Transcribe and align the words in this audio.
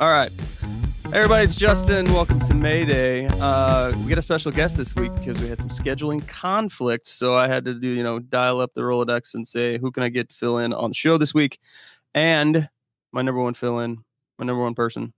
All 0.00 0.12
right. 0.12 0.30
Hey 0.30 1.14
everybody, 1.14 1.44
it's 1.44 1.56
Justin. 1.56 2.04
Welcome 2.12 2.38
to 2.38 2.54
Mayday. 2.54 3.26
Uh, 3.26 3.90
we 3.98 4.08
got 4.08 4.18
a 4.18 4.22
special 4.22 4.52
guest 4.52 4.76
this 4.76 4.94
week 4.94 5.12
because 5.16 5.40
we 5.40 5.48
had 5.48 5.58
some 5.58 5.70
scheduling 5.70 6.24
conflicts. 6.28 7.10
So 7.10 7.36
I 7.36 7.48
had 7.48 7.64
to 7.64 7.74
do, 7.74 7.88
you 7.88 8.04
know, 8.04 8.20
dial 8.20 8.60
up 8.60 8.74
the 8.74 8.82
Rolodex 8.82 9.34
and 9.34 9.46
say, 9.46 9.76
who 9.76 9.90
can 9.90 10.04
I 10.04 10.08
get 10.08 10.28
to 10.28 10.36
fill 10.36 10.58
in 10.58 10.72
on 10.72 10.90
the 10.90 10.94
show 10.94 11.18
this 11.18 11.34
week? 11.34 11.58
And 12.14 12.68
my 13.10 13.22
number 13.22 13.42
one 13.42 13.54
fill 13.54 13.80
in, 13.80 13.98
my 14.38 14.46
number 14.46 14.62
one 14.62 14.76
person, 14.76 15.12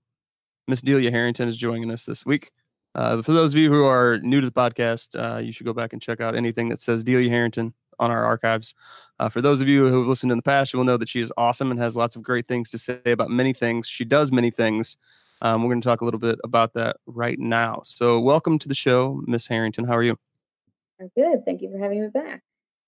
Miss 0.67 0.81
Delia 0.81 1.11
Harrington 1.11 1.47
is 1.47 1.59
joining 1.59 1.91
us 1.91 2.07
this 2.07 2.25
week. 2.25 2.51
Uh, 2.95 3.21
for 3.21 3.35
those 3.35 3.53
of 3.53 3.59
you 3.59 3.71
who 3.71 3.85
are 3.85 4.19
new 4.23 4.41
to 4.41 4.47
the 4.47 4.51
podcast, 4.51 5.15
uh, 5.15 5.41
you 5.41 5.53
should 5.53 5.67
go 5.67 5.75
back 5.75 5.93
and 5.93 6.01
check 6.01 6.23
out 6.23 6.35
anything 6.35 6.71
that 6.71 6.81
says 6.81 7.05
Delia 7.05 7.29
Harrington 7.29 7.75
on 8.01 8.11
our 8.11 8.25
archives. 8.25 8.75
Uh, 9.21 9.29
for 9.29 9.41
those 9.41 9.63
of 9.63 9.69
you 9.69 9.87
who 9.87 9.99
have 10.01 10.09
listened 10.09 10.33
in 10.33 10.39
the 10.39 10.43
past, 10.43 10.73
you 10.73 10.79
will 10.79 10.85
know 10.85 10.97
that 10.97 11.09
she 11.09 11.21
is 11.21 11.33
awesome 11.37 11.71
and 11.71 11.79
has 11.79 11.95
lots 11.95 12.17
of 12.17 12.23
great 12.23 12.49
things 12.49 12.71
to 12.71 12.79
say 12.79 13.01
about 13.05 13.31
many 13.31 13.53
things. 13.53 13.87
She 13.87 14.05
does 14.05 14.33
many 14.33 14.51
things. 14.51 14.97
Um, 15.43 15.63
we're 15.63 15.71
going 15.71 15.81
to 15.81 15.89
talk 15.89 16.01
a 16.01 16.05
little 16.05 16.21
bit 16.21 16.39
about 16.43 16.73
that 16.75 16.97
right 17.07 17.39
now. 17.39 17.83
So, 17.85 18.19
welcome 18.19 18.59
to 18.59 18.69
the 18.69 18.75
show, 18.75 19.23
Miss 19.27 19.47
Harrington. 19.47 19.85
How 19.85 19.97
are 19.97 20.03
you? 20.03 20.19
I'm 21.01 21.11
good. 21.17 21.45
Thank 21.45 21.63
you 21.63 21.71
for 21.71 21.79
having 21.79 22.03
me 22.03 22.09
back. 22.09 22.43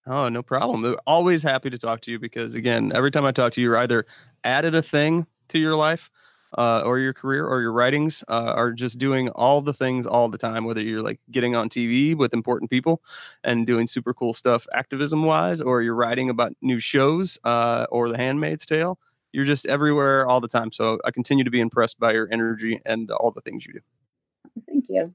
Oh, 0.06 0.28
no 0.28 0.42
problem. 0.42 0.96
Always 1.06 1.42
happy 1.42 1.70
to 1.70 1.78
talk 1.78 2.00
to 2.02 2.10
you 2.10 2.18
because, 2.18 2.54
again, 2.54 2.92
every 2.94 3.10
time 3.10 3.24
I 3.24 3.32
talk 3.32 3.52
to 3.52 3.60
you, 3.60 3.68
you're 3.68 3.78
either 3.78 4.04
added 4.44 4.74
a 4.74 4.82
thing 4.82 5.26
to 5.48 5.58
your 5.58 5.76
life 5.76 6.10
uh, 6.58 6.82
or 6.84 6.98
your 6.98 7.12
career 7.12 7.46
or 7.46 7.60
your 7.60 7.72
writings 7.72 8.22
uh, 8.28 8.52
are 8.54 8.72
just 8.72 8.98
doing 8.98 9.28
all 9.30 9.60
the 9.60 9.72
things 9.72 10.06
all 10.06 10.28
the 10.28 10.38
time, 10.38 10.64
whether 10.64 10.80
you're 10.80 11.02
like 11.02 11.20
getting 11.30 11.54
on 11.54 11.68
TV 11.68 12.14
with 12.14 12.34
important 12.34 12.70
people 12.70 13.02
and 13.44 13.66
doing 13.66 13.86
super 13.86 14.12
cool 14.12 14.34
stuff 14.34 14.66
activism 14.74 15.24
wise, 15.24 15.60
or 15.60 15.82
you're 15.82 15.94
writing 15.94 16.30
about 16.30 16.52
new 16.60 16.80
shows 16.80 17.38
uh, 17.44 17.86
or 17.90 18.08
The 18.08 18.16
Handmaid's 18.16 18.66
Tale. 18.66 18.98
You're 19.32 19.46
just 19.46 19.66
everywhere 19.66 20.26
all 20.26 20.40
the 20.40 20.48
time. 20.48 20.72
So 20.72 20.98
I 21.04 21.10
continue 21.10 21.44
to 21.44 21.50
be 21.50 21.60
impressed 21.60 21.98
by 21.98 22.12
your 22.12 22.28
energy 22.30 22.80
and 22.84 23.10
all 23.10 23.30
the 23.30 23.40
things 23.40 23.66
you 23.66 23.74
do. 23.74 23.80
Thank 24.66 24.86
you. 24.88 25.14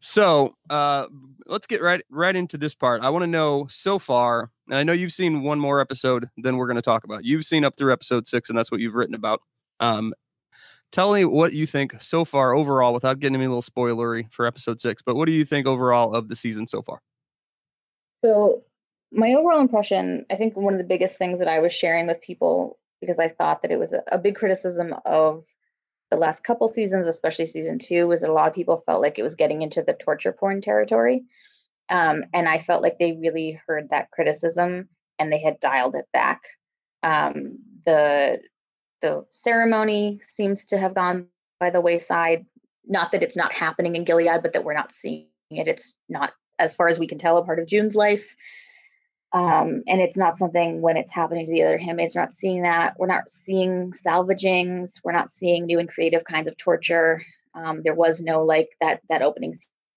So 0.00 0.54
uh, 0.68 1.06
let's 1.46 1.66
get 1.66 1.82
right 1.82 2.02
right 2.10 2.36
into 2.36 2.58
this 2.58 2.74
part. 2.74 3.02
I 3.02 3.10
want 3.10 3.22
to 3.22 3.26
know 3.26 3.66
so 3.68 3.98
far, 3.98 4.50
and 4.68 4.76
I 4.76 4.82
know 4.82 4.92
you've 4.92 5.12
seen 5.12 5.42
one 5.42 5.58
more 5.58 5.80
episode 5.80 6.28
than 6.36 6.56
we're 6.56 6.66
going 6.66 6.76
to 6.76 6.82
talk 6.82 7.04
about. 7.04 7.24
You've 7.24 7.44
seen 7.44 7.64
up 7.64 7.76
through 7.76 7.92
episode 7.92 8.26
six, 8.26 8.48
and 8.48 8.58
that's 8.58 8.70
what 8.70 8.80
you've 8.80 8.94
written 8.94 9.14
about. 9.14 9.40
Um, 9.80 10.12
tell 10.92 11.12
me 11.12 11.24
what 11.24 11.52
you 11.52 11.66
think 11.66 12.00
so 12.00 12.24
far 12.24 12.54
overall 12.54 12.94
without 12.94 13.18
getting 13.20 13.38
me 13.38 13.44
a 13.44 13.48
little 13.48 13.62
spoilery 13.62 14.30
for 14.32 14.46
episode 14.46 14.80
six 14.80 15.02
but 15.02 15.16
what 15.16 15.26
do 15.26 15.32
you 15.32 15.44
think 15.44 15.66
overall 15.66 16.14
of 16.14 16.28
the 16.28 16.36
season 16.36 16.66
so 16.66 16.82
far? 16.82 17.00
So 18.24 18.62
my 19.12 19.34
overall 19.34 19.60
impression 19.60 20.26
i 20.30 20.34
think 20.34 20.56
one 20.56 20.74
of 20.74 20.78
the 20.78 20.84
biggest 20.84 21.16
things 21.16 21.38
that 21.38 21.48
i 21.48 21.58
was 21.58 21.72
sharing 21.72 22.06
with 22.06 22.20
people 22.20 22.78
because 23.00 23.18
i 23.18 23.28
thought 23.28 23.62
that 23.62 23.70
it 23.70 23.78
was 23.78 23.92
a, 23.92 24.02
a 24.10 24.18
big 24.18 24.34
criticism 24.34 24.94
of 25.04 25.44
the 26.10 26.16
last 26.16 26.44
couple 26.44 26.68
seasons 26.68 27.06
especially 27.06 27.46
season 27.46 27.78
two 27.78 28.06
was 28.06 28.20
that 28.20 28.30
a 28.30 28.32
lot 28.32 28.48
of 28.48 28.54
people 28.54 28.82
felt 28.86 29.02
like 29.02 29.18
it 29.18 29.22
was 29.22 29.34
getting 29.34 29.62
into 29.62 29.82
the 29.82 29.92
torture 29.92 30.32
porn 30.32 30.60
territory. 30.60 31.24
Um, 31.88 32.24
and 32.32 32.48
i 32.48 32.60
felt 32.60 32.82
like 32.82 32.98
they 32.98 33.18
really 33.20 33.60
heard 33.66 33.90
that 33.90 34.10
criticism 34.10 34.88
and 35.18 35.32
they 35.32 35.40
had 35.40 35.60
dialed 35.60 35.94
it 35.94 36.06
back. 36.12 36.42
Um, 37.02 37.58
the 37.84 38.40
the 39.02 39.24
ceremony 39.30 40.20
seems 40.26 40.64
to 40.66 40.78
have 40.78 40.94
gone 40.94 41.26
by 41.60 41.70
the 41.70 41.80
wayside. 41.80 42.46
Not 42.86 43.12
that 43.12 43.22
it's 43.22 43.36
not 43.36 43.52
happening 43.52 43.96
in 43.96 44.04
Gilead, 44.04 44.42
but 44.42 44.52
that 44.52 44.64
we're 44.64 44.74
not 44.74 44.92
seeing 44.92 45.28
it. 45.50 45.68
It's 45.68 45.96
not, 46.08 46.32
as 46.58 46.74
far 46.74 46.88
as 46.88 46.98
we 46.98 47.06
can 47.06 47.18
tell, 47.18 47.36
a 47.36 47.44
part 47.44 47.58
of 47.58 47.66
June's 47.66 47.94
life. 47.94 48.36
Um, 49.32 49.82
and 49.86 50.00
it's 50.00 50.16
not 50.16 50.36
something 50.36 50.80
when 50.80 50.96
it's 50.96 51.12
happening 51.12 51.46
to 51.46 51.52
the 51.52 51.64
other 51.64 51.78
handmaids. 51.78 52.14
We're 52.14 52.22
not 52.22 52.32
seeing 52.32 52.62
that. 52.62 52.94
We're 52.98 53.06
not 53.06 53.28
seeing 53.28 53.92
salvagings. 53.92 55.00
We're 55.04 55.12
not 55.12 55.30
seeing 55.30 55.66
new 55.66 55.78
and 55.78 55.88
creative 55.88 56.24
kinds 56.24 56.48
of 56.48 56.56
torture. 56.56 57.22
Um, 57.54 57.82
there 57.82 57.94
was 57.94 58.20
no 58.20 58.44
like 58.44 58.68
that 58.80 59.00
that 59.08 59.22
opening 59.22 59.54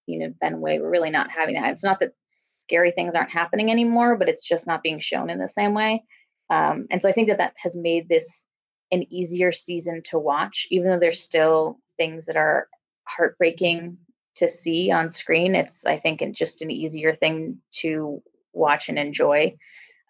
scene 0.08 0.24
of 0.24 0.36
Fenway. 0.42 0.80
We're 0.80 0.90
really 0.90 1.12
not 1.12 1.32
having 1.32 1.56
that. 1.56 1.72
It's 1.72 1.84
not 1.84 2.00
that 2.00 2.14
scary 2.64 2.92
things 2.92 3.16
aren't 3.16 3.32
happening 3.32 3.72
anymore, 3.72 4.18
but 4.18 4.30
it's 4.30 4.48
just 4.48 4.68
not 4.68 4.84
being 4.84 5.00
shown 5.00 5.30
in 5.30 5.40
the 5.40 5.48
same 5.48 5.74
way. 5.74 6.04
Um, 6.50 6.88
and 6.90 7.02
so 7.02 7.08
I 7.08 7.12
think 7.12 7.30
that 7.30 7.38
that 7.38 7.54
has 7.58 7.76
made 7.76 8.10
this 8.10 8.46
an 8.92 9.12
easier 9.12 9.52
season 9.52 10.02
to 10.06 10.20
watch, 10.20 10.68
even 10.72 10.90
though 10.90 11.00
there's 11.00 11.22
still 11.22 11.80
things 11.98 12.26
that 12.26 12.38
are 12.38 12.68
heartbreaking 13.06 13.98
to 14.36 14.48
see 14.48 14.92
on 14.92 15.10
screen. 15.10 15.56
It's, 15.56 15.86
I 15.86 15.98
think, 15.98 16.22
just 16.36 16.62
an 16.62 16.72
easier 16.72 17.14
thing 17.14 17.60
to 17.82 18.22
watch 18.54 18.90
and 18.90 18.98
enjoy, 18.98 19.58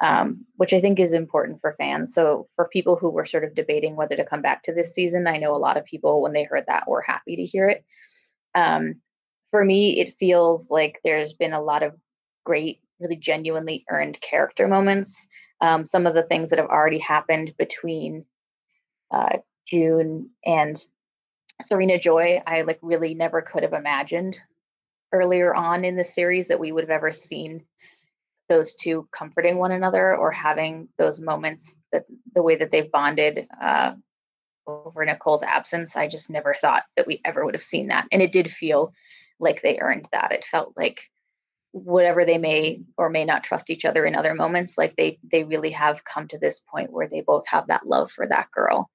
um, 0.02 0.46
which 0.56 0.74
I 0.74 0.82
think 0.82 1.00
is 1.00 1.14
important 1.14 1.62
for 1.62 1.76
fans. 1.78 2.14
So, 2.14 2.48
for 2.56 2.70
people 2.72 2.96
who 2.96 3.10
were 3.10 3.26
sort 3.26 3.44
of 3.44 3.56
debating 3.56 3.96
whether 3.96 4.16
to 4.16 4.26
come 4.26 4.42
back 4.42 4.64
to 4.64 4.74
this 4.74 4.94
season, 4.94 5.28
I 5.28 5.38
know 5.38 5.56
a 5.56 5.58
lot 5.58 5.78
of 5.78 5.86
people, 5.86 6.22
when 6.22 6.34
they 6.34 6.44
heard 6.44 6.66
that, 6.68 6.88
were 6.88 7.02
happy 7.02 7.36
to 7.38 7.44
hear 7.44 7.70
it. 7.70 7.84
Um, 8.56 8.96
for 9.52 9.64
me, 9.66 10.00
it 10.00 10.14
feels 10.14 10.70
like 10.70 11.00
there's 11.04 11.34
been 11.34 11.54
a 11.54 11.62
lot 11.62 11.84
of 11.84 11.96
great, 12.46 12.82
really 13.00 13.16
genuinely 13.16 13.86
earned 13.90 14.20
character 14.22 14.68
moments. 14.68 15.28
Um, 15.62 15.86
some 15.86 16.08
of 16.08 16.14
the 16.14 16.24
things 16.24 16.50
that 16.50 16.60
have 16.60 16.70
already 16.70 17.00
happened 17.00 17.54
between 17.58 18.26
uh, 19.12 19.38
June 19.66 20.30
and 20.46 20.84
Serena 21.62 22.00
Joy, 22.00 22.42
I 22.46 22.62
like 22.62 22.80
really 22.82 23.14
never 23.14 23.42
could 23.42 23.64
have 23.64 23.74
imagined 23.74 24.40
earlier 25.12 25.54
on 25.54 25.86
in 25.86 25.96
the 25.96 26.06
series 26.06 26.48
that 26.48 26.60
we 26.60 26.72
would 26.72 26.84
have 26.84 26.90
ever 26.90 27.12
seen 27.12 27.64
those 28.48 28.74
two 28.74 29.08
comforting 29.12 29.58
one 29.58 29.72
another 29.72 30.16
or 30.16 30.32
having 30.32 30.90
those 30.98 31.20
moments 31.20 31.80
that 31.92 32.06
the 32.34 32.42
way 32.42 32.56
that 32.56 32.72
they've 32.72 32.92
bonded 32.92 33.48
uh, 33.62 33.94
over 34.66 35.06
Nicole's 35.06 35.44
absence. 35.44 35.96
I 35.96 36.08
just 36.08 36.30
never 36.30 36.54
thought 36.54 36.84
that 36.96 37.08
we 37.08 37.22
ever 37.26 37.46
would 37.46 37.54
have 37.54 37.64
seen 37.64 37.88
that. 37.88 38.08
And 38.12 38.22
it 38.22 38.32
did 38.32 38.52
feel 38.52 38.94
like 39.40 39.62
they 39.62 39.80
earned 39.80 40.08
that. 40.12 40.32
It 40.32 40.46
felt 40.46 40.74
like 40.76 41.10
whatever 41.72 42.26
they 42.26 42.40
may 42.40 42.82
or 42.98 43.10
may 43.10 43.26
not 43.26 43.44
trust 43.44 43.70
each 43.70 43.86
other 43.86 44.06
in 44.06 44.16
other 44.16 44.34
moments, 44.34 44.78
like 44.78 44.96
they 44.96 45.20
they 45.24 45.44
really 45.44 45.72
have 45.72 46.04
come 46.04 46.28
to 46.30 46.40
this 46.40 46.60
point 46.60 46.92
where 46.92 47.08
they 47.08 47.22
both 47.22 47.48
have 47.48 47.68
that 47.68 47.86
love 47.86 48.12
for 48.12 48.26
that 48.26 48.50
girl 48.52 48.90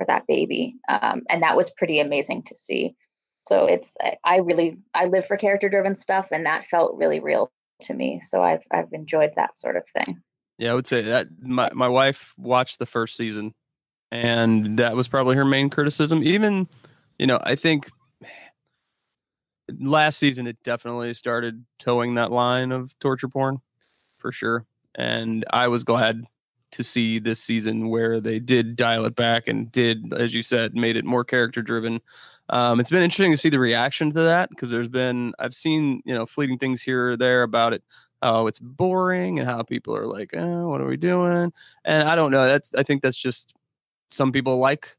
for 0.00 0.06
that 0.06 0.26
baby. 0.26 0.76
Um, 0.88 1.22
and 1.28 1.42
that 1.42 1.56
was 1.56 1.70
pretty 1.70 2.00
amazing 2.00 2.44
to 2.44 2.56
see. 2.56 2.94
So 3.46 3.66
it's 3.66 3.96
I 4.24 4.38
really 4.38 4.78
I 4.94 5.06
live 5.06 5.26
for 5.26 5.36
character 5.36 5.68
driven 5.68 5.96
stuff, 5.96 6.28
and 6.32 6.46
that 6.46 6.64
felt 6.64 6.96
really 6.96 7.20
real 7.20 7.52
to 7.82 7.94
me. 7.94 8.18
So 8.20 8.42
I've 8.42 8.62
I've 8.70 8.92
enjoyed 8.92 9.32
that 9.36 9.58
sort 9.58 9.76
of 9.76 9.86
thing. 9.88 10.22
Yeah, 10.58 10.72
I 10.72 10.74
would 10.74 10.86
say 10.86 11.02
that 11.02 11.28
my 11.40 11.70
my 11.74 11.88
wife 11.88 12.32
watched 12.38 12.78
the 12.78 12.86
first 12.86 13.16
season, 13.16 13.54
and 14.10 14.78
that 14.78 14.96
was 14.96 15.08
probably 15.08 15.36
her 15.36 15.44
main 15.44 15.68
criticism. 15.68 16.22
Even, 16.22 16.68
you 17.18 17.26
know, 17.26 17.38
I 17.42 17.56
think 17.56 17.88
last 19.78 20.18
season 20.18 20.46
it 20.46 20.62
definitely 20.62 21.12
started 21.14 21.64
towing 21.78 22.14
that 22.14 22.32
line 22.32 22.72
of 22.72 22.98
torture 23.00 23.28
porn, 23.28 23.58
for 24.18 24.32
sure. 24.32 24.64
And 24.94 25.44
I 25.50 25.68
was 25.68 25.84
glad 25.84 26.24
to 26.72 26.82
see 26.82 27.18
this 27.18 27.40
season 27.40 27.88
where 27.88 28.20
they 28.20 28.38
did 28.38 28.76
dial 28.76 29.04
it 29.04 29.16
back 29.16 29.48
and 29.48 29.70
did, 29.72 30.12
as 30.12 30.34
you 30.34 30.42
said, 30.42 30.74
made 30.74 30.96
it 30.96 31.04
more 31.04 31.24
character 31.24 31.62
driven. 31.62 32.00
Um, 32.48 32.80
it's 32.80 32.90
been 32.90 33.02
interesting 33.02 33.32
to 33.32 33.38
see 33.38 33.48
the 33.48 33.58
reaction 33.58 34.12
to 34.12 34.20
that 34.22 34.50
because 34.50 34.70
there's 34.70 34.88
been 34.88 35.32
I've 35.38 35.54
seen 35.54 36.02
you 36.04 36.14
know 36.14 36.26
fleeting 36.26 36.58
things 36.58 36.82
here 36.82 37.10
or 37.10 37.16
there 37.16 37.42
about 37.42 37.72
it. 37.72 37.82
Oh, 38.22 38.46
it's 38.46 38.58
boring 38.58 39.38
and 39.38 39.48
how 39.48 39.62
people 39.62 39.96
are 39.96 40.06
like, 40.06 40.30
oh, 40.36 40.68
what 40.68 40.80
are 40.80 40.86
we 40.86 40.96
doing? 40.96 41.52
And 41.84 42.08
I 42.08 42.14
don't 42.14 42.30
know. 42.30 42.46
That's 42.46 42.70
I 42.76 42.82
think 42.82 43.02
that's 43.02 43.16
just 43.16 43.54
some 44.10 44.32
people 44.32 44.58
like 44.58 44.96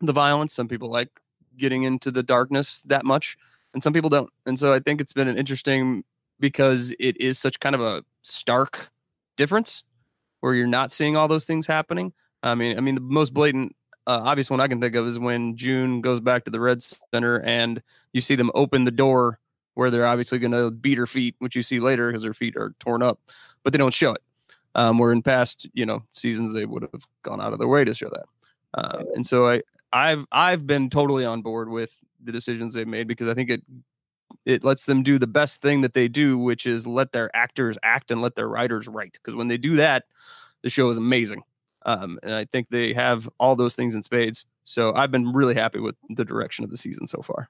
the 0.00 0.12
violence. 0.12 0.54
Some 0.54 0.68
people 0.68 0.88
like 0.88 1.10
getting 1.56 1.82
into 1.82 2.10
the 2.10 2.22
darkness 2.22 2.82
that 2.86 3.04
much, 3.04 3.36
and 3.74 3.82
some 3.82 3.92
people 3.92 4.10
don't. 4.10 4.30
And 4.46 4.58
so 4.58 4.72
I 4.72 4.78
think 4.78 5.00
it's 5.00 5.12
been 5.12 5.28
an 5.28 5.36
interesting 5.36 6.04
because 6.38 6.94
it 6.98 7.20
is 7.20 7.38
such 7.38 7.60
kind 7.60 7.74
of 7.74 7.80
a 7.80 8.02
stark 8.22 8.90
difference 9.36 9.84
where 10.40 10.54
you're 10.54 10.66
not 10.66 10.92
seeing 10.92 11.16
all 11.16 11.28
those 11.28 11.44
things 11.44 11.66
happening. 11.66 12.12
I 12.42 12.54
mean, 12.54 12.76
I 12.76 12.80
mean, 12.80 12.94
the 12.94 13.00
most 13.00 13.34
blatant, 13.34 13.76
uh, 14.06 14.20
obvious 14.24 14.50
one 14.50 14.60
I 14.60 14.68
can 14.68 14.80
think 14.80 14.94
of 14.94 15.06
is 15.06 15.18
when 15.18 15.56
June 15.56 16.00
goes 16.00 16.20
back 16.20 16.44
to 16.44 16.50
the 16.50 16.60
Red 16.60 16.82
Center 17.12 17.40
and 17.40 17.82
you 18.12 18.20
see 18.20 18.34
them 18.34 18.50
open 18.54 18.84
the 18.84 18.90
door 18.90 19.38
where 19.74 19.90
they're 19.90 20.06
obviously 20.06 20.38
going 20.38 20.52
to 20.52 20.70
beat 20.70 20.98
her 20.98 21.06
feet, 21.06 21.36
which 21.38 21.54
you 21.54 21.62
see 21.62 21.80
later 21.80 22.08
because 22.08 22.24
her 22.24 22.34
feet 22.34 22.56
are 22.56 22.74
torn 22.80 23.02
up, 23.02 23.20
but 23.62 23.72
they 23.72 23.78
don't 23.78 23.94
show 23.94 24.12
it. 24.12 24.22
Um, 24.74 24.98
where 24.98 25.10
in 25.10 25.20
past, 25.20 25.66
you 25.74 25.84
know, 25.84 26.02
seasons 26.12 26.52
they 26.52 26.64
would 26.64 26.82
have 26.92 27.06
gone 27.22 27.40
out 27.40 27.52
of 27.52 27.58
their 27.58 27.68
way 27.68 27.84
to 27.84 27.94
show 27.94 28.08
that. 28.08 28.24
Uh, 28.72 29.04
and 29.14 29.26
so 29.26 29.48
I, 29.48 29.62
I've 29.92 30.24
I've 30.30 30.66
been 30.66 30.90
totally 30.90 31.24
on 31.24 31.42
board 31.42 31.68
with 31.68 31.92
the 32.22 32.30
decisions 32.30 32.74
they've 32.74 32.86
made 32.86 33.08
because 33.08 33.26
I 33.26 33.34
think 33.34 33.50
it 33.50 33.62
it 34.46 34.64
lets 34.64 34.86
them 34.86 35.02
do 35.02 35.18
the 35.18 35.26
best 35.26 35.60
thing 35.60 35.82
that 35.82 35.94
they 35.94 36.08
do, 36.08 36.38
which 36.38 36.66
is 36.66 36.86
let 36.86 37.12
their 37.12 37.34
actors 37.36 37.76
act 37.82 38.10
and 38.10 38.22
let 38.22 38.34
their 38.34 38.48
writers 38.48 38.88
write. 38.88 39.12
Because 39.12 39.34
when 39.34 39.48
they 39.48 39.58
do 39.58 39.76
that, 39.76 40.04
the 40.62 40.70
show 40.70 40.88
is 40.90 40.98
amazing. 40.98 41.42
Um, 41.86 42.18
and 42.22 42.34
I 42.34 42.44
think 42.44 42.68
they 42.68 42.92
have 42.92 43.28
all 43.38 43.56
those 43.56 43.74
things 43.74 43.94
in 43.94 44.02
spades. 44.02 44.44
So 44.64 44.94
I've 44.94 45.10
been 45.10 45.32
really 45.32 45.54
happy 45.54 45.80
with 45.80 45.96
the 46.10 46.24
direction 46.24 46.64
of 46.64 46.70
the 46.70 46.76
season 46.76 47.06
so 47.06 47.22
far. 47.22 47.48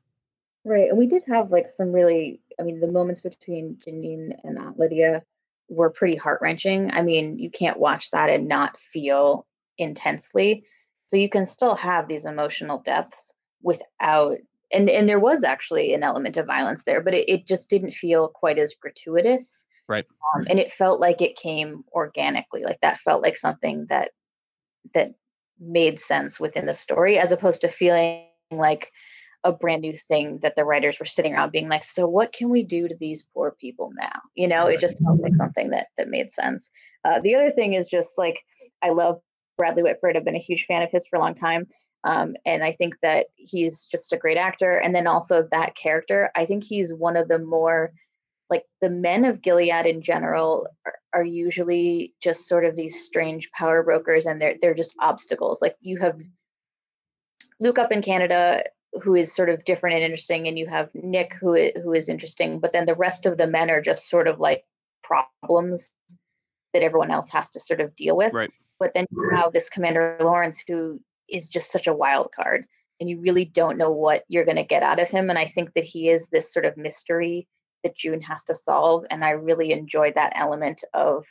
Right. 0.64 0.88
And 0.88 0.98
we 0.98 1.06
did 1.06 1.22
have 1.26 1.50
like 1.50 1.66
some 1.68 1.92
really, 1.92 2.40
I 2.58 2.62
mean, 2.62 2.80
the 2.80 2.86
moments 2.86 3.20
between 3.20 3.76
Janine 3.84 4.32
and 4.44 4.58
Aunt 4.58 4.78
Lydia 4.78 5.22
were 5.68 5.90
pretty 5.90 6.16
heart 6.16 6.40
wrenching. 6.42 6.90
I 6.90 7.02
mean, 7.02 7.38
you 7.38 7.50
can't 7.50 7.78
watch 7.78 8.10
that 8.10 8.28
and 8.28 8.46
not 8.46 8.78
feel 8.78 9.46
intensely. 9.78 10.64
So 11.08 11.16
you 11.16 11.28
can 11.28 11.46
still 11.46 11.74
have 11.74 12.06
these 12.06 12.24
emotional 12.24 12.78
depths 12.78 13.32
without 13.62 14.38
and 14.72 14.88
and 14.88 15.08
there 15.08 15.20
was 15.20 15.42
actually 15.44 15.92
an 15.94 16.02
element 16.02 16.36
of 16.36 16.46
violence 16.46 16.84
there, 16.84 17.00
but 17.00 17.14
it, 17.14 17.28
it 17.28 17.46
just 17.46 17.68
didn't 17.68 17.92
feel 17.92 18.28
quite 18.28 18.58
as 18.58 18.74
gratuitous. 18.80 19.66
Right. 19.88 20.06
Um, 20.34 20.46
and 20.48 20.60
it 20.60 20.72
felt 20.72 21.00
like 21.00 21.20
it 21.20 21.36
came 21.36 21.82
organically. 21.92 22.62
Like 22.64 22.80
that 22.82 23.00
felt 23.00 23.22
like 23.22 23.36
something 23.36 23.86
that 23.88 24.10
that 24.94 25.14
made 25.58 26.00
sense 26.00 26.38
within 26.38 26.66
the 26.66 26.74
story, 26.74 27.18
as 27.18 27.32
opposed 27.32 27.60
to 27.62 27.68
feeling 27.68 28.24
like 28.50 28.92
a 29.42 29.52
brand 29.52 29.82
new 29.82 29.94
thing 29.96 30.38
that 30.42 30.54
the 30.54 30.64
writers 30.64 30.98
were 31.00 31.06
sitting 31.06 31.34
around 31.34 31.50
being 31.50 31.68
like, 31.68 31.82
so 31.82 32.06
what 32.06 32.32
can 32.32 32.50
we 32.50 32.62
do 32.62 32.88
to 32.88 32.96
these 33.00 33.26
poor 33.34 33.56
people 33.58 33.90
now? 33.98 34.20
You 34.34 34.48
know, 34.48 34.66
it 34.66 34.80
just 34.80 35.02
felt 35.02 35.20
like 35.20 35.36
something 35.36 35.70
that 35.70 35.88
that 35.96 36.08
made 36.08 36.32
sense. 36.32 36.70
Uh, 37.04 37.20
the 37.20 37.34
other 37.34 37.50
thing 37.50 37.74
is 37.74 37.88
just 37.88 38.18
like 38.18 38.40
I 38.82 38.90
love 38.90 39.18
Bradley 39.56 39.82
Whitford. 39.82 40.16
I've 40.16 40.24
been 40.24 40.36
a 40.36 40.38
huge 40.38 40.64
fan 40.66 40.82
of 40.82 40.90
his 40.90 41.06
for 41.06 41.16
a 41.16 41.20
long 41.20 41.34
time. 41.34 41.66
Um, 42.04 42.34
and 42.46 42.64
I 42.64 42.72
think 42.72 42.96
that 43.02 43.26
he's 43.36 43.86
just 43.86 44.12
a 44.12 44.16
great 44.16 44.38
actor. 44.38 44.78
And 44.78 44.94
then 44.94 45.06
also 45.06 45.46
that 45.50 45.74
character, 45.74 46.30
I 46.34 46.46
think 46.46 46.64
he's 46.64 46.94
one 46.94 47.16
of 47.16 47.28
the 47.28 47.38
more 47.38 47.92
like 48.48 48.64
the 48.80 48.90
men 48.90 49.24
of 49.24 49.42
Gilead 49.42 49.86
in 49.86 50.02
general 50.02 50.66
are, 50.84 50.94
are, 51.14 51.24
usually 51.24 52.14
just 52.20 52.48
sort 52.48 52.64
of 52.64 52.74
these 52.74 53.04
strange 53.04 53.48
power 53.52 53.82
brokers 53.84 54.26
and 54.26 54.40
they're 54.40 54.56
they're 54.60 54.74
just 54.74 54.94
obstacles. 54.98 55.62
Like 55.62 55.76
you 55.80 55.98
have 55.98 56.18
Luke 57.60 57.78
up 57.78 57.92
in 57.92 58.02
Canada 58.02 58.64
who 59.02 59.14
is 59.14 59.32
sort 59.32 59.50
of 59.50 59.64
different 59.64 59.94
and 59.94 60.04
interesting 60.04 60.48
and 60.48 60.58
you 60.58 60.66
have 60.66 60.90
Nick 60.94 61.34
who 61.34 61.70
who 61.82 61.92
is 61.92 62.08
interesting, 62.08 62.58
but 62.58 62.72
then 62.72 62.86
the 62.86 62.94
rest 62.94 63.24
of 63.24 63.36
the 63.36 63.46
men 63.46 63.70
are 63.70 63.80
just 63.80 64.08
sort 64.08 64.26
of 64.26 64.40
like 64.40 64.64
problems 65.04 65.94
that 66.72 66.82
everyone 66.82 67.10
else 67.10 67.30
has 67.30 67.50
to 67.50 67.60
sort 67.60 67.80
of 67.80 67.94
deal 67.94 68.16
with. 68.16 68.32
Right. 68.32 68.50
But 68.78 68.94
then 68.94 69.06
you 69.10 69.30
have 69.36 69.52
this 69.52 69.68
Commander 69.68 70.16
Lawrence 70.20 70.62
who 70.66 70.98
is 71.30 71.48
just 71.48 71.72
such 71.72 71.86
a 71.86 71.94
wild 71.94 72.30
card 72.34 72.66
and 73.00 73.08
you 73.08 73.18
really 73.20 73.44
don't 73.44 73.78
know 73.78 73.90
what 73.90 74.24
you're 74.28 74.44
going 74.44 74.56
to 74.56 74.62
get 74.62 74.82
out 74.82 75.00
of 75.00 75.08
him 75.08 75.30
and 75.30 75.38
i 75.38 75.44
think 75.44 75.72
that 75.74 75.84
he 75.84 76.08
is 76.08 76.28
this 76.28 76.52
sort 76.52 76.64
of 76.64 76.76
mystery 76.76 77.46
that 77.82 77.96
june 77.96 78.20
has 78.20 78.44
to 78.44 78.54
solve 78.54 79.04
and 79.10 79.24
i 79.24 79.30
really 79.30 79.72
enjoy 79.72 80.12
that 80.14 80.32
element 80.36 80.84
of 80.94 81.24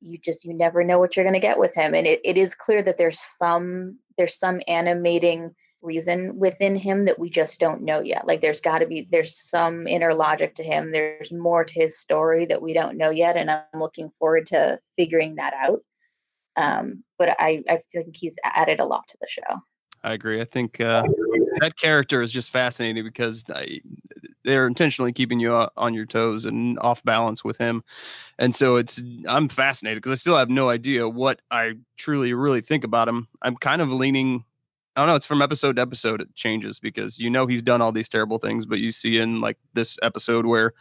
you 0.00 0.18
just 0.18 0.44
you 0.44 0.54
never 0.54 0.84
know 0.84 0.98
what 0.98 1.16
you're 1.16 1.24
going 1.24 1.34
to 1.34 1.40
get 1.40 1.58
with 1.58 1.74
him 1.74 1.94
and 1.94 2.06
it, 2.06 2.20
it 2.24 2.36
is 2.36 2.54
clear 2.54 2.82
that 2.82 2.98
there's 2.98 3.20
some 3.38 3.98
there's 4.16 4.38
some 4.38 4.60
animating 4.68 5.54
reason 5.80 6.36
within 6.38 6.74
him 6.74 7.04
that 7.04 7.18
we 7.18 7.30
just 7.30 7.60
don't 7.60 7.82
know 7.82 8.00
yet 8.00 8.26
like 8.26 8.40
there's 8.40 8.60
got 8.60 8.78
to 8.78 8.86
be 8.86 9.06
there's 9.10 9.38
some 9.40 9.86
inner 9.86 10.12
logic 10.12 10.54
to 10.54 10.64
him 10.64 10.90
there's 10.90 11.32
more 11.32 11.64
to 11.64 11.74
his 11.74 11.98
story 11.98 12.46
that 12.46 12.60
we 12.60 12.72
don't 12.72 12.96
know 12.96 13.10
yet 13.10 13.36
and 13.36 13.48
i'm 13.50 13.80
looking 13.80 14.10
forward 14.18 14.46
to 14.46 14.78
figuring 14.96 15.36
that 15.36 15.52
out 15.54 15.80
um, 16.58 17.04
but 17.18 17.30
I, 17.38 17.62
I 17.68 17.80
think 17.92 18.16
he's 18.16 18.34
added 18.44 18.80
a 18.80 18.84
lot 18.84 19.06
to 19.08 19.18
the 19.20 19.28
show. 19.28 19.62
I 20.04 20.12
agree. 20.12 20.40
I 20.40 20.44
think 20.44 20.80
uh, 20.80 21.02
that 21.60 21.76
character 21.76 22.22
is 22.22 22.30
just 22.30 22.50
fascinating 22.50 23.04
because 23.04 23.44
I, 23.52 23.80
they're 24.44 24.66
intentionally 24.66 25.12
keeping 25.12 25.40
you 25.40 25.52
on 25.76 25.94
your 25.94 26.06
toes 26.06 26.44
and 26.44 26.78
off 26.80 27.02
balance 27.02 27.42
with 27.42 27.58
him, 27.58 27.82
and 28.38 28.54
so 28.54 28.76
it's 28.76 29.02
I'm 29.26 29.48
fascinated 29.48 30.02
because 30.02 30.18
I 30.18 30.20
still 30.20 30.36
have 30.36 30.50
no 30.50 30.68
idea 30.68 31.08
what 31.08 31.40
I 31.50 31.74
truly 31.96 32.32
really 32.32 32.60
think 32.60 32.84
about 32.84 33.08
him. 33.08 33.28
I'm 33.42 33.56
kind 33.56 33.82
of 33.82 33.92
leaning. 33.92 34.44
I 34.94 35.00
don't 35.00 35.08
know. 35.08 35.16
It's 35.16 35.26
from 35.26 35.42
episode 35.42 35.76
to 35.76 35.82
episode. 35.82 36.20
It 36.20 36.34
changes 36.34 36.78
because 36.78 37.18
you 37.18 37.28
know 37.28 37.46
he's 37.46 37.62
done 37.62 37.82
all 37.82 37.92
these 37.92 38.08
terrible 38.08 38.38
things, 38.38 38.66
but 38.66 38.78
you 38.78 38.92
see 38.92 39.18
in 39.18 39.40
like 39.40 39.58
this 39.74 39.98
episode 40.02 40.46
where 40.46 40.74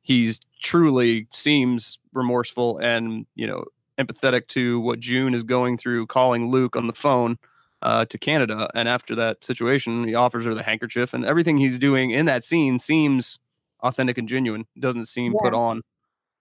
he's 0.00 0.40
truly 0.62 1.26
seems 1.30 1.98
remorseful 2.12 2.78
and 2.78 3.26
you 3.34 3.46
know 3.46 3.64
empathetic 3.98 4.48
to 4.48 4.80
what 4.80 5.00
June 5.00 5.34
is 5.34 5.42
going 5.42 5.78
through, 5.78 6.06
calling 6.06 6.50
Luke 6.50 6.76
on 6.76 6.86
the 6.86 6.92
phone 6.92 7.38
uh, 7.82 8.04
to 8.06 8.18
Canada. 8.18 8.70
And 8.74 8.88
after 8.88 9.14
that 9.16 9.44
situation, 9.44 10.06
he 10.06 10.14
offers 10.14 10.44
her 10.44 10.54
the 10.54 10.62
handkerchief, 10.62 11.14
and 11.14 11.24
everything 11.24 11.58
he's 11.58 11.78
doing 11.78 12.10
in 12.10 12.26
that 12.26 12.44
scene 12.44 12.78
seems 12.78 13.38
authentic 13.80 14.18
and 14.18 14.28
genuine. 14.28 14.66
Doesn't 14.78 15.06
seem 15.06 15.32
yeah. 15.32 15.38
put 15.42 15.54
on. 15.54 15.82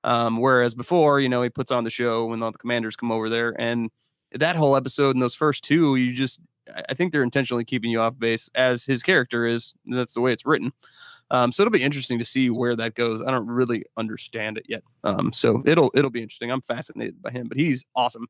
Um, 0.03 0.38
whereas 0.38 0.74
before, 0.74 1.19
you 1.19 1.30
know, 1.30 1.44
he 1.44 1.50
puts 1.50 1.71
on 1.71 1.83
the 1.83 1.89
show 1.89 2.25
when 2.25 2.42
all 2.42 2.51
the 2.51 2.57
commanders 2.57 2.95
come 2.95 3.12
over 3.12 3.30
there, 3.30 3.53
and 3.59 3.92
that 4.33 4.56
whole 4.56 4.75
episode 4.75 5.15
and 5.15 5.21
those 5.21 5.36
first 5.36 5.63
two, 5.63 5.95
you 5.95 6.13
just, 6.13 6.39
I 6.89 6.94
think 6.94 7.12
they're 7.12 7.21
intentionally 7.21 7.65
keeping 7.65 7.92
you 7.92 8.00
off 8.00 8.18
base 8.18 8.50
as 8.56 8.86
his 8.86 9.03
character 9.03 9.45
is. 9.45 9.74
That's 9.86 10.13
the 10.13 10.21
way 10.21 10.31
it's 10.31 10.45
written. 10.45 10.71
Um, 11.31 11.53
so 11.53 11.63
it'll 11.63 11.71
be 11.71 11.81
interesting 11.81 12.19
to 12.19 12.25
see 12.25 12.49
where 12.49 12.75
that 12.75 12.93
goes. 12.93 13.21
I 13.21 13.31
don't 13.31 13.47
really 13.47 13.85
understand 13.95 14.57
it 14.57 14.65
yet. 14.67 14.83
Um, 15.05 15.31
so 15.31 15.63
it'll 15.65 15.89
it'll 15.95 16.11
be 16.11 16.21
interesting. 16.21 16.51
I'm 16.51 16.61
fascinated 16.61 17.21
by 17.21 17.31
him, 17.31 17.47
but 17.47 17.57
he's 17.57 17.85
awesome. 17.95 18.27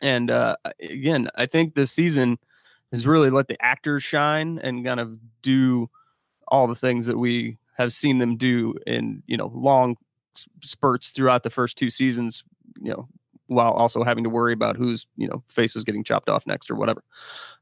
And 0.00 0.30
uh, 0.30 0.56
again, 0.80 1.28
I 1.36 1.46
think 1.46 1.74
this 1.74 1.92
season 1.92 2.38
has 2.90 3.06
really 3.06 3.30
let 3.30 3.46
the 3.46 3.56
actors 3.64 4.02
shine 4.02 4.58
and 4.62 4.84
kind 4.84 5.00
of 5.00 5.18
do 5.42 5.88
all 6.48 6.66
the 6.66 6.74
things 6.74 7.06
that 7.06 7.16
we 7.16 7.58
have 7.76 7.92
seen 7.92 8.18
them 8.18 8.36
do 8.36 8.74
in 8.86 9.22
you 9.26 9.36
know 9.36 9.52
long 9.54 9.96
spurts 10.62 11.10
throughout 11.10 11.44
the 11.44 11.50
first 11.50 11.78
two 11.78 11.90
seasons. 11.90 12.42
You 12.80 12.90
know, 12.90 13.08
while 13.48 13.72
also 13.72 14.02
having 14.02 14.24
to 14.24 14.30
worry 14.30 14.52
about 14.52 14.76
whose 14.76 15.06
you 15.16 15.28
know 15.28 15.42
face 15.46 15.74
was 15.74 15.84
getting 15.84 16.04
chopped 16.04 16.28
off 16.28 16.46
next 16.46 16.70
or 16.70 16.74
whatever. 16.74 17.02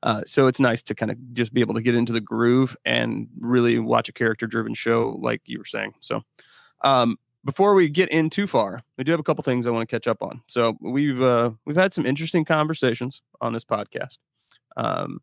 Uh, 0.02 0.22
so 0.26 0.46
it's 0.46 0.60
nice 0.60 0.82
to 0.82 0.94
kind 0.94 1.10
of 1.10 1.18
just 1.34 1.52
be 1.52 1.60
able 1.60 1.74
to 1.74 1.82
get 1.82 1.94
into 1.94 2.12
the 2.12 2.20
groove 2.20 2.76
and 2.84 3.28
really 3.38 3.78
watch 3.78 4.08
a 4.08 4.12
character 4.12 4.46
driven 4.46 4.74
show 4.74 5.18
like 5.20 5.42
you 5.46 5.58
were 5.58 5.64
saying. 5.64 5.94
So 6.00 6.22
um, 6.82 7.18
before 7.44 7.74
we 7.74 7.88
get 7.88 8.08
in 8.10 8.30
too 8.30 8.46
far, 8.46 8.80
we 8.96 9.04
do 9.04 9.12
have 9.12 9.20
a 9.20 9.24
couple 9.24 9.42
things 9.42 9.66
I 9.66 9.70
want 9.70 9.88
to 9.88 9.94
catch 9.94 10.06
up 10.06 10.22
on. 10.22 10.42
So 10.46 10.76
we've 10.80 11.20
uh, 11.20 11.50
we've 11.66 11.76
had 11.76 11.94
some 11.94 12.06
interesting 12.06 12.44
conversations 12.44 13.22
on 13.40 13.52
this 13.52 13.64
podcast, 13.64 14.18
um, 14.76 15.20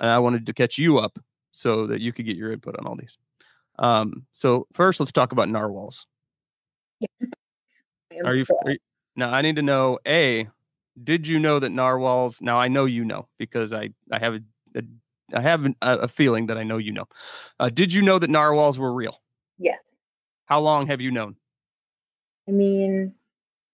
and 0.00 0.10
I 0.10 0.18
wanted 0.18 0.46
to 0.46 0.52
catch 0.52 0.78
you 0.78 0.98
up 0.98 1.18
so 1.52 1.86
that 1.86 2.00
you 2.00 2.12
could 2.12 2.26
get 2.26 2.36
your 2.36 2.52
input 2.52 2.76
on 2.78 2.86
all 2.86 2.96
these. 2.96 3.16
Um, 3.78 4.26
so 4.32 4.66
first, 4.72 5.00
let's 5.00 5.12
talk 5.12 5.32
about 5.32 5.48
narwhals. 5.48 6.06
Are 8.24 8.36
you, 8.36 8.44
are 8.64 8.70
you 8.70 8.78
now 9.16 9.30
I 9.30 9.42
need 9.42 9.56
to 9.56 9.62
know 9.62 9.98
a 10.06 10.48
did 11.02 11.26
you 11.26 11.38
know 11.38 11.58
that 11.58 11.70
narwhals 11.70 12.40
now 12.40 12.58
I 12.58 12.68
know 12.68 12.84
you 12.84 13.04
know 13.04 13.28
because 13.38 13.72
I 13.72 13.90
I 14.10 14.18
have 14.18 14.34
a, 14.34 14.40
a 14.76 14.82
I 15.34 15.40
have 15.40 15.66
a, 15.66 15.74
a 15.82 16.08
feeling 16.08 16.46
that 16.46 16.58
I 16.58 16.62
know 16.62 16.78
you 16.78 16.92
know. 16.92 17.08
Uh, 17.58 17.68
did 17.68 17.92
you 17.92 18.02
know 18.02 18.18
that 18.18 18.30
narwhals 18.30 18.78
were 18.78 18.92
real? 18.92 19.20
Yes. 19.58 19.80
How 20.46 20.60
long 20.60 20.86
have 20.86 21.00
you 21.00 21.10
known? 21.10 21.36
I 22.46 22.52
mean, 22.52 23.14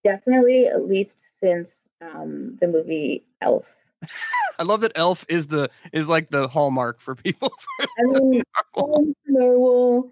definitely 0.03 0.67
at 0.67 0.87
least 0.87 1.21
since 1.39 1.71
um, 2.01 2.57
the 2.61 2.67
movie 2.67 3.23
Elf. 3.41 3.65
I 4.59 4.63
love 4.63 4.81
that 4.81 4.93
Elf 4.95 5.25
is 5.27 5.47
the 5.47 5.69
is 5.91 6.07
like 6.07 6.29
the 6.29 6.47
hallmark 6.47 6.99
for 6.99 7.15
people. 7.15 7.53
For 7.77 7.87
I 7.99 8.19
mean, 8.19 8.43
narwhal. 8.75 9.05
narwhal. 9.27 10.09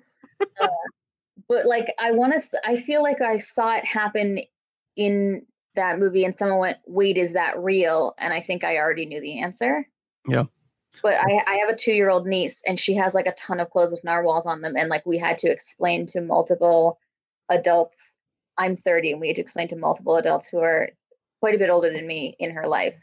Uh, 0.61 0.67
but 1.47 1.65
like, 1.65 1.93
I 1.99 2.11
want 2.11 2.33
to. 2.33 2.61
I 2.65 2.75
feel 2.75 3.01
like 3.01 3.21
I 3.21 3.37
saw 3.37 3.75
it 3.75 3.85
happen 3.85 4.41
in 4.99 5.45
that 5.75 5.97
movie 5.97 6.25
and 6.25 6.35
someone 6.35 6.59
went, 6.59 6.77
wait, 6.85 7.15
is 7.15 7.33
that 7.33 7.57
real? 7.57 8.13
And 8.17 8.33
I 8.33 8.41
think 8.41 8.65
I 8.65 8.77
already 8.77 9.05
knew 9.05 9.21
the 9.21 9.39
answer. 9.39 9.87
Yeah. 10.27 10.43
But 11.01 11.13
I, 11.15 11.41
I 11.47 11.55
have 11.55 11.69
a 11.69 11.75
two 11.75 11.93
year 11.93 12.09
old 12.09 12.27
niece 12.27 12.61
and 12.67 12.77
she 12.77 12.95
has 12.95 13.15
like 13.15 13.27
a 13.27 13.31
ton 13.31 13.61
of 13.61 13.69
clothes 13.69 13.91
with 13.91 14.03
narwhals 14.03 14.45
on 14.45 14.59
them. 14.59 14.75
And 14.75 14.89
like 14.89 15.05
we 15.05 15.17
had 15.17 15.37
to 15.39 15.49
explain 15.49 16.05
to 16.07 16.19
multiple 16.19 16.99
adults. 17.47 18.17
I'm 18.57 18.75
30 18.75 19.13
and 19.13 19.21
we 19.21 19.27
had 19.27 19.37
to 19.37 19.41
explain 19.41 19.69
to 19.69 19.77
multiple 19.77 20.17
adults 20.17 20.49
who 20.49 20.59
are 20.59 20.89
quite 21.39 21.55
a 21.55 21.59
bit 21.59 21.69
older 21.69 21.89
than 21.89 22.05
me 22.05 22.35
in 22.37 22.51
her 22.51 22.67
life 22.67 23.01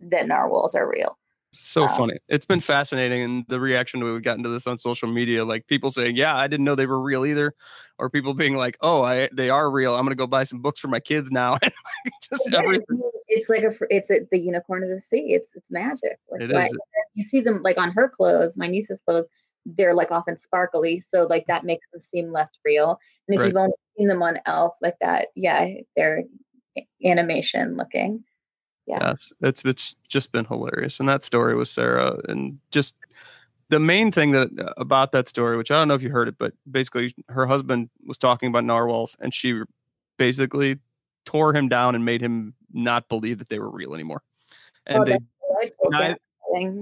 that 0.00 0.26
narwhals 0.26 0.74
are 0.74 0.90
real. 0.90 1.18
So 1.52 1.86
um, 1.86 1.96
funny. 1.96 2.18
It's 2.28 2.44
been 2.44 2.60
fascinating. 2.60 3.22
And 3.22 3.44
the 3.48 3.58
reaction 3.58 4.04
we've 4.04 4.22
gotten 4.22 4.42
to 4.42 4.50
this 4.50 4.66
on 4.66 4.78
social 4.78 5.08
media, 5.08 5.44
like 5.44 5.66
people 5.66 5.90
saying, 5.90 6.16
yeah, 6.16 6.36
I 6.36 6.46
didn't 6.46 6.64
know 6.64 6.74
they 6.74 6.86
were 6.86 7.00
real 7.00 7.24
either. 7.24 7.54
Or 7.98 8.10
people 8.10 8.34
being 8.34 8.56
like, 8.56 8.76
oh, 8.80 9.02
I, 9.02 9.28
they 9.32 9.50
are 9.50 9.70
real. 9.70 9.94
I'm 9.94 10.02
going 10.02 10.10
to 10.10 10.16
go 10.16 10.26
buy 10.26 10.44
some 10.44 10.60
books 10.60 10.78
for 10.78 10.88
my 10.88 11.00
kids 11.00 11.30
now. 11.30 11.56
Just 12.30 12.48
yeah, 12.50 12.60
everything. 12.60 13.00
It's 13.28 13.48
like 13.48 13.62
a, 13.62 13.72
it's 13.90 14.10
a, 14.10 14.20
the 14.30 14.38
unicorn 14.38 14.82
of 14.82 14.90
the 14.90 15.00
sea. 15.00 15.34
It's, 15.34 15.56
it's 15.56 15.70
magic. 15.70 16.18
Like, 16.30 16.42
it 16.42 16.52
is. 16.52 16.76
You 17.14 17.22
see 17.22 17.40
them 17.40 17.62
like 17.62 17.78
on 17.78 17.90
her 17.92 18.08
clothes, 18.08 18.56
my 18.56 18.68
niece's 18.68 19.00
clothes, 19.00 19.28
they're 19.66 19.94
like 19.94 20.10
often 20.10 20.36
sparkly. 20.36 21.00
So 21.00 21.26
like 21.28 21.46
that 21.46 21.64
makes 21.64 21.86
them 21.92 22.00
seem 22.00 22.30
less 22.30 22.50
real. 22.64 22.98
And 23.26 23.34
if 23.34 23.40
right. 23.40 23.46
you've 23.48 23.56
only 23.56 23.72
seen 23.96 24.08
them 24.08 24.22
on 24.22 24.38
Elf 24.46 24.74
like 24.80 24.96
that, 25.00 25.28
yeah, 25.34 25.66
they're 25.96 26.24
animation 27.04 27.76
looking 27.76 28.22
yeah. 28.88 28.98
Yes, 29.08 29.32
it's 29.42 29.62
it's 29.64 29.94
just 30.08 30.32
been 30.32 30.46
hilarious. 30.46 30.98
And 30.98 31.08
that 31.08 31.22
story 31.22 31.54
with 31.54 31.68
Sarah, 31.68 32.18
and 32.26 32.58
just 32.70 32.94
the 33.68 33.78
main 33.78 34.10
thing 34.10 34.32
that 34.32 34.48
uh, 34.58 34.72
about 34.78 35.12
that 35.12 35.28
story, 35.28 35.58
which 35.58 35.70
I 35.70 35.74
don't 35.74 35.88
know 35.88 35.94
if 35.94 36.02
you 36.02 36.08
heard 36.08 36.26
it, 36.26 36.36
but 36.38 36.54
basically 36.70 37.14
her 37.28 37.46
husband 37.46 37.90
was 38.06 38.16
talking 38.16 38.48
about 38.48 38.64
narwhals, 38.64 39.14
and 39.20 39.34
she 39.34 39.60
basically 40.16 40.78
tore 41.26 41.54
him 41.54 41.68
down 41.68 41.94
and 41.94 42.04
made 42.06 42.22
him 42.22 42.54
not 42.72 43.08
believe 43.10 43.38
that 43.38 43.50
they 43.50 43.58
were 43.58 43.70
real 43.70 43.94
anymore. 43.94 44.22
And 44.86 45.00
oh, 45.00 45.04
they, 45.04 45.18
not, 45.90 46.18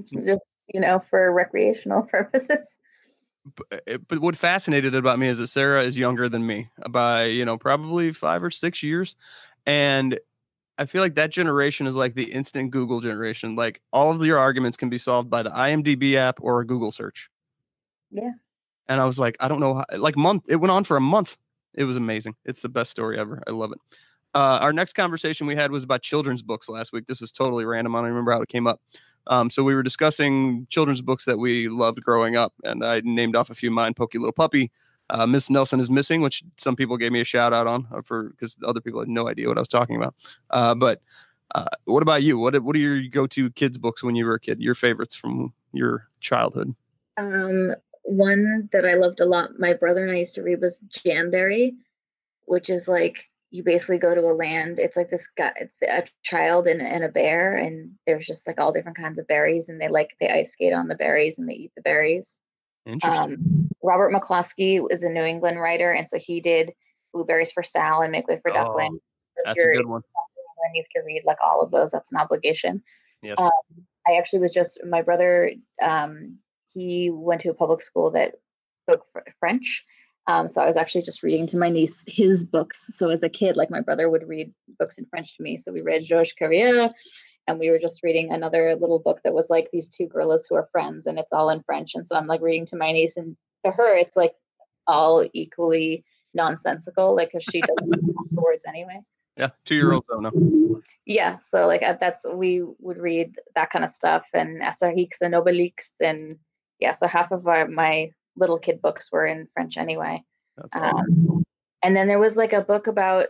just 0.04 0.40
you 0.72 0.80
know, 0.80 1.00
for 1.00 1.32
recreational 1.32 2.02
purposes. 2.10 2.78
But, 3.56 3.82
uh, 3.92 3.98
but 4.06 4.20
what 4.20 4.36
fascinated 4.36 4.94
about 4.94 5.18
me 5.18 5.26
is 5.26 5.38
that 5.38 5.48
Sarah 5.48 5.82
is 5.82 5.98
younger 5.98 6.28
than 6.28 6.46
me 6.46 6.68
by 6.88 7.24
you 7.24 7.44
know 7.44 7.58
probably 7.58 8.12
five 8.12 8.44
or 8.44 8.52
six 8.52 8.84
years, 8.84 9.16
and 9.66 10.20
I 10.78 10.86
feel 10.86 11.00
like 11.00 11.14
that 11.14 11.30
generation 11.30 11.86
is 11.86 11.96
like 11.96 12.14
the 12.14 12.30
instant 12.30 12.70
Google 12.70 13.00
generation. 13.00 13.56
Like 13.56 13.80
all 13.92 14.10
of 14.10 14.24
your 14.24 14.38
arguments 14.38 14.76
can 14.76 14.90
be 14.90 14.98
solved 14.98 15.30
by 15.30 15.42
the 15.42 15.50
IMDb 15.50 16.14
app 16.14 16.38
or 16.40 16.60
a 16.60 16.66
Google 16.66 16.92
search. 16.92 17.30
Yeah. 18.10 18.32
And 18.88 19.00
I 19.00 19.04
was 19.04 19.18
like, 19.18 19.36
I 19.40 19.48
don't 19.48 19.60
know, 19.60 19.74
how, 19.74 19.84
like 19.96 20.16
month. 20.16 20.44
It 20.48 20.56
went 20.56 20.70
on 20.70 20.84
for 20.84 20.96
a 20.96 21.00
month. 21.00 21.38
It 21.74 21.84
was 21.84 21.96
amazing. 21.96 22.36
It's 22.44 22.60
the 22.60 22.68
best 22.68 22.90
story 22.90 23.18
ever. 23.18 23.42
I 23.46 23.50
love 23.50 23.72
it. 23.72 23.78
Uh, 24.34 24.58
our 24.60 24.72
next 24.72 24.92
conversation 24.92 25.46
we 25.46 25.56
had 25.56 25.70
was 25.70 25.82
about 25.82 26.02
children's 26.02 26.42
books 26.42 26.68
last 26.68 26.92
week. 26.92 27.06
This 27.06 27.20
was 27.20 27.32
totally 27.32 27.64
random. 27.64 27.94
I 27.94 28.00
don't 28.00 28.08
remember 28.08 28.32
how 28.32 28.42
it 28.42 28.48
came 28.48 28.66
up. 28.66 28.80
Um, 29.28 29.50
so 29.50 29.62
we 29.62 29.74
were 29.74 29.82
discussing 29.82 30.66
children's 30.68 31.02
books 31.02 31.24
that 31.24 31.38
we 31.38 31.68
loved 31.68 32.02
growing 32.02 32.36
up, 32.36 32.52
and 32.62 32.84
I 32.84 33.00
named 33.02 33.34
off 33.34 33.50
a 33.50 33.54
few 33.54 33.70
mine. 33.70 33.94
Pokey 33.94 34.18
Little 34.18 34.32
Puppy, 34.32 34.70
uh, 35.10 35.26
Miss 35.26 35.50
Nelson 35.50 35.80
is 35.80 35.90
missing, 35.90 36.20
which 36.20 36.42
some 36.56 36.76
people 36.76 36.96
gave 36.96 37.12
me 37.12 37.20
a 37.20 37.24
shout 37.24 37.52
out 37.52 37.66
on 37.66 37.86
uh, 37.92 38.02
for 38.02 38.30
because 38.30 38.56
other 38.64 38.80
people 38.80 39.00
had 39.00 39.08
no 39.08 39.28
idea 39.28 39.48
what 39.48 39.58
I 39.58 39.60
was 39.60 39.68
talking 39.68 39.96
about. 39.96 40.14
Uh, 40.50 40.74
but 40.74 41.00
uh, 41.54 41.66
what 41.84 42.02
about 42.02 42.22
you? 42.22 42.38
What 42.38 42.60
what 42.62 42.74
are 42.76 42.80
your 42.80 43.02
go 43.08 43.26
to 43.28 43.50
kids 43.50 43.78
books 43.78 44.02
when 44.02 44.16
you 44.16 44.24
were 44.24 44.34
a 44.34 44.40
kid? 44.40 44.60
Your 44.60 44.74
favorites 44.74 45.14
from 45.14 45.52
your 45.72 46.08
childhood? 46.20 46.74
Um, 47.16 47.72
one 48.02 48.68
that 48.72 48.84
I 48.84 48.94
loved 48.94 49.20
a 49.20 49.26
lot, 49.26 49.58
my 49.58 49.72
brother 49.72 50.02
and 50.02 50.12
I 50.12 50.18
used 50.18 50.34
to 50.36 50.42
read 50.42 50.60
was 50.60 50.80
Jamberry, 50.90 51.74
which 52.46 52.68
is 52.68 52.88
like 52.88 53.24
you 53.50 53.62
basically 53.62 53.98
go 53.98 54.14
to 54.14 54.20
a 54.22 54.34
land. 54.34 54.78
It's 54.78 54.96
like 54.96 55.08
this 55.08 55.28
guy, 55.28 55.52
a 55.88 56.04
child 56.22 56.66
and, 56.66 56.82
and 56.82 57.04
a 57.04 57.08
bear, 57.08 57.56
and 57.56 57.92
there's 58.06 58.26
just 58.26 58.46
like 58.46 58.60
all 58.60 58.72
different 58.72 58.98
kinds 58.98 59.18
of 59.18 59.28
berries, 59.28 59.68
and 59.68 59.80
they 59.80 59.88
like 59.88 60.16
they 60.20 60.28
ice 60.28 60.52
skate 60.52 60.72
on 60.72 60.88
the 60.88 60.96
berries 60.96 61.38
and 61.38 61.48
they 61.48 61.54
eat 61.54 61.72
the 61.76 61.82
berries. 61.82 62.40
Interesting. 62.86 63.34
Um, 63.34 63.68
Robert 63.82 64.12
McCloskey 64.12 64.80
is 64.90 65.02
a 65.02 65.10
New 65.10 65.24
England 65.24 65.60
writer, 65.60 65.92
and 65.92 66.06
so 66.06 66.18
he 66.18 66.40
did 66.40 66.72
Blueberries 67.12 67.52
for 67.52 67.62
Sal 67.62 68.02
and 68.02 68.12
Make 68.12 68.28
Way 68.28 68.38
for 68.42 68.52
Duckling. 68.52 68.98
Oh, 68.98 69.42
that's 69.44 69.62
a 69.62 69.66
good 69.66 69.86
one. 69.86 70.02
And 70.64 70.74
you 70.74 70.82
have 70.82 71.02
to 71.02 71.06
read 71.06 71.22
like 71.24 71.36
all 71.44 71.60
of 71.60 71.70
those. 71.70 71.90
That's 71.90 72.10
an 72.10 72.18
obligation. 72.18 72.82
Yes. 73.22 73.36
Um, 73.38 73.50
I 74.08 74.16
actually 74.16 74.38
was 74.38 74.52
just 74.52 74.80
my 74.88 75.02
brother. 75.02 75.52
Um, 75.82 76.38
he 76.72 77.10
went 77.10 77.42
to 77.42 77.50
a 77.50 77.54
public 77.54 77.82
school 77.82 78.10
that 78.12 78.34
spoke 78.88 79.04
French, 79.40 79.84
um, 80.26 80.48
so 80.48 80.62
I 80.62 80.66
was 80.66 80.76
actually 80.76 81.02
just 81.02 81.22
reading 81.22 81.46
to 81.48 81.56
my 81.56 81.68
niece 81.68 82.04
his 82.06 82.44
books. 82.44 82.96
So 82.96 83.10
as 83.10 83.22
a 83.22 83.28
kid, 83.28 83.56
like 83.56 83.70
my 83.70 83.80
brother 83.80 84.10
would 84.10 84.28
read 84.28 84.52
books 84.78 84.98
in 84.98 85.06
French 85.06 85.36
to 85.36 85.42
me. 85.42 85.60
So 85.64 85.72
we 85.72 85.82
read 85.82 86.04
Georges 86.04 86.34
Carrière, 86.40 86.90
and 87.46 87.58
we 87.58 87.70
were 87.70 87.78
just 87.78 88.02
reading 88.02 88.32
another 88.32 88.74
little 88.76 88.98
book 88.98 89.20
that 89.24 89.34
was 89.34 89.50
like 89.50 89.70
these 89.72 89.88
two 89.88 90.06
gorillas 90.06 90.46
who 90.48 90.56
are 90.56 90.68
friends, 90.72 91.06
and 91.06 91.18
it's 91.18 91.32
all 91.32 91.50
in 91.50 91.62
French. 91.62 91.94
And 91.94 92.06
so 92.06 92.16
I'm 92.16 92.26
like 92.26 92.40
reading 92.40 92.66
to 92.66 92.76
my 92.76 92.92
niece, 92.92 93.16
and 93.16 93.36
to 93.64 93.70
her, 93.70 93.96
it's 93.96 94.16
like 94.16 94.34
all 94.86 95.26
equally 95.32 96.04
nonsensical, 96.34 97.14
like 97.14 97.32
because 97.32 97.44
she 97.50 97.60
doesn't 97.60 97.88
know 97.88 98.14
the 98.30 98.40
words 98.40 98.64
anyway. 98.66 99.00
Yeah, 99.36 99.50
two 99.64 99.74
year 99.74 99.92
olds 99.92 100.08
don't 100.08 100.22
know. 100.22 100.80
Yeah, 101.04 101.38
so 101.50 101.66
like 101.66 101.82
that's 102.00 102.24
we 102.24 102.62
would 102.78 102.98
read 102.98 103.36
that 103.54 103.70
kind 103.70 103.84
of 103.84 103.90
stuff 103.90 104.26
and 104.32 104.60
Asterix 104.62 105.20
and 105.20 105.34
Obelix 105.34 105.72
and 106.00 106.36
yeah, 106.80 106.92
so 106.92 107.06
half 107.06 107.32
of 107.32 107.46
our 107.46 107.68
my 107.68 108.10
little 108.36 108.58
kid 108.58 108.82
books 108.82 109.10
were 109.12 109.26
in 109.26 109.48
French 109.54 109.76
anyway. 109.76 110.22
Awesome. 110.74 111.30
Um, 111.30 111.44
and 111.82 111.96
then 111.96 112.08
there 112.08 112.18
was 112.18 112.36
like 112.36 112.52
a 112.52 112.62
book 112.62 112.86
about 112.86 113.26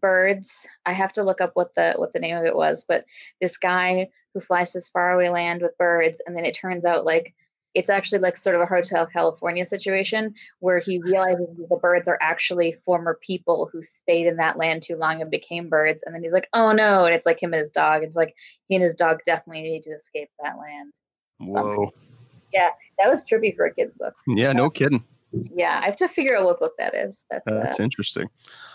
birds. 0.00 0.66
I 0.86 0.92
have 0.92 1.12
to 1.14 1.22
look 1.22 1.40
up 1.40 1.52
what 1.54 1.74
the 1.74 1.94
what 1.96 2.12
the 2.12 2.20
name 2.20 2.36
of 2.36 2.44
it 2.44 2.56
was, 2.56 2.84
but 2.86 3.04
this 3.40 3.56
guy 3.56 4.08
who 4.32 4.40
flies 4.40 4.72
this 4.72 4.88
faraway 4.88 5.28
land 5.28 5.62
with 5.62 5.78
birds, 5.78 6.20
and 6.26 6.36
then 6.36 6.44
it 6.44 6.54
turns 6.54 6.84
out 6.84 7.04
like 7.04 7.34
it's 7.74 7.90
actually 7.90 8.20
like 8.20 8.36
sort 8.36 8.54
of 8.54 8.62
a 8.62 8.66
Hotel 8.66 9.06
California 9.06 9.66
situation 9.66 10.34
where 10.60 10.78
he 10.78 11.00
realizes 11.00 11.48
the 11.56 11.76
birds 11.76 12.06
are 12.06 12.18
actually 12.20 12.76
former 12.84 13.18
people 13.20 13.68
who 13.72 13.82
stayed 13.82 14.28
in 14.28 14.36
that 14.36 14.56
land 14.56 14.82
too 14.82 14.96
long 14.96 15.20
and 15.20 15.30
became 15.30 15.68
birds. 15.68 16.00
And 16.06 16.14
then 16.14 16.22
he's 16.22 16.32
like, 16.32 16.48
oh 16.52 16.70
no. 16.72 17.04
And 17.04 17.14
it's 17.14 17.26
like 17.26 17.42
him 17.42 17.52
and 17.52 17.60
his 17.60 17.72
dog. 17.72 18.04
It's 18.04 18.14
like 18.14 18.34
he 18.68 18.76
and 18.76 18.84
his 18.84 18.94
dog 18.94 19.18
definitely 19.26 19.62
need 19.62 19.82
to 19.82 19.90
escape 19.90 20.30
that 20.40 20.56
land. 20.56 20.92
Um, 21.40 21.48
Whoa. 21.48 21.92
Yeah, 22.52 22.70
that 22.98 23.10
was 23.10 23.24
trippy 23.24 23.54
for 23.54 23.66
a 23.66 23.74
kid's 23.74 23.94
book. 23.94 24.14
Yeah, 24.28 24.52
no 24.52 24.70
kidding. 24.70 25.04
Yeah, 25.54 25.80
I 25.82 25.86
have 25.86 25.96
to 25.96 26.08
figure 26.08 26.36
out 26.36 26.44
what 26.44 26.60
book 26.60 26.74
that 26.78 26.94
is. 26.94 27.22
That's, 27.30 27.46
uh, 27.46 27.60
that's 27.62 27.80
interesting. 27.80 28.28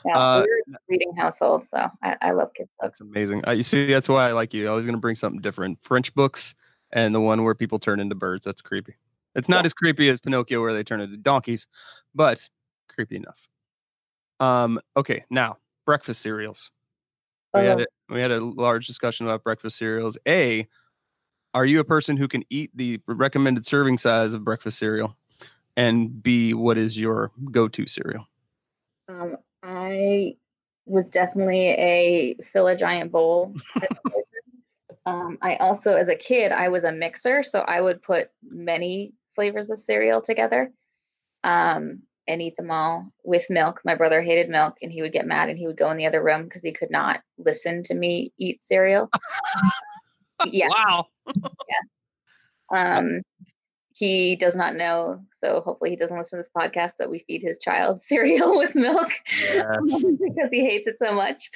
Yeah, 0.05 0.17
uh, 0.17 0.45
we're 0.45 0.77
reading 0.89 1.15
household, 1.15 1.65
so 1.65 1.89
I, 2.03 2.17
I 2.21 2.31
love 2.31 2.53
kids 2.53 2.69
books. 2.79 2.99
That's 2.99 3.01
amazing. 3.01 3.47
Uh, 3.47 3.51
you 3.51 3.63
see, 3.63 3.87
that's 3.87 4.09
why 4.09 4.29
I 4.29 4.33
like 4.33 4.53
you. 4.53 4.69
I 4.69 4.73
was 4.73 4.85
going 4.85 4.95
to 4.95 4.99
bring 5.01 5.15
something 5.15 5.41
different. 5.41 5.79
French 5.81 6.13
books 6.13 6.55
and 6.91 7.13
the 7.13 7.21
one 7.21 7.43
where 7.43 7.55
people 7.55 7.79
turn 7.79 7.99
into 7.99 8.15
birds. 8.15 8.45
That's 8.45 8.61
creepy. 8.61 8.95
It's 9.35 9.49
not 9.49 9.63
yeah. 9.63 9.67
as 9.67 9.73
creepy 9.73 10.09
as 10.09 10.19
Pinocchio 10.19 10.61
where 10.61 10.73
they 10.73 10.83
turn 10.83 11.01
into 11.01 11.17
donkeys, 11.17 11.67
but 12.15 12.49
creepy 12.87 13.15
enough. 13.17 13.47
Um. 14.39 14.79
Okay, 14.97 15.25
now 15.29 15.57
breakfast 15.85 16.21
cereals. 16.21 16.71
We 17.53 17.61
had 17.61 17.81
uh-huh. 17.81 17.85
a, 18.09 18.13
we 18.13 18.21
had 18.21 18.31
a 18.31 18.39
large 18.39 18.85
discussion 18.85 19.25
about 19.25 19.43
breakfast 19.43 19.77
cereals. 19.77 20.17
A, 20.27 20.67
are 21.53 21.65
you 21.65 21.79
a 21.79 21.83
person 21.83 22.15
who 22.15 22.27
can 22.27 22.43
eat 22.49 22.69
the 22.75 22.99
recommended 23.07 23.65
serving 23.65 23.97
size 23.97 24.33
of 24.33 24.43
breakfast 24.43 24.77
cereal? 24.77 25.15
And 25.77 26.21
B, 26.21 26.53
what 26.53 26.77
is 26.77 26.97
your 26.97 27.31
go-to 27.51 27.87
cereal? 27.87 28.27
Um, 29.07 29.37
I 29.63 30.35
was 30.85 31.09
definitely 31.09 31.69
a 31.69 32.35
fill 32.43 32.67
a 32.67 32.75
giant 32.75 33.11
bowl. 33.11 33.53
um, 35.05 35.37
I 35.41 35.55
also, 35.57 35.95
as 35.95 36.09
a 36.09 36.15
kid, 36.15 36.51
I 36.51 36.69
was 36.69 36.83
a 36.83 36.91
mixer, 36.91 37.43
so 37.43 37.59
I 37.61 37.79
would 37.79 38.01
put 38.01 38.29
many 38.43 39.13
flavors 39.35 39.69
of 39.69 39.79
cereal 39.79 40.21
together 40.21 40.71
um, 41.43 42.01
and 42.27 42.41
eat 42.41 42.55
them 42.55 42.71
all 42.71 43.11
with 43.23 43.49
milk. 43.49 43.81
My 43.85 43.95
brother 43.95 44.21
hated 44.21 44.49
milk, 44.49 44.77
and 44.81 44.91
he 44.91 45.01
would 45.01 45.13
get 45.13 45.27
mad, 45.27 45.49
and 45.49 45.57
he 45.57 45.67
would 45.67 45.77
go 45.77 45.89
in 45.91 45.97
the 45.97 46.07
other 46.07 46.23
room 46.23 46.43
because 46.43 46.63
he 46.63 46.71
could 46.71 46.91
not 46.91 47.21
listen 47.37 47.83
to 47.83 47.93
me 47.93 48.33
eat 48.37 48.63
cereal. 48.63 49.09
yeah. 50.45 50.67
Wow. 50.69 51.05
yeah. 51.27 52.97
Um, 52.97 53.21
he 53.99 54.37
does 54.37 54.55
not 54.55 54.77
know, 54.77 55.19
so 55.43 55.59
hopefully 55.59 55.89
he 55.89 55.97
doesn't 55.97 56.17
listen 56.17 56.39
to 56.39 56.43
this 56.43 56.51
podcast 56.55 56.93
that 56.99 57.09
we 57.09 57.19
feed 57.27 57.41
his 57.41 57.59
child 57.59 58.01
cereal 58.07 58.55
with 58.57 58.73
milk 58.73 59.11
yes. 59.43 60.05
because 60.19 60.49
he 60.49 60.63
hates 60.63 60.87
it 60.87 60.95
so 60.99 61.13
much. 61.13 61.49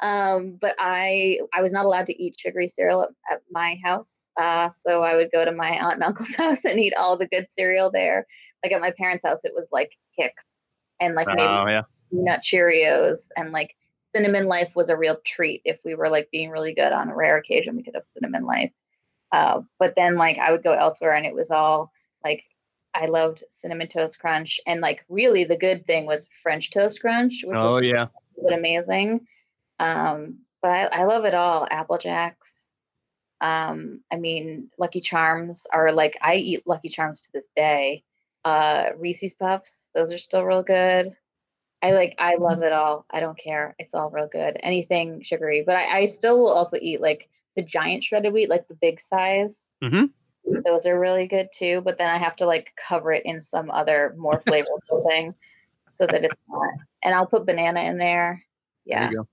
Um, 0.00 0.56
but 0.58 0.74
I 0.78 1.40
I 1.52 1.60
was 1.60 1.72
not 1.72 1.84
allowed 1.84 2.06
to 2.06 2.22
eat 2.22 2.36
sugary 2.38 2.68
cereal 2.68 3.02
at, 3.02 3.10
at 3.30 3.42
my 3.50 3.76
house. 3.84 4.16
Uh, 4.40 4.70
so 4.70 5.02
I 5.02 5.14
would 5.14 5.30
go 5.30 5.44
to 5.44 5.52
my 5.52 5.72
aunt 5.72 5.96
and 5.96 6.02
uncle's 6.04 6.34
house 6.34 6.64
and 6.64 6.80
eat 6.80 6.94
all 6.94 7.18
the 7.18 7.28
good 7.28 7.46
cereal 7.54 7.90
there. 7.90 8.26
Like 8.62 8.72
at 8.72 8.80
my 8.80 8.92
parents' 8.96 9.26
house, 9.26 9.40
it 9.44 9.52
was 9.54 9.68
like 9.70 9.92
Kix 10.18 10.30
and 11.00 11.14
like 11.14 11.26
maybe 11.26 11.42
oh, 11.42 11.66
yeah. 11.68 11.82
nut 12.12 12.40
Cheerios 12.42 13.18
and 13.36 13.52
like 13.52 13.76
cinnamon 14.16 14.46
life 14.46 14.72
was 14.74 14.88
a 14.88 14.96
real 14.96 15.18
treat. 15.26 15.60
If 15.66 15.80
we 15.84 15.94
were 15.94 16.08
like 16.08 16.30
being 16.32 16.48
really 16.48 16.72
good 16.72 16.94
on 16.94 17.10
a 17.10 17.14
rare 17.14 17.36
occasion, 17.36 17.76
we 17.76 17.82
could 17.82 17.94
have 17.94 18.04
cinnamon 18.04 18.46
life. 18.46 18.72
Uh, 19.34 19.62
but 19.80 19.96
then 19.96 20.14
like 20.14 20.38
I 20.38 20.52
would 20.52 20.62
go 20.62 20.72
elsewhere 20.72 21.12
and 21.12 21.26
it 21.26 21.34
was 21.34 21.50
all 21.50 21.90
like 22.22 22.44
I 22.94 23.06
loved 23.06 23.42
cinnamon 23.50 23.88
toast 23.88 24.20
crunch 24.20 24.60
and 24.64 24.80
like 24.80 25.04
really 25.08 25.42
the 25.42 25.56
good 25.56 25.88
thing 25.88 26.06
was 26.06 26.28
French 26.44 26.70
toast 26.70 27.00
crunch, 27.00 27.42
which 27.42 27.58
oh 27.58 27.74
was 27.74 27.84
yeah, 27.84 28.06
amazing. 28.48 29.26
Um, 29.80 30.38
but 30.62 30.70
I, 30.70 31.00
I 31.00 31.04
love 31.06 31.24
it 31.24 31.34
all. 31.34 31.66
Apple 31.68 31.98
Jacks. 31.98 32.54
Um, 33.40 34.02
I 34.12 34.16
mean, 34.18 34.70
Lucky 34.78 35.00
Charms 35.00 35.66
are 35.72 35.90
like 35.90 36.16
I 36.22 36.36
eat 36.36 36.62
Lucky 36.64 36.88
Charms 36.88 37.22
to 37.22 37.28
this 37.34 37.48
day. 37.56 38.04
Uh, 38.44 38.90
Reese's 38.96 39.34
Puffs, 39.34 39.88
those 39.96 40.12
are 40.12 40.18
still 40.18 40.44
real 40.44 40.62
good. 40.62 41.08
I 41.82 41.90
like 41.90 42.14
I 42.20 42.36
love 42.36 42.62
it 42.62 42.72
all. 42.72 43.04
I 43.10 43.18
don't 43.18 43.36
care. 43.36 43.74
It's 43.80 43.94
all 43.94 44.10
real 44.10 44.28
good. 44.28 44.58
Anything 44.62 45.22
sugary, 45.24 45.64
but 45.66 45.74
I, 45.74 46.02
I 46.02 46.04
still 46.04 46.38
will 46.38 46.52
also 46.52 46.78
eat 46.80 47.00
like 47.00 47.28
the 47.56 47.62
giant 47.62 48.02
shredded 48.02 48.32
wheat, 48.32 48.50
like 48.50 48.68
the 48.68 48.74
big 48.74 49.00
size. 49.00 49.66
Mm-hmm. 49.82 50.06
Those 50.64 50.86
are 50.86 50.98
really 50.98 51.26
good 51.26 51.48
too. 51.56 51.80
But 51.84 51.98
then 51.98 52.10
I 52.10 52.18
have 52.18 52.36
to 52.36 52.46
like 52.46 52.72
cover 52.76 53.12
it 53.12 53.24
in 53.24 53.40
some 53.40 53.70
other 53.70 54.14
more 54.16 54.40
flavorful 54.46 55.06
thing 55.08 55.34
so 55.94 56.06
that 56.06 56.24
it's 56.24 56.36
not. 56.48 56.70
And 57.02 57.14
I'll 57.14 57.26
put 57.26 57.46
banana 57.46 57.80
in 57.80 57.98
there. 57.98 58.42
Yeah. 58.84 59.10
There 59.10 59.24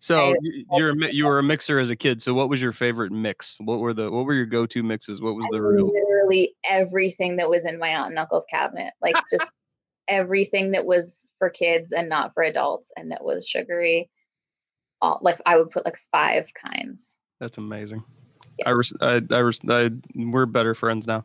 so 0.00 0.34
you're 0.72 0.90
a, 0.90 1.12
you 1.12 1.26
were 1.26 1.38
a 1.38 1.42
mixer 1.42 1.78
as 1.78 1.90
a 1.90 1.96
kid. 1.96 2.22
So 2.22 2.34
what 2.34 2.48
was 2.48 2.62
your 2.62 2.72
favorite 2.72 3.12
mix? 3.12 3.58
What 3.60 3.80
were 3.80 3.92
the 3.92 4.10
what 4.10 4.24
were 4.24 4.34
your 4.34 4.46
go 4.46 4.66
to 4.66 4.82
mixes? 4.82 5.20
What 5.20 5.34
was 5.34 5.46
the 5.50 5.60
real? 5.60 5.92
Literally 5.92 6.54
everything 6.64 7.36
that 7.36 7.48
was 7.48 7.64
in 7.64 7.78
my 7.78 7.88
aunt 7.88 8.10
and 8.10 8.18
uncle's 8.18 8.46
cabinet, 8.48 8.92
like 9.02 9.16
just 9.30 9.50
everything 10.08 10.72
that 10.72 10.86
was 10.86 11.30
for 11.38 11.50
kids 11.50 11.92
and 11.92 12.08
not 12.08 12.32
for 12.32 12.42
adults, 12.42 12.92
and 12.96 13.10
that 13.10 13.24
was 13.24 13.46
sugary. 13.46 14.10
All, 15.00 15.18
like 15.22 15.40
I 15.46 15.56
would 15.56 15.70
put 15.70 15.84
like 15.84 15.98
five 16.12 16.48
kinds. 16.54 17.17
That's 17.40 17.58
amazing. 17.58 18.04
Yeah. 18.58 18.68
I, 18.68 18.70
res- 18.72 18.92
I, 19.00 19.22
I, 19.30 19.38
res- 19.38 19.60
I, 19.68 19.90
we're 20.14 20.46
better 20.46 20.74
friends 20.74 21.06
now. 21.06 21.24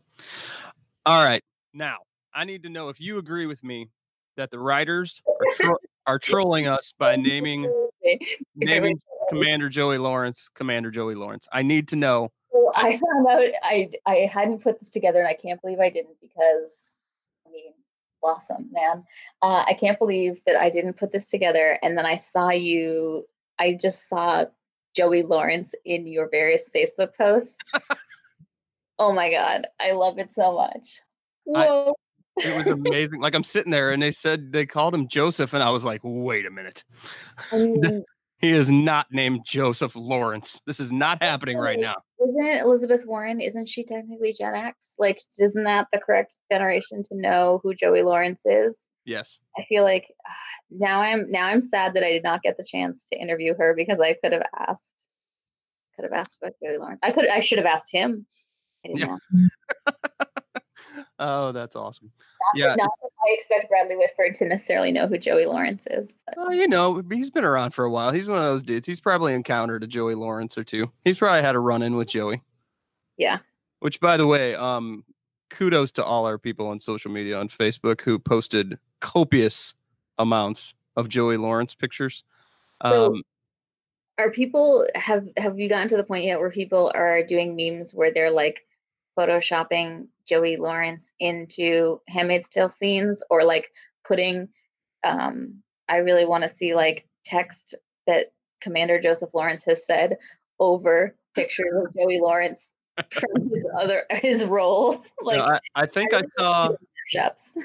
All 1.06 1.24
right, 1.24 1.44
now 1.74 1.98
I 2.34 2.46
need 2.46 2.64
to 2.64 2.70
know 2.70 2.90
if 2.90 3.02
you 3.02 3.18
agree 3.18 3.46
with 3.46 3.64
me 3.64 3.90
that 4.38 4.52
the 4.52 4.60
writers 4.60 5.22
are, 5.28 5.56
tro- 5.56 5.78
are 6.08 6.20
trolling 6.20 6.68
us 6.68 6.94
by 6.98 7.16
naming 7.16 7.72
naming 8.56 9.00
Commander 9.30 9.70
Joey 9.70 9.98
Lawrence 9.98 10.50
Commander 10.54 10.92
Joey 10.92 11.16
Lawrence. 11.16 11.48
I 11.52 11.62
need 11.62 11.88
to 11.90 11.96
know. 11.96 12.32
Well, 12.52 12.72
I 12.76 12.92
found 12.92 13.28
out 13.30 13.52
I 13.64 13.90
I 14.06 14.30
hadn't 14.32 14.62
put 14.62 14.80
this 14.80 14.90
together, 14.90 15.20
and 15.20 15.28
I 15.28 15.34
can't 15.34 15.62
believe 15.62 15.80
I 15.80 15.90
didn't 15.90 16.18
because 16.22 16.96
I 17.48 17.52
mean, 17.52 17.74
blossom, 18.22 18.70
man. 18.72 19.04
Uh, 19.42 19.64
I 19.68 19.74
can't 19.74 20.00
believe 20.00 20.42
that 20.46 20.56
I 20.56 20.70
didn't 20.70 20.94
put 20.94 21.12
this 21.12 21.30
together, 21.30 21.80
and 21.82 21.98
then 21.98 22.06
I 22.06 22.16
saw 22.16 22.50
you. 22.50 23.26
I 23.60 23.78
just 23.80 24.10
saw 24.10 24.46
Joey 24.96 25.24
Lawrence 25.24 25.74
in 25.86 26.08
your 26.08 26.30
various 26.30 26.70
Facebook 26.74 27.16
posts. 27.18 27.58
oh 29.00 29.14
my 29.14 29.32
god, 29.32 29.68
I 29.80 29.92
love 29.92 30.20
it 30.20 30.32
so 30.32 30.56
much. 30.56 31.02
Whoa. 31.46 31.90
I, 31.90 31.94
it 32.38 32.58
was 32.58 32.68
amazing. 32.68 33.22
like 33.22 33.36
I'm 33.36 33.44
sitting 33.44 33.72
there 33.72 33.92
and 33.92 34.02
they 34.02 34.12
said 34.12 34.52
they 34.52 34.66
called 34.66 34.96
him 34.96 35.08
Joseph, 35.08 35.54
and 35.54 35.62
I 35.62 35.70
was 35.70 35.86
like, 35.86 36.02
wait 36.04 36.46
a 36.46 36.52
minute. 36.52 36.84
Mean, 37.54 38.04
he 38.40 38.52
is 38.52 38.72
not 38.72 39.08
named 39.12 39.42
Joseph 39.46 39.96
Lawrence. 39.96 40.62
This 40.66 40.80
is 40.80 40.92
not 40.92 41.22
happening 41.22 41.58
right 41.58 41.80
now. 41.80 41.96
Isn't 42.20 42.66
Elizabeth 42.66 43.06
Warren? 43.06 43.40
Isn't 43.40 43.68
she 43.68 43.84
technically 43.84 44.34
Gen 44.34 44.56
X? 44.56 44.96
Like, 44.98 45.20
isn't 45.40 45.64
that 45.64 45.88
the 45.92 46.00
correct 46.00 46.38
generation 46.52 47.04
to 47.04 47.16
know 47.16 47.60
who 47.64 47.76
Joey 47.76 48.02
Lawrence 48.02 48.42
is? 48.46 48.76
Yes. 49.06 49.40
I 49.58 49.64
feel 49.68 49.84
like 49.84 50.06
uh, 50.26 50.32
now 50.72 51.02
I'm 51.02 51.32
now 51.32 51.46
I'm 51.46 51.62
sad 51.62 51.94
that 51.94 52.04
I 52.04 52.12
did 52.12 52.24
not 52.24 52.42
get 52.42 52.58
the 52.58 52.66
chance 52.66 53.06
to 53.12 53.20
interview 53.20 53.54
her 53.58 53.74
because 53.76 54.00
I 54.00 54.14
could 54.14 54.34
have 54.34 54.44
asked 54.58 54.82
could 55.96 56.04
have 56.04 56.14
asked 56.14 56.40
about 56.42 56.54
Joey 56.64 56.78
Lawrence. 56.78 57.00
I 57.04 57.12
could 57.12 57.30
I 57.30 57.40
should 57.40 57.60
have 57.60 57.68
asked 57.68 57.92
him. 57.92 58.26
yeah. 58.84 59.18
oh, 61.20 61.52
that's 61.52 61.76
awesome. 61.76 62.12
Not 62.18 62.60
yeah. 62.60 62.68
That, 62.70 62.78
not 62.78 62.92
that 63.02 63.10
I 63.28 63.34
expect 63.34 63.70
Bradley 63.70 63.96
Whitford 63.96 64.34
to 64.36 64.46
necessarily 64.46 64.92
know 64.92 65.08
who 65.08 65.18
Joey 65.18 65.46
Lawrence 65.46 65.88
is. 65.90 66.16
But. 66.26 66.36
Well, 66.38 66.54
you 66.54 66.68
know, 66.68 67.04
he's 67.12 67.30
been 67.30 67.46
around 67.46 67.72
for 67.72 67.86
a 67.86 67.92
while. 67.92 68.12
He's 68.12 68.28
one 68.28 68.38
of 68.38 68.44
those 68.44 68.64
dudes. 68.64 68.88
He's 68.88 69.00
probably 69.00 69.34
encountered 69.34 69.84
a 69.84 69.88
Joey 69.88 70.16
Lawrence 70.16 70.58
or 70.58 70.64
two. 70.64 70.92
He's 71.04 71.18
probably 71.18 71.42
had 71.42 71.56
a 71.56 71.60
run 71.60 71.82
in 71.82 71.96
with 71.96 72.08
Joey. 72.08 72.42
Yeah. 73.18 73.40
Which, 73.80 74.00
by 74.00 74.18
the 74.18 74.28
way, 74.28 74.56
um, 74.56 75.04
kudos 75.50 75.92
to 75.94 76.04
all 76.04 76.26
our 76.26 76.38
people 76.38 76.68
on 76.68 76.80
social 76.80 77.12
media 77.12 77.38
on 77.38 77.48
Facebook 77.48 78.02
who 78.02 78.20
posted 78.20 78.78
copious 79.04 79.76
amounts 80.18 80.74
of 80.96 81.10
Joey 81.10 81.38
Lawrence 81.38 81.76
pictures. 81.76 82.24
Um, 82.82 82.92
so 82.92 83.22
are 84.18 84.32
people 84.32 84.88
have 84.96 85.28
have 85.38 85.60
you 85.60 85.70
gotten 85.70 85.90
to 85.90 85.98
the 85.98 86.04
point 86.04 86.26
yet 86.26 86.40
where 86.40 86.50
people 86.50 86.92
are 86.96 87.22
doing 87.24 87.56
memes 87.56 87.94
where 87.94 88.12
they're 88.12 88.32
like 88.32 88.66
photoshopping 89.18 90.08
Joey 90.26 90.56
Lawrence 90.56 91.12
into 91.20 92.02
Handmaid's 92.08 92.50
Tale 92.50 92.70
scenes 92.70 93.22
or 93.30 93.44
like 93.44 93.72
putting 94.08 94.48
um 95.04 95.56
I 95.90 95.98
really 95.98 96.26
want 96.26 96.44
to 96.44 96.50
see 96.50 96.74
like 96.74 97.06
text 97.26 97.76
that 98.08 98.32
Commander 98.62 99.02
Joseph 99.02 99.34
Lawrence 99.34 99.64
has 99.66 99.86
said 99.86 100.18
over 100.60 101.16
pictures 101.36 101.74
of 101.76 101.94
Joey 101.94 102.20
Lawrence 102.22 102.68
from 103.12 103.50
his 103.50 103.66
other 103.78 104.04
his 104.10 104.46
roles. 104.46 105.14
Like 105.22 105.40
I, 105.40 105.60
I, 105.76 105.86
think 105.86 106.14
I, 106.14 106.20
I 106.20 106.24
saw 106.38 106.70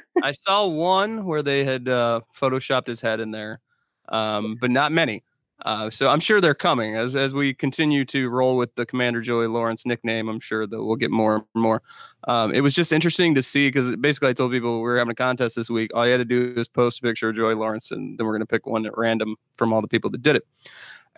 I 0.22 0.32
saw 0.32 0.66
one 0.66 1.24
where 1.24 1.42
they 1.42 1.64
had 1.64 1.88
uh, 1.88 2.20
photoshopped 2.38 2.86
his 2.86 3.00
head 3.00 3.20
in 3.20 3.30
there, 3.30 3.60
um, 4.08 4.56
but 4.60 4.70
not 4.70 4.92
many. 4.92 5.24
Uh, 5.64 5.90
so 5.90 6.08
I'm 6.08 6.20
sure 6.20 6.40
they're 6.40 6.54
coming 6.54 6.94
as 6.94 7.16
as 7.16 7.34
we 7.34 7.52
continue 7.52 8.04
to 8.06 8.28
roll 8.28 8.56
with 8.56 8.72
the 8.76 8.86
Commander 8.86 9.20
Joey 9.20 9.48
Lawrence 9.48 9.84
nickname. 9.84 10.28
I'm 10.28 10.38
sure 10.38 10.68
that 10.68 10.84
we'll 10.84 10.96
get 10.96 11.10
more 11.10 11.36
and 11.36 11.44
more. 11.54 11.82
Um, 12.28 12.54
it 12.54 12.60
was 12.60 12.74
just 12.74 12.92
interesting 12.92 13.34
to 13.34 13.42
see 13.42 13.68
because 13.68 13.96
basically 13.96 14.28
I 14.28 14.34
told 14.34 14.52
people 14.52 14.76
we 14.76 14.82
were 14.82 14.98
having 14.98 15.10
a 15.10 15.16
contest 15.16 15.56
this 15.56 15.68
week. 15.68 15.90
All 15.94 16.06
you 16.06 16.12
had 16.12 16.18
to 16.18 16.24
do 16.24 16.54
is 16.56 16.68
post 16.68 17.00
a 17.00 17.02
picture 17.02 17.30
of 17.30 17.36
Joey 17.36 17.54
Lawrence, 17.54 17.90
and 17.90 18.16
then 18.16 18.26
we're 18.26 18.34
going 18.34 18.40
to 18.40 18.46
pick 18.46 18.66
one 18.66 18.86
at 18.86 18.96
random 18.96 19.34
from 19.56 19.72
all 19.72 19.82
the 19.82 19.88
people 19.88 20.10
that 20.10 20.22
did 20.22 20.36
it. 20.36 20.46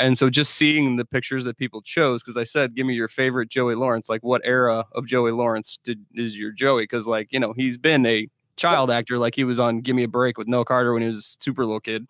And 0.00 0.16
so 0.16 0.30
just 0.30 0.54
seeing 0.54 0.96
the 0.96 1.04
pictures 1.04 1.44
that 1.44 1.58
people 1.58 1.82
chose, 1.82 2.22
because 2.22 2.38
I 2.38 2.44
said, 2.44 2.74
give 2.74 2.86
me 2.86 2.94
your 2.94 3.06
favorite 3.06 3.50
Joey 3.50 3.74
Lawrence. 3.74 4.08
Like, 4.08 4.22
what 4.22 4.40
era 4.44 4.86
of 4.92 5.06
Joey 5.06 5.30
Lawrence 5.30 5.78
did 5.84 6.04
is 6.14 6.38
your 6.38 6.52
Joey? 6.52 6.84
Because 6.84 7.06
like 7.06 7.28
you 7.30 7.38
know 7.38 7.52
he's 7.52 7.76
been 7.76 8.06
a 8.06 8.26
child 8.56 8.90
actor. 8.90 9.18
Like 9.18 9.34
he 9.34 9.44
was 9.44 9.60
on 9.60 9.82
Give 9.82 9.94
Me 9.94 10.04
a 10.04 10.08
Break 10.08 10.38
with 10.38 10.48
Nell 10.48 10.64
Carter 10.64 10.94
when 10.94 11.02
he 11.02 11.08
was 11.08 11.18
a 11.18 11.42
super 11.42 11.66
little 11.66 11.80
kid, 11.80 12.06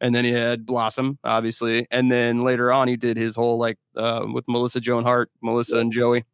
and 0.00 0.14
then 0.14 0.24
he 0.24 0.30
had 0.30 0.64
Blossom, 0.64 1.18
obviously, 1.24 1.86
and 1.90 2.12
then 2.12 2.44
later 2.44 2.72
on 2.72 2.86
he 2.86 2.96
did 2.96 3.16
his 3.16 3.34
whole 3.34 3.58
like 3.58 3.76
uh, 3.96 4.24
with 4.32 4.44
Melissa 4.46 4.80
Joan 4.80 5.02
Hart, 5.02 5.28
Melissa 5.42 5.78
and 5.78 5.92
Joey. 5.92 6.24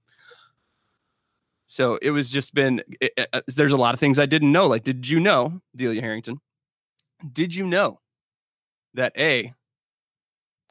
So 1.68 1.98
it 2.02 2.10
was 2.10 2.28
just 2.28 2.52
been. 2.52 2.82
It, 3.00 3.12
it, 3.16 3.28
uh, 3.32 3.40
there's 3.56 3.72
a 3.72 3.78
lot 3.78 3.94
of 3.94 4.00
things 4.00 4.18
I 4.18 4.26
didn't 4.26 4.52
know. 4.52 4.66
Like, 4.66 4.84
did 4.84 5.08
you 5.08 5.20
know, 5.20 5.60
Delia 5.74 6.02
Harrington? 6.02 6.38
Did 7.32 7.54
you 7.54 7.66
know 7.66 8.00
that 8.94 9.12
a 9.18 9.54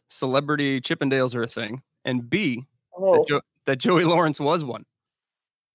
celebrity 0.08 0.82
Chippendales 0.82 1.36
are 1.36 1.44
a 1.44 1.48
thing, 1.48 1.82
and 2.06 2.30
b 2.30 2.66
oh. 2.98 3.14
that, 3.14 3.28
jo- 3.28 3.42
that 3.66 3.78
Joey 3.78 4.06
Lawrence 4.06 4.40
was 4.40 4.64
one? 4.64 4.86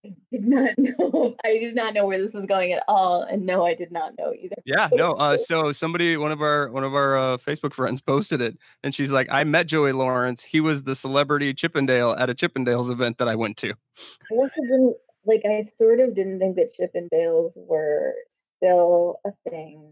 I 0.05 0.11
did 0.33 0.45
not 0.45 0.71
know. 0.79 1.37
I 1.45 1.59
did 1.59 1.75
not 1.75 1.95
know 1.95 2.07
where 2.07 2.21
this 2.21 2.35
was 2.35 2.47
going 2.47 2.73
at 2.73 2.83
all, 2.89 3.23
and 3.23 3.47
no, 3.47 3.65
I 3.65 3.75
did 3.75 3.93
not 3.93 4.17
know 4.19 4.33
either. 4.33 4.57
Yeah, 4.65 4.89
no. 4.93 5.13
Uh, 5.13 5.37
so 5.37 5.73
somebody, 5.73 6.17
one 6.17 6.33
of 6.33 6.43
our 6.43 6.71
one 6.71 6.85
of 6.85 6.95
our 6.95 7.17
uh, 7.17 7.37
Facebook 7.37 7.75
friends, 7.75 8.01
posted 8.01 8.41
it, 8.41 8.59
and 8.83 8.95
she's 8.95 9.13
like, 9.13 9.29
"I 9.31 9.45
met 9.45 9.67
Joey 9.67 9.93
Lawrence. 9.93 10.43
He 10.43 10.61
was 10.61 10.83
the 10.83 10.95
celebrity 10.95 11.55
Chippendale 11.55 12.13
at 12.13 12.31
a 12.31 12.35
Chippendales 12.35 12.91
event 12.91 13.19
that 13.19 13.29
I 13.29 13.35
went 13.35 13.57
to." 13.59 13.71
I 13.71 14.35
also 14.35 14.61
didn't 14.63 14.97
like. 15.25 15.43
I 15.45 15.61
sort 15.61 16.01
of 16.01 16.15
didn't 16.15 16.41
think 16.41 16.57
that 16.57 16.73
Chippendales 16.77 17.53
were 17.57 18.15
still 18.29 19.21
a 19.25 19.31
thing. 19.49 19.89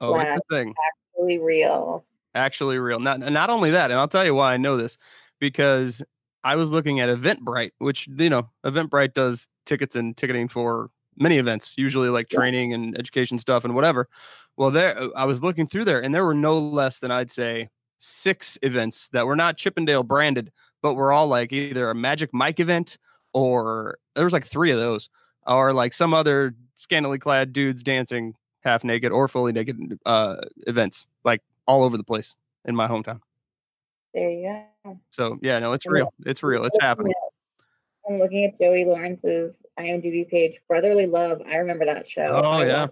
Oh, 0.00 0.18
it's 0.18 0.40
a 0.50 0.54
thing. 0.54 0.74
Actually 1.14 1.38
real. 1.38 2.04
Actually 2.36 2.78
real. 2.78 3.00
Not 3.00 3.20
not 3.20 3.50
only 3.50 3.70
that, 3.70 3.90
and 3.90 3.98
I'll 3.98 4.08
tell 4.08 4.24
you 4.24 4.34
why 4.34 4.52
I 4.52 4.56
know 4.58 4.76
this 4.76 4.98
because 5.40 6.02
I 6.44 6.54
was 6.54 6.70
looking 6.70 7.00
at 7.00 7.08
Eventbrite, 7.08 7.72
which 7.78 8.06
you 8.06 8.30
know, 8.30 8.44
Eventbrite 8.64 9.14
does 9.14 9.48
tickets 9.64 9.96
and 9.96 10.16
ticketing 10.16 10.48
for 10.48 10.90
many 11.16 11.38
events, 11.38 11.74
usually 11.76 12.10
like 12.10 12.28
training 12.28 12.74
and 12.74 12.96
education 12.98 13.38
stuff 13.38 13.64
and 13.64 13.74
whatever. 13.74 14.08
Well, 14.56 14.70
there 14.70 15.08
I 15.16 15.24
was 15.24 15.42
looking 15.42 15.66
through 15.66 15.84
there, 15.86 16.02
and 16.02 16.14
there 16.14 16.24
were 16.24 16.34
no 16.34 16.58
less 16.58 16.98
than 16.98 17.10
I'd 17.10 17.30
say 17.30 17.68
six 17.98 18.58
events 18.62 19.08
that 19.08 19.26
were 19.26 19.36
not 19.36 19.56
Chippendale 19.56 20.02
branded, 20.02 20.52
but 20.82 20.94
were 20.94 21.12
all 21.12 21.26
like 21.26 21.52
either 21.52 21.90
a 21.90 21.94
Magic 21.94 22.30
Mike 22.32 22.60
event 22.60 22.98
or 23.32 23.98
there 24.14 24.24
was 24.24 24.32
like 24.32 24.46
three 24.46 24.70
of 24.70 24.78
those, 24.78 25.08
or 25.46 25.72
like 25.72 25.92
some 25.94 26.14
other 26.14 26.54
scantily 26.74 27.18
clad 27.18 27.52
dudes 27.52 27.82
dancing 27.82 28.34
half 28.62 28.84
naked 28.84 29.12
or 29.12 29.28
fully 29.28 29.52
naked 29.52 29.98
uh, 30.06 30.36
events, 30.66 31.06
like 31.24 31.42
all 31.66 31.82
over 31.82 31.96
the 31.96 32.04
place 32.04 32.36
in 32.64 32.74
my 32.74 32.86
hometown. 32.86 33.20
There 34.14 34.30
you 34.30 34.64
go. 34.84 34.98
So 35.10 35.38
yeah, 35.42 35.58
no, 35.58 35.72
it's 35.72 35.86
real. 35.86 36.12
It's 36.24 36.42
real. 36.42 36.64
It's 36.64 36.78
happening. 36.80 37.12
I'm 38.08 38.18
looking 38.18 38.44
at 38.44 38.58
Joey 38.58 38.84
Lawrence's 38.84 39.58
IMDb 39.78 40.28
page. 40.28 40.60
Brotherly 40.68 41.06
Love. 41.06 41.42
I 41.46 41.56
remember 41.56 41.84
that 41.86 42.06
show. 42.06 42.40
Oh 42.44 42.62
yeah. 42.62 42.86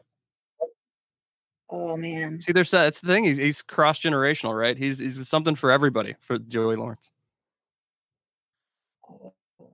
Oh 1.71 1.97
man. 1.97 2.41
See, 2.41 2.53
there's 2.53 2.71
that's 2.71 3.01
the 3.01 3.07
thing. 3.07 3.25
He's 3.25 3.39
he's 3.39 3.63
cross 3.63 3.99
generational, 3.99 4.59
right? 4.59 4.77
He's 4.77 4.99
he's 4.99 5.27
something 5.29 5.55
for 5.55 5.71
everybody 5.71 6.15
for 6.21 6.39
Joey 6.39 6.77
Lawrence. 6.77 7.11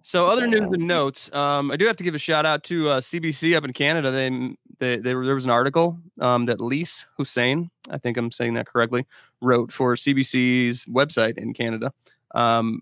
So 0.02 0.26
other 0.26 0.46
news 0.46 0.72
and 0.72 0.86
notes. 0.86 1.32
Um, 1.34 1.70
I 1.70 1.76
do 1.76 1.86
have 1.86 1.96
to 1.96 2.04
give 2.04 2.14
a 2.14 2.18
shout 2.18 2.46
out 2.46 2.64
to 2.64 2.88
uh, 2.88 3.00
CBC 3.00 3.54
up 3.54 3.64
in 3.64 3.72
Canada. 3.72 4.10
They, 4.10 4.56
they, 4.80 4.96
they 4.96 5.12
there 5.12 5.34
was 5.34 5.44
an 5.44 5.50
article 5.50 5.98
um, 6.20 6.46
that 6.46 6.60
Lise 6.60 7.06
Hussein, 7.16 7.70
I 7.90 7.98
think 7.98 8.16
I'm 8.16 8.32
saying 8.32 8.54
that 8.54 8.66
correctly, 8.66 9.06
wrote 9.40 9.72
for 9.72 9.94
CBC's 9.94 10.86
website 10.86 11.38
in 11.38 11.54
Canada. 11.54 11.92
Um, 12.34 12.80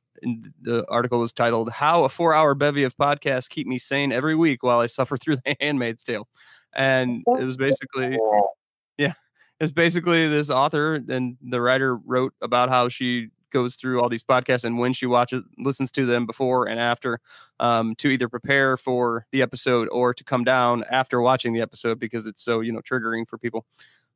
the 0.62 0.84
article 0.88 1.18
was 1.18 1.32
titled 1.32 1.70
"How 1.70 2.04
a 2.04 2.08
Four-Hour 2.08 2.54
Bevy 2.54 2.84
of 2.84 2.96
Podcasts 2.96 3.48
Keep 3.48 3.66
Me 3.66 3.78
Sane 3.78 4.12
Every 4.12 4.34
Week 4.34 4.62
While 4.62 4.80
I 4.80 4.86
Suffer 4.86 5.16
Through 5.16 5.36
the 5.36 5.56
Handmaid's 5.60 6.04
Tale," 6.04 6.26
and 6.74 7.24
it 7.26 7.44
was 7.44 7.56
basically, 7.56 8.18
yeah, 8.98 9.12
it's 9.60 9.72
basically 9.72 10.28
this 10.28 10.50
author 10.50 10.94
and 11.08 11.36
the 11.42 11.60
writer 11.60 11.96
wrote 11.96 12.32
about 12.40 12.68
how 12.68 12.88
she 12.88 13.28
goes 13.50 13.74
through 13.74 14.00
all 14.00 14.08
these 14.08 14.22
podcasts 14.22 14.64
and 14.64 14.78
when 14.78 14.92
she 14.92 15.06
watches 15.06 15.42
listens 15.58 15.90
to 15.90 16.06
them 16.06 16.26
before 16.26 16.68
and 16.68 16.80
after 16.80 17.20
um, 17.60 17.94
to 17.96 18.08
either 18.08 18.28
prepare 18.28 18.76
for 18.76 19.26
the 19.32 19.42
episode 19.42 19.88
or 19.90 20.12
to 20.14 20.24
come 20.24 20.44
down 20.44 20.84
after 20.90 21.20
watching 21.20 21.52
the 21.52 21.60
episode 21.60 21.98
because 21.98 22.26
it's 22.26 22.42
so 22.42 22.60
you 22.60 22.72
know 22.72 22.80
triggering 22.80 23.26
for 23.26 23.38
people 23.38 23.64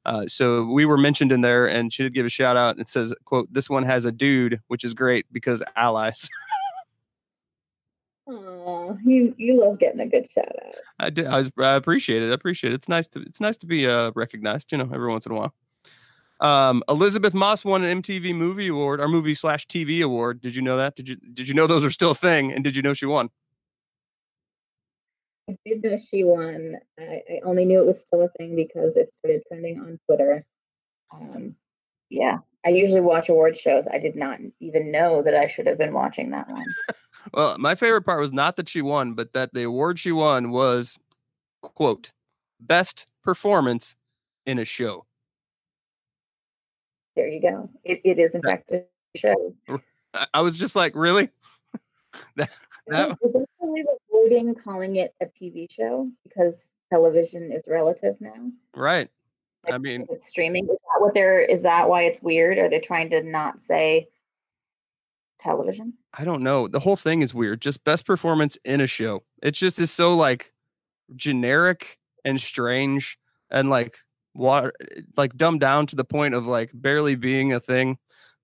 uh, 0.05 0.27
so 0.27 0.65
we 0.65 0.85
were 0.85 0.99
mentioned 0.99 1.31
in 1.31 1.41
there 1.41 1.67
and 1.67 1.93
she 1.93 2.03
did 2.03 2.15
give 2.15 2.27
a 2.27 2.31
shout 2.31 2.57
out 2.57 2.79
it 2.79 2.89
says 2.89 3.15
quote 3.25 3.53
this 3.53 3.71
one 3.71 3.83
has 3.83 4.05
a 4.05 4.13
dude 4.13 4.61
which 4.69 4.85
is 4.85 4.95
great 4.95 5.27
because 5.33 5.63
allies 5.77 6.29
Oh, 8.29 8.97
you 9.05 9.35
you 9.37 9.61
love 9.61 9.79
getting 9.79 10.01
a 10.01 10.07
good 10.07 10.31
shout 10.31 10.45
out. 10.65 10.75
I 11.01 11.11
do. 11.11 11.27
I, 11.27 11.39
was, 11.39 11.51
I 11.59 11.75
appreciate 11.75 12.23
it. 12.23 12.31
I 12.31 12.35
appreciate 12.35 12.73
it. 12.73 12.77
It's 12.77 12.89
nice 12.89 13.09
to 13.09 13.21
it's 13.21 13.41
nice 13.41 13.57
to 13.59 13.67
be 13.67 13.87
uh, 13.87 14.13
recognized. 14.15 14.71
You 14.71 14.79
know, 14.79 14.89
every 14.93 15.09
once 15.09 15.27
in 15.27 15.33
a 15.33 15.35
while. 15.35 15.53
Um, 16.43 16.83
Elisabeth 16.89 17.35
Moss 17.35 17.65
won 17.65 17.85
an 17.85 18.03
MTV 18.03 18.35
Movie 18.35 18.67
Award, 18.67 19.01
our 19.01 19.07
movie 19.07 19.37
slash 19.37 19.65
TV 19.69 20.03
award. 20.03 20.41
Did 20.41 20.57
you 20.57 20.61
know 20.61 20.77
that? 20.77 20.97
Did 20.97 21.09
you 21.09 21.17
did 21.17 21.47
you 21.47 21.55
know 21.55 21.69
those 21.69 21.85
are 21.85 21.91
still 21.91 22.11
a 22.11 22.17
thing? 22.17 22.53
And 22.53 22.65
did 22.65 22.75
you 22.75 22.83
know 22.83 22.93
she 22.93 23.07
won? 23.07 23.31
I 25.49 25.57
did 25.65 25.85
know 25.85 25.99
she 26.11 26.25
won. 26.25 26.79
I, 26.99 27.23
I 27.31 27.41
only 27.45 27.65
knew 27.65 27.79
it 27.79 27.87
was 27.87 28.01
still 28.01 28.23
a 28.23 28.29
thing 28.39 28.57
because 28.57 28.97
it 28.97 29.15
started 29.15 29.43
trending 29.47 29.79
on 29.79 30.01
Twitter. 30.07 30.45
Um, 31.15 31.55
yeah, 32.11 32.39
I 32.67 32.71
usually 32.71 33.01
watch 33.01 33.29
award 33.29 33.57
shows. 33.57 33.87
I 33.87 33.99
did 33.99 34.17
not 34.17 34.41
even 34.59 34.91
know 34.91 35.23
that 35.23 35.37
I 35.37 35.47
should 35.47 35.69
have 35.69 35.79
been 35.79 35.95
watching 35.95 36.31
that 36.31 36.49
one. 36.49 36.67
well, 37.35 37.57
my 37.57 37.77
favorite 37.77 38.03
part 38.03 38.21
was 38.21 38.33
not 38.33 38.57
that 38.57 38.69
she 38.69 38.83
won, 38.83 39.15
but 39.15 39.33
that 39.35 39.55
the 39.55 39.63
award 39.63 40.01
she 40.01 40.11
won 40.11 40.51
was 40.51 40.99
quote 41.61 42.11
best 42.59 43.07
performance 43.23 43.95
in 44.45 44.59
a 44.59 44.65
show 44.65 45.07
there 47.17 47.29
you 47.29 47.41
go. 47.41 47.71
It, 47.85 48.01
it 48.05 48.19
is 48.19 48.35
in 48.35 48.43
fact 48.43 48.73
a 48.73 48.85
show. 49.17 49.55
I, 50.35 50.41
was 50.41 50.59
just 50.59 50.77
like, 50.77 50.95
really? 50.95 51.31
that, 52.37 52.51
that, 52.89 53.19
We're 53.61 53.85
avoiding 54.11 54.55
calling 54.55 54.97
it 54.97 55.15
a 55.21 55.27
TV 55.27 55.71
show 55.71 56.11
because 56.25 56.73
television 56.91 57.51
is 57.53 57.63
relative 57.67 58.17
now. 58.21 58.51
right. 58.75 59.09
Like, 59.65 59.75
I 59.75 59.79
mean, 59.79 60.07
It's 60.11 60.29
streaming. 60.29 60.65
Is 60.65 60.71
that 60.71 61.01
what 61.01 61.15
they're? 61.15 61.41
Is 61.41 61.63
that 61.63 61.89
why 61.89 62.03
it's 62.03 62.21
weird? 62.21 62.59
Are 62.59 62.69
they 62.69 62.81
trying 62.81 63.11
to 63.11 63.23
not 63.23 63.61
say 63.61 64.09
television? 65.39 65.95
I 66.15 66.25
don't 66.25 66.43
know. 66.43 66.67
The 66.67 66.81
whole 66.81 66.97
thing 66.97 67.23
is 67.23 67.33
weird. 67.33 67.63
Just 67.63 67.85
best 67.85 68.05
performance 68.05 68.59
in 68.65 68.81
a 68.81 68.89
show. 68.89 69.23
It 69.41 69.53
just 69.53 69.79
is 69.79 69.93
so 69.93 70.15
like 70.15 70.53
generic 71.15 72.01
and 72.25 72.41
strange 72.41 73.19
and 73.53 73.71
like 73.71 73.99
what 74.35 74.75
like 75.17 75.37
dumbed 75.37 75.61
down 75.61 75.87
to 75.87 75.97
the 75.97 76.05
point 76.05 76.35
of 76.35 76.47
like 76.47 76.71
barely 76.75 77.15
being 77.15 77.53
a 77.53 77.61
thing 77.61 77.99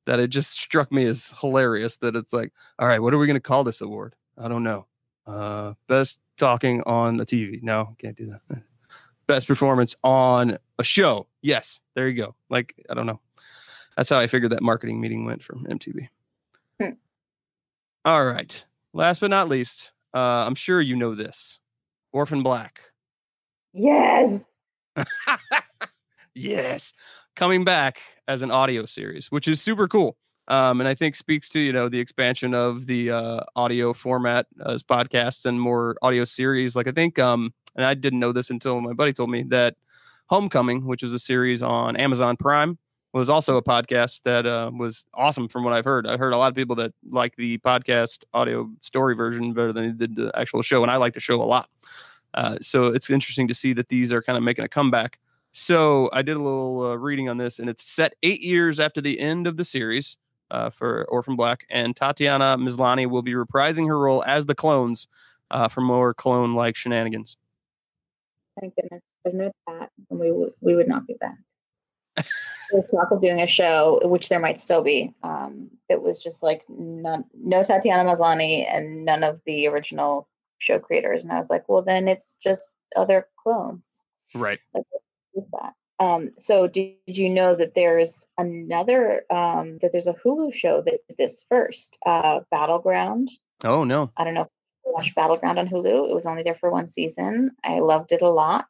that 0.07 0.21
it 0.21 0.29
just 0.29 0.53
struck 0.53 0.91
me 0.91 1.05
as 1.05 1.35
hilarious 1.41 1.99
that 1.99 2.17
it's 2.17 2.33
like, 2.33 2.53
all 2.79 2.89
right, 2.89 3.01
what 3.01 3.13
are 3.15 3.19
we 3.19 3.27
gonna 3.27 3.41
call 3.41 3.65
this 3.65 3.81
award? 3.81 4.15
I 4.37 4.49
don't 4.49 4.65
know. 4.65 4.87
Uh 5.27 5.75
best 5.87 6.21
talking 6.39 6.83
on 6.87 7.17
the 7.17 7.27
TV. 7.27 7.63
No, 7.63 7.95
can't 7.99 8.17
do 8.17 8.27
that. 8.27 8.63
Best 9.27 9.47
performance 9.47 9.95
on 10.03 10.57
a 10.79 10.85
show. 10.85 11.27
Yes, 11.43 11.83
there 11.95 12.09
you 12.09 12.17
go. 12.17 12.35
Like, 12.49 12.75
I 12.89 12.95
don't 12.95 13.05
know. 13.05 13.21
That's 13.95 14.09
how 14.09 14.19
I 14.19 14.27
figured 14.27 14.53
that 14.53 14.63
marketing 14.63 15.03
meeting 15.03 15.27
went 15.27 15.43
from 15.43 15.67
MTV. 15.67 16.09
Hmm. 16.81 16.93
All 18.07 18.25
right. 18.25 18.65
Last 18.95 19.21
but 19.21 19.29
not 19.29 19.51
least, 19.51 19.93
uh, 20.15 20.19
I'm 20.19 20.55
sure 20.55 20.81
you 20.81 20.97
know 20.97 21.15
this. 21.15 21.59
Orphan 22.13 22.43
Black. 22.43 22.81
Yes. 23.75 24.47
yes. 26.39 26.93
Coming 27.37 27.65
back 27.65 28.01
as 28.27 28.43
an 28.43 28.51
audio 28.51 28.85
series, 28.85 29.29
which 29.31 29.49
is 29.49 29.61
super 29.61 29.89
cool. 29.89 30.17
Um, 30.49 30.81
and 30.81 30.89
I 30.89 30.95
think 30.95 31.15
speaks 31.15 31.49
to, 31.51 31.61
you 31.61 31.73
know, 31.73 31.89
the 31.89 32.01
expansion 32.01 32.55
of 32.55 32.87
the 32.87 33.11
uh, 33.11 33.41
audio 33.55 33.93
format 33.93 34.47
as 34.67 34.83
podcasts 34.83 35.45
and 35.45 35.61
more 35.61 35.97
audio 36.01 36.25
series. 36.25 36.75
Like 36.75 36.89
I 36.89 36.93
think, 36.93 37.19
um, 37.19 37.53
and 37.77 37.85
I 37.85 37.95
didn't 37.95 38.19
know 38.19 38.33
this 38.33 38.49
until 38.49 38.81
my 38.81 38.95
buddy 38.95 39.13
told 39.13 39.31
me 39.31 39.43
that 39.45 39.77
Homecoming, 40.29 40.87
which 40.87 41.03
is 41.03 41.15
a 41.15 41.19
series 41.19 41.63
on 41.63 41.97
Amazon 41.97 42.37
Prime, 42.37 42.79
was 43.13 43.31
also 43.31 43.57
a 43.57 43.63
podcast 43.63 44.23
that 44.25 44.47
uh, 44.47 44.71
was 44.77 45.05
awesome 45.15 45.49
from 45.49 45.65
what 45.65 45.73
I've 45.73 45.85
heard. 45.85 46.07
I 46.07 46.17
heard 46.17 46.33
a 46.33 46.37
lot 46.37 46.49
of 46.49 46.55
people 46.55 46.77
that 46.77 46.93
like 47.11 47.37
the 47.37 47.59
podcast 47.59 48.25
audio 48.35 48.69
story 48.81 49.15
version 49.15 49.53
better 49.55 49.73
than 49.73 49.87
they 49.87 50.07
did 50.07 50.17
the 50.17 50.31
actual 50.35 50.63
show, 50.63 50.83
and 50.83 50.91
I 50.91 50.97
like 50.97 51.15
the 51.15 51.21
show 51.21 51.41
a 51.41 51.45
lot. 51.45 51.69
Uh, 52.35 52.57
so 52.61 52.85
it's 52.85 53.09
interesting 53.09 53.49
to 53.49 53.55
see 53.55 53.73
that 53.73 53.89
these 53.89 54.13
are 54.13 54.23
kind 54.23 54.37
of 54.37 54.43
making 54.43 54.65
a 54.65 54.69
comeback. 54.69 55.19
So 55.53 56.11
I 56.13 56.23
did 56.23 56.37
a 56.37 56.43
little 56.43 56.83
uh, 56.83 56.95
reading 56.97 57.29
on 57.29 57.39
this, 57.39 57.59
and 57.59 57.69
it's 57.69 57.83
set 57.83 58.15
eight 58.23 58.41
years 58.41 58.79
after 58.79 59.01
the 59.01 59.19
end 59.19 59.47
of 59.47 59.57
the 59.57 59.65
series 59.65 60.17
uh, 60.51 60.71
for 60.71 61.05
Orphan 61.09 61.37
Black, 61.37 61.67
and 61.71 61.97
Tatiana 61.97 62.57
Maslany 62.57 63.09
will 63.09 63.23
be 63.23 63.33
reprising 63.33 63.87
her 63.89 63.99
role 63.99 64.23
as 64.27 64.47
the 64.47 64.55
clones 64.55 65.09
uh, 65.51 65.69
for 65.69 65.81
more 65.81 66.15
clone-like 66.15 66.77
shenanigans. 66.77 67.37
Thank 68.61 68.75
goodness. 68.77 69.03
There's 69.25 69.35
no 69.35 69.53
chat, 69.69 69.91
and 70.11 70.21
we 70.21 70.31
would 70.33 70.53
we 70.61 70.75
would 70.75 70.89
not 70.89 71.07
be 71.07 71.15
back. 71.15 71.39
Talk 72.91 73.11
of 73.11 73.23
doing 73.23 73.41
a 73.41 73.47
show, 73.47 74.01
which 74.05 74.29
there 74.29 74.41
might 74.41 74.59
still 74.59 74.83
be. 74.83 75.15
Um, 75.23 75.71
it 75.89 76.03
was 76.03 76.23
just 76.23 76.43
like 76.43 76.65
none, 76.69 77.25
no 77.35 77.63
Tatiana 77.63 78.09
Maslany 78.09 78.67
and 78.71 79.05
none 79.05 79.25
of 79.25 79.41
the 79.47 79.67
original 79.69 80.29
show 80.59 80.79
creators, 80.79 81.25
and 81.25 81.33
I 81.33 81.39
was 81.39 81.51
like, 81.51 81.69
well, 81.69 81.83
then 81.83 82.09
it's 82.09 82.35
just 82.35 82.73
other 82.97 83.27
clones. 83.37 84.03
Right. 84.35 84.59
Like, 84.75 84.85
that. 85.53 85.75
Um, 86.01 86.31
so 86.39 86.69
did 86.69 86.95
you 87.07 87.29
know 87.29 87.57
that 87.57 87.75
there's 87.75 88.27
another 88.39 89.25
um, 89.31 89.79
that 89.83 89.91
there's 89.93 90.07
a 90.07 90.15
Hulu 90.15 90.55
show 90.55 90.81
that 90.83 91.01
did 91.09 91.17
this 91.19 91.45
first, 91.49 91.99
uh, 92.07 92.41
Battleground. 92.51 93.31
Oh 93.65 93.85
no. 93.85 94.13
I 94.17 94.25
don't 94.25 94.35
know 94.35 94.43
if 94.43 94.49
you 94.87 94.93
watched 94.93 95.17
Battleground 95.17 95.59
on 95.59 95.69
Hulu. 95.69 96.09
It 96.09 96.15
was 96.15 96.27
only 96.27 96.45
there 96.45 96.55
for 96.55 96.71
one 96.71 96.89
season. 96.89 97.51
I 97.65 97.81
loved 97.81 98.13
it 98.13 98.23
a 98.23 98.29
lot. 98.29 98.67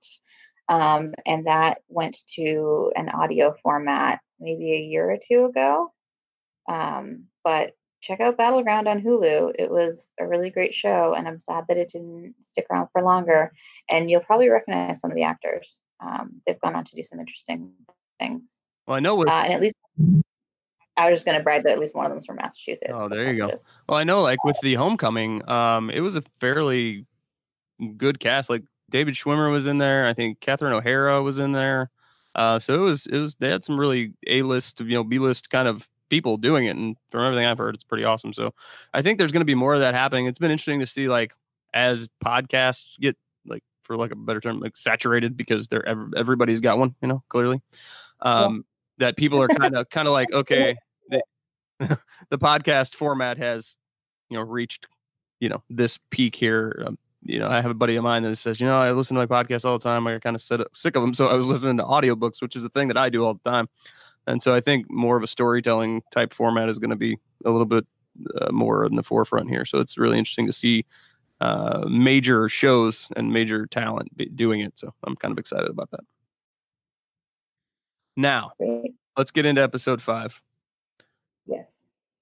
Um, 0.68 1.14
and 1.26 1.46
that 1.46 1.82
went 1.88 2.18
to 2.36 2.92
an 2.94 3.08
audio 3.08 3.54
format 3.62 4.20
maybe 4.40 4.72
a 4.72 4.80
year 4.80 5.10
or 5.10 5.18
two 5.26 5.46
ago. 5.46 5.92
Um, 6.68 7.24
but 7.44 7.72
check 8.00 8.20
out 8.20 8.36
Battleground 8.36 8.88
on 8.88 9.02
Hulu. 9.02 9.54
It 9.58 9.70
was 9.70 10.06
a 10.20 10.26
really 10.26 10.50
great 10.50 10.74
show, 10.74 11.14
and 11.16 11.26
I'm 11.26 11.40
sad 11.40 11.64
that 11.68 11.78
it 11.78 11.90
didn't 11.92 12.34
stick 12.44 12.66
around 12.70 12.88
for 12.92 13.02
longer. 13.02 13.52
And 13.88 14.10
you'll 14.10 14.20
probably 14.20 14.48
recognize 14.48 15.00
some 15.00 15.10
of 15.10 15.16
the 15.16 15.24
actors. 15.24 15.78
Um, 16.00 16.40
they've 16.46 16.60
gone 16.60 16.74
on 16.74 16.84
to 16.84 16.96
do 16.96 17.02
some 17.08 17.20
interesting 17.20 17.72
things. 18.18 18.42
Well, 18.86 18.96
I 18.96 19.00
know. 19.00 19.16
With, 19.16 19.28
Uh, 19.28 19.32
and 19.32 19.52
at 19.52 19.60
least 19.60 19.74
I 20.96 21.10
was 21.10 21.18
just 21.18 21.26
going 21.26 21.38
to 21.38 21.44
brag 21.44 21.62
that 21.64 21.72
at 21.72 21.78
least 21.78 21.94
one 21.94 22.06
of 22.06 22.12
them's 22.12 22.26
from 22.26 22.36
Massachusetts. 22.36 22.90
Oh, 22.92 23.08
there 23.08 23.30
you 23.32 23.36
go. 23.36 23.52
Well, 23.88 23.98
I 23.98 24.04
know, 24.04 24.22
like 24.22 24.42
with 24.44 24.58
the 24.62 24.74
Homecoming, 24.74 25.48
um, 25.48 25.90
it 25.90 26.00
was 26.00 26.16
a 26.16 26.22
fairly 26.40 27.06
good 27.96 28.18
cast. 28.18 28.50
Like 28.50 28.64
David 28.90 29.14
Schwimmer 29.14 29.50
was 29.50 29.66
in 29.66 29.78
there. 29.78 30.06
I 30.06 30.14
think 30.14 30.40
Catherine 30.40 30.72
O'Hara 30.72 31.22
was 31.22 31.38
in 31.38 31.52
there. 31.52 31.90
Uh, 32.34 32.58
so 32.58 32.74
it 32.74 32.78
was 32.78 33.06
it 33.06 33.18
was 33.18 33.34
they 33.36 33.48
had 33.48 33.64
some 33.64 33.78
really 33.78 34.12
A 34.26 34.42
list, 34.42 34.80
you 34.80 34.94
know, 34.94 35.04
B 35.04 35.18
list 35.18 35.50
kind 35.50 35.68
of 35.68 35.88
people 36.08 36.36
doing 36.36 36.64
it, 36.66 36.76
and 36.76 36.96
from 37.10 37.24
everything 37.24 37.46
I've 37.46 37.58
heard, 37.58 37.74
it's 37.74 37.84
pretty 37.84 38.04
awesome. 38.04 38.32
So 38.32 38.54
I 38.94 39.02
think 39.02 39.18
there's 39.18 39.32
going 39.32 39.40
to 39.40 39.44
be 39.46 39.54
more 39.54 39.74
of 39.74 39.80
that 39.80 39.94
happening. 39.94 40.26
It's 40.26 40.38
been 40.38 40.50
interesting 40.50 40.80
to 40.80 40.86
see 40.86 41.08
like 41.08 41.32
as 41.74 42.08
podcasts 42.24 42.98
get 42.98 43.16
for 43.88 43.96
like 43.96 44.12
a 44.12 44.16
better 44.16 44.40
term 44.40 44.60
like 44.60 44.76
saturated 44.76 45.36
because 45.36 45.66
they're 45.66 45.84
everybody's 46.16 46.60
got 46.60 46.78
one, 46.78 46.94
you 47.02 47.08
know, 47.08 47.24
clearly. 47.28 47.60
Um, 48.20 48.64
that 48.98 49.16
people 49.16 49.42
are 49.42 49.48
kind 49.48 49.74
of 49.74 49.90
kind 49.90 50.06
of 50.06 50.14
like 50.14 50.28
okay, 50.32 50.76
the, 51.08 51.22
the 52.30 52.38
podcast 52.38 52.94
format 52.94 53.38
has 53.38 53.76
you 54.30 54.36
know 54.36 54.42
reached 54.44 54.86
you 55.40 55.48
know 55.48 55.64
this 55.68 55.98
peak 56.10 56.36
here. 56.36 56.84
Um, 56.86 56.98
you 57.22 57.40
know, 57.40 57.48
I 57.48 57.60
have 57.60 57.70
a 57.70 57.74
buddy 57.74 57.96
of 57.96 58.04
mine 58.04 58.22
that 58.22 58.36
says, 58.36 58.60
you 58.60 58.66
know, 58.66 58.78
I 58.78 58.92
listen 58.92 59.16
to 59.16 59.26
my 59.26 59.44
podcast 59.44 59.64
all 59.64 59.76
the 59.76 59.82
time. 59.82 60.06
I 60.06 60.20
kind 60.20 60.36
of 60.36 60.42
sick 60.42 60.60
sick 60.74 60.94
of 60.94 61.02
them, 61.02 61.14
so 61.14 61.26
I 61.26 61.34
was 61.34 61.46
listening 61.46 61.78
to 61.78 61.82
audiobooks, 61.82 62.40
which 62.40 62.54
is 62.54 62.64
a 62.64 62.68
thing 62.68 62.88
that 62.88 62.96
I 62.96 63.08
do 63.08 63.24
all 63.24 63.34
the 63.34 63.50
time. 63.50 63.68
And 64.26 64.42
so 64.42 64.54
I 64.54 64.60
think 64.60 64.90
more 64.90 65.16
of 65.16 65.22
a 65.22 65.26
storytelling 65.26 66.02
type 66.12 66.34
format 66.34 66.68
is 66.68 66.78
going 66.78 66.90
to 66.90 66.96
be 66.96 67.16
a 67.46 67.50
little 67.50 67.66
bit 67.66 67.86
uh, 68.40 68.52
more 68.52 68.84
in 68.84 68.94
the 68.94 69.02
forefront 69.02 69.48
here. 69.48 69.64
So 69.64 69.78
it's 69.78 69.96
really 69.96 70.18
interesting 70.18 70.46
to 70.46 70.52
see 70.52 70.84
uh, 71.40 71.84
major 71.88 72.48
shows 72.48 73.08
and 73.16 73.32
major 73.32 73.66
talent 73.66 74.08
doing 74.36 74.60
it. 74.60 74.78
So 74.78 74.92
I'm 75.04 75.16
kind 75.16 75.32
of 75.32 75.38
excited 75.38 75.68
about 75.68 75.90
that. 75.92 76.00
Now 78.16 78.52
let's 79.16 79.30
get 79.30 79.46
into 79.46 79.62
episode 79.62 80.02
five 80.02 80.40
Yes. 81.46 81.66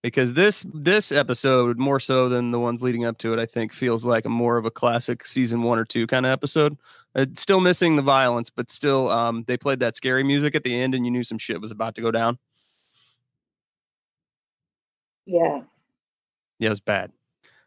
because 0.02 0.34
this 0.34 0.64
this 0.74 1.10
episode 1.10 1.78
more 1.78 1.98
so 2.00 2.28
than 2.28 2.50
the 2.50 2.60
ones 2.60 2.82
leading 2.82 3.04
up 3.06 3.18
to 3.18 3.32
it 3.32 3.38
i 3.40 3.46
think 3.46 3.72
feels 3.72 4.04
like 4.04 4.24
a 4.24 4.28
more 4.28 4.56
of 4.56 4.64
a 4.66 4.70
classic 4.70 5.26
season 5.26 5.62
one 5.62 5.78
or 5.78 5.84
two 5.84 6.06
kind 6.06 6.24
of 6.26 6.32
episode 6.32 6.76
it's 7.14 7.40
still 7.40 7.60
missing 7.60 7.96
the 7.96 8.02
violence 8.02 8.50
but 8.50 8.70
still 8.70 9.08
um 9.10 9.42
they 9.46 9.56
played 9.56 9.80
that 9.80 9.96
scary 9.96 10.22
music 10.22 10.54
at 10.54 10.62
the 10.64 10.74
end 10.80 10.94
and 10.94 11.04
you 11.04 11.10
knew 11.10 11.24
some 11.24 11.38
shit 11.38 11.60
was 11.60 11.70
about 11.70 11.94
to 11.96 12.02
go 12.02 12.10
down 12.10 12.38
Yeah. 15.26 15.62
yeah 16.58 16.66
it 16.68 16.70
was 16.70 16.80
bad 16.80 17.10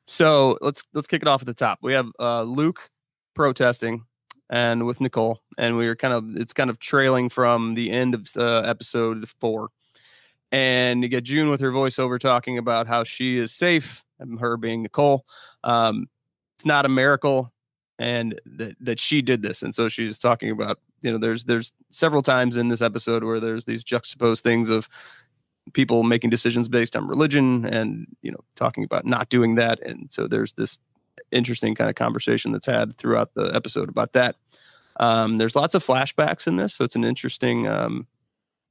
so 0.10 0.58
let's 0.62 0.84
let's 0.94 1.08
kick 1.08 1.22
it 1.22 1.28
off 1.28 1.42
at 1.42 1.48
the 1.48 1.54
top. 1.54 1.80
We 1.82 1.94
have 1.94 2.08
uh 2.20 2.44
luke 2.44 2.90
protesting 3.36 4.04
and 4.50 4.86
with 4.86 5.00
nicole 5.00 5.42
and 5.58 5.78
we 5.78 5.88
are 5.88 5.96
kind 5.96 6.14
of 6.14 6.36
it's 6.36 6.54
kind 6.54 6.70
of 6.70 6.80
trailing 6.80 7.30
from 7.30 7.76
the 7.76 7.92
end 7.92 8.16
of 8.16 8.28
uh, 8.36 8.62
episode 8.66 9.30
four. 9.40 9.70
And 10.52 11.04
you 11.04 11.10
get 11.10 11.26
June 11.26 11.50
with 11.52 11.62
her 11.62 11.72
voiceover 11.72 12.20
talking 12.20 12.58
about 12.58 12.88
how 12.88 13.04
she 13.04 13.38
is 13.38 13.54
safe, 13.54 14.04
and 14.20 14.40
her 14.40 14.58
being 14.58 14.82
Nicole. 14.82 15.26
Um, 15.64 16.08
it's 16.56 16.66
not 16.66 16.86
a 16.86 16.90
miracle, 16.90 17.54
and 18.00 18.40
that 18.46 18.76
that 18.80 19.00
she 19.00 19.22
did 19.22 19.44
this, 19.44 19.62
and 19.62 19.76
so 19.76 19.90
she's 19.90 20.18
talking 20.18 20.50
about 20.50 20.80
you 21.02 21.12
know 21.12 21.20
there's 21.20 21.44
there's 21.44 21.72
several 21.92 22.24
times 22.24 22.58
in 22.58 22.68
this 22.68 22.82
episode 22.82 23.24
where 23.24 23.40
there's 23.40 23.66
these 23.66 23.84
juxtaposed 23.84 24.44
things 24.44 24.70
of 24.70 24.90
people 25.74 26.04
making 26.04 26.30
decisions 26.30 26.68
based 26.68 26.96
on 26.96 27.08
religion 27.08 27.66
and 27.66 28.08
you 28.22 28.32
know 28.32 28.44
talking 28.56 28.84
about 28.84 29.06
not 29.06 29.30
doing 29.30 29.56
that. 29.56 29.82
And 29.82 30.12
so 30.12 30.28
there's 30.28 30.54
this 30.54 30.80
interesting 31.32 31.76
kind 31.76 31.90
of 31.90 31.96
conversation 31.96 32.52
that's 32.52 32.66
had 32.66 32.98
throughout 32.98 33.34
the 33.34 33.52
episode 33.54 33.90
about 33.90 34.14
that. 34.14 34.36
Um, 35.00 35.38
there's 35.38 35.56
lots 35.56 35.76
of 35.76 35.86
flashbacks 35.86 36.48
in 36.48 36.58
this 36.58 36.74
so 36.74 36.84
it's 36.84 36.96
an 36.96 37.06
interesting 37.06 37.68
um, 37.68 38.08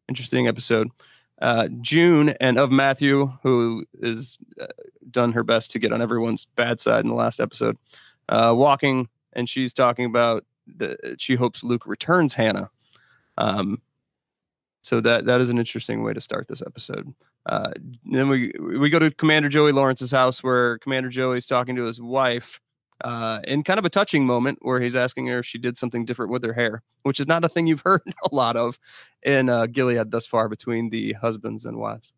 interesting 0.09 0.49
episode. 0.49 0.91
Uh, 1.41 1.69
June 1.81 2.31
and 2.41 2.57
Ofmatthew, 2.57 3.39
who 3.43 3.85
is 4.01 4.39
uh, 4.61 4.67
done 5.11 5.33
her 5.33 5.45
best 5.45 5.71
to 5.71 5.79
get 5.79 5.93
on 5.93 6.03
everyone's 6.03 6.47
bad 6.57 6.81
side 6.81 7.05
in 7.05 7.09
the 7.09 7.15
last 7.15 7.39
episode, 7.39 7.77
uh, 8.29 8.53
walking, 8.57 9.09
and 9.35 9.49
she's 9.49 9.73
talking 9.73 10.05
about 10.05 10.45
the, 10.67 11.17
she 11.19 11.37
hopes 11.37 11.63
Luke 11.63 11.87
returns 11.87 12.35
Hannah. 12.35 12.71
Um, 13.37 13.81
so 14.83 15.01
that 15.01 15.27
that 15.27 15.41
is 15.41 15.51
an 15.51 15.59
interesting 15.59 16.03
way 16.03 16.13
to 16.13 16.21
start 16.21 16.49
this 16.49 16.63
episode. 16.63 17.13
Uh, 17.47 17.73
then 18.11 18.29
we 18.29 18.53
we 18.59 18.91
go 18.91 18.99
to 18.99 19.11
Commander 19.11 19.49
Joey 19.49 19.73
Lawrence's 19.73 20.11
house, 20.11 20.43
where 20.43 20.79
Commander 20.79 21.09
Joey's 21.09 21.47
talking 21.47 21.77
to 21.77 21.85
his 21.85 22.01
wife, 22.01 22.61
uh, 23.03 23.41
in 23.45 23.63
kind 23.63 23.79
of 23.79 23.85
a 23.85 23.91
touching 23.91 24.27
moment 24.27 24.59
where 24.63 24.81
he's 24.81 24.97
asking 24.97 25.27
her 25.27 25.41
if 25.41 25.47
she 25.47 25.59
did 25.59 25.79
something 25.79 26.05
different 26.05 26.33
with 26.33 26.45
her 26.45 26.53
hair, 26.53 26.83
which 27.03 27.21
is 27.21 27.27
not 27.27 27.45
a 27.45 27.49
thing 27.49 27.67
you've 27.67 27.83
heard 27.85 28.03
a 28.31 28.35
lot 28.35 28.57
of 28.57 28.79
in 29.23 29.49
uh, 29.49 29.67
Gilead 29.67 30.11
thus 30.11 30.27
far 30.27 30.49
between 30.49 30.91
the 30.91 31.13
husbands 31.15 31.65
and 31.65 31.79
wives. 31.79 32.13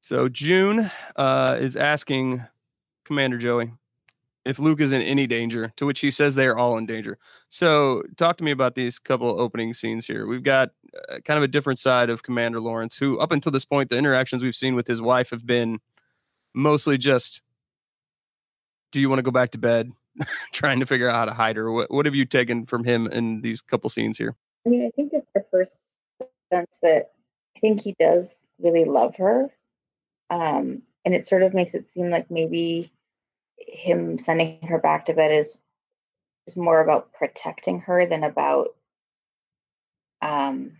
So 0.00 0.28
June 0.28 0.90
uh, 1.16 1.56
is 1.60 1.76
asking 1.76 2.44
Commander 3.04 3.38
Joey 3.38 3.72
if 4.44 4.58
Luke 4.58 4.80
is 4.80 4.92
in 4.92 5.00
any 5.00 5.26
danger, 5.26 5.72
to 5.76 5.86
which 5.86 6.00
he 6.00 6.10
says 6.10 6.34
they 6.34 6.46
are 6.46 6.56
all 6.56 6.76
in 6.76 6.86
danger. 6.86 7.18
So, 7.48 8.02
talk 8.16 8.36
to 8.38 8.44
me 8.44 8.50
about 8.50 8.74
these 8.74 8.98
couple 8.98 9.40
opening 9.40 9.72
scenes 9.72 10.06
here. 10.06 10.26
We've 10.26 10.42
got 10.42 10.70
uh, 11.10 11.20
kind 11.24 11.38
of 11.38 11.44
a 11.44 11.48
different 11.48 11.78
side 11.78 12.10
of 12.10 12.22
Commander 12.22 12.60
Lawrence, 12.60 12.96
who, 12.96 13.18
up 13.18 13.32
until 13.32 13.52
this 13.52 13.64
point, 13.64 13.88
the 13.90 13.96
interactions 13.96 14.42
we've 14.42 14.54
seen 14.54 14.74
with 14.74 14.86
his 14.86 15.00
wife 15.00 15.30
have 15.30 15.46
been 15.46 15.78
mostly 16.54 16.98
just, 16.98 17.40
"Do 18.92 19.00
you 19.00 19.08
want 19.08 19.18
to 19.18 19.24
go 19.24 19.30
back 19.30 19.50
to 19.52 19.58
bed?" 19.58 19.92
trying 20.52 20.80
to 20.80 20.86
figure 20.86 21.08
out 21.08 21.16
how 21.16 21.24
to 21.24 21.32
hide 21.32 21.56
her. 21.56 21.72
What 21.72 21.90
What 21.90 22.06
have 22.06 22.14
you 22.14 22.24
taken 22.24 22.66
from 22.66 22.84
him 22.84 23.06
in 23.08 23.40
these 23.40 23.60
couple 23.60 23.90
scenes 23.90 24.18
here? 24.18 24.36
I 24.66 24.68
mean, 24.68 24.86
I 24.86 24.90
think 24.94 25.12
it's 25.12 25.30
the 25.34 25.44
first 25.50 25.76
sense 26.52 26.70
that 26.82 27.12
I 27.56 27.60
think 27.60 27.80
he 27.80 27.94
does 27.98 28.42
really 28.60 28.84
love 28.84 29.16
her, 29.16 29.48
um, 30.30 30.82
and 31.04 31.14
it 31.14 31.26
sort 31.26 31.42
of 31.42 31.54
makes 31.54 31.74
it 31.74 31.90
seem 31.92 32.10
like 32.10 32.30
maybe 32.30 32.92
him 33.58 34.18
sending 34.18 34.58
her 34.62 34.78
back 34.78 35.06
to 35.06 35.14
bed 35.14 35.32
is 35.32 35.58
is 36.46 36.56
more 36.56 36.80
about 36.80 37.12
protecting 37.12 37.80
her 37.80 38.06
than 38.06 38.22
about 38.22 38.68
um 40.22 40.72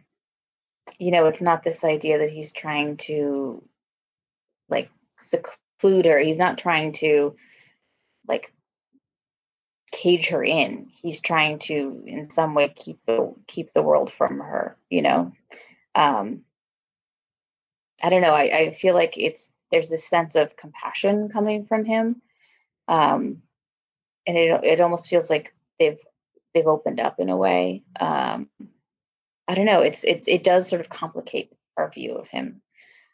you 0.98 1.10
know 1.10 1.26
it's 1.26 1.42
not 1.42 1.62
this 1.62 1.84
idea 1.84 2.18
that 2.18 2.30
he's 2.30 2.52
trying 2.52 2.96
to 2.96 3.62
like 4.68 4.90
seclude 5.18 6.06
her. 6.06 6.18
He's 6.18 6.38
not 6.38 6.58
trying 6.58 6.92
to 6.92 7.36
like 8.26 8.52
cage 9.92 10.28
her 10.28 10.42
in. 10.42 10.88
He's 10.90 11.20
trying 11.20 11.58
to 11.60 12.02
in 12.06 12.30
some 12.30 12.54
way 12.54 12.72
keep 12.74 13.04
the 13.04 13.34
keep 13.46 13.72
the 13.72 13.82
world 13.82 14.12
from 14.12 14.38
her 14.38 14.76
you 14.90 15.02
know? 15.02 15.32
Um 15.94 16.42
i 18.02 18.10
don't 18.10 18.22
know. 18.22 18.34
I, 18.34 18.42
I 18.42 18.70
feel 18.70 18.94
like 18.94 19.14
it's 19.16 19.50
there's 19.70 19.90
this 19.90 20.08
sense 20.08 20.36
of 20.36 20.56
compassion 20.56 21.28
coming 21.28 21.66
from 21.66 21.84
him 21.84 22.20
um, 22.88 23.42
and 24.26 24.36
it 24.36 24.64
it 24.64 24.80
almost 24.80 25.08
feels 25.08 25.30
like 25.30 25.54
they've 25.78 26.00
they've 26.52 26.66
opened 26.66 27.00
up 27.00 27.18
in 27.18 27.28
a 27.28 27.36
way. 27.36 27.82
Um, 28.00 28.48
I 29.48 29.54
don't 29.54 29.66
know. 29.66 29.82
It's 29.82 30.04
it 30.04 30.24
it 30.26 30.44
does 30.44 30.68
sort 30.68 30.80
of 30.80 30.88
complicate 30.88 31.52
our 31.76 31.90
view 31.90 32.14
of 32.14 32.28
him, 32.28 32.62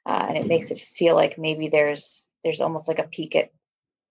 uh, 0.06 0.26
and 0.28 0.36
it 0.36 0.46
makes 0.46 0.70
it 0.70 0.78
feel 0.78 1.14
like 1.14 1.38
maybe 1.38 1.68
there's 1.68 2.28
there's 2.44 2.60
almost 2.60 2.88
like 2.88 2.98
a 2.98 3.04
peek 3.04 3.34
at 3.36 3.50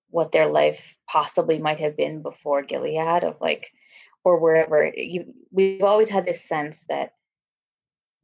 what 0.09 0.31
their 0.31 0.47
life 0.47 0.95
possibly 1.07 1.59
might 1.59 1.79
have 1.79 1.95
been 1.95 2.21
before 2.21 2.63
Gilead, 2.63 3.23
of 3.23 3.39
like, 3.39 3.71
or 4.23 4.39
wherever. 4.39 4.91
You 4.95 5.33
we've 5.51 5.83
always 5.83 6.09
had 6.09 6.25
this 6.25 6.43
sense 6.43 6.85
that 6.85 7.13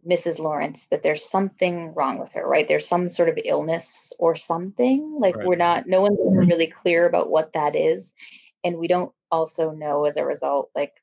Mrs. 0.08 0.40
Lawrence 0.40 0.88
that 0.88 1.04
there's 1.04 1.28
something 1.28 1.94
wrong 1.94 2.20
with 2.20 2.32
her, 2.34 2.48
right? 2.48 2.68
There's 2.68 2.88
some 2.88 3.08
sort 3.10 3.30
of 3.30 3.40
illness 3.44 4.14
or 4.20 4.36
something. 4.36 5.18
Like 5.20 5.36
right. 5.36 5.48
we're 5.48 5.56
not, 5.56 5.88
no 5.88 6.02
one's 6.02 6.20
mm-hmm. 6.20 6.38
really 6.38 6.68
clear 6.68 7.08
about 7.08 7.30
what 7.30 7.54
that 7.54 7.76
is. 7.76 8.14
And 8.64 8.78
we 8.78 8.88
don't 8.88 9.12
also 9.32 9.72
know 9.72 10.06
as 10.06 10.18
a 10.18 10.26
result, 10.26 10.70
like, 10.76 11.02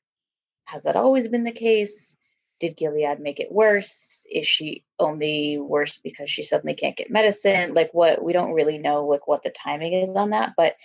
has 0.65 0.83
that 0.83 0.95
always 0.95 1.27
been 1.27 1.43
the 1.43 1.51
case? 1.51 2.15
Did 2.59 2.77
Gilead 2.77 3.19
make 3.19 3.41
it 3.41 3.51
worse? 3.51 4.25
Is 4.31 4.47
she 4.47 4.85
only 4.99 5.57
worse 5.59 5.97
because 5.97 6.29
she 6.29 6.43
suddenly 6.43 6.73
can't 6.73 6.95
get 6.95 7.11
medicine? 7.11 7.73
Like 7.73 7.93
what 7.93 8.23
we 8.23 8.31
don't 8.31 8.53
really 8.53 8.77
know 8.77 9.05
like 9.05 9.27
what 9.27 9.43
the 9.43 9.49
timing 9.49 9.93
is 9.93 10.09
on 10.11 10.29
that, 10.29 10.53
but 10.55 10.75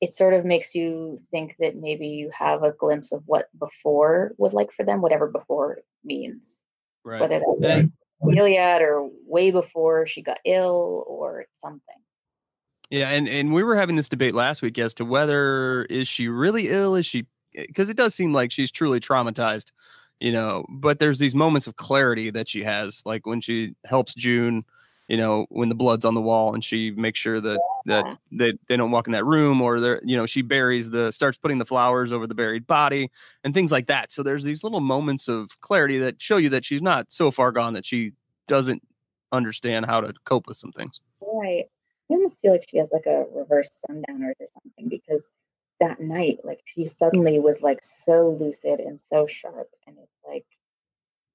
it 0.00 0.12
sort 0.12 0.34
of 0.34 0.44
makes 0.44 0.74
you 0.74 1.18
think 1.30 1.54
that 1.60 1.76
maybe 1.76 2.08
you 2.08 2.30
have 2.36 2.64
a 2.64 2.72
glimpse 2.72 3.12
of 3.12 3.22
what 3.26 3.48
before 3.56 4.34
was 4.38 4.52
like 4.52 4.72
for 4.72 4.84
them, 4.84 5.00
whatever 5.00 5.28
before 5.28 5.82
means 6.02 6.63
right. 7.04 7.20
whether 7.20 7.40
that 7.60 7.90
was 8.20 8.34
Gilead 8.34 8.82
or 8.82 9.08
way 9.26 9.50
before 9.50 10.06
she 10.06 10.22
got 10.22 10.38
ill 10.44 11.04
or 11.06 11.44
something. 11.54 11.96
Yeah, 12.90 13.10
and 13.10 13.28
and 13.28 13.52
we 13.52 13.62
were 13.62 13.76
having 13.76 13.96
this 13.96 14.08
debate 14.08 14.34
last 14.34 14.62
week 14.62 14.78
as 14.78 14.94
to 14.94 15.04
whether 15.04 15.84
is 15.84 16.06
she 16.06 16.28
really 16.28 16.68
ill? 16.68 16.94
Is 16.94 17.06
she 17.06 17.26
eh, 17.56 17.64
because 17.66 17.90
it 17.90 17.96
does 17.96 18.14
seem 18.14 18.32
like 18.32 18.52
she's 18.52 18.70
truly 18.70 19.00
traumatized, 19.00 19.72
you 20.20 20.32
know. 20.32 20.64
But 20.68 20.98
there's 20.98 21.18
these 21.18 21.34
moments 21.34 21.66
of 21.66 21.76
clarity 21.76 22.30
that 22.30 22.48
she 22.48 22.62
has, 22.62 23.02
like 23.04 23.26
when 23.26 23.40
she 23.40 23.74
helps 23.84 24.14
June 24.14 24.64
you 25.08 25.16
know, 25.16 25.46
when 25.50 25.68
the 25.68 25.74
blood's 25.74 26.04
on 26.04 26.14
the 26.14 26.20
wall 26.20 26.54
and 26.54 26.64
she 26.64 26.90
makes 26.90 27.18
sure 27.18 27.40
that 27.40 27.60
that 27.86 28.04
they, 28.32 28.54
they 28.68 28.76
don't 28.76 28.90
walk 28.90 29.06
in 29.06 29.12
that 29.12 29.24
room 29.24 29.60
or 29.60 29.78
they're, 29.78 30.00
you 30.02 30.16
know, 30.16 30.24
she 30.24 30.40
buries 30.40 30.88
the 30.90 31.12
starts 31.12 31.36
putting 31.36 31.58
the 31.58 31.66
flowers 31.66 32.12
over 32.12 32.26
the 32.26 32.34
buried 32.34 32.66
body 32.66 33.10
and 33.42 33.52
things 33.52 33.70
like 33.70 33.86
that. 33.86 34.10
So 34.10 34.22
there's 34.22 34.44
these 34.44 34.64
little 34.64 34.80
moments 34.80 35.28
of 35.28 35.60
clarity 35.60 35.98
that 35.98 36.22
show 36.22 36.38
you 36.38 36.48
that 36.50 36.64
she's 36.64 36.80
not 36.82 37.12
so 37.12 37.30
far 37.30 37.52
gone 37.52 37.74
that 37.74 37.84
she 37.84 38.12
doesn't 38.48 38.82
understand 39.32 39.84
how 39.86 40.00
to 40.00 40.14
cope 40.24 40.46
with 40.46 40.56
some 40.56 40.72
things. 40.72 41.00
Right. 41.20 41.66
I 42.10 42.14
almost 42.14 42.40
feel 42.40 42.52
like 42.52 42.64
she 42.68 42.78
has 42.78 42.92
like 42.92 43.06
a 43.06 43.24
reverse 43.34 43.82
sundowners 43.86 44.36
or 44.40 44.46
something 44.52 44.88
because 44.88 45.22
that 45.80 46.00
night, 46.00 46.38
like 46.44 46.60
she 46.64 46.86
suddenly 46.86 47.38
was 47.38 47.60
like 47.60 47.80
so 47.82 48.30
lucid 48.30 48.80
and 48.80 49.00
so 49.08 49.26
sharp. 49.26 49.68
And 49.86 49.96
it's 49.98 50.18
like 50.26 50.46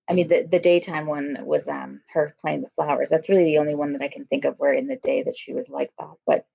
I 0.09 0.13
mean, 0.13 0.27
the, 0.27 0.47
the 0.49 0.59
daytime 0.59 1.05
one 1.05 1.37
was 1.41 1.67
um, 1.67 2.01
her 2.11 2.35
playing 2.41 2.61
the 2.61 2.69
flowers. 2.69 3.09
That's 3.09 3.29
really 3.29 3.43
the 3.43 3.59
only 3.59 3.75
one 3.75 3.93
that 3.93 4.01
I 4.01 4.07
can 4.07 4.25
think 4.25 4.43
of 4.43 4.55
where 4.57 4.73
in 4.73 4.87
the 4.87 4.95
day 4.95 5.21
that 5.23 5.37
she 5.37 5.53
was 5.53 5.69
like 5.69 5.91
that. 5.99 6.13
But 6.25 6.45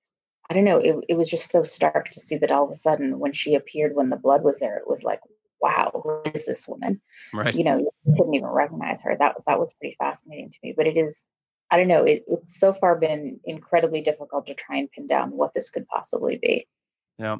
I 0.49 0.53
don't 0.53 0.65
know. 0.65 0.77
It, 0.77 0.95
it 1.09 1.13
was 1.15 1.29
just 1.29 1.49
so 1.49 1.63
stark 1.63 2.09
to 2.09 2.19
see 2.19 2.37
that 2.37 2.51
all 2.51 2.65
of 2.65 2.71
a 2.71 2.75
sudden 2.75 3.17
when 3.17 3.31
she 3.31 3.55
appeared, 3.55 3.95
when 3.95 4.09
the 4.09 4.17
blood 4.17 4.43
was 4.43 4.59
there, 4.59 4.77
it 4.77 4.87
was 4.87 5.03
like, 5.03 5.21
wow, 5.61 5.89
who 6.03 6.21
is 6.31 6.45
this 6.45 6.67
woman? 6.67 7.01
Right. 7.33 7.55
You 7.55 7.63
know, 7.63 7.77
you 7.77 8.15
couldn't 8.17 8.35
even 8.35 8.49
recognize 8.49 9.01
her. 9.01 9.15
That 9.17 9.37
that 9.47 9.59
was 9.59 9.69
pretty 9.79 9.95
fascinating 9.97 10.49
to 10.49 10.57
me. 10.61 10.73
But 10.75 10.87
it 10.87 10.97
is, 10.97 11.25
I 11.71 11.77
don't 11.77 11.87
know. 11.87 12.03
It, 12.03 12.25
it's 12.27 12.59
so 12.59 12.73
far 12.73 12.95
been 12.95 13.39
incredibly 13.45 14.01
difficult 14.01 14.47
to 14.47 14.53
try 14.53 14.75
and 14.77 14.91
pin 14.91 15.07
down 15.07 15.31
what 15.31 15.53
this 15.53 15.69
could 15.69 15.87
possibly 15.87 16.37
be. 16.41 16.67
Yeah. 17.17 17.37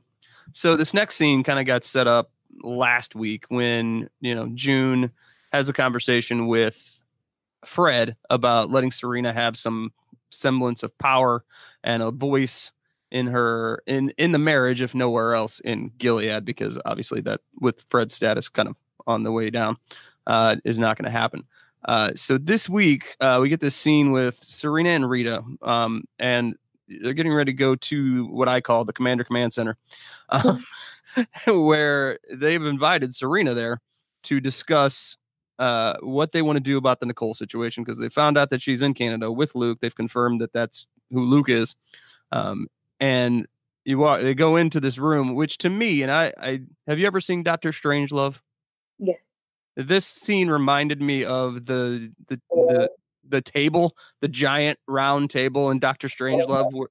So 0.54 0.78
this 0.78 0.94
next 0.94 1.16
scene 1.16 1.44
kind 1.44 1.60
of 1.60 1.66
got 1.66 1.84
set 1.84 2.08
up 2.08 2.32
last 2.64 3.16
week 3.16 3.46
when 3.50 4.10
you 4.22 4.34
know 4.34 4.50
June 4.54 5.12
has 5.56 5.70
a 5.70 5.74
conversation 5.74 6.48
with 6.48 7.04
Fred 7.64 8.18
about 8.30 8.70
letting 8.70 8.92
Serena 8.92 9.32
have 9.32 9.56
some 9.56 9.94
semblance 10.30 10.84
of 10.84 10.98
power 10.98 11.46
and 11.84 12.04
a 12.04 12.12
voice 12.12 12.72
in 13.12 13.28
her 13.28 13.82
in 13.88 14.10
in 14.18 14.34
the 14.34 14.40
marriage 14.40 14.82
if 14.82 14.94
nowhere 14.94 15.34
else 15.34 15.62
in 15.62 15.92
Gilead 15.98 16.44
because 16.44 16.78
obviously 16.86 17.22
that 17.22 17.40
with 17.62 17.86
Fred's 17.88 18.14
status 18.14 18.50
kind 18.50 18.68
of 18.68 18.76
on 19.08 19.24
the 19.24 19.32
way 19.32 19.50
down 19.50 19.78
uh, 20.28 20.58
is 20.66 20.78
not 20.78 20.98
going 20.98 21.06
to 21.06 21.18
happen. 21.18 21.44
Uh, 21.86 22.12
so 22.16 22.38
this 22.38 22.68
week 22.68 23.16
uh, 23.22 23.40
we 23.42 23.48
get 23.48 23.62
this 23.62 23.76
scene 23.76 24.12
with 24.12 24.40
Serena 24.44 24.90
and 24.90 25.10
Rita, 25.10 25.44
um, 25.62 26.04
and 26.20 26.56
they're 26.88 27.14
getting 27.14 27.34
ready 27.34 27.52
to 27.52 27.58
go 27.58 27.76
to 27.76 28.26
what 28.28 28.50
I 28.50 28.60
call 28.60 28.84
the 28.84 28.94
Commander 28.94 29.24
Command 29.24 29.54
Center, 29.54 29.78
um, 30.30 30.66
where 31.46 32.20
they've 32.34 32.64
invited 32.64 33.16
Serena 33.16 33.54
there 33.54 33.82
to 34.24 34.40
discuss 34.40 35.16
uh, 35.60 35.96
what 36.02 36.32
they 36.32 36.42
want 36.42 36.58
to 36.58 36.62
do 36.62 36.78
about 36.78 37.00
the 37.00 37.06
Nicole 37.06 37.34
situation 37.34 37.84
because 37.84 37.98
they 37.98 38.10
found 38.10 38.38
out 38.38 38.50
that 38.50 38.62
she's 38.62 38.82
in 38.82 38.94
Canada 38.94 39.32
with 39.32 39.56
Luke. 39.56 39.80
They've 39.82 39.96
confirmed 39.96 40.42
that 40.42 40.54
that's 40.54 40.88
who 41.12 41.24
Luke 41.24 41.50
is, 41.50 41.76
um, 42.32 42.68
and 43.00 43.48
you 43.86 43.98
walk. 43.98 44.22
They 44.22 44.34
go 44.34 44.58
into 44.58 44.80
this 44.80 44.98
room, 44.98 45.36
which 45.36 45.58
to 45.60 45.70
me, 45.70 46.02
and 46.02 46.12
I, 46.12 46.34
I 46.42 46.62
have 46.88 47.00
you 47.00 47.08
ever 47.08 47.22
seen 47.22 47.44
Doctor 47.44 47.72
Strangelove? 47.72 48.42
Yes. 49.00 49.20
This 49.78 50.06
scene 50.06 50.50
reminded 50.50 51.02
me 51.02 51.24
of 51.24 51.66
the 51.66 52.12
the 52.28 52.42
the, 52.50 52.90
the 53.28 53.42
table, 53.42 53.96
the 54.22 54.28
giant 54.28 54.80
round 54.88 55.30
table 55.30 55.70
in 55.70 55.80
Doctor 55.80 56.08
Strangelove. 56.08 56.74
Where, 56.74 56.88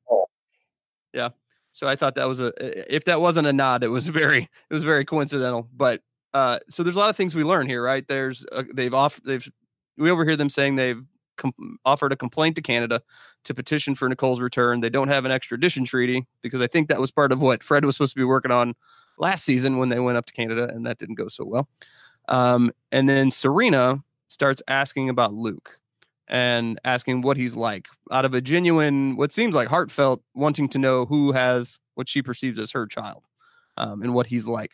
yeah. 1.12 1.30
So 1.72 1.88
I 1.88 1.96
thought 1.96 2.14
that 2.14 2.28
was 2.28 2.40
a 2.40 2.52
if 2.94 3.04
that 3.06 3.20
wasn't 3.20 3.48
a 3.48 3.52
nod, 3.52 3.82
it 3.82 3.88
was 3.88 4.08
very 4.08 4.42
it 4.70 4.74
was 4.74 4.84
very 4.84 5.04
coincidental. 5.04 5.68
But 5.74 6.02
uh, 6.34 6.58
so 6.68 6.82
there's 6.82 6.96
a 6.96 6.98
lot 6.98 7.10
of 7.10 7.16
things 7.16 7.34
we 7.34 7.44
learn 7.44 7.66
here, 7.66 7.82
right? 7.82 8.06
There's 8.06 8.44
uh, 8.52 8.64
they've 8.74 8.92
off 8.92 9.20
they've 9.24 9.48
we 9.96 10.10
overhear 10.10 10.36
them 10.36 10.48
saying 10.48 10.76
they've 10.76 11.02
com- 11.36 11.78
offered 11.84 12.12
a 12.12 12.16
complaint 12.16 12.56
to 12.56 12.62
Canada 12.62 13.00
to 13.44 13.54
petition 13.54 13.94
for 13.94 14.08
Nicole's 14.08 14.40
return. 14.40 14.80
They 14.80 14.90
don't 14.90 15.08
have 15.08 15.24
an 15.24 15.30
extradition 15.30 15.84
treaty 15.84 16.26
because 16.42 16.60
I 16.60 16.66
think 16.66 16.88
that 16.88 17.00
was 17.00 17.12
part 17.12 17.30
of 17.30 17.40
what 17.40 17.62
Fred 17.62 17.84
was 17.84 17.94
supposed 17.94 18.14
to 18.14 18.20
be 18.20 18.24
working 18.24 18.50
on 18.50 18.74
last 19.16 19.44
season 19.44 19.78
when 19.78 19.90
they 19.90 20.00
went 20.00 20.18
up 20.18 20.26
to 20.26 20.32
Canada, 20.32 20.68
and 20.68 20.84
that 20.86 20.98
didn't 20.98 21.14
go 21.14 21.28
so 21.28 21.44
well. 21.44 21.68
Um, 22.28 22.72
and 22.90 23.08
then 23.08 23.30
Serena 23.30 24.02
starts 24.28 24.60
asking 24.66 25.08
about 25.08 25.34
Luke 25.34 25.78
and 26.26 26.80
asking 26.84 27.22
what 27.22 27.36
he's 27.36 27.54
like 27.54 27.86
out 28.10 28.24
of 28.24 28.34
a 28.34 28.40
genuine, 28.40 29.16
what 29.16 29.32
seems 29.32 29.54
like 29.54 29.68
heartfelt, 29.68 30.22
wanting 30.34 30.68
to 30.70 30.78
know 30.78 31.04
who 31.06 31.32
has 31.32 31.78
what 31.94 32.08
she 32.08 32.22
perceives 32.22 32.58
as 32.58 32.72
her 32.72 32.86
child 32.86 33.24
um, 33.76 34.02
and 34.02 34.14
what 34.14 34.26
he's 34.26 34.46
like. 34.46 34.72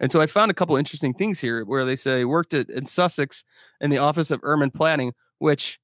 And 0.00 0.12
so 0.12 0.20
I 0.20 0.26
found 0.26 0.50
a 0.50 0.54
couple 0.54 0.76
interesting 0.76 1.14
things 1.14 1.40
here 1.40 1.64
where 1.64 1.84
they 1.84 1.96
say 1.96 2.24
worked 2.24 2.54
at, 2.54 2.68
in 2.68 2.86
Sussex 2.86 3.44
in 3.80 3.90
the 3.90 3.98
office 3.98 4.30
of 4.30 4.40
Urban 4.42 4.70
Planning, 4.70 5.12
which 5.38 5.80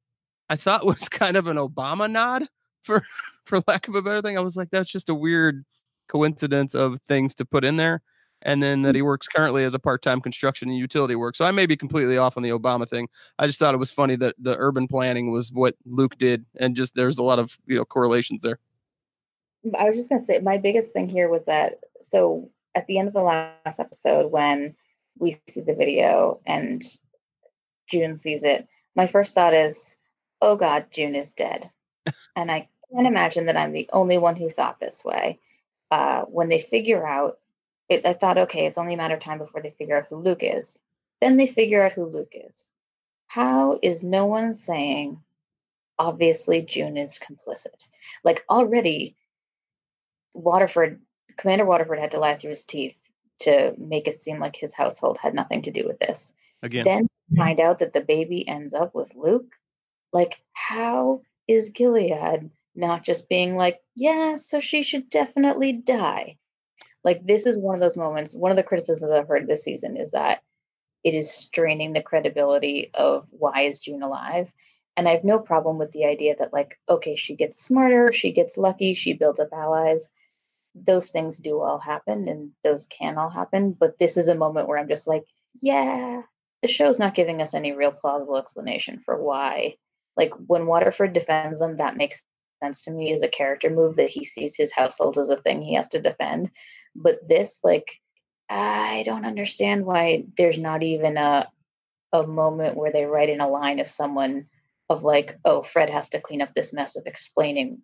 I 0.48 0.56
thought 0.56 0.86
was 0.92 1.08
kind 1.08 1.36
of 1.36 1.46
an 1.46 1.56
Obama 1.56 2.10
nod 2.10 2.46
for 2.82 3.02
for 3.44 3.60
lack 3.66 3.88
of 3.88 3.94
a 3.94 4.02
better 4.02 4.22
thing. 4.22 4.38
I 4.38 4.42
was 4.42 4.56
like, 4.56 4.70
that's 4.70 4.90
just 4.90 5.08
a 5.08 5.14
weird 5.14 5.64
coincidence 6.08 6.74
of 6.74 7.00
things 7.08 7.34
to 7.36 7.44
put 7.44 7.64
in 7.64 7.76
there. 7.76 8.02
and 8.42 8.62
then 8.62 8.82
that 8.82 8.92
mm. 8.92 8.96
he 8.96 9.02
works 9.02 9.28
currently 9.28 9.64
as 9.64 9.74
a 9.74 9.78
part-time 9.78 10.20
construction 10.20 10.68
and 10.68 10.76
utility 10.76 11.14
work. 11.14 11.36
So 11.36 11.44
I 11.44 11.50
may 11.52 11.66
be 11.66 11.76
completely 11.76 12.18
off 12.18 12.36
on 12.36 12.42
the 12.42 12.50
Obama 12.50 12.88
thing. 12.88 13.08
I 13.38 13.46
just 13.46 13.58
thought 13.58 13.74
it 13.74 13.78
was 13.78 13.90
funny 13.90 14.16
that 14.16 14.34
the 14.38 14.56
urban 14.58 14.88
planning 14.88 15.30
was 15.30 15.52
what 15.52 15.76
Luke 15.86 16.18
did, 16.18 16.44
and 16.58 16.76
just 16.76 16.94
there's 16.94 17.18
a 17.18 17.22
lot 17.22 17.38
of 17.38 17.56
you 17.66 17.76
know 17.76 17.84
correlations 17.84 18.42
there. 18.42 18.58
I 19.78 19.84
was 19.84 19.96
just 19.96 20.08
gonna 20.08 20.24
say 20.24 20.40
my 20.40 20.58
biggest 20.58 20.92
thing 20.92 21.08
here 21.08 21.28
was 21.28 21.44
that 21.44 21.78
so 22.00 22.50
at 22.74 22.86
the 22.86 22.98
end 22.98 23.08
of 23.08 23.14
the 23.14 23.20
last 23.20 23.80
episode 23.80 24.30
when 24.30 24.74
we 25.18 25.36
see 25.48 25.60
the 25.60 25.74
video 25.74 26.40
and 26.46 26.82
June 27.88 28.16
sees 28.16 28.44
it, 28.44 28.66
my 28.94 29.06
first 29.06 29.34
thought 29.34 29.54
is, 29.54 29.96
oh 30.40 30.56
God, 30.56 30.86
June 30.90 31.14
is 31.14 31.32
dead. 31.32 31.70
and 32.36 32.50
I 32.50 32.68
can't 32.92 33.06
imagine 33.06 33.46
that 33.46 33.56
I'm 33.56 33.72
the 33.72 33.88
only 33.92 34.18
one 34.18 34.36
who 34.36 34.48
thought 34.48 34.80
this 34.80 35.04
way. 35.04 35.38
Uh, 35.90 36.22
when 36.22 36.48
they 36.48 36.58
figure 36.58 37.06
out, 37.06 37.38
it, 37.88 38.06
I 38.06 38.14
thought, 38.14 38.38
okay, 38.38 38.66
it's 38.66 38.78
only 38.78 38.94
a 38.94 38.96
matter 38.96 39.14
of 39.14 39.20
time 39.20 39.38
before 39.38 39.60
they 39.60 39.70
figure 39.70 39.98
out 39.98 40.06
who 40.08 40.16
Luke 40.16 40.42
is. 40.42 40.78
Then 41.20 41.36
they 41.36 41.46
figure 41.46 41.84
out 41.84 41.92
who 41.92 42.06
Luke 42.06 42.32
is. 42.32 42.72
How 43.26 43.78
is 43.82 44.02
no 44.02 44.26
one 44.26 44.54
saying, 44.54 45.20
obviously, 45.98 46.62
June 46.62 46.96
is 46.96 47.20
complicit? 47.20 47.88
Like 48.24 48.44
already, 48.48 49.16
Waterford, 50.34 51.00
Commander 51.36 51.64
Waterford 51.64 51.98
had 51.98 52.12
to 52.12 52.20
lie 52.20 52.34
through 52.34 52.50
his 52.50 52.64
teeth 52.64 53.10
to 53.40 53.74
make 53.78 54.06
it 54.06 54.14
seem 54.14 54.38
like 54.38 54.56
his 54.56 54.74
household 54.74 55.18
had 55.18 55.34
nothing 55.34 55.62
to 55.62 55.70
do 55.70 55.86
with 55.86 55.98
this. 55.98 56.32
Again. 56.62 56.84
Then 56.84 57.04
mm-hmm. 57.04 57.36
find 57.36 57.60
out 57.60 57.78
that 57.80 57.92
the 57.92 58.00
baby 58.00 58.46
ends 58.46 58.74
up 58.74 58.94
with 58.94 59.16
Luke. 59.16 59.54
Like, 60.12 60.42
how 60.52 61.22
is 61.48 61.70
Gilead 61.70 62.50
not 62.74 63.04
just 63.04 63.28
being 63.28 63.56
like, 63.56 63.80
yeah, 63.96 64.34
so 64.36 64.60
she 64.60 64.82
should 64.82 65.10
definitely 65.10 65.72
die? 65.72 66.36
Like, 67.04 67.26
this 67.26 67.46
is 67.46 67.58
one 67.58 67.74
of 67.74 67.80
those 67.80 67.96
moments. 67.96 68.34
One 68.34 68.52
of 68.52 68.56
the 68.56 68.62
criticisms 68.62 69.10
I've 69.10 69.26
heard 69.26 69.46
this 69.46 69.64
season 69.64 69.96
is 69.96 70.12
that 70.12 70.42
it 71.02 71.14
is 71.14 71.30
straining 71.32 71.92
the 71.92 72.02
credibility 72.02 72.90
of 72.94 73.26
why 73.30 73.62
is 73.62 73.80
June 73.80 74.02
alive. 74.02 74.54
And 74.96 75.08
I 75.08 75.12
have 75.12 75.24
no 75.24 75.38
problem 75.38 75.78
with 75.78 75.90
the 75.92 76.04
idea 76.04 76.36
that, 76.38 76.52
like, 76.52 76.78
okay, 76.88 77.16
she 77.16 77.34
gets 77.34 77.58
smarter, 77.58 78.12
she 78.12 78.30
gets 78.30 78.58
lucky, 78.58 78.94
she 78.94 79.14
builds 79.14 79.40
up 79.40 79.48
allies. 79.52 80.10
Those 80.74 81.10
things 81.10 81.38
do 81.38 81.60
all 81.60 81.78
happen 81.78 82.28
and 82.28 82.50
those 82.64 82.86
can 82.86 83.18
all 83.18 83.30
happen. 83.30 83.72
But 83.72 83.98
this 83.98 84.16
is 84.16 84.28
a 84.28 84.34
moment 84.34 84.68
where 84.68 84.78
I'm 84.78 84.88
just 84.88 85.08
like, 85.08 85.24
yeah, 85.60 86.22
the 86.62 86.68
show's 86.68 86.98
not 86.98 87.14
giving 87.14 87.42
us 87.42 87.54
any 87.54 87.72
real 87.72 87.92
plausible 87.92 88.36
explanation 88.36 89.00
for 89.04 89.22
why. 89.22 89.76
Like 90.16 90.32
when 90.46 90.66
Waterford 90.66 91.12
defends 91.12 91.58
them, 91.58 91.76
that 91.76 91.96
makes 91.96 92.22
sense 92.62 92.82
to 92.82 92.90
me 92.90 93.12
as 93.12 93.22
a 93.22 93.28
character 93.28 93.70
move 93.70 93.96
that 93.96 94.10
he 94.10 94.24
sees 94.24 94.56
his 94.56 94.72
household 94.72 95.18
as 95.18 95.28
a 95.28 95.36
thing 95.36 95.62
he 95.62 95.74
has 95.74 95.88
to 95.88 96.00
defend. 96.00 96.50
But 96.94 97.26
this, 97.26 97.60
like, 97.64 98.00
I 98.48 99.02
don't 99.06 99.26
understand 99.26 99.84
why 99.84 100.24
there's 100.36 100.58
not 100.58 100.82
even 100.82 101.16
a 101.16 101.48
a 102.12 102.26
moment 102.26 102.76
where 102.76 102.92
they 102.92 103.06
write 103.06 103.30
in 103.30 103.40
a 103.40 103.48
line 103.48 103.80
of 103.80 103.88
someone 103.88 104.46
of 104.90 105.02
like, 105.02 105.38
oh, 105.44 105.62
Fred 105.62 105.88
has 105.88 106.10
to 106.10 106.20
clean 106.20 106.42
up 106.42 106.52
this 106.54 106.72
mess 106.72 106.96
of 106.96 107.06
explaining 107.06 107.80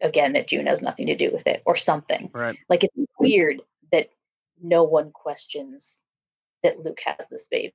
again 0.00 0.32
that 0.34 0.48
June 0.48 0.66
has 0.66 0.82
nothing 0.82 1.06
to 1.06 1.16
do 1.16 1.30
with 1.32 1.46
it 1.46 1.62
or 1.66 1.76
something. 1.76 2.30
Right. 2.32 2.56
Like 2.68 2.84
it's 2.84 2.94
weird 3.18 3.60
that 3.92 4.10
no 4.62 4.84
one 4.84 5.10
questions 5.12 6.00
that 6.62 6.84
Luke 6.84 7.00
has 7.04 7.28
this 7.28 7.44
baby. 7.50 7.74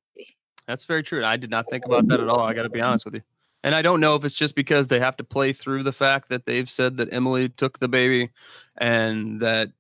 That's 0.68 0.86
very 0.86 1.04
true. 1.04 1.24
I 1.24 1.38
did 1.38 1.50
not 1.50 1.70
think 1.70 1.86
about 1.86 2.08
that 2.08 2.20
at 2.20 2.28
all. 2.28 2.42
I 2.42 2.54
got 2.54 2.64
to 2.64 2.70
be 2.70 2.82
honest 2.82 3.06
with 3.06 3.16
you. 3.16 3.22
And 3.64 3.74
I 3.74 3.82
don't 3.82 4.00
know 4.00 4.16
if 4.16 4.24
it's 4.24 4.36
just 4.36 4.56
because 4.56 4.88
they 4.88 5.00
have 5.00 5.18
to 5.18 5.24
play 5.24 5.52
through 5.52 5.84
the 5.84 5.94
fact 5.94 6.30
that 6.30 6.46
they've 6.46 6.70
said 6.70 6.98
that 6.98 7.12
Emily 7.12 7.50
took 7.50 7.80
the 7.80 7.88
baby 7.88 8.30
and 8.78 9.42
that 9.42 9.72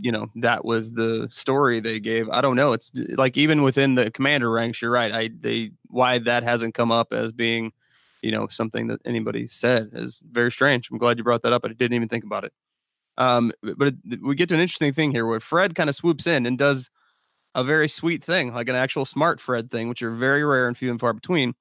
you 0.00 0.12
know 0.12 0.30
that 0.36 0.64
was 0.64 0.92
the 0.92 1.28
story 1.30 1.80
they 1.80 2.00
gave. 2.00 2.28
I 2.28 2.40
don't 2.40 2.56
know. 2.56 2.72
It's 2.72 2.90
like 3.16 3.36
even 3.36 3.62
within 3.62 3.94
the 3.94 4.10
commander 4.10 4.50
ranks, 4.50 4.82
you're 4.82 4.90
right. 4.90 5.12
I 5.12 5.30
they 5.38 5.70
why 5.86 6.18
that 6.20 6.42
hasn't 6.42 6.74
come 6.74 6.90
up 6.90 7.12
as 7.12 7.32
being, 7.32 7.72
you 8.22 8.30
know, 8.30 8.46
something 8.48 8.88
that 8.88 9.00
anybody 9.04 9.46
said 9.46 9.90
is 9.92 10.22
very 10.30 10.50
strange. 10.50 10.90
I'm 10.90 10.98
glad 10.98 11.18
you 11.18 11.24
brought 11.24 11.42
that 11.42 11.52
up. 11.52 11.64
I 11.64 11.68
didn't 11.68 11.94
even 11.94 12.08
think 12.08 12.24
about 12.24 12.44
it. 12.44 12.52
Um, 13.16 13.52
but 13.62 13.88
it, 13.88 14.22
we 14.22 14.34
get 14.34 14.48
to 14.50 14.54
an 14.54 14.60
interesting 14.60 14.92
thing 14.92 15.10
here 15.10 15.26
where 15.26 15.40
Fred 15.40 15.74
kind 15.74 15.90
of 15.90 15.96
swoops 15.96 16.26
in 16.26 16.46
and 16.46 16.56
does 16.56 16.88
a 17.54 17.64
very 17.64 17.88
sweet 17.88 18.22
thing, 18.22 18.52
like 18.52 18.68
an 18.68 18.76
actual 18.76 19.04
smart 19.04 19.40
Fred 19.40 19.70
thing, 19.70 19.88
which 19.88 20.02
are 20.02 20.14
very 20.14 20.44
rare 20.44 20.68
and 20.68 20.78
few 20.78 20.90
and 20.90 21.00
far 21.00 21.12
between. 21.12 21.54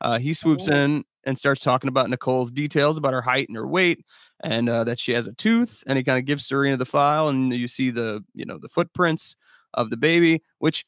Uh, 0.00 0.18
he 0.18 0.32
swoops 0.32 0.68
in 0.68 1.04
and 1.24 1.38
starts 1.38 1.60
talking 1.60 1.88
about 1.88 2.08
Nicole's 2.08 2.52
details 2.52 2.96
about 2.96 3.12
her 3.12 3.22
height 3.22 3.48
and 3.48 3.56
her 3.56 3.66
weight, 3.66 4.04
and 4.44 4.68
uh, 4.68 4.84
that 4.84 4.98
she 4.98 5.12
has 5.12 5.26
a 5.26 5.32
tooth. 5.32 5.82
And 5.86 5.96
he 5.98 6.04
kind 6.04 6.18
of 6.18 6.24
gives 6.24 6.46
Serena 6.46 6.76
the 6.76 6.86
file, 6.86 7.28
and 7.28 7.52
you 7.52 7.66
see 7.66 7.90
the 7.90 8.24
you 8.34 8.44
know 8.44 8.58
the 8.58 8.68
footprints 8.68 9.36
of 9.74 9.90
the 9.90 9.96
baby, 9.96 10.42
which 10.58 10.84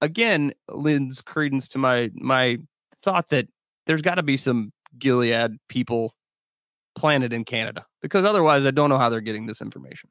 again 0.00 0.52
lends 0.68 1.20
credence 1.22 1.68
to 1.68 1.78
my 1.78 2.10
my 2.14 2.58
thought 3.02 3.28
that 3.30 3.48
there's 3.90 4.02
got 4.02 4.14
to 4.14 4.22
be 4.22 4.36
some 4.36 4.72
Gilead 5.00 5.56
people 5.68 6.14
planted 6.96 7.32
in 7.32 7.44
Canada 7.44 7.84
because 8.00 8.24
otherwise 8.24 8.64
I 8.64 8.70
don't 8.70 8.88
know 8.88 8.98
how 8.98 9.08
they're 9.08 9.20
getting 9.20 9.46
this 9.46 9.60
information. 9.60 10.10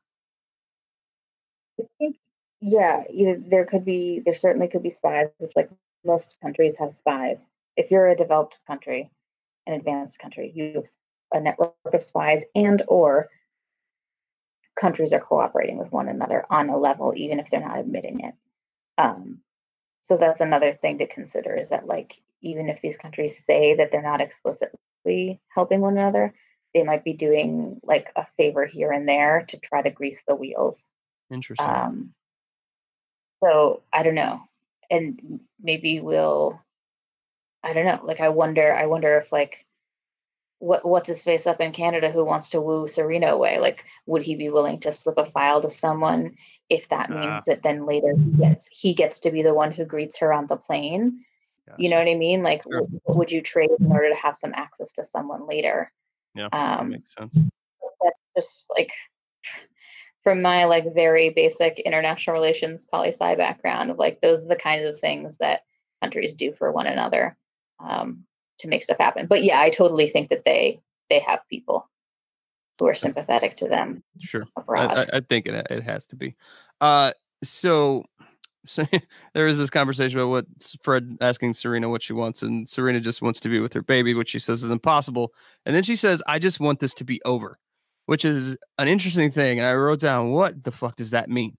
I 1.79 1.85
think 1.97 2.17
yeah, 2.59 3.03
there 3.49 3.63
could 3.63 3.85
be 3.85 4.21
there 4.25 4.35
certainly 4.35 4.67
could 4.67 4.83
be 4.83 4.89
spies, 4.89 5.27
which 5.37 5.53
like 5.55 5.69
most 6.03 6.35
countries 6.41 6.75
have 6.77 6.91
spies. 6.91 7.37
If 7.77 7.89
you're 7.89 8.07
a 8.07 8.17
developed 8.17 8.59
country, 8.67 9.11
an 9.65 9.75
advanced 9.75 10.19
country, 10.19 10.51
you 10.53 10.73
have 10.75 10.87
a 11.33 11.39
network 11.39 11.73
of 11.85 12.03
spies 12.03 12.43
and 12.53 12.83
or 12.85 13.29
countries 14.77 15.13
are 15.13 15.21
cooperating 15.21 15.77
with 15.77 15.93
one 15.93 16.09
another 16.09 16.45
on 16.49 16.67
a 16.67 16.77
level, 16.77 17.13
even 17.15 17.39
if 17.39 17.49
they're 17.49 17.61
not 17.61 17.79
admitting 17.79 18.19
it. 18.19 18.33
Um, 18.97 19.39
so 20.03 20.17
that's 20.17 20.41
another 20.41 20.73
thing 20.73 20.97
to 20.97 21.07
consider 21.07 21.55
is 21.55 21.69
that 21.69 21.87
like 21.87 22.21
even 22.41 22.69
if 22.69 22.82
these 22.82 22.97
countries 22.97 23.43
say 23.43 23.75
that 23.75 23.91
they're 23.91 24.02
not 24.02 24.21
explicitly 24.21 25.41
helping 25.49 25.82
one 25.82 25.97
another, 25.97 26.34
they 26.73 26.84
might 26.84 27.04
be 27.04 27.13
doing 27.13 27.80
like 27.84 28.12
a 28.15 28.25
favor 28.38 28.65
here 28.65 28.91
and 28.91 29.08
there 29.08 29.45
to 29.49 29.58
try 29.58 29.82
to 29.82 29.89
grease 29.89 30.19
the 30.28 30.36
wheels. 30.36 30.80
Interesting. 31.32 31.67
Um, 31.67 32.13
so 33.43 33.84
I 33.91 34.04
don't 34.04 34.15
know. 34.15 34.41
And 34.89 35.41
maybe 35.62 35.99
we'll 35.99 36.60
I 37.63 37.73
don't 37.73 37.86
know. 37.86 37.99
Like 38.04 38.19
I 38.19 38.30
wonder 38.30 38.73
I 38.73 38.86
wonder 38.86 39.17
if 39.17 39.32
like 39.32 39.65
what 40.60 40.86
what's 40.86 41.08
his 41.08 41.23
face 41.23 41.47
up 41.47 41.62
in 41.62 41.71
Canada 41.71 42.12
who 42.12 42.23
wants 42.23 42.49
to 42.49 42.62
woo 42.62 42.88
Serena 42.88 43.28
away? 43.28 43.60
Like, 43.60 43.86
would 44.06 44.21
he 44.21 44.36
be 44.36 44.49
willing 44.49 44.80
to 44.82 44.91
slip 44.91 45.17
a 45.17 45.25
file 45.25 45.62
to 45.62 45.69
someone 45.69 46.36
if 46.69 46.89
that 46.89 47.10
means 47.10 47.25
uh, 47.25 47.41
that 47.47 47.63
then 47.63 47.86
later 47.86 48.13
he 48.15 48.32
gets 48.32 48.67
he 48.71 48.93
gets 48.93 49.21
to 49.21 49.32
be 49.32 49.41
the 49.41 49.54
one 49.54 49.71
who 49.71 49.86
greets 49.86 50.17
her 50.17 50.34
on 50.34 50.47
the 50.47 50.58
plane? 50.58 51.23
Gotcha. 51.69 51.84
You 51.84 51.89
know 51.89 51.99
what 51.99 52.08
I 52.08 52.15
mean? 52.15 52.41
Like, 52.41 52.63
sure. 52.63 52.82
w- 52.82 52.99
would 53.05 53.32
you 53.32 53.41
trade 53.41 53.69
in 53.79 53.91
order 53.91 54.10
to 54.10 54.15
have 54.15 54.36
some 54.36 54.53
access 54.55 54.91
to 54.93 55.05
someone 55.05 55.47
later? 55.47 55.91
Yeah, 56.34 56.49
um, 56.51 56.89
makes 56.89 57.13
sense. 57.13 57.39
That's 58.01 58.17
just 58.36 58.65
like 58.75 58.91
from 60.23 60.41
my 60.41 60.65
like 60.65 60.93
very 60.95 61.29
basic 61.29 61.79
international 61.79 62.34
relations 62.34 62.86
poli 62.86 63.10
sci 63.10 63.36
background 63.36 63.91
of 63.91 63.97
like 63.97 64.19
those 64.21 64.43
are 64.43 64.47
the 64.47 64.55
kinds 64.55 64.88
of 64.88 64.99
things 64.99 65.38
that 65.38 65.62
countries 66.01 66.34
do 66.34 66.51
for 66.53 66.71
one 66.71 66.88
another 66.88 67.38
um, 67.79 68.23
to 68.60 68.67
make 68.67 68.84
stuff 68.84 68.97
happen. 68.99 69.27
But 69.27 69.43
yeah, 69.43 69.60
I 69.60 69.69
totally 69.69 70.08
think 70.08 70.29
that 70.29 70.45
they 70.45 70.79
they 71.10 71.19
have 71.19 71.47
people 71.49 71.88
who 72.79 72.88
are 72.88 72.95
sympathetic 72.95 73.55
to 73.58 73.67
them. 73.67 74.01
Sure, 74.19 74.47
I, 74.69 75.08
I, 75.13 75.19
think 75.19 75.47
it 75.47 75.67
it 75.69 75.84
has 75.84 76.05
to 76.08 76.15
be. 76.15 76.36
Uh, 76.82 77.12
so 77.43 78.05
so 78.65 78.84
there 79.34 79.48
is 79.48 79.58
this 79.58 79.69
conversation 79.69 80.19
about 80.19 80.30
what 80.30 80.45
Fred 80.82 81.17
asking 81.22 81.54
Serena 81.54 81.89
what 81.89 82.04
she 82.04 82.13
wants, 82.13 82.41
and 82.41 82.67
Serena 82.67 83.00
just 83.00 83.22
wants 83.22 83.39
to 83.41 83.50
be 83.50 83.60
with 83.60 83.74
her 83.74 83.84
baby, 83.84 84.13
which 84.13 84.30
she 84.30 84.39
says 84.39 84.63
is 84.63 84.72
impossible. 84.72 85.34
And 85.65 85.76
then 85.76 85.84
she 85.84 85.95
says, 85.95 86.24
"I 86.28 86.39
just 86.39 86.60
want 86.60 86.80
this 86.80 86.93
to 86.95 87.04
be 87.04 87.22
over." 87.26 87.60
which 88.10 88.26
is 88.26 88.58
an 88.80 88.88
interesting 88.88 89.30
thing. 89.30 89.60
And 89.60 89.67
I 89.67 89.76
wrote 89.76 90.00
down, 90.00 90.32
what 90.32 90.63
the 90.63 90.72
fuck 90.72 90.95
does 90.95 91.12
that 91.12 91.30
mean? 91.30 91.56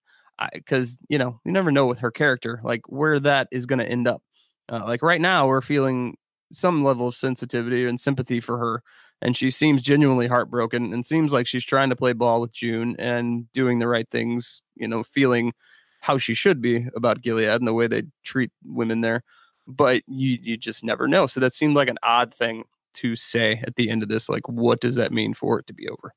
Because, 0.52 0.98
you 1.08 1.16
know, 1.16 1.38
you 1.44 1.52
never 1.52 1.70
know 1.70 1.86
with 1.86 2.00
her 2.00 2.10
character, 2.10 2.60
like 2.64 2.80
where 2.88 3.20
that 3.20 3.46
is 3.52 3.66
going 3.66 3.78
to 3.78 3.88
end 3.88 4.08
up. 4.08 4.20
Uh, 4.68 4.84
like 4.84 5.00
right 5.00 5.20
now, 5.20 5.46
we're 5.46 5.60
feeling 5.60 6.16
some 6.50 6.82
level 6.82 7.06
of 7.06 7.14
sensitivity 7.14 7.86
and 7.86 8.00
sympathy 8.00 8.40
for 8.40 8.58
her. 8.58 8.82
And 9.22 9.36
she 9.36 9.48
seems 9.52 9.80
genuinely 9.80 10.26
heartbroken 10.26 10.92
and 10.92 11.06
seems 11.06 11.32
like 11.32 11.46
she's 11.46 11.64
trying 11.64 11.90
to 11.90 11.94
play 11.94 12.14
ball 12.14 12.40
with 12.40 12.50
June 12.50 12.96
and 12.98 13.46
doing 13.52 13.78
the 13.78 13.86
right 13.86 14.10
things, 14.10 14.60
you 14.74 14.88
know, 14.88 15.04
feeling 15.04 15.52
how 16.00 16.18
she 16.18 16.34
should 16.34 16.60
be 16.60 16.86
about 16.94 17.22
Gilead 17.22 17.48
and 17.48 17.66
the 17.66 17.74
way 17.74 17.86
they 17.86 18.04
treat 18.24 18.50
women 18.64 19.00
there. 19.00 19.22
But 19.66 20.02
you 20.06 20.38
you 20.42 20.56
just 20.56 20.82
never 20.82 21.06
know. 21.06 21.26
So 21.26 21.40
that 21.40 21.54
seemed 21.54 21.74
like 21.74 21.88
an 21.88 21.98
odd 22.02 22.34
thing 22.34 22.64
to 22.94 23.14
say 23.14 23.62
at 23.64 23.76
the 23.76 23.88
end 23.88 24.02
of 24.02 24.08
this. 24.08 24.28
Like, 24.28 24.48
what 24.48 24.80
does 24.80 24.96
that 24.96 25.12
mean 25.12 25.34
for 25.34 25.58
it 25.60 25.66
to 25.68 25.74
be 25.74 25.88
over? 25.88 26.12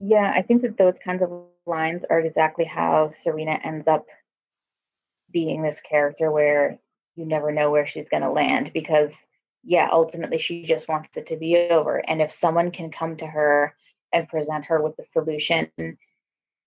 Yeah, 0.00 0.32
I 0.34 0.42
think 0.42 0.62
that 0.62 0.76
those 0.76 0.98
kinds 0.98 1.22
of 1.22 1.30
lines 1.64 2.04
are 2.10 2.20
exactly 2.20 2.64
how 2.66 3.08
Serena 3.08 3.58
ends 3.64 3.86
up 3.86 4.06
being 5.30 5.62
this 5.62 5.80
character 5.80 6.30
where 6.30 6.78
you 7.14 7.24
never 7.24 7.50
know 7.50 7.70
where 7.70 7.86
she's 7.86 8.08
going 8.08 8.22
to 8.22 8.30
land 8.30 8.72
because 8.74 9.26
yeah, 9.64 9.88
ultimately 9.90 10.38
she 10.38 10.62
just 10.62 10.88
wants 10.88 11.16
it 11.16 11.26
to 11.26 11.36
be 11.36 11.56
over. 11.56 11.98
And 12.08 12.22
if 12.22 12.30
someone 12.30 12.70
can 12.70 12.90
come 12.90 13.16
to 13.16 13.26
her 13.26 13.74
and 14.12 14.28
present 14.28 14.66
her 14.66 14.80
with 14.80 14.94
a 14.98 15.02
solution 15.02 15.68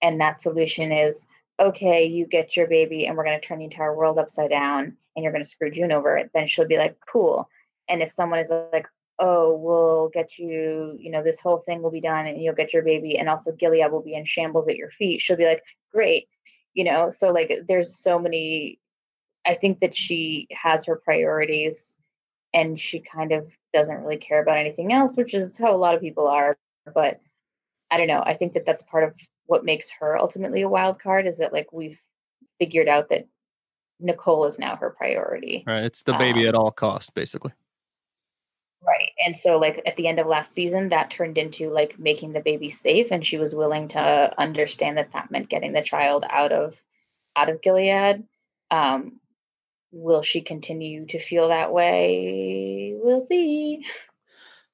and 0.02 0.22
that 0.22 0.42
solution 0.42 0.92
is 0.92 1.28
okay, 1.60 2.06
you 2.06 2.26
get 2.26 2.56
your 2.56 2.68
baby 2.68 3.06
and 3.06 3.18
we're 3.18 3.26
going 3.26 3.40
to 3.40 3.46
turn 3.46 3.60
the 3.60 3.66
entire 3.66 3.94
world 3.94 4.18
upside 4.18 4.50
down 4.50 4.96
and 5.16 5.24
you're 5.24 5.32
going 5.32 5.44
to 5.44 5.50
screw 5.50 5.70
June 5.70 5.92
over 5.92 6.18
it, 6.18 6.32
then 6.34 6.48
she'll 6.48 6.68
be 6.68 6.78
like, 6.78 6.98
cool. 7.06 7.50
And 7.90 8.02
if 8.02 8.10
someone 8.10 8.40
is 8.40 8.52
like, 8.72 8.88
oh, 9.20 9.58
we'll 9.58 10.10
get 10.14 10.38
you, 10.38 10.96
you 10.98 11.12
know, 11.12 11.22
this 11.22 11.42
whole 11.42 11.58
thing 11.58 11.82
will 11.82 11.92
be 11.92 12.00
done 12.00 12.26
and 12.26 12.42
you'll 12.42 12.56
get 12.56 12.72
your 12.72 12.84
baby, 12.84 13.18
and 13.18 13.28
also 13.28 13.52
Gilead 13.52 13.92
will 13.92 14.02
be 14.02 14.14
in 14.14 14.24
shambles 14.24 14.70
at 14.70 14.78
your 14.78 14.90
feet, 14.90 15.20
she'll 15.20 15.36
be 15.36 15.46
like, 15.46 15.64
great. 15.92 16.28
You 16.74 16.86
know, 16.86 17.10
so 17.10 17.32
like 17.32 17.52
there's 17.68 17.98
so 17.98 18.18
many, 18.20 18.80
I 19.46 19.56
think 19.56 19.80
that 19.80 19.96
she 19.96 20.48
has 20.52 20.86
her 20.86 20.96
priorities 20.96 21.98
and 22.54 22.80
she 22.80 23.00
kind 23.00 23.34
of 23.34 23.54
doesn't 23.74 24.00
really 24.00 24.18
care 24.18 24.42
about 24.42 24.58
anything 24.58 24.94
else, 24.94 25.18
which 25.18 25.34
is 25.34 25.58
how 25.58 25.76
a 25.76 25.78
lot 25.78 25.96
of 25.96 26.02
people 26.02 26.28
are. 26.28 26.58
But 26.94 27.20
I 27.92 27.98
don't 27.98 28.08
know. 28.08 28.24
I 28.26 28.36
think 28.36 28.54
that 28.54 28.66
that's 28.66 28.84
part 28.84 29.04
of 29.04 29.14
what 29.50 29.66
makes 29.66 29.90
her 30.00 30.16
ultimately 30.16 30.62
a 30.62 30.70
wild 30.70 31.00
card 31.00 31.26
is 31.26 31.40
that 31.40 31.52
like 31.52 31.74
we've 31.74 32.00
figured 32.60 32.88
out 32.88 33.10
that 33.10 33.26
Nicole 34.00 34.46
is 34.46 34.60
now 34.60 34.76
her 34.76 34.92
priority. 34.92 35.64
Right. 35.66 35.86
It's 35.86 36.04
the 36.04 36.14
baby 36.14 36.44
um, 36.44 36.50
at 36.50 36.56
all 36.56 36.70
costs, 36.70 37.10
basically. 37.10 37.52
Right. 38.86 39.10
And 39.26 39.36
so 39.36 39.58
like 39.58 39.82
at 39.88 39.98
the 39.98 40.08
end 40.08 40.20
of 40.20 40.28
last 40.28 40.54
season, 40.54 40.90
that 40.90 41.10
turned 41.10 41.40
into 41.40 41.72
like 41.72 41.98
making 41.98 42.34
the 42.34 42.42
baby 42.42 42.70
safe. 42.70 43.08
And 43.10 43.26
she 43.26 43.38
was 43.38 43.56
willing 43.56 43.88
to 43.90 44.34
understand 44.38 45.00
that 45.00 45.14
that 45.14 45.32
meant 45.32 45.50
getting 45.50 45.74
the 45.74 45.82
child 45.82 46.26
out 46.30 46.52
of 46.52 46.80
out 47.36 47.50
of 47.50 47.64
Gilead. 47.64 48.24
Um, 48.70 49.20
will 49.92 50.22
she 50.22 50.42
continue 50.42 51.08
to 51.08 51.20
feel 51.20 51.48
that 51.48 51.74
way? 51.74 52.94
We'll 52.96 53.22
see. 53.22 53.84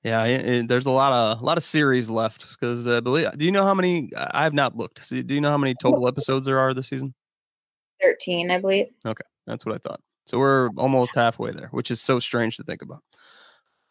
Yeah, 0.06 0.24
it, 0.26 0.48
it, 0.48 0.68
there's 0.68 0.86
a 0.86 0.92
lot 0.92 1.12
of 1.12 1.42
a 1.42 1.44
lot 1.44 1.58
of 1.58 1.64
series 1.64 2.12
left 2.12 2.48
because 2.52 2.88
uh, 2.88 3.02
believe. 3.02 3.36
Do 3.40 3.44
you 3.44 3.52
know 3.52 3.66
how 3.66 3.74
many? 3.74 4.12
I 4.16 4.44
have 4.44 4.54
not 4.54 4.78
looked. 4.78 5.10
Do 5.10 5.34
you 5.34 5.42
know 5.42 5.50
how 5.50 5.58
many 5.58 5.74
total 5.82 6.08
episodes 6.08 6.46
there 6.46 6.60
are 6.60 6.76
this 6.76 6.88
season? 6.90 7.16
Thirteen, 8.00 8.52
I 8.52 8.60
believe. 8.60 8.86
Okay, 9.04 9.24
that's 9.48 9.66
what 9.66 9.74
I 9.74 9.80
thought. 9.80 10.00
So 10.28 10.38
we're 10.38 10.70
almost 10.78 11.16
halfway 11.16 11.54
there, 11.54 11.70
which 11.72 11.90
is 11.90 12.04
so 12.04 12.20
strange 12.20 12.56
to 12.58 12.64
think 12.64 12.84
about. 12.84 13.02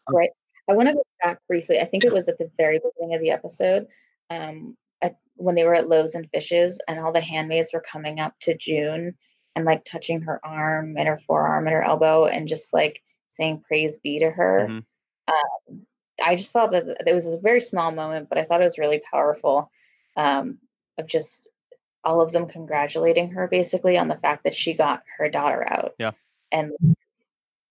Right. 0.08 0.30
I 0.70 0.74
want 0.74 0.88
to 0.88 0.94
go 0.94 1.02
back 1.20 1.40
briefly. 1.48 1.80
I 1.80 1.84
think 1.84 2.04
it 2.04 2.12
was 2.12 2.28
at 2.28 2.38
the 2.38 2.48
very 2.56 2.78
beginning 2.78 3.16
of 3.16 3.20
the 3.20 3.32
episode, 3.32 3.88
um, 4.30 4.76
at, 5.02 5.16
when 5.34 5.56
they 5.56 5.64
were 5.64 5.74
at 5.74 5.88
Loaves 5.88 6.14
and 6.14 6.28
Fishes, 6.32 6.80
and 6.86 7.00
all 7.00 7.10
the 7.10 7.20
handmaids 7.20 7.72
were 7.72 7.82
coming 7.82 8.20
up 8.20 8.34
to 8.42 8.56
June 8.56 9.16
and 9.56 9.64
like 9.64 9.84
touching 9.84 10.22
her 10.22 10.40
arm 10.44 10.94
and 10.96 11.08
her 11.08 11.18
forearm 11.18 11.66
and 11.66 11.74
her 11.74 11.82
elbow, 11.82 12.26
and 12.26 12.46
just 12.46 12.72
like 12.72 13.02
saying 13.30 13.64
"Praise 13.66 13.98
be" 13.98 14.20
to 14.20 14.30
her. 14.30 14.68
Mm-hmm. 14.70 14.78
Um, 15.26 15.86
I 16.24 16.36
just 16.36 16.52
thought 16.52 16.70
that 16.72 16.84
it 17.06 17.14
was 17.14 17.26
a 17.26 17.40
very 17.40 17.60
small 17.60 17.90
moment, 17.90 18.28
but 18.28 18.38
I 18.38 18.44
thought 18.44 18.60
it 18.60 18.64
was 18.64 18.78
really 18.78 19.02
powerful 19.10 19.70
um, 20.16 20.58
of 20.98 21.06
just 21.06 21.48
all 22.04 22.20
of 22.20 22.32
them 22.32 22.46
congratulating 22.46 23.30
her 23.30 23.48
basically 23.48 23.96
on 23.96 24.08
the 24.08 24.18
fact 24.18 24.44
that 24.44 24.54
she 24.54 24.74
got 24.74 25.02
her 25.18 25.28
daughter 25.28 25.66
out. 25.68 25.94
Yeah. 25.98 26.12
And 26.52 26.72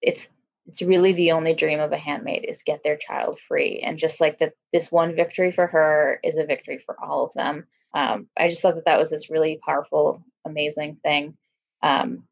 it's 0.02 0.30
it's 0.68 0.82
really 0.82 1.14
the 1.14 1.32
only 1.32 1.54
dream 1.54 1.80
of 1.80 1.92
a 1.92 1.98
handmaid 1.98 2.46
is 2.48 2.64
get 2.64 2.84
their 2.84 2.96
child 2.96 3.38
free. 3.40 3.80
And 3.80 3.98
just 3.98 4.22
like 4.22 4.40
that, 4.40 4.54
this 4.72 4.92
one 4.92 5.16
victory 5.16 5.52
for 5.52 5.68
her 5.68 6.20
is 6.24 6.38
a 6.38 6.46
victory 6.46 6.78
for 6.78 6.96
all 7.04 7.26
of 7.26 7.34
them. 7.34 7.68
Um, 7.94 8.28
I 8.38 8.48
just 8.48 8.62
thought 8.62 8.76
that 8.76 8.86
that 8.86 9.00
was 9.00 9.10
this 9.10 9.30
really 9.30 9.60
powerful, 9.66 10.24
amazing 10.46 10.98
thing. 11.04 11.36
Um, 11.82 12.24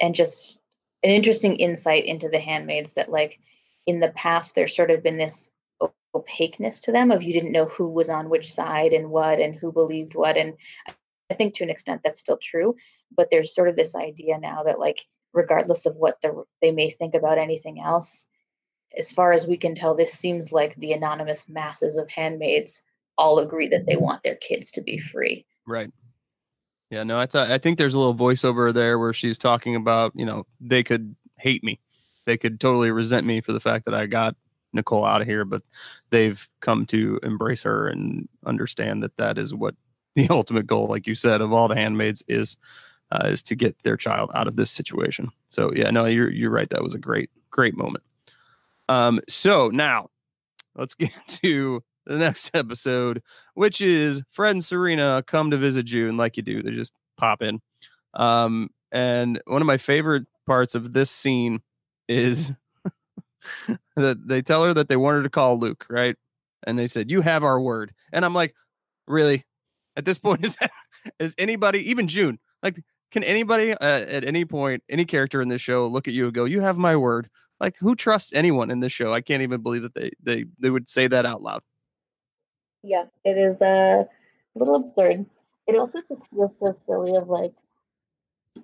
and 0.00 0.14
just 0.14 0.60
an 1.02 1.10
interesting 1.10 1.56
insight 1.56 2.04
into 2.04 2.28
the 2.28 2.38
handmaids 2.38 2.92
that 2.92 3.10
like 3.10 3.40
in 3.90 3.98
the 3.98 4.10
past 4.10 4.54
there's 4.54 4.74
sort 4.74 4.90
of 4.90 5.02
been 5.02 5.16
this 5.16 5.50
opaqueness 6.14 6.80
to 6.80 6.92
them 6.92 7.10
of 7.10 7.24
you 7.24 7.32
didn't 7.32 7.50
know 7.50 7.66
who 7.66 7.88
was 7.88 8.08
on 8.08 8.30
which 8.30 8.52
side 8.52 8.92
and 8.92 9.10
what 9.10 9.40
and 9.40 9.56
who 9.56 9.72
believed 9.72 10.14
what 10.14 10.36
and 10.36 10.54
i 10.86 11.34
think 11.34 11.54
to 11.54 11.64
an 11.64 11.70
extent 11.70 12.00
that's 12.04 12.20
still 12.20 12.38
true 12.40 12.76
but 13.16 13.28
there's 13.30 13.54
sort 13.54 13.68
of 13.68 13.74
this 13.74 13.96
idea 13.96 14.38
now 14.38 14.62
that 14.62 14.78
like 14.78 15.04
regardless 15.32 15.86
of 15.86 15.96
what 15.96 16.16
the, 16.22 16.44
they 16.62 16.70
may 16.70 16.88
think 16.88 17.14
about 17.14 17.36
anything 17.36 17.80
else 17.80 18.26
as 18.96 19.10
far 19.10 19.32
as 19.32 19.46
we 19.46 19.56
can 19.56 19.74
tell 19.74 19.94
this 19.94 20.12
seems 20.12 20.52
like 20.52 20.74
the 20.76 20.92
anonymous 20.92 21.48
masses 21.48 21.96
of 21.96 22.08
handmaids 22.10 22.82
all 23.18 23.40
agree 23.40 23.68
that 23.68 23.86
they 23.86 23.96
want 23.96 24.22
their 24.22 24.34
kids 24.36 24.72
to 24.72 24.80
be 24.80 24.98
free. 24.98 25.44
Right. 25.66 25.92
Yeah 26.90 27.04
no 27.04 27.18
i 27.18 27.26
thought 27.26 27.50
i 27.50 27.58
think 27.58 27.78
there's 27.78 27.94
a 27.94 27.98
little 27.98 28.14
voiceover 28.14 28.72
there 28.72 28.98
where 28.98 29.12
she's 29.12 29.38
talking 29.38 29.76
about 29.76 30.12
you 30.14 30.26
know 30.26 30.44
they 30.60 30.82
could 30.82 31.14
hate 31.38 31.62
me 31.64 31.80
they 32.26 32.36
could 32.36 32.60
totally 32.60 32.90
resent 32.90 33.26
me 33.26 33.40
for 33.40 33.52
the 33.52 33.60
fact 33.60 33.84
that 33.86 33.94
I 33.94 34.06
got 34.06 34.36
Nicole 34.72 35.04
out 35.04 35.20
of 35.20 35.26
here, 35.26 35.44
but 35.44 35.62
they've 36.10 36.48
come 36.60 36.86
to 36.86 37.18
embrace 37.22 37.62
her 37.62 37.88
and 37.88 38.28
understand 38.46 39.02
that 39.02 39.16
that 39.16 39.38
is 39.38 39.54
what 39.54 39.74
the 40.14 40.28
ultimate 40.28 40.66
goal, 40.66 40.88
like 40.88 41.06
you 41.06 41.14
said, 41.14 41.40
of 41.40 41.52
all 41.52 41.68
the 41.68 41.76
handmaids 41.76 42.22
is 42.28 42.56
uh, 43.12 43.26
is 43.26 43.42
to 43.42 43.56
get 43.56 43.76
their 43.82 43.96
child 43.96 44.30
out 44.34 44.46
of 44.46 44.56
this 44.56 44.70
situation. 44.70 45.30
So 45.48 45.72
yeah, 45.74 45.90
no, 45.90 46.04
you're 46.06 46.30
you're 46.30 46.50
right. 46.50 46.68
That 46.70 46.82
was 46.82 46.94
a 46.94 46.98
great 46.98 47.30
great 47.50 47.76
moment. 47.76 48.04
Um, 48.88 49.20
so 49.28 49.68
now 49.68 50.10
let's 50.76 50.94
get 50.96 51.12
to 51.42 51.82
the 52.06 52.18
next 52.18 52.50
episode, 52.54 53.22
which 53.54 53.80
is 53.80 54.22
Fred 54.32 54.52
and 54.52 54.64
Serena 54.64 55.22
come 55.26 55.50
to 55.50 55.56
visit 55.56 55.86
June, 55.86 56.16
like 56.16 56.36
you 56.36 56.42
do. 56.42 56.62
They 56.62 56.72
just 56.72 56.92
pop 57.16 57.42
in. 57.42 57.60
Um, 58.14 58.70
and 58.90 59.40
one 59.46 59.62
of 59.62 59.66
my 59.66 59.76
favorite 59.76 60.24
parts 60.46 60.74
of 60.74 60.92
this 60.92 61.10
scene 61.10 61.62
is 62.10 62.52
that 63.96 64.26
they 64.26 64.42
tell 64.42 64.64
her 64.64 64.74
that 64.74 64.88
they 64.88 64.96
want 64.96 65.16
her 65.16 65.22
to 65.22 65.30
call 65.30 65.58
Luke, 65.58 65.86
right? 65.88 66.16
And 66.64 66.78
they 66.78 66.88
said, 66.88 67.10
"You 67.10 67.22
have 67.22 67.44
our 67.44 67.60
word." 67.60 67.94
And 68.12 68.24
I'm 68.24 68.34
like, 68.34 68.54
"Really?" 69.06 69.44
At 69.96 70.04
this 70.04 70.18
point, 70.26 70.44
is 70.44 70.56
that, 70.56 70.70
is 71.18 71.34
anybody, 71.38 71.90
even 71.90 72.08
June, 72.08 72.38
like, 72.62 72.82
can 73.12 73.22
anybody 73.24 73.72
uh, 73.72 73.76
at 73.80 74.24
any 74.24 74.44
point, 74.44 74.82
any 74.88 75.04
character 75.04 75.40
in 75.40 75.48
this 75.48 75.60
show, 75.60 75.86
look 75.86 76.08
at 76.08 76.14
you 76.14 76.26
and 76.26 76.34
go, 76.34 76.44
"You 76.44 76.60
have 76.60 76.76
my 76.76 76.96
word"? 76.96 77.30
Like, 77.60 77.76
who 77.78 77.94
trusts 77.94 78.32
anyone 78.32 78.70
in 78.70 78.80
this 78.80 78.92
show? 78.92 79.12
I 79.12 79.20
can't 79.20 79.42
even 79.42 79.62
believe 79.62 79.82
that 79.82 79.94
they 79.94 80.10
they 80.22 80.44
they 80.58 80.70
would 80.70 80.88
say 80.88 81.06
that 81.06 81.24
out 81.24 81.42
loud. 81.42 81.62
Yeah, 82.82 83.04
it 83.24 83.38
is 83.38 83.60
uh, 83.60 84.04
a 84.04 84.58
little 84.58 84.74
absurd. 84.76 85.26
It 85.66 85.76
also 85.76 86.00
just 86.08 86.28
feels 86.30 86.56
so 86.58 86.74
silly 86.86 87.16
of 87.16 87.28
like 87.28 87.52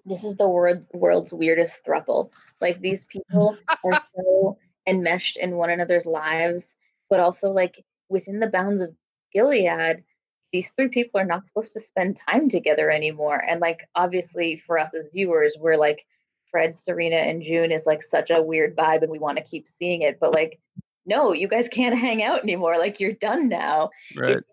this 0.04 0.24
is 0.24 0.34
the 0.36 0.48
world's 0.48 0.88
world's 0.92 1.32
weirdest 1.32 1.78
thruple. 1.86 2.30
Like 2.60 2.80
these 2.80 3.04
people 3.04 3.56
are 3.84 4.02
so 4.14 4.58
enmeshed 4.86 5.36
in 5.36 5.56
one 5.56 5.70
another's 5.70 6.06
lives, 6.06 6.74
but 7.10 7.20
also 7.20 7.50
like 7.50 7.84
within 8.08 8.40
the 8.40 8.46
bounds 8.46 8.80
of 8.80 8.94
Gilead, 9.32 10.04
these 10.52 10.70
three 10.76 10.88
people 10.88 11.20
are 11.20 11.26
not 11.26 11.46
supposed 11.46 11.72
to 11.74 11.80
spend 11.80 12.16
time 12.16 12.48
together 12.48 12.90
anymore. 12.90 13.42
And 13.46 13.60
like 13.60 13.88
obviously 13.94 14.56
for 14.66 14.78
us 14.78 14.94
as 14.94 15.08
viewers, 15.12 15.56
we're 15.58 15.76
like 15.76 16.06
Fred, 16.50 16.76
Serena, 16.76 17.16
and 17.16 17.42
June 17.42 17.72
is 17.72 17.86
like 17.86 18.02
such 18.02 18.30
a 18.30 18.42
weird 18.42 18.76
vibe 18.76 19.02
and 19.02 19.10
we 19.10 19.18
want 19.18 19.38
to 19.38 19.44
keep 19.44 19.66
seeing 19.68 20.02
it. 20.02 20.18
But 20.20 20.32
like, 20.32 20.60
no, 21.04 21.32
you 21.32 21.48
guys 21.48 21.68
can't 21.68 21.98
hang 21.98 22.22
out 22.22 22.42
anymore. 22.42 22.78
Like 22.78 23.00
you're 23.00 23.12
done 23.12 23.48
now. 23.48 23.90
Right. 24.16 24.36
It's 24.36 24.46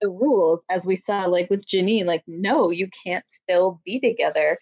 the 0.00 0.10
rules, 0.10 0.64
as 0.70 0.86
we 0.86 0.96
saw 0.96 1.24
like 1.24 1.48
with 1.50 1.66
Janine, 1.66 2.06
like, 2.06 2.22
no, 2.26 2.70
you 2.70 2.88
can't 3.04 3.24
still 3.28 3.80
be 3.84 4.00
together 4.00 4.56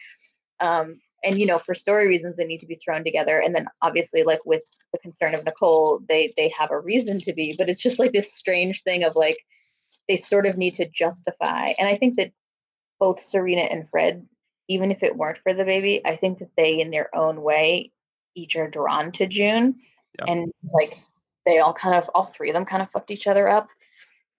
um, 0.60 1.00
and 1.22 1.38
you 1.38 1.46
know 1.46 1.58
for 1.58 1.74
story 1.74 2.06
reasons 2.06 2.36
they 2.36 2.44
need 2.44 2.60
to 2.60 2.66
be 2.66 2.78
thrown 2.84 3.02
together 3.02 3.38
and 3.38 3.54
then 3.54 3.66
obviously 3.82 4.22
like 4.22 4.44
with 4.44 4.62
the 4.92 4.98
concern 4.98 5.34
of 5.34 5.44
nicole 5.44 6.00
they 6.08 6.32
they 6.36 6.52
have 6.56 6.70
a 6.70 6.78
reason 6.78 7.18
to 7.18 7.32
be 7.32 7.54
but 7.56 7.68
it's 7.68 7.82
just 7.82 7.98
like 7.98 8.12
this 8.12 8.34
strange 8.34 8.82
thing 8.82 9.02
of 9.04 9.16
like 9.16 9.38
they 10.08 10.16
sort 10.16 10.46
of 10.46 10.56
need 10.56 10.74
to 10.74 10.88
justify 10.90 11.72
and 11.78 11.88
i 11.88 11.96
think 11.96 12.16
that 12.16 12.30
both 13.00 13.20
serena 13.20 13.62
and 13.62 13.88
fred 13.88 14.26
even 14.68 14.90
if 14.90 15.02
it 15.02 15.16
weren't 15.16 15.38
for 15.38 15.54
the 15.54 15.64
baby 15.64 16.00
i 16.04 16.14
think 16.14 16.38
that 16.38 16.50
they 16.56 16.80
in 16.80 16.90
their 16.90 17.14
own 17.16 17.42
way 17.42 17.90
each 18.34 18.56
are 18.56 18.68
drawn 18.68 19.10
to 19.10 19.26
june 19.26 19.74
yeah. 20.18 20.32
and 20.32 20.52
like 20.72 20.92
they 21.46 21.58
all 21.58 21.74
kind 21.74 21.94
of 21.94 22.08
all 22.14 22.24
three 22.24 22.50
of 22.50 22.54
them 22.54 22.64
kind 22.64 22.82
of 22.82 22.90
fucked 22.90 23.10
each 23.10 23.26
other 23.26 23.48
up 23.48 23.68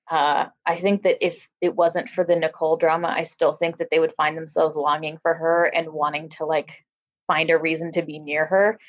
uh, 0.10 0.45
I 0.66 0.76
think 0.78 1.03
that 1.03 1.26
if 1.26 1.49
it 1.62 1.76
wasn't 1.76 2.10
for 2.10 2.24
the 2.24 2.36
Nicole 2.36 2.78
drama, 2.78 3.08
I 3.08 3.24
still 3.24 3.53
think 3.53 3.78
that 3.78 3.89
they 3.89 3.99
would 3.99 4.14
find 4.14 4.38
themselves 4.38 4.76
longing 4.76 5.18
for 5.22 5.34
her 5.34 5.66
and 5.66 5.89
wanting 5.89 6.30
to 6.30 6.45
like 6.45 6.86
find 7.28 7.49
a 7.49 7.58
reason 7.58 7.91
to 7.93 8.03
be 8.03 8.20
near 8.20 8.45
her. 8.45 8.80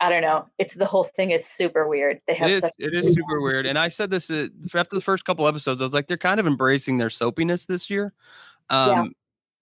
I 0.00 0.08
don't 0.08 0.22
know. 0.22 0.46
It's 0.56 0.74
the 0.74 0.86
whole 0.86 1.04
thing 1.04 1.30
is 1.30 1.44
super 1.44 1.86
weird. 1.86 2.22
They 2.26 2.32
have 2.32 2.48
it 2.48 2.64
is, 2.64 2.72
it 2.78 2.94
is 2.94 3.12
super 3.12 3.42
weird. 3.42 3.66
And 3.66 3.78
I 3.78 3.88
said 3.88 4.10
this 4.10 4.30
uh, 4.30 4.48
after 4.74 4.96
the 4.96 5.02
first 5.02 5.26
couple 5.26 5.46
episodes. 5.46 5.82
I 5.82 5.84
was 5.84 5.92
like, 5.92 6.06
they're 6.06 6.16
kind 6.16 6.40
of 6.40 6.46
embracing 6.46 6.96
their 6.96 7.10
soapiness 7.10 7.66
this 7.66 7.90
year. 7.90 8.14
Um, 8.70 8.88
yeah. 8.88 9.04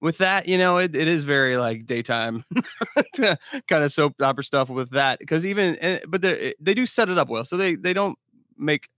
With 0.01 0.19
that, 0.19 0.47
you 0.47 0.57
know, 0.57 0.77
it, 0.77 0.95
it 0.95 1.09
is 1.09 1.25
very 1.25 1.57
like 1.57 1.87
daytime 1.87 2.45
kind 3.17 3.83
of 3.83 3.91
soap 3.91 4.15
opera 4.23 4.45
stuff 4.45 4.69
with 4.69 4.91
that 4.91 5.19
because 5.19 5.45
even, 5.45 5.77
eh, 5.81 5.99
but 6.07 6.23
they 6.23 6.55
they 6.61 6.73
do 6.73 6.87
set 6.87 7.09
it 7.09 7.19
up 7.19 7.29
well. 7.29 7.45
So 7.45 7.57
they 7.57 7.75
they 7.75 7.93
don't 7.93 8.17
make 8.57 8.91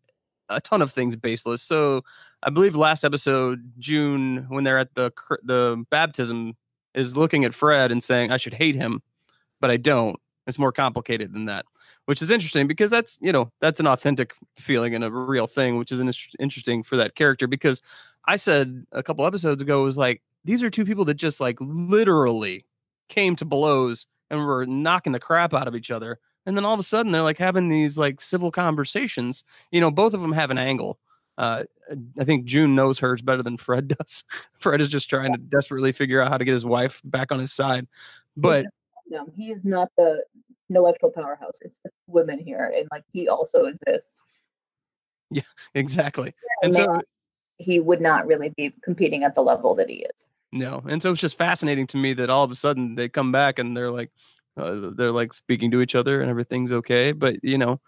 a 0.50 0.60
ton 0.60 0.82
of 0.82 0.92
things 0.92 1.16
baseless. 1.16 1.62
So 1.62 2.02
I 2.42 2.50
believe 2.50 2.76
last 2.76 3.04
episode, 3.04 3.72
June, 3.78 4.46
when 4.48 4.64
they're 4.64 4.78
at 4.78 4.94
the 4.94 5.12
the 5.42 5.84
baptism, 5.90 6.56
is 6.94 7.16
looking 7.16 7.44
at 7.44 7.54
Fred 7.54 7.92
and 7.92 8.02
saying, 8.02 8.30
"I 8.32 8.36
should 8.36 8.54
hate 8.54 8.74
him, 8.74 9.02
but 9.60 9.70
I 9.70 9.76
don't." 9.76 10.18
It's 10.46 10.58
more 10.58 10.72
complicated 10.72 11.32
than 11.32 11.44
that, 11.46 11.66
which 12.06 12.22
is 12.22 12.30
interesting 12.30 12.66
because 12.66 12.90
that's 12.90 13.18
you 13.20 13.32
know 13.32 13.50
that's 13.60 13.80
an 13.80 13.86
authentic 13.86 14.34
feeling 14.56 14.94
and 14.94 15.04
a 15.04 15.10
real 15.10 15.46
thing, 15.46 15.78
which 15.78 15.92
is 15.92 16.00
interesting 16.38 16.82
for 16.82 16.96
that 16.96 17.14
character. 17.14 17.46
Because 17.46 17.80
I 18.26 18.36
said 18.36 18.84
a 18.92 19.02
couple 19.02 19.26
episodes 19.26 19.62
ago 19.62 19.82
was 19.82 19.96
like 19.98 20.22
these 20.44 20.62
are 20.62 20.70
two 20.70 20.84
people 20.84 21.04
that 21.06 21.14
just 21.14 21.40
like 21.40 21.56
literally 21.60 22.64
came 23.08 23.36
to 23.36 23.44
blows 23.44 24.06
and 24.30 24.40
were 24.40 24.64
knocking 24.66 25.12
the 25.12 25.20
crap 25.20 25.52
out 25.52 25.68
of 25.68 25.74
each 25.74 25.90
other. 25.90 26.18
And 26.46 26.56
then 26.56 26.64
all 26.64 26.74
of 26.74 26.80
a 26.80 26.84
sudden 26.84 27.12
they're 27.12 27.22
like 27.22 27.38
having 27.38 27.68
these 27.68 27.98
like 27.98 28.20
civil 28.20 28.50
conversations. 28.50 29.44
You 29.70 29.80
know, 29.80 29.90
both 29.90 30.14
of 30.14 30.20
them 30.20 30.32
have 30.32 30.50
an 30.50 30.58
angle. 30.58 30.98
Uh, 31.38 31.64
I 32.18 32.24
think 32.24 32.44
June 32.44 32.74
knows 32.74 32.98
hers 32.98 33.22
better 33.22 33.42
than 33.42 33.56
Fred 33.56 33.88
does. 33.98 34.24
Fred 34.58 34.80
is 34.80 34.88
just 34.88 35.08
trying 35.08 35.32
to 35.32 35.38
desperately 35.38 35.92
figure 35.92 36.20
out 36.20 36.28
how 36.28 36.38
to 36.38 36.44
get 36.44 36.52
his 36.52 36.64
wife 36.64 37.00
back 37.04 37.32
on 37.32 37.38
his 37.38 37.52
side. 37.52 37.86
But 38.36 38.66
no, 39.08 39.26
he 39.36 39.50
is 39.50 39.64
not 39.64 39.88
the 39.96 40.24
intellectual 40.68 41.10
powerhouse. 41.10 41.58
It's 41.62 41.78
the 41.84 41.90
women 42.06 42.38
here, 42.38 42.72
and 42.76 42.88
like 42.92 43.04
he 43.10 43.28
also 43.28 43.64
exists. 43.64 44.22
Yeah, 45.30 45.42
exactly. 45.74 46.26
Yeah, 46.26 46.66
and 46.66 46.74
so 46.74 47.00
he 47.58 47.80
would 47.80 48.00
not 48.00 48.26
really 48.26 48.50
be 48.50 48.72
competing 48.82 49.24
at 49.24 49.34
the 49.34 49.42
level 49.42 49.74
that 49.74 49.88
he 49.88 50.06
is. 50.14 50.26
No, 50.52 50.82
and 50.88 51.00
so 51.00 51.12
it's 51.12 51.20
just 51.20 51.38
fascinating 51.38 51.86
to 51.88 51.96
me 51.96 52.12
that 52.14 52.30
all 52.30 52.44
of 52.44 52.50
a 52.50 52.56
sudden 52.56 52.96
they 52.96 53.08
come 53.08 53.30
back 53.30 53.58
and 53.58 53.76
they're 53.76 53.90
like, 53.90 54.10
uh, 54.60 54.90
they're 54.94 55.12
like 55.12 55.32
speaking 55.32 55.70
to 55.72 55.80
each 55.80 55.94
other 55.94 56.20
and 56.20 56.30
everything's 56.30 56.72
okay. 56.72 57.12
But 57.12 57.36
you 57.42 57.58
know, 57.58 57.80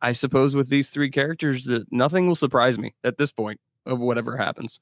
I 0.00 0.12
suppose 0.12 0.54
with 0.54 0.68
these 0.68 0.90
three 0.90 1.10
characters, 1.10 1.64
that 1.64 1.90
nothing 1.92 2.26
will 2.26 2.36
surprise 2.36 2.78
me 2.78 2.94
at 3.04 3.18
this 3.18 3.32
point 3.32 3.60
of 3.86 3.98
whatever 3.98 4.36
happens. 4.36 4.80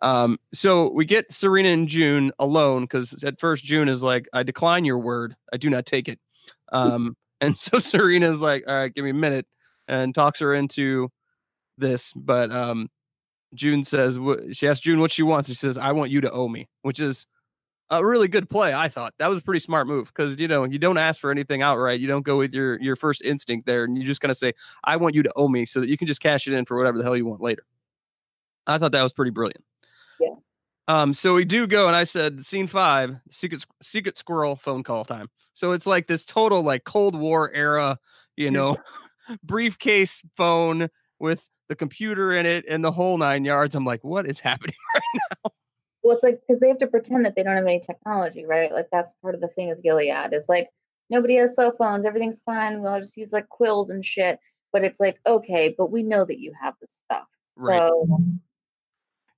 Um, 0.00 0.38
so 0.52 0.90
we 0.90 1.04
get 1.04 1.32
Serena 1.32 1.70
and 1.70 1.88
June 1.88 2.32
alone 2.38 2.82
because 2.82 3.22
at 3.24 3.40
first 3.40 3.64
June 3.64 3.88
is 3.88 4.02
like, 4.02 4.28
I 4.32 4.42
decline 4.42 4.84
your 4.84 4.98
word. 4.98 5.36
I 5.52 5.56
do 5.56 5.70
not 5.70 5.86
take 5.86 6.08
it. 6.08 6.18
Um, 6.72 7.16
and 7.40 7.56
so 7.56 7.78
Serena 7.78 8.30
is 8.30 8.40
like, 8.40 8.64
all 8.66 8.74
right, 8.74 8.92
give 8.92 9.04
me 9.04 9.10
a 9.10 9.14
minute 9.14 9.46
and 9.86 10.14
talks 10.14 10.40
her 10.40 10.54
into 10.54 11.08
this. 11.78 12.12
But 12.12 12.52
um, 12.52 12.88
June 13.54 13.84
says, 13.84 14.18
she 14.52 14.68
asks 14.68 14.80
June 14.80 15.00
what 15.00 15.12
she 15.12 15.22
wants. 15.22 15.48
She 15.48 15.54
says, 15.54 15.78
I 15.78 15.92
want 15.92 16.10
you 16.10 16.20
to 16.20 16.30
owe 16.30 16.48
me, 16.48 16.68
which 16.82 17.00
is 17.00 17.26
a 17.90 18.04
really 18.04 18.28
good 18.28 18.48
play. 18.48 18.74
I 18.74 18.88
thought 18.88 19.14
that 19.18 19.28
was 19.28 19.38
a 19.38 19.42
pretty 19.42 19.60
smart 19.60 19.86
move 19.86 20.08
because, 20.08 20.38
you 20.38 20.48
know, 20.48 20.64
you 20.64 20.78
don't 20.78 20.98
ask 20.98 21.20
for 21.20 21.30
anything 21.30 21.62
outright. 21.62 22.00
You 22.00 22.08
don't 22.08 22.22
go 22.22 22.36
with 22.36 22.52
your, 22.52 22.80
your 22.80 22.96
first 22.96 23.22
instinct 23.22 23.66
there 23.66 23.84
and 23.84 23.96
you're 23.96 24.06
just 24.06 24.20
kind 24.20 24.30
of 24.30 24.36
say, 24.36 24.52
I 24.84 24.96
want 24.96 25.14
you 25.14 25.22
to 25.22 25.32
owe 25.36 25.48
me 25.48 25.64
so 25.66 25.80
that 25.80 25.88
you 25.88 25.96
can 25.96 26.06
just 26.06 26.20
cash 26.20 26.46
it 26.46 26.52
in 26.52 26.64
for 26.64 26.76
whatever 26.76 26.98
the 26.98 27.04
hell 27.04 27.16
you 27.16 27.26
want 27.26 27.40
later. 27.40 27.64
I 28.66 28.78
thought 28.78 28.92
that 28.92 29.02
was 29.02 29.12
pretty 29.12 29.30
brilliant. 29.30 29.64
Yeah. 30.20 30.34
Um, 30.88 31.14
so 31.14 31.34
we 31.34 31.44
do 31.44 31.66
go, 31.66 31.86
and 31.86 31.96
I 31.96 32.04
said, 32.04 32.44
scene 32.44 32.66
five, 32.66 33.14
secret 33.30 33.64
secret 33.82 34.16
squirrel 34.16 34.56
phone 34.56 34.82
call 34.82 35.04
time. 35.04 35.28
So 35.54 35.72
it's 35.72 35.86
like 35.86 36.06
this 36.06 36.24
total 36.24 36.62
like 36.62 36.84
Cold 36.84 37.14
War 37.14 37.50
era, 37.52 37.98
you 38.36 38.50
know, 38.50 38.76
briefcase 39.42 40.22
phone 40.36 40.88
with 41.18 41.46
the 41.68 41.76
computer 41.76 42.32
in 42.32 42.46
it 42.46 42.64
and 42.68 42.84
the 42.84 42.92
whole 42.92 43.18
nine 43.18 43.44
yards. 43.44 43.74
I'm 43.74 43.84
like, 43.84 44.02
what 44.02 44.26
is 44.26 44.40
happening 44.40 44.76
right 44.94 45.02
now? 45.44 45.50
Well, 46.08 46.16
it's 46.16 46.24
like 46.24 46.40
because 46.40 46.58
they 46.58 46.68
have 46.68 46.78
to 46.78 46.86
pretend 46.86 47.26
that 47.26 47.36
they 47.36 47.42
don't 47.42 47.56
have 47.56 47.66
any 47.66 47.80
technology, 47.80 48.46
right? 48.46 48.72
Like 48.72 48.88
that's 48.90 49.12
part 49.20 49.34
of 49.34 49.42
the 49.42 49.48
thing 49.48 49.70
of 49.70 49.82
Gilead 49.82 50.32
is 50.32 50.48
like 50.48 50.70
nobody 51.10 51.36
has 51.36 51.54
cell 51.54 51.74
phones, 51.76 52.06
everything's 52.06 52.40
fine. 52.40 52.80
We'll 52.80 52.98
just 52.98 53.18
use 53.18 53.30
like 53.30 53.46
quills 53.50 53.90
and 53.90 54.02
shit. 54.02 54.38
But 54.72 54.84
it's 54.84 55.00
like, 55.00 55.20
okay, 55.26 55.74
but 55.76 55.90
we 55.90 56.02
know 56.02 56.24
that 56.24 56.38
you 56.38 56.54
have 56.58 56.72
this 56.80 56.98
stuff. 57.04 57.26
Right. 57.56 57.76
So 57.76 58.22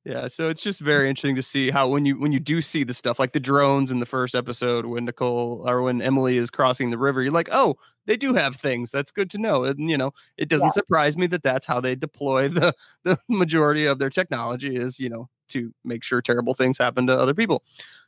yeah, 0.05 0.29
so 0.29 0.49
it's 0.49 0.63
just 0.63 0.81
very 0.81 1.09
interesting 1.09 1.35
to 1.35 1.43
see 1.43 1.71
how 1.71 1.89
when 1.89 2.07
you 2.07 2.21
when 2.21 2.31
you 2.31 2.39
do 2.39 2.63
see 2.63 2.85
the 2.85 2.95
stuff 2.95 3.19
like 3.19 3.33
the 3.33 3.41
drones 3.41 3.91
in 3.91 3.99
the 3.99 4.07
first 4.07 4.37
episode 4.37 4.87
when 4.87 5.07
Nicole 5.07 5.69
or 5.69 5.83
when 5.83 6.01
Emily 6.01 6.37
is 6.37 6.51
crossing 6.51 6.91
the 6.91 6.99
river, 6.99 7.21
you're 7.21 7.33
like, 7.33 7.49
oh, 7.51 7.79
they 8.07 8.17
do 8.17 8.33
have 8.35 8.55
things. 8.55 8.93
That's 8.93 9.11
good 9.11 9.29
to 9.31 9.39
know. 9.39 9.65
And 9.65 9.91
you 9.91 9.99
know, 9.99 10.13
it 10.37 10.49
doesn't 10.49 10.69
yeah. 10.69 10.71
surprise 10.73 11.17
me 11.17 11.27
that 11.27 11.43
that's 11.43 11.67
how 11.67 11.81
they 11.81 11.97
deploy 11.97 12.47
the 12.49 12.73
the 13.03 13.19
majority 13.29 13.87
of 13.87 13.99
their 13.99 14.09
technology 14.09 14.77
is 14.77 15.01
you 15.01 15.09
know 15.09 15.29
to 15.51 15.73
make 15.85 16.03
sure 16.03 16.21
terrible 16.21 16.55
things 16.55 16.79
happen 16.79 17.07
to 17.07 17.19
other 17.19 17.35
people. 17.35 17.63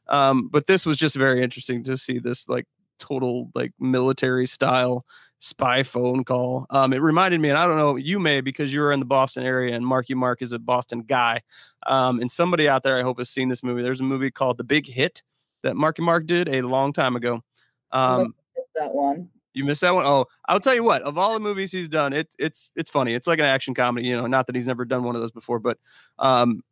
Um, 0.09 0.49
but 0.49 0.67
this 0.67 0.85
was 0.85 0.97
just 0.97 1.17
very 1.17 1.43
interesting 1.43 1.83
to 1.85 1.97
see 1.97 2.19
this 2.19 2.49
like 2.49 2.67
total 2.99 3.51
like 3.55 3.73
military 3.79 4.47
style 4.47 5.05
spy 5.39 5.83
phone 5.83 6.23
call. 6.23 6.67
Um, 6.71 6.93
it 6.93 7.03
reminded 7.03 7.41
me, 7.41 7.51
and 7.51 7.59
I 7.59 7.65
don't 7.65 7.77
know, 7.77 7.97
you 7.97 8.21
may 8.21 8.41
because 8.41 8.73
you 8.73 8.81
were 8.81 8.93
in 8.93 9.01
the 9.01 9.07
Boston 9.07 9.45
area, 9.45 9.75
and 9.75 9.85
Marky 9.85 10.15
Mark 10.15 10.41
is 10.41 10.53
a 10.53 10.59
Boston 10.59 11.03
guy. 11.03 11.43
Um, 11.87 12.21
and 12.21 12.31
somebody 12.31 12.69
out 12.69 12.85
there, 12.85 12.97
I 12.99 13.03
hope, 13.03 13.19
has 13.19 13.29
seen 13.29 13.49
this 13.49 13.63
movie. 13.63 13.83
There's 13.83 14.01
a 14.01 14.05
movie 14.05 14.31
called 14.31 14.57
The 14.57 14.65
Big 14.65 14.87
Hit 14.87 15.23
that 15.63 15.77
Marky 15.77 16.03
Mark 16.03 16.27
did 16.27 16.49
a 16.49 16.63
long 16.63 16.93
time 16.93 17.17
ago. 17.17 17.43
Um, 17.91 18.35
that 18.77 18.95
one. 18.95 19.29
You 19.55 19.65
missed 19.65 19.83
that 19.83 19.93
one? 19.93 20.07
Oh, 20.07 20.27
I'll 20.49 20.61
tell 20.61 20.75
you 20.75 20.85
what. 20.85 21.03
Of 21.03 21.19
all 21.19 21.35
the 21.35 21.41
movies 21.41 21.73
he's 21.73 21.89
done, 21.89 22.13
it, 22.13 22.29
it's 22.39 22.71
it's 22.75 22.91
funny. 22.91 23.13
It's 23.13 23.27
like 23.27 23.39
an 23.39 23.45
action 23.45 23.75
comedy. 23.75 24.07
You 24.07 24.17
know, 24.17 24.27
not 24.27 24.47
that 24.47 24.57
he's 24.57 24.67
never 24.67 24.85
done 24.85 25.03
one 25.03 25.15
of 25.15 25.21
those 25.21 25.33
before, 25.33 25.59
but 25.59 25.77
um, 26.19 26.63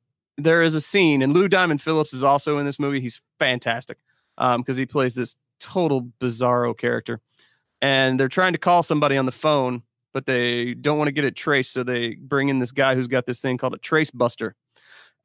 there 0.45 0.63
is 0.63 0.75
a 0.75 0.81
scene, 0.81 1.23
and 1.23 1.33
Lou 1.33 1.49
Diamond 1.49 1.81
Phillips 1.83 2.13
is 2.13 2.25
also 2.25 2.59
in 2.59 2.67
this 2.67 2.79
movie. 2.79 3.01
He's 3.01 3.21
fantastic 3.39 3.99
because 4.37 4.57
um, 4.57 4.77
he 4.77 4.87
plays 4.87 5.15
this 5.15 5.37
total 5.61 6.09
bizarro 6.21 6.77
character 6.77 7.21
and 7.83 8.19
they're 8.21 8.29
trying 8.29 8.53
to 8.53 8.59
call 8.59 8.83
somebody 8.83 9.17
on 9.17 9.27
the 9.27 9.33
phone, 9.33 9.83
but 10.13 10.27
they 10.27 10.75
don't 10.75 10.99
want 10.99 11.09
to 11.09 11.13
get 11.13 11.25
it 11.25 11.37
traced. 11.37 11.73
So 11.73 11.83
they 11.83 12.15
bring 12.15 12.49
in 12.49 12.59
this 12.59 12.73
guy 12.73 12.95
who's 12.95 13.07
got 13.07 13.27
this 13.27 13.41
thing 13.41 13.59
called 13.59 13.75
a 13.75 13.79
trace 13.79 14.11
buster. 14.11 14.55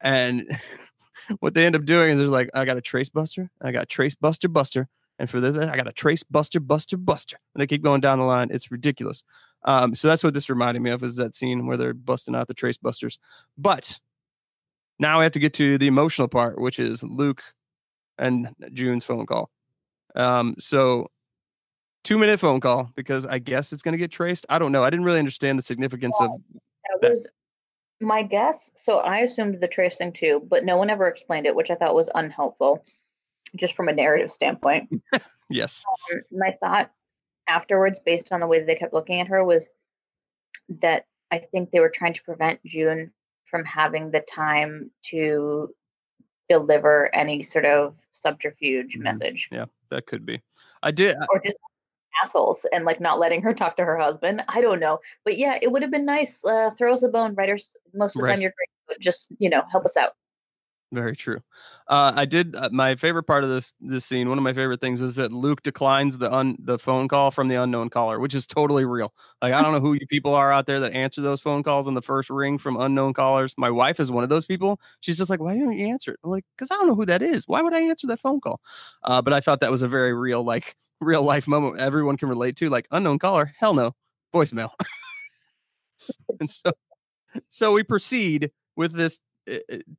And 0.00 0.50
what 1.40 1.54
they 1.54 1.66
end 1.66 1.76
up 1.76 1.84
doing 1.84 2.10
is 2.10 2.18
they're 2.18 2.28
like, 2.28 2.50
I 2.54 2.64
got 2.64 2.76
a 2.76 2.82
trace 2.82 3.08
buster, 3.08 3.50
I 3.60 3.72
got 3.72 3.88
trace 3.88 4.14
buster 4.14 4.48
buster. 4.48 4.88
And 5.18 5.30
for 5.30 5.40
this, 5.40 5.56
I 5.56 5.74
got 5.76 5.88
a 5.88 5.92
trace 5.92 6.22
buster 6.22 6.60
buster 6.60 6.98
buster. 6.98 7.38
And 7.54 7.62
they 7.62 7.66
keep 7.66 7.82
going 7.82 8.02
down 8.02 8.18
the 8.18 8.26
line. 8.26 8.48
It's 8.50 8.70
ridiculous. 8.70 9.24
Um, 9.64 9.94
so 9.94 10.08
that's 10.08 10.22
what 10.22 10.34
this 10.34 10.50
reminded 10.50 10.82
me 10.82 10.90
of 10.90 11.02
is 11.02 11.16
that 11.16 11.34
scene 11.34 11.66
where 11.66 11.78
they're 11.78 11.94
busting 11.94 12.34
out 12.34 12.48
the 12.48 12.54
trace 12.54 12.76
busters. 12.76 13.18
But 13.56 13.98
now 14.98 15.18
we 15.18 15.24
have 15.24 15.32
to 15.32 15.38
get 15.38 15.54
to 15.54 15.78
the 15.78 15.86
emotional 15.86 16.28
part, 16.28 16.60
which 16.60 16.78
is 16.78 17.02
Luke 17.02 17.42
and 18.18 18.48
June's 18.72 19.04
phone 19.04 19.26
call. 19.26 19.50
Um, 20.14 20.54
so 20.58 21.10
two 22.04 22.18
minute 22.18 22.40
phone 22.40 22.60
call 22.60 22.90
because 22.94 23.26
I 23.26 23.38
guess 23.38 23.72
it's 23.72 23.82
going 23.82 23.92
to 23.92 23.98
get 23.98 24.10
traced. 24.10 24.46
I 24.48 24.58
don't 24.58 24.72
know. 24.72 24.84
I 24.84 24.90
didn't 24.90 25.04
really 25.04 25.18
understand 25.18 25.58
the 25.58 25.62
significance 25.62 26.16
yeah, 26.20 26.26
of 26.26 26.32
that, 26.60 26.98
that. 27.02 27.10
Was 27.10 27.28
my 28.00 28.22
guess. 28.22 28.70
So 28.74 28.98
I 28.98 29.18
assumed 29.18 29.60
the 29.60 29.68
trace 29.68 29.96
thing 29.96 30.12
too, 30.12 30.46
but 30.48 30.64
no 30.64 30.76
one 30.76 30.90
ever 30.90 31.06
explained 31.06 31.46
it, 31.46 31.54
which 31.54 31.70
I 31.70 31.74
thought 31.74 31.94
was 31.94 32.10
unhelpful, 32.14 32.84
just 33.56 33.74
from 33.74 33.88
a 33.88 33.92
narrative 33.92 34.30
standpoint. 34.30 34.90
yes. 35.50 35.84
Um, 36.12 36.20
my 36.30 36.56
thought 36.60 36.90
afterwards, 37.48 37.98
based 37.98 38.32
on 38.32 38.40
the 38.40 38.46
way 38.46 38.58
that 38.58 38.66
they 38.66 38.74
kept 38.74 38.94
looking 38.94 39.20
at 39.20 39.28
her, 39.28 39.44
was 39.44 39.68
that 40.80 41.06
I 41.30 41.38
think 41.38 41.70
they 41.70 41.80
were 41.80 41.92
trying 41.94 42.14
to 42.14 42.22
prevent 42.22 42.64
June 42.64 43.12
from 43.50 43.64
having 43.64 44.10
the 44.10 44.20
time 44.20 44.90
to 45.10 45.74
deliver 46.48 47.14
any 47.14 47.42
sort 47.42 47.64
of 47.64 47.96
subterfuge 48.12 48.94
mm-hmm. 48.94 49.02
message. 49.02 49.48
Yeah, 49.50 49.66
that 49.90 50.06
could 50.06 50.24
be. 50.24 50.40
I 50.82 50.90
did. 50.90 51.16
Or 51.32 51.40
just 51.44 51.56
assholes 52.22 52.66
and 52.72 52.84
like 52.84 53.00
not 53.00 53.18
letting 53.18 53.42
her 53.42 53.52
talk 53.52 53.76
to 53.76 53.84
her 53.84 53.96
husband. 53.96 54.42
I 54.48 54.60
don't 54.60 54.80
know, 54.80 55.00
but 55.24 55.36
yeah, 55.38 55.58
it 55.60 55.70
would 55.70 55.82
have 55.82 55.90
been 55.90 56.06
nice. 56.06 56.44
Uh, 56.44 56.70
throw 56.70 56.92
us 56.92 57.02
a 57.02 57.08
bone, 57.08 57.34
writers. 57.34 57.76
Most 57.94 58.16
of 58.16 58.20
the 58.20 58.24
right. 58.24 58.34
time, 58.34 58.42
you're 58.42 58.52
great, 58.56 58.70
but 58.88 59.00
just 59.00 59.28
you 59.38 59.50
know, 59.50 59.62
help 59.70 59.84
us 59.84 59.96
out. 59.96 60.12
Very 60.92 61.16
true. 61.16 61.40
Uh, 61.88 62.12
I 62.14 62.24
did 62.26 62.54
uh, 62.54 62.68
my 62.72 62.94
favorite 62.94 63.24
part 63.24 63.42
of 63.42 63.50
this 63.50 63.72
this 63.80 64.04
scene. 64.04 64.28
One 64.28 64.38
of 64.38 64.44
my 64.44 64.52
favorite 64.52 64.80
things 64.80 65.00
was 65.00 65.16
that 65.16 65.32
Luke 65.32 65.62
declines 65.62 66.16
the 66.18 66.32
un, 66.32 66.56
the 66.60 66.78
phone 66.78 67.08
call 67.08 67.32
from 67.32 67.48
the 67.48 67.56
unknown 67.56 67.90
caller, 67.90 68.20
which 68.20 68.36
is 68.36 68.46
totally 68.46 68.84
real. 68.84 69.12
Like 69.42 69.52
I 69.52 69.62
don't 69.62 69.72
know 69.72 69.80
who 69.80 69.94
you 69.94 70.06
people 70.06 70.32
are 70.32 70.52
out 70.52 70.66
there 70.66 70.78
that 70.80 70.92
answer 70.92 71.20
those 71.22 71.40
phone 71.40 71.64
calls 71.64 71.88
on 71.88 71.94
the 71.94 72.02
first 72.02 72.30
ring 72.30 72.56
from 72.56 72.76
unknown 72.80 73.14
callers. 73.14 73.52
My 73.58 73.68
wife 73.70 73.98
is 73.98 74.12
one 74.12 74.22
of 74.22 74.30
those 74.30 74.46
people. 74.46 74.78
She's 75.00 75.16
just 75.18 75.28
like, 75.28 75.40
"Why 75.40 75.56
don't 75.58 75.72
you 75.72 75.88
answer 75.88 76.12
it?" 76.12 76.20
I'm 76.22 76.30
like, 76.30 76.44
"Cause 76.56 76.68
I 76.70 76.76
don't 76.76 76.86
know 76.86 76.94
who 76.94 77.06
that 77.06 77.20
is. 77.20 77.48
Why 77.48 77.62
would 77.62 77.74
I 77.74 77.80
answer 77.80 78.06
that 78.06 78.20
phone 78.20 78.40
call?" 78.40 78.60
Uh, 79.02 79.20
but 79.20 79.32
I 79.32 79.40
thought 79.40 79.58
that 79.60 79.72
was 79.72 79.82
a 79.82 79.88
very 79.88 80.14
real, 80.14 80.44
like 80.44 80.76
real 81.00 81.22
life 81.24 81.48
moment 81.48 81.80
everyone 81.80 82.16
can 82.16 82.28
relate 82.28 82.54
to. 82.58 82.70
Like 82.70 82.86
unknown 82.92 83.18
caller, 83.18 83.52
hell 83.58 83.74
no, 83.74 83.92
voicemail. 84.32 84.70
and 86.40 86.50
so, 86.50 86.72
so 87.48 87.72
we 87.72 87.82
proceed 87.82 88.52
with 88.76 88.92
this 88.94 89.20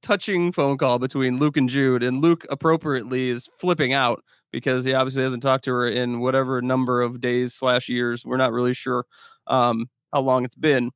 touching 0.02 0.52
phone 0.52 0.78
call 0.78 1.00
between 1.00 1.38
Luke 1.38 1.58
and 1.58 1.70
June, 1.70 2.04
and 2.04 2.22
Luke 2.22 2.46
appropriately 2.50 3.30
is 3.30 3.50
flipping 3.60 3.94
out 3.94 4.24
because 4.52 4.86
he 4.86 4.94
obviously 4.94 5.24
hasn't 5.24 5.44
talked 5.44 5.66
to 5.66 5.72
her 5.72 5.88
in 5.88 6.20
whatever 6.20 6.62
number 6.62 7.02
of 7.02 7.22
days 7.22 7.54
slash 7.54 7.90
years. 7.90 8.26
We're 8.26 8.38
not 8.38 8.52
really 8.52 8.74
sure 8.74 9.06
um, 9.48 9.90
how 10.14 10.22
long 10.22 10.46
it's 10.46 10.56
been, 10.56 10.92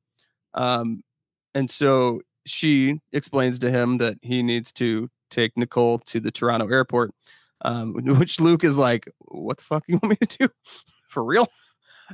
um, 0.54 1.02
and 1.54 1.70
so 1.70 2.20
she 2.46 3.00
explains 3.12 3.58
to 3.60 3.70
him 3.70 3.98
that 3.98 4.16
he 4.22 4.42
needs 4.42 4.72
to 4.72 5.08
take 5.30 5.56
Nicole 5.56 5.98
to 6.00 6.20
the 6.20 6.30
Toronto 6.30 6.68
airport, 6.68 7.12
um, 7.64 7.94
which 8.18 8.40
Luke 8.40 8.64
is 8.64 8.78
like, 8.78 9.10
"What 9.20 9.58
the 9.58 9.64
fuck 9.64 9.84
you 9.86 9.98
want 10.02 10.20
me 10.20 10.26
to 10.26 10.38
do? 10.38 10.48
For 11.08 11.24
real?" 11.24 11.48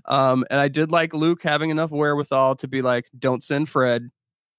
Um, 0.06 0.44
and 0.50 0.60
I 0.60 0.68
did 0.68 0.92
like 0.92 1.14
Luke 1.14 1.42
having 1.42 1.70
enough 1.70 1.90
wherewithal 1.90 2.56
to 2.56 2.68
be 2.68 2.82
like, 2.82 3.06
"Don't 3.18 3.42
send 3.44 3.68
Fred, 3.68 4.10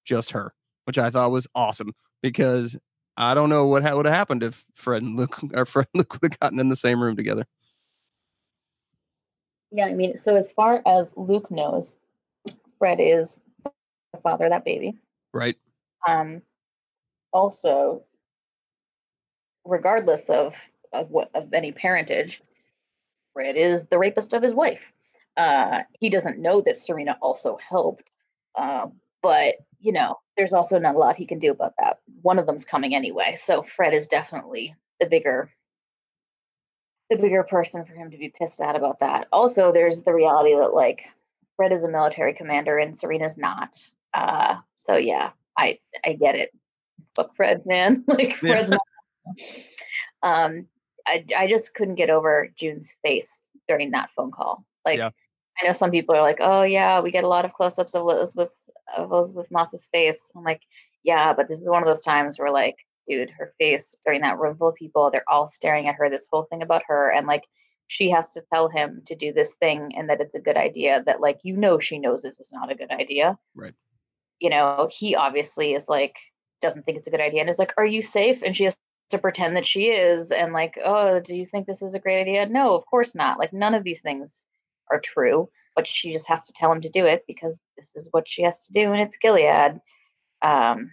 just 0.06 0.32
her." 0.32 0.54
Which 0.90 0.98
I 0.98 1.12
thought 1.12 1.30
was 1.30 1.46
awesome 1.54 1.94
because 2.24 2.76
I 3.16 3.36
don't 3.36 3.50
know 3.50 3.68
what 3.68 3.84
ha- 3.84 3.96
would 3.96 4.08
have 4.08 4.16
happened 4.16 4.42
if 4.42 4.66
Fred 4.74 5.04
and 5.04 5.16
Luke 5.16 5.40
or 5.54 5.68
Fred 5.68 5.86
and 5.94 6.00
Luke 6.00 6.14
would 6.24 6.32
have 6.32 6.40
gotten 6.40 6.60
in 6.60 6.70
the 6.70 6.76
same 6.76 7.00
room 7.00 7.16
together. 7.16 7.46
Yeah, 9.72 9.86
I 9.86 9.94
mean, 9.94 10.18
so 10.18 10.36
as 10.36 10.52
far 10.52 10.82
as 10.88 11.14
Luke 11.16 11.52
knows, 11.52 11.96
Fred 12.80 13.00
is 13.00 13.40
the 13.64 14.20
father 14.24 14.46
of 14.46 14.50
that 14.50 14.66
baby. 14.66 14.98
Right. 15.32 15.58
Um, 16.08 16.42
also, 17.32 18.02
regardless 19.66 20.28
of 20.32 20.56
of 20.92 21.12
what 21.12 21.30
of 21.36 21.54
any 21.54 21.72
parentage, 21.72 22.42
Fred 23.34 23.58
is 23.58 23.86
the 23.86 24.00
rapist 24.00 24.34
of 24.34 24.42
his 24.42 24.56
wife. 24.56 24.92
Uh, 25.38 25.84
he 26.00 26.10
doesn't 26.10 26.40
know 26.40 26.62
that 26.62 26.80
Serena 26.80 27.16
also 27.22 27.60
helped, 27.70 28.10
uh, 28.56 28.88
but 29.22 29.56
you 29.82 29.94
know, 29.94 30.16
there's 30.36 30.54
also 30.54 30.78
not 30.78 30.96
a 30.96 30.98
lot 30.98 31.16
he 31.16 31.26
can 31.26 31.40
do 31.40 31.52
about 31.52 31.74
that. 31.80 32.00
One 32.22 32.38
of 32.38 32.46
them's 32.46 32.66
coming 32.66 32.94
anyway, 32.94 33.36
so 33.36 33.62
Fred 33.62 33.94
is 33.94 34.08
definitely 34.08 34.76
the 35.00 35.08
bigger 35.08 35.50
the 37.10 37.18
bigger 37.18 37.44
person 37.44 37.86
for 37.86 37.94
him 37.94 38.12
to 38.12 38.18
be 38.18 38.30
pissed 38.30 38.62
at 38.62 38.76
about 38.76 39.00
that. 39.00 39.28
Also, 39.32 39.72
there's 39.72 40.04
the 40.04 40.14
reality 40.14 40.56
that 40.56 40.74
like 40.74 41.06
Fred 41.56 41.72
is 41.72 41.84
a 41.84 41.90
military 41.90 42.34
commander 42.34 42.78
and 42.78 42.96
Serena's 42.96 43.38
not. 43.38 43.76
Uh, 44.14 44.58
so 44.78 44.96
yeah, 44.96 45.32
I 45.58 45.80
I 46.06 46.14
get 46.14 46.36
it. 46.36 46.52
Fuck 47.16 47.36
Fred, 47.36 47.66
man. 47.66 48.04
like 48.08 48.34
Fred's. 48.34 48.74
Um, 50.22 50.66
I 51.08 51.24
I 51.38 51.48
just 51.48 51.74
couldn't 51.76 51.96
get 51.96 52.10
over 52.10 52.50
June's 52.58 52.94
face 53.02 53.42
during 53.70 53.92
that 53.92 54.12
phone 54.12 54.32
call. 54.32 54.66
Like, 54.86 54.98
yeah. 54.98 55.12
I 55.62 55.66
know 55.68 55.72
some 55.72 55.92
people 55.92 56.14
are 56.14 56.22
like, 56.22 56.40
"Oh 56.42 56.64
yeah, 56.64 57.00
we 57.00 57.12
get 57.12 57.24
a 57.24 57.28
lot 57.30 57.46
of 57.46 57.54
close-ups 57.54 57.96
of 57.96 58.02
Elisabeth 58.02 58.70
of 58.96 59.12
Elisabeth 59.12 59.52
Moss's 59.52 59.90
face." 59.92 60.32
I'm 60.36 60.44
like, 60.44 60.62
"Yeah, 61.04 61.34
but 61.34 61.48
this 61.48 61.60
is 61.60 61.70
one 61.70 61.84
of 61.84 61.88
those 61.88 62.02
times 62.02 62.40
where 62.40 62.52
like 62.52 62.78
dude, 63.10 63.32
her 63.32 63.54
face 63.58 63.98
during 64.06 64.22
that 64.22 64.38
room 64.38 64.56
full 64.56 64.70
of 64.70 64.76
people, 64.76 65.10
they're 65.12 65.30
all 65.30 65.48
staring 65.48 65.88
at 65.88 65.96
her, 65.96 66.10
this 66.10 66.28
whole 66.32 66.44
thing 66.44 66.62
about 66.62 66.84
her. 66.88 67.12
And 67.12 67.28
like, 67.28 67.44
she 67.88 68.12
has 68.12 68.30
to 68.32 68.44
tell 68.54 68.70
him 68.70 69.02
to 69.08 69.16
do 69.16 69.34
this 69.34 69.56
thing 69.56 69.94
and 69.98 70.10
that 70.10 70.22
it's 70.22 70.36
a 70.36 70.40
good 70.40 70.58
idea 70.58 71.02
that 71.08 71.20
like, 71.20 71.40
you 71.44 71.58
know, 71.58 71.80
she 71.80 71.98
knows 71.98 72.22
this 72.22 72.40
is 72.40 72.52
not 72.54 72.72
a 72.72 72.76
good 72.76 72.92
idea. 72.92 73.38
Right. 73.56 73.74
You 74.40 74.52
know, 74.52 74.88
he 74.92 75.16
obviously 75.16 75.74
is 75.74 75.90
like, 75.90 76.16
doesn't 76.62 76.86
think 76.86 77.00
it's 77.00 77.08
a 77.08 77.12
good 77.12 77.20
idea 77.20 77.42
and 77.42 77.50
is 77.50 77.58
like, 77.58 77.74
are 77.78 77.86
you 77.86 78.04
safe? 78.04 78.44
And 78.44 78.56
she 78.56 78.66
has 78.66 78.78
to 79.10 79.18
pretend 79.18 79.56
that 79.56 79.66
she 79.66 79.88
is. 79.88 80.32
And 80.32 80.54
like, 80.54 80.78
oh, 80.86 81.20
do 81.20 81.36
you 81.36 81.48
think 81.48 81.66
this 81.66 81.82
is 81.82 81.96
a 81.96 82.00
great 82.00 82.22
idea? 82.22 82.46
No, 82.46 82.76
of 82.76 82.86
course 82.86 83.16
not. 83.16 83.40
Like, 83.40 83.54
none 83.54 83.74
of 83.74 83.84
these 83.84 84.02
things 84.02 84.46
are 84.92 85.00
true, 85.00 85.50
but 85.76 85.88
she 85.88 86.12
just 86.12 86.28
has 86.28 86.44
to 86.44 86.54
tell 86.54 86.72
him 86.72 86.82
to 86.82 86.90
do 86.90 87.06
it 87.06 87.24
because 87.28 87.56
this 87.80 88.04
is 88.04 88.10
what 88.12 88.28
she 88.28 88.44
has 88.44 88.58
to 88.60 88.74
do 88.74 88.92
and 88.92 89.02
it's 89.02 89.16
Gilead. 89.22 89.80
Um, 90.42 90.92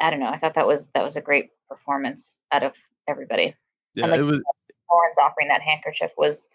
I 0.00 0.10
don't 0.10 0.20
know. 0.20 0.28
I 0.28 0.38
thought 0.38 0.54
that 0.54 0.66
was 0.66 0.88
that 0.94 1.04
was 1.04 1.16
a 1.16 1.20
great 1.20 1.50
performance 1.68 2.34
out 2.50 2.62
of 2.62 2.72
everybody. 3.08 3.54
Yeah, 3.94 4.06
like, 4.06 4.20
it 4.20 4.24
was. 4.24 4.40
Lawrence 4.90 5.16
offering 5.18 5.48
that 5.48 5.62
handkerchief 5.62 6.10
was 6.18 6.48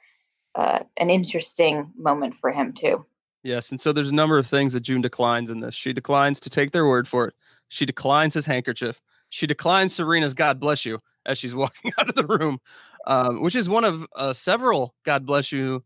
uh, 0.55 0.79
an 0.97 1.09
interesting 1.09 1.91
moment 1.97 2.35
for 2.39 2.51
him 2.51 2.73
too. 2.73 3.05
Yes, 3.43 3.71
and 3.71 3.79
so 3.79 3.93
there's 3.93 4.09
a 4.09 4.15
number 4.15 4.37
of 4.37 4.47
things 4.47 4.73
that 4.73 4.81
June 4.81 5.01
declines 5.01 5.49
in 5.49 5.59
this. 5.59 5.73
She 5.73 5.93
declines 5.93 6.39
to 6.41 6.49
take 6.49 6.71
their 6.71 6.87
word 6.87 7.07
for 7.07 7.27
it. 7.27 7.33
She 7.69 7.85
declines 7.85 8.33
his 8.33 8.45
handkerchief. 8.45 9.01
She 9.29 9.47
declines 9.47 9.93
Serena's 9.93 10.33
"God 10.33 10.59
bless 10.59 10.85
you" 10.85 10.99
as 11.25 11.37
she's 11.37 11.55
walking 11.55 11.91
out 11.99 12.09
of 12.09 12.15
the 12.15 12.25
room, 12.25 12.59
um, 13.05 13.41
which 13.41 13.55
is 13.55 13.69
one 13.69 13.85
of 13.85 14.05
uh, 14.15 14.33
several 14.33 14.93
"God 15.05 15.25
bless 15.25 15.51
you" 15.51 15.83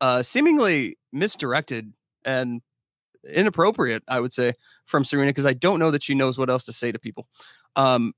uh, 0.00 0.22
seemingly 0.22 0.98
misdirected 1.12 1.92
and 2.24 2.60
inappropriate, 3.28 4.02
I 4.08 4.20
would 4.20 4.32
say, 4.32 4.54
from 4.86 5.04
Serena 5.04 5.30
because 5.30 5.46
I 5.46 5.54
don't 5.54 5.78
know 5.78 5.90
that 5.90 6.02
she 6.02 6.14
knows 6.14 6.38
what 6.38 6.50
else 6.50 6.64
to 6.64 6.72
say 6.72 6.92
to 6.92 6.98
people. 6.98 7.26
Um, 7.76 8.14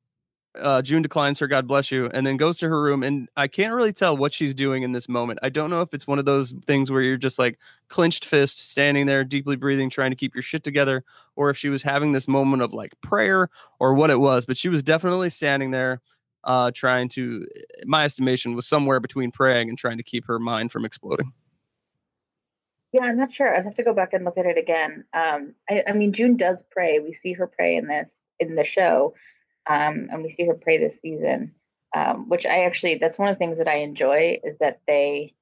uh, 0.61 0.82
June 0.82 1.02
declines 1.02 1.38
her 1.40 1.46
God 1.46 1.66
bless 1.66 1.90
you, 1.90 2.09
and 2.14 2.26
then 2.26 2.36
goes 2.36 2.57
to 2.59 2.68
her 2.68 2.80
room, 2.80 3.02
and 3.02 3.28
I 3.36 3.48
can't 3.48 3.74
really 3.74 3.92
tell 3.92 4.16
what 4.16 4.32
she's 4.32 4.55
doing 4.55 4.82
in 4.82 4.92
this 4.92 5.09
moment. 5.09 5.40
I 5.42 5.48
don't 5.48 5.70
know 5.70 5.80
if 5.80 5.92
it's 5.92 6.07
one 6.07 6.18
of 6.18 6.24
those 6.24 6.55
things 6.66 6.90
where 6.90 7.02
you're 7.02 7.16
just 7.16 7.38
like 7.38 7.59
clenched 7.88 8.24
fists, 8.24 8.61
standing 8.61 9.07
there, 9.07 9.24
deeply 9.24 9.57
breathing, 9.57 9.90
trying 9.90 10.11
to 10.11 10.16
keep 10.16 10.34
your 10.34 10.42
shit 10.42 10.62
together, 10.62 11.05
or 11.34 11.50
if 11.50 11.57
she 11.57 11.68
was 11.68 11.82
having 11.82 12.12
this 12.12 12.28
moment 12.28 12.62
of 12.62 12.72
like 12.72 12.92
prayer 13.00 13.48
or 13.80 13.94
what 13.94 14.11
it 14.11 14.20
was. 14.20 14.46
But 14.46 14.57
she 14.57 14.68
was 14.68 14.82
definitely 14.82 15.30
standing 15.30 15.72
there, 15.72 16.00
uh, 16.44 16.70
trying 16.72 17.09
to, 17.11 17.46
my 17.84 18.05
estimation 18.05 18.55
was 18.55 18.66
somewhere 18.66 19.00
between 19.00 19.32
praying 19.32 19.68
and 19.68 19.76
trying 19.76 19.96
to 19.96 20.05
keep 20.05 20.24
her 20.26 20.38
mind 20.38 20.70
from 20.70 20.84
exploding. 20.84 21.32
Yeah, 22.95 23.03
I'm 23.03 23.16
not 23.16 23.32
sure. 23.32 23.53
I'd 23.53 23.64
have 23.64 23.74
to 23.74 23.82
go 23.82 23.92
back 23.92 24.12
and 24.12 24.24
look 24.24 24.38
at 24.38 24.47
it 24.47 24.57
again. 24.57 25.05
Um, 25.12 25.57
I, 25.68 25.82
I 25.88 25.92
mean, 25.95 26.12
June 26.12 26.36
does 26.36 26.62
pray. 26.70 27.01
We 27.01 27.12
see 27.12 27.32
her 27.32 27.49
pray 27.49 27.74
in 27.74 27.88
this 27.88 28.09
in 28.38 28.55
the 28.55 28.62
show, 28.62 29.14
um, 29.68 30.11
and 30.12 30.22
we 30.22 30.30
see 30.30 30.47
her 30.47 30.55
pray 30.55 30.78
this 30.78 31.01
season. 31.01 31.57
Um, 31.92 32.28
which 32.28 32.47
I 32.47 32.66
actually 32.66 32.99
that's 32.99 33.18
one 33.18 33.28
of 33.28 33.34
the 33.34 33.38
things 33.40 33.59
that 33.59 33.66
I 33.66 33.78
enjoy 33.78 34.38
is 34.45 34.59
that 34.59 34.80
they 34.86 35.34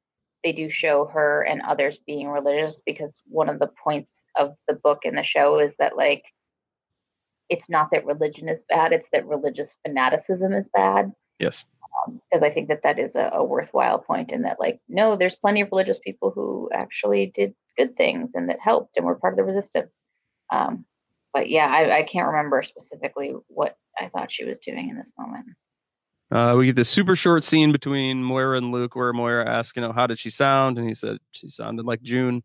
they 0.42 0.52
do 0.52 0.70
show 0.70 1.04
her 1.12 1.42
and 1.42 1.60
others 1.60 1.98
being 1.98 2.28
religious 2.28 2.80
because 2.86 3.22
one 3.26 3.50
of 3.50 3.58
the 3.58 3.70
points 3.84 4.28
of 4.34 4.56
the 4.66 4.74
book 4.74 5.04
and 5.04 5.18
the 5.18 5.22
show 5.22 5.58
is 5.58 5.76
that 5.76 5.94
like 5.94 6.24
it's 7.50 7.68
not 7.68 7.90
that 7.90 8.06
religion 8.06 8.48
is 8.48 8.64
bad; 8.66 8.94
it's 8.94 9.10
that 9.12 9.26
religious 9.26 9.76
fanaticism 9.84 10.54
is 10.54 10.70
bad. 10.72 11.12
Yes 11.38 11.66
because 12.06 12.42
um, 12.42 12.48
I 12.48 12.50
think 12.50 12.68
that 12.68 12.82
that 12.82 12.98
is 12.98 13.16
a, 13.16 13.30
a, 13.32 13.44
worthwhile 13.44 13.98
point, 13.98 14.32
and 14.32 14.44
that 14.44 14.60
like 14.60 14.80
no, 14.88 15.16
there's 15.16 15.34
plenty 15.34 15.60
of 15.60 15.68
religious 15.70 15.98
people 15.98 16.30
who 16.34 16.68
actually 16.72 17.26
did 17.26 17.54
good 17.76 17.96
things 17.96 18.30
and 18.34 18.48
that 18.48 18.60
helped 18.60 18.96
and 18.96 19.06
were 19.06 19.14
part 19.14 19.32
of 19.32 19.36
the 19.36 19.44
resistance. 19.44 19.98
Um, 20.50 20.84
but 21.32 21.48
yeah, 21.48 21.66
I, 21.66 21.98
I, 21.98 22.02
can't 22.02 22.26
remember 22.26 22.62
specifically 22.62 23.34
what 23.48 23.76
I 23.98 24.08
thought 24.08 24.30
she 24.30 24.44
was 24.44 24.58
doing 24.58 24.90
in 24.90 24.96
this 24.96 25.12
moment. 25.18 25.46
Uh, 26.30 26.54
we 26.56 26.66
get 26.66 26.76
this 26.76 26.88
super 26.88 27.16
short 27.16 27.44
scene 27.44 27.72
between 27.72 28.22
Moira 28.22 28.58
and 28.58 28.70
Luke, 28.72 28.96
where 28.96 29.12
Moira 29.12 29.48
asks, 29.48 29.76
you 29.76 29.82
know, 29.82 29.92
how 29.92 30.06
did 30.06 30.18
she 30.18 30.30
sound, 30.30 30.78
and 30.78 30.86
he 30.86 30.94
said 30.94 31.18
she 31.30 31.48
sounded 31.48 31.86
like 31.86 32.02
June. 32.02 32.42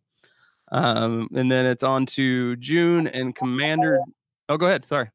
Um, 0.71 1.29
and 1.33 1.49
then 1.51 1.65
it's 1.65 1.83
on 1.83 2.05
to 2.07 2.55
June 2.57 3.07
and 3.07 3.33
Commander. 3.33 3.99
Oh, 4.49 4.57
go 4.57 4.65
ahead. 4.65 4.85
Sorry. 4.85 5.09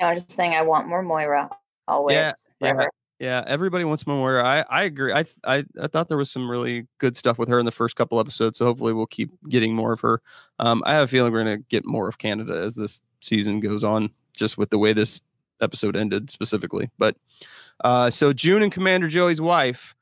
No, 0.00 0.06
I 0.06 0.14
was 0.14 0.24
just 0.24 0.36
saying 0.36 0.54
I 0.54 0.62
want 0.62 0.88
more 0.88 1.02
Moira 1.02 1.48
always. 1.86 2.14
Yeah, 2.14 2.32
yeah. 2.60 2.86
Yeah, 3.18 3.42
everybody 3.46 3.84
wants 3.84 4.06
more. 4.06 4.44
I 4.44 4.60
I 4.68 4.82
agree. 4.84 5.12
I 5.12 5.24
I 5.44 5.64
I 5.80 5.86
thought 5.86 6.08
there 6.08 6.18
was 6.18 6.30
some 6.30 6.50
really 6.50 6.86
good 6.98 7.16
stuff 7.16 7.38
with 7.38 7.48
her 7.48 7.58
in 7.58 7.64
the 7.64 7.72
first 7.72 7.96
couple 7.96 8.20
episodes. 8.20 8.58
So 8.58 8.66
hopefully 8.66 8.92
we'll 8.92 9.06
keep 9.06 9.30
getting 9.48 9.74
more 9.74 9.92
of 9.92 10.00
her. 10.00 10.20
Um, 10.58 10.82
I 10.84 10.92
have 10.92 11.04
a 11.04 11.08
feeling 11.08 11.32
we're 11.32 11.40
gonna 11.44 11.58
get 11.58 11.86
more 11.86 12.08
of 12.08 12.18
Canada 12.18 12.62
as 12.62 12.74
this 12.74 13.00
season 13.22 13.60
goes 13.60 13.84
on, 13.84 14.10
just 14.36 14.58
with 14.58 14.68
the 14.68 14.78
way 14.78 14.92
this 14.92 15.22
episode 15.62 15.96
ended 15.96 16.30
specifically. 16.30 16.90
But 16.98 17.16
uh, 17.84 18.10
so 18.10 18.34
June 18.34 18.62
and 18.62 18.70
Commander 18.72 19.08
Joey's 19.08 19.40
wife, 19.40 19.94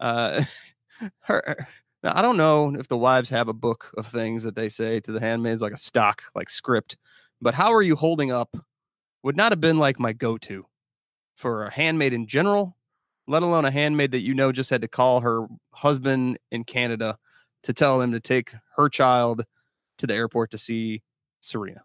uh, 0.00 0.42
her. 1.20 1.66
I 2.04 2.22
don't 2.22 2.36
know 2.36 2.76
if 2.78 2.86
the 2.86 2.96
wives 2.96 3.28
have 3.30 3.48
a 3.48 3.52
book 3.52 3.90
of 3.96 4.06
things 4.06 4.44
that 4.44 4.54
they 4.54 4.68
say 4.68 5.00
to 5.00 5.12
the 5.12 5.18
handmaids, 5.20 5.62
like 5.62 5.72
a 5.72 5.76
stock, 5.76 6.22
like 6.34 6.48
script. 6.48 6.96
But 7.40 7.54
how 7.54 7.72
are 7.74 7.82
you 7.82 7.96
holding 7.96 8.30
up? 8.30 8.56
Would 9.24 9.36
not 9.36 9.50
have 9.50 9.60
been 9.60 9.78
like 9.80 9.98
my 9.98 10.12
go-to 10.12 10.64
for 11.38 11.66
a 11.66 11.72
handmaid 11.72 12.12
in 12.12 12.26
general, 12.26 12.76
let 13.28 13.44
alone 13.44 13.64
a 13.64 13.70
handmaid 13.70 14.10
that 14.10 14.20
you 14.20 14.34
know 14.34 14.50
just 14.50 14.70
had 14.70 14.82
to 14.82 14.88
call 14.88 15.20
her 15.20 15.46
husband 15.70 16.38
in 16.50 16.64
Canada 16.64 17.16
to 17.62 17.72
tell 17.72 18.00
him 18.00 18.12
to 18.12 18.20
take 18.20 18.52
her 18.76 18.88
child 18.88 19.44
to 19.98 20.06
the 20.06 20.14
airport 20.14 20.50
to 20.50 20.58
see 20.58 21.00
Serena. 21.40 21.82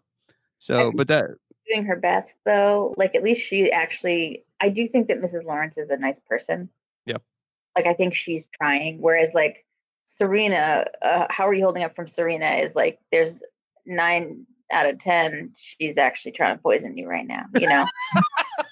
So, 0.58 0.90
but 0.92 1.08
that 1.08 1.30
doing 1.68 1.84
her 1.84 1.96
best 1.96 2.36
though, 2.44 2.94
like 2.96 3.14
at 3.14 3.22
least 3.22 3.42
she 3.42 3.70
actually, 3.70 4.44
I 4.60 4.70
do 4.70 4.88
think 4.88 5.08
that 5.08 5.22
Mrs. 5.22 5.44
Lawrence 5.44 5.78
is 5.78 5.90
a 5.90 5.96
nice 5.96 6.18
person. 6.18 6.68
Yep. 7.06 7.22
Like 7.76 7.86
I 7.86 7.94
think 7.94 8.14
she's 8.14 8.46
trying. 8.46 9.00
Whereas 9.00 9.34
like 9.34 9.64
Serena, 10.06 10.86
uh, 11.00 11.26
how 11.30 11.46
are 11.46 11.54
you 11.54 11.62
holding 11.62 11.84
up 11.84 11.94
from 11.94 12.08
Serena? 12.08 12.56
Is 12.56 12.74
like 12.74 12.98
there's 13.12 13.42
nine 13.86 14.46
out 14.72 14.86
of 14.86 14.98
ten. 14.98 15.52
She's 15.56 15.96
actually 15.96 16.32
trying 16.32 16.56
to 16.56 16.62
poison 16.62 16.96
you 16.98 17.08
right 17.08 17.26
now. 17.26 17.44
You 17.54 17.68
know. 17.68 17.84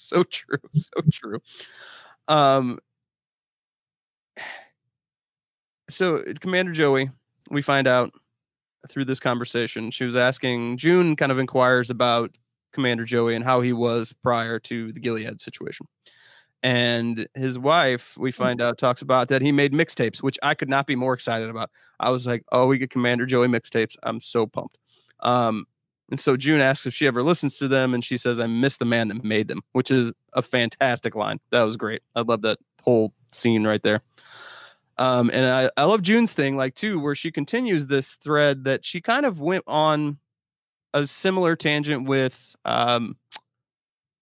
so 0.00 0.22
true. 0.24 0.58
So 0.72 1.02
true. 1.12 1.40
Um, 2.28 2.78
so 5.88 6.22
Commander 6.40 6.72
Joey, 6.72 7.10
we 7.50 7.62
find 7.62 7.86
out 7.86 8.12
through 8.88 9.04
this 9.04 9.20
conversation, 9.20 9.90
she 9.90 10.04
was 10.04 10.16
asking 10.16 10.78
June 10.78 11.16
kind 11.16 11.32
of 11.32 11.38
inquires 11.38 11.90
about 11.90 12.36
Commander 12.72 13.04
Joey 13.04 13.34
and 13.34 13.44
how 13.44 13.60
he 13.60 13.72
was 13.72 14.12
prior 14.22 14.58
to 14.60 14.92
the 14.92 15.00
Gilead 15.00 15.40
situation. 15.40 15.86
And 16.62 17.26
his 17.34 17.58
wife, 17.58 18.14
we 18.16 18.30
mm-hmm. 18.30 18.42
find 18.42 18.60
out, 18.62 18.78
talks 18.78 19.02
about 19.02 19.28
that 19.28 19.42
he 19.42 19.52
made 19.52 19.72
mixtapes, 19.72 20.22
which 20.22 20.38
I 20.42 20.54
could 20.54 20.68
not 20.68 20.86
be 20.86 20.96
more 20.96 21.14
excited 21.14 21.48
about. 21.50 21.70
I 21.98 22.10
was 22.10 22.26
like, 22.26 22.44
oh, 22.52 22.66
we 22.66 22.78
get 22.78 22.90
Commander 22.90 23.26
Joey 23.26 23.48
mixtapes. 23.48 23.96
I'm 24.02 24.20
so 24.20 24.46
pumped. 24.46 24.78
Um, 25.20 25.66
and 26.10 26.18
so 26.20 26.36
June 26.36 26.60
asks 26.60 26.86
if 26.86 26.94
she 26.94 27.06
ever 27.06 27.22
listens 27.22 27.58
to 27.58 27.68
them, 27.68 27.94
and 27.94 28.04
she 28.04 28.16
says, 28.16 28.40
I 28.40 28.46
miss 28.46 28.76
the 28.76 28.84
man 28.84 29.08
that 29.08 29.24
made 29.24 29.48
them, 29.48 29.62
which 29.72 29.90
is 29.90 30.12
a 30.32 30.42
fantastic 30.42 31.14
line. 31.14 31.40
That 31.50 31.62
was 31.62 31.76
great. 31.76 32.02
I 32.14 32.22
love 32.22 32.42
that 32.42 32.58
whole 32.82 33.12
scene 33.32 33.66
right 33.66 33.82
there. 33.82 34.02
Um, 34.98 35.30
and 35.32 35.46
I, 35.46 35.70
I 35.76 35.84
love 35.84 36.02
June's 36.02 36.34
thing, 36.34 36.56
like, 36.56 36.74
too, 36.74 37.00
where 37.00 37.14
she 37.14 37.30
continues 37.30 37.86
this 37.86 38.16
thread 38.16 38.64
that 38.64 38.84
she 38.84 39.00
kind 39.00 39.24
of 39.24 39.40
went 39.40 39.64
on 39.66 40.18
a 40.92 41.06
similar 41.06 41.56
tangent 41.56 42.06
with 42.06 42.54
um, 42.64 43.16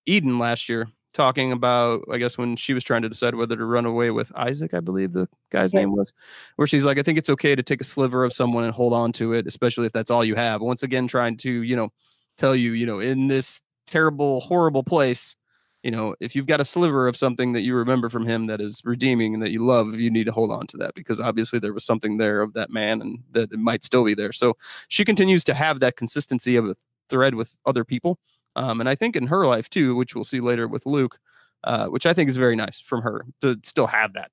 Eden 0.06 0.38
last 0.38 0.68
year, 0.68 0.88
talking 1.14 1.52
about, 1.52 2.04
I 2.12 2.18
guess, 2.18 2.36
when 2.36 2.56
she 2.56 2.74
was 2.74 2.84
trying 2.84 3.02
to 3.02 3.08
decide 3.08 3.34
whether 3.34 3.56
to 3.56 3.64
run 3.64 3.86
away 3.86 4.10
with 4.10 4.32
Isaac, 4.36 4.74
I 4.74 4.80
believe 4.80 5.12
the 5.12 5.28
guy's 5.50 5.72
yeah. 5.72 5.80
name 5.80 5.92
was, 5.92 6.12
where 6.56 6.66
she's 6.66 6.84
like, 6.84 6.98
I 6.98 7.02
think 7.02 7.18
it's 7.18 7.30
okay 7.30 7.54
to 7.54 7.62
take 7.62 7.80
a 7.80 7.84
sliver 7.84 8.24
of 8.24 8.32
someone 8.32 8.64
and 8.64 8.74
hold 8.74 8.92
on 8.92 9.12
to 9.12 9.32
it, 9.32 9.46
especially 9.46 9.86
if 9.86 9.92
that's 9.92 10.10
all 10.10 10.24
you 10.24 10.34
have. 10.34 10.60
Once 10.60 10.82
again, 10.82 11.06
trying 11.06 11.36
to, 11.38 11.50
you 11.50 11.76
know, 11.76 11.90
tell 12.36 12.54
you, 12.54 12.72
you 12.72 12.86
know, 12.86 13.00
in 13.00 13.28
this 13.28 13.60
terrible, 13.86 14.40
horrible 14.40 14.82
place, 14.82 15.34
you 15.82 15.90
know, 15.90 16.14
if 16.20 16.34
you've 16.34 16.46
got 16.46 16.60
a 16.60 16.64
sliver 16.64 17.06
of 17.06 17.16
something 17.16 17.52
that 17.52 17.62
you 17.62 17.74
remember 17.74 18.08
from 18.08 18.26
him 18.26 18.46
that 18.46 18.60
is 18.60 18.82
redeeming 18.84 19.34
and 19.34 19.42
that 19.42 19.52
you 19.52 19.64
love, 19.64 19.94
you 19.94 20.10
need 20.10 20.24
to 20.24 20.32
hold 20.32 20.50
on 20.50 20.66
to 20.68 20.76
that 20.76 20.94
because 20.94 21.20
obviously 21.20 21.58
there 21.58 21.72
was 21.72 21.84
something 21.84 22.16
there 22.16 22.40
of 22.40 22.52
that 22.54 22.70
man 22.70 23.00
and 23.00 23.20
that 23.32 23.52
it 23.52 23.58
might 23.58 23.84
still 23.84 24.04
be 24.04 24.14
there. 24.14 24.32
So 24.32 24.56
she 24.88 25.04
continues 25.04 25.44
to 25.44 25.54
have 25.54 25.80
that 25.80 25.96
consistency 25.96 26.56
of 26.56 26.66
a 26.66 26.76
thread 27.08 27.34
with 27.34 27.56
other 27.64 27.84
people. 27.84 28.18
Um, 28.58 28.80
and 28.80 28.88
I 28.88 28.96
think 28.96 29.14
in 29.14 29.28
her 29.28 29.46
life 29.46 29.70
too, 29.70 29.94
which 29.94 30.16
we'll 30.16 30.24
see 30.24 30.40
later 30.40 30.66
with 30.66 30.84
Luke, 30.84 31.18
uh, 31.62 31.86
which 31.86 32.06
I 32.06 32.12
think 32.12 32.28
is 32.28 32.36
very 32.36 32.56
nice 32.56 32.80
from 32.80 33.02
her 33.02 33.24
to 33.40 33.56
still 33.62 33.86
have 33.86 34.14
that. 34.14 34.32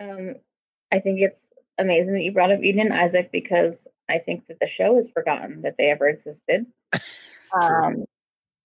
Um, 0.00 0.34
I 0.92 0.98
think 0.98 1.20
it's 1.20 1.46
amazing 1.78 2.14
that 2.14 2.24
you 2.24 2.32
brought 2.32 2.50
up 2.50 2.60
Eden 2.60 2.80
and 2.80 2.92
Isaac 2.92 3.30
because 3.30 3.86
I 4.08 4.18
think 4.18 4.48
that 4.48 4.58
the 4.60 4.66
show 4.66 4.96
has 4.96 5.10
forgotten 5.10 5.62
that 5.62 5.76
they 5.78 5.90
ever 5.90 6.08
existed, 6.08 6.66
um, 7.62 8.04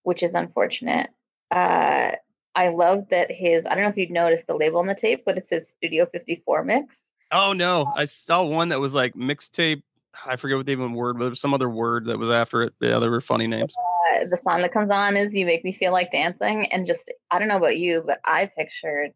which 0.02 0.24
is 0.24 0.34
unfortunate. 0.34 1.12
Uh, 1.52 2.14
I 2.56 2.70
love 2.70 3.10
that 3.10 3.30
his, 3.32 3.68
I 3.68 3.76
don't 3.76 3.84
know 3.84 3.90
if 3.90 3.98
you'd 3.98 4.10
noticed 4.10 4.48
the 4.48 4.56
label 4.56 4.80
on 4.80 4.88
the 4.88 4.96
tape, 4.96 5.24
but 5.26 5.38
it 5.38 5.46
says 5.46 5.70
Studio 5.70 6.08
54 6.12 6.64
mix. 6.64 6.96
Oh, 7.32 7.54
no. 7.54 7.92
I 7.96 8.06
saw 8.06 8.44
one 8.44 8.70
that 8.70 8.80
was 8.80 8.96
like 8.96 9.14
mixtape. 9.14 9.84
I 10.26 10.36
forget 10.36 10.58
what 10.58 10.66
the 10.66 10.72
even 10.72 10.94
word, 10.94 11.18
but 11.18 11.26
there 11.26 11.30
was 11.30 11.42
some 11.42 11.54
other 11.54 11.70
word 11.70 12.06
that 12.06 12.20
was 12.20 12.30
after 12.30 12.62
it. 12.64 12.74
Yeah, 12.80 13.00
there 13.00 13.12
were 13.12 13.22
funny 13.22 13.48
names. 13.48 13.76
Uh, 13.76 14.26
the 14.30 14.38
song 14.38 14.62
that 14.62 14.72
comes 14.72 14.90
on 14.90 15.18
is 15.18 15.34
You 15.34 15.46
Make 15.46 15.64
Me 15.64 15.72
Feel 15.72 15.92
Like 15.92 16.12
Dancing. 16.12 16.72
And 16.72 16.86
just, 16.86 17.12
I 17.32 17.40
don't 17.40 17.48
know 17.48 17.58
about 17.58 17.78
you, 17.78 18.04
but 18.06 18.20
I 18.26 18.50
pictured 18.58 19.12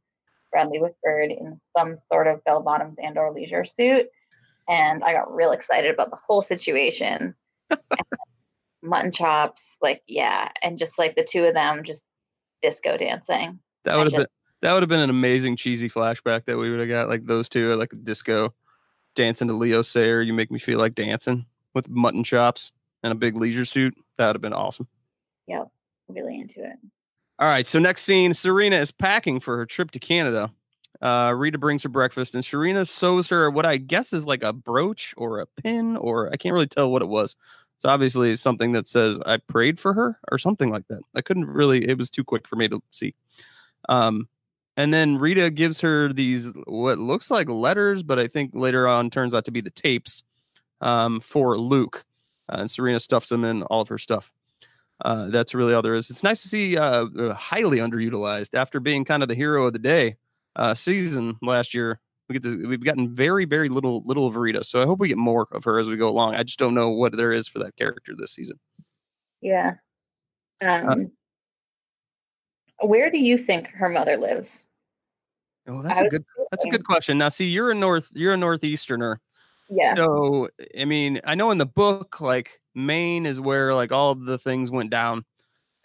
Bradley 0.52 0.80
Whitford 0.80 1.32
in 1.32 1.60
some 1.78 1.96
sort 2.12 2.28
of 2.28 2.44
bell 2.44 2.64
bottoms 2.64 2.96
and 3.02 3.18
or 3.18 3.32
leisure 3.32 3.64
suit. 3.64 4.08
And 4.68 5.04
I 5.04 5.14
got 5.14 5.34
real 5.34 5.52
excited 5.52 5.94
about 5.94 6.10
the 6.10 6.20
whole 6.28 6.42
situation. 6.42 7.36
mutton 8.82 9.12
chops, 9.12 9.78
like, 9.82 10.02
yeah. 10.08 10.50
And 10.64 10.78
just 10.78 10.98
like 10.98 11.16
the 11.16 11.24
two 11.24 11.46
of 11.46 11.54
them 11.54 11.84
just 11.84 12.04
disco 12.62 12.98
dancing. 12.98 13.60
That 13.86 13.98
would 13.98 14.08
have 14.08 14.14
been 14.14 14.28
that 14.62 14.74
would 14.74 14.82
have 14.82 14.90
been 14.90 15.00
an 15.00 15.12
amazing 15.12 15.56
cheesy 15.56 15.90
flashback 15.90 16.46
that 16.46 16.58
we 16.58 16.72
would 16.72 16.80
have 16.80 16.90
got 16.90 17.08
like 17.08 17.26
those 17.26 17.48
two 17.48 17.76
like 17.76 17.92
disco 18.04 18.54
dancing 19.18 19.50
to 19.50 19.54
Leo 19.54 19.82
Sayer. 19.82 20.22
You 20.22 20.34
make 20.34 20.50
me 20.50 20.60
feel 20.60 20.80
like 20.80 20.96
dancing 20.96 21.46
with 21.74 21.90
mutton 21.90 22.24
chops 22.24 22.72
and 23.04 23.12
a 23.12 23.16
big 23.16 23.36
leisure 23.36 23.66
suit. 23.66 23.94
That 24.18 24.28
would 24.28 24.36
have 24.38 24.42
been 24.42 24.54
awesome. 24.54 24.88
Yep, 25.48 25.68
really 26.08 26.40
into 26.40 26.64
it. 26.64 26.78
All 27.40 27.48
right, 27.48 27.68
so 27.68 27.80
next 27.80 28.04
scene, 28.04 28.34
Serena 28.34 28.78
is 28.78 28.92
packing 28.92 29.40
for 29.40 29.58
her 29.58 29.66
trip 29.66 29.92
to 29.92 30.00
Canada. 30.00 30.52
Uh, 31.02 31.34
Rita 31.36 31.58
brings 31.58 31.84
her 31.84 31.90
breakfast, 31.90 32.34
and 32.34 32.44
Serena 32.44 32.86
sews 32.86 33.28
her 33.28 33.52
what 33.52 33.66
I 33.66 33.78
guess 33.78 34.14
is 34.14 34.26
like 34.26 34.42
a 34.42 34.54
brooch 34.54 35.14
or 35.18 35.40
a 35.40 35.46
pin, 35.46 35.98
or 35.98 36.32
I 36.32 36.38
can't 36.38 36.54
really 36.54 36.68
tell 36.68 36.90
what 36.90 37.02
it 37.02 37.10
was. 37.10 37.36
It's 37.78 37.86
obviously 37.86 38.36
something 38.38 38.72
that 38.72 38.88
says 38.88 39.20
I 39.26 39.38
prayed 39.38 39.80
for 39.80 39.94
her 39.94 40.18
or 40.32 40.40
something 40.40 40.72
like 40.72 40.88
that. 40.88 41.02
I 41.16 41.22
couldn't 41.22 41.46
really, 41.46 41.88
it 41.88 41.98
was 42.00 42.10
too 42.10 42.24
quick 42.24 42.48
for 42.48 42.56
me 42.56 42.68
to 42.70 42.82
see. 42.90 43.14
Um, 43.88 44.28
and 44.78 44.94
then 44.94 45.18
Rita 45.18 45.50
gives 45.50 45.82
her 45.82 46.14
these 46.14 46.54
what 46.66 47.00
looks 47.00 47.30
like 47.30 47.50
letters, 47.50 48.04
but 48.04 48.20
I 48.20 48.28
think 48.28 48.52
later 48.54 48.88
on 48.88 49.10
turns 49.10 49.34
out 49.34 49.44
to 49.46 49.52
be 49.52 49.62
the 49.62 49.72
tapes 49.72 50.24
um, 50.82 51.20
for 51.20 51.58
Luke. 51.58 52.06
Uh, 52.50 52.58
and 52.60 52.72
Serena 52.72 53.00
stuffs 53.00 53.28
them 53.28 53.44
in 53.44 53.64
all 53.64 53.82
of 53.82 53.90
her 53.90 53.98
stuff. 53.98 54.32
Uh, 55.04 55.28
that's 55.28 55.54
really 55.54 55.74
all 55.74 55.82
there 55.82 55.96
is. 55.96 56.10
It's 56.10 56.24
nice 56.24 56.42
to 56.44 56.48
see 56.48 56.78
uh, 56.78 57.06
uh 57.06 57.34
highly 57.34 57.80
underutilized 57.80 58.56
after 58.56 58.80
being 58.80 59.04
kind 59.04 59.22
of 59.22 59.30
the 59.30 59.36
hero 59.36 59.66
of 59.66 59.74
the 59.74 59.80
day 59.80 60.16
uh, 60.56 60.74
season 60.74 61.38
last 61.42 61.74
year 61.74 62.00
we 62.28 62.34
get 62.34 62.44
to, 62.44 62.68
we've 62.68 62.84
gotten 62.84 63.14
very 63.14 63.46
very 63.46 63.70
little 63.70 64.04
little 64.06 64.28
of 64.28 64.36
Rita. 64.36 64.64
So 64.64 64.82
I 64.82 64.86
hope 64.86 65.00
we 65.00 65.08
get 65.08 65.18
more 65.18 65.48
of 65.52 65.64
her 65.64 65.80
as 65.80 65.90
we 65.90 65.98
go 65.98 66.10
along. 66.10 66.36
I 66.36 66.44
just 66.44 66.60
don't 66.60 66.74
know 66.74 66.90
what 66.90 67.16
there 67.16 67.32
is 67.32 67.48
for 67.48 67.60
that 67.60 67.76
character 67.78 68.14
this 68.18 68.34
season. 68.34 68.60
Yeah. 69.42 69.76
Uh 70.64 70.84
um, 70.88 71.12
where 72.82 73.10
do 73.10 73.18
you 73.18 73.38
think 73.38 73.68
her 73.70 73.90
mother 73.90 74.18
lives? 74.18 74.67
Oh, 75.68 75.82
that's 75.82 76.00
I 76.00 76.06
a 76.06 76.10
good 76.10 76.26
that's 76.52 76.66
a 76.66 76.70
good 76.70 76.86
question. 76.86 77.18
Now, 77.18 77.30
see, 77.30 77.46
you're 77.46 77.72
a 77.72 77.76
north 77.76 78.10
you're 78.14 78.34
a 78.34 78.38
northeasterner. 78.38 79.20
Yeah. 79.70 79.96
So, 79.96 80.50
I 80.80 80.86
mean, 80.86 81.20
I 81.26 81.36
know 81.36 81.52
in 81.52 81.58
the 81.58 81.66
book, 81.66 82.22
like 82.22 82.62
Maine 82.74 83.26
is 83.26 83.42
where 83.42 83.76
like 83.76 83.92
all 83.92 84.12
of 84.12 84.22
the 84.22 84.38
things 84.38 84.72
went 84.72 84.92
down 84.92 85.26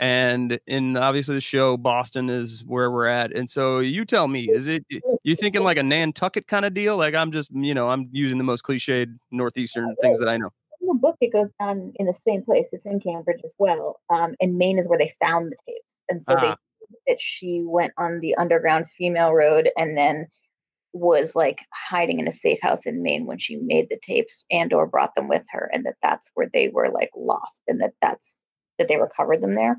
and 0.03 0.59
in 0.67 0.97
obviously 0.97 1.37
the 1.37 1.41
show 1.41 1.77
boston 1.77 2.29
is 2.29 2.65
where 2.67 2.91
we're 2.91 3.07
at 3.07 3.33
and 3.33 3.49
so 3.49 3.79
you 3.79 4.05
tell 4.05 4.27
me 4.27 4.49
is 4.51 4.67
it 4.67 4.85
you 5.23 5.37
thinking 5.37 5.63
like 5.63 5.77
a 5.77 5.83
nantucket 5.83 6.49
kind 6.49 6.65
of 6.65 6.75
deal 6.75 6.97
like 6.97 7.15
i'm 7.15 7.31
just 7.31 7.53
you 7.53 7.73
know 7.73 7.89
i'm 7.89 8.09
using 8.11 8.37
the 8.37 8.45
most 8.45 8.65
cliched 8.65 9.17
northeastern 9.31 9.95
things 10.01 10.19
that 10.19 10.29
i 10.29 10.37
know 10.37 10.51
in 10.81 10.89
the 10.89 10.95
book 10.95 11.17
it 11.21 11.33
goes 11.33 11.51
down 11.61 11.93
in 11.97 12.07
the 12.07 12.13
same 12.13 12.43
place 12.43 12.67
it's 12.73 12.85
in 12.85 12.99
cambridge 12.99 13.41
as 13.45 13.55
well 13.59 14.01
um, 14.11 14.35
and 14.41 14.59
maine 14.59 14.77
is 14.77 14.89
where 14.89 14.99
they 14.99 15.15
found 15.21 15.53
the 15.53 15.57
tapes 15.65 15.93
and 16.09 16.21
so 16.21 16.33
uh-huh. 16.33 16.49
they 16.49 16.57
that 17.07 17.21
she 17.21 17.63
went 17.65 17.93
on 17.97 18.21
the 18.21 18.35
underground 18.37 18.89
female 18.91 19.33
road 19.33 19.71
and 19.77 19.97
then 19.97 20.27
was 20.93 21.35
like 21.35 21.61
hiding 21.73 22.21
in 22.21 22.29
a 22.29 22.33
safe 22.33 22.61
house 22.61 22.87
in 22.87 23.03
Maine 23.03 23.27
when 23.27 23.39
she 23.39 23.57
made 23.57 23.89
the 23.89 23.99
tapes 24.03 24.45
and 24.51 24.73
or 24.73 24.87
brought 24.87 25.15
them 25.15 25.29
with 25.29 25.45
her 25.51 25.71
and 25.73 25.87
that 25.87 25.97
that's 26.03 26.31
where 26.35 26.51
they 26.53 26.69
were 26.69 26.91
like 26.91 27.11
lost 27.17 27.63
and 27.67 27.81
that 27.81 27.93
that's 28.03 28.27
that 28.79 28.89
they 28.89 28.97
recovered 28.97 29.41
them 29.41 29.55
there. 29.55 29.79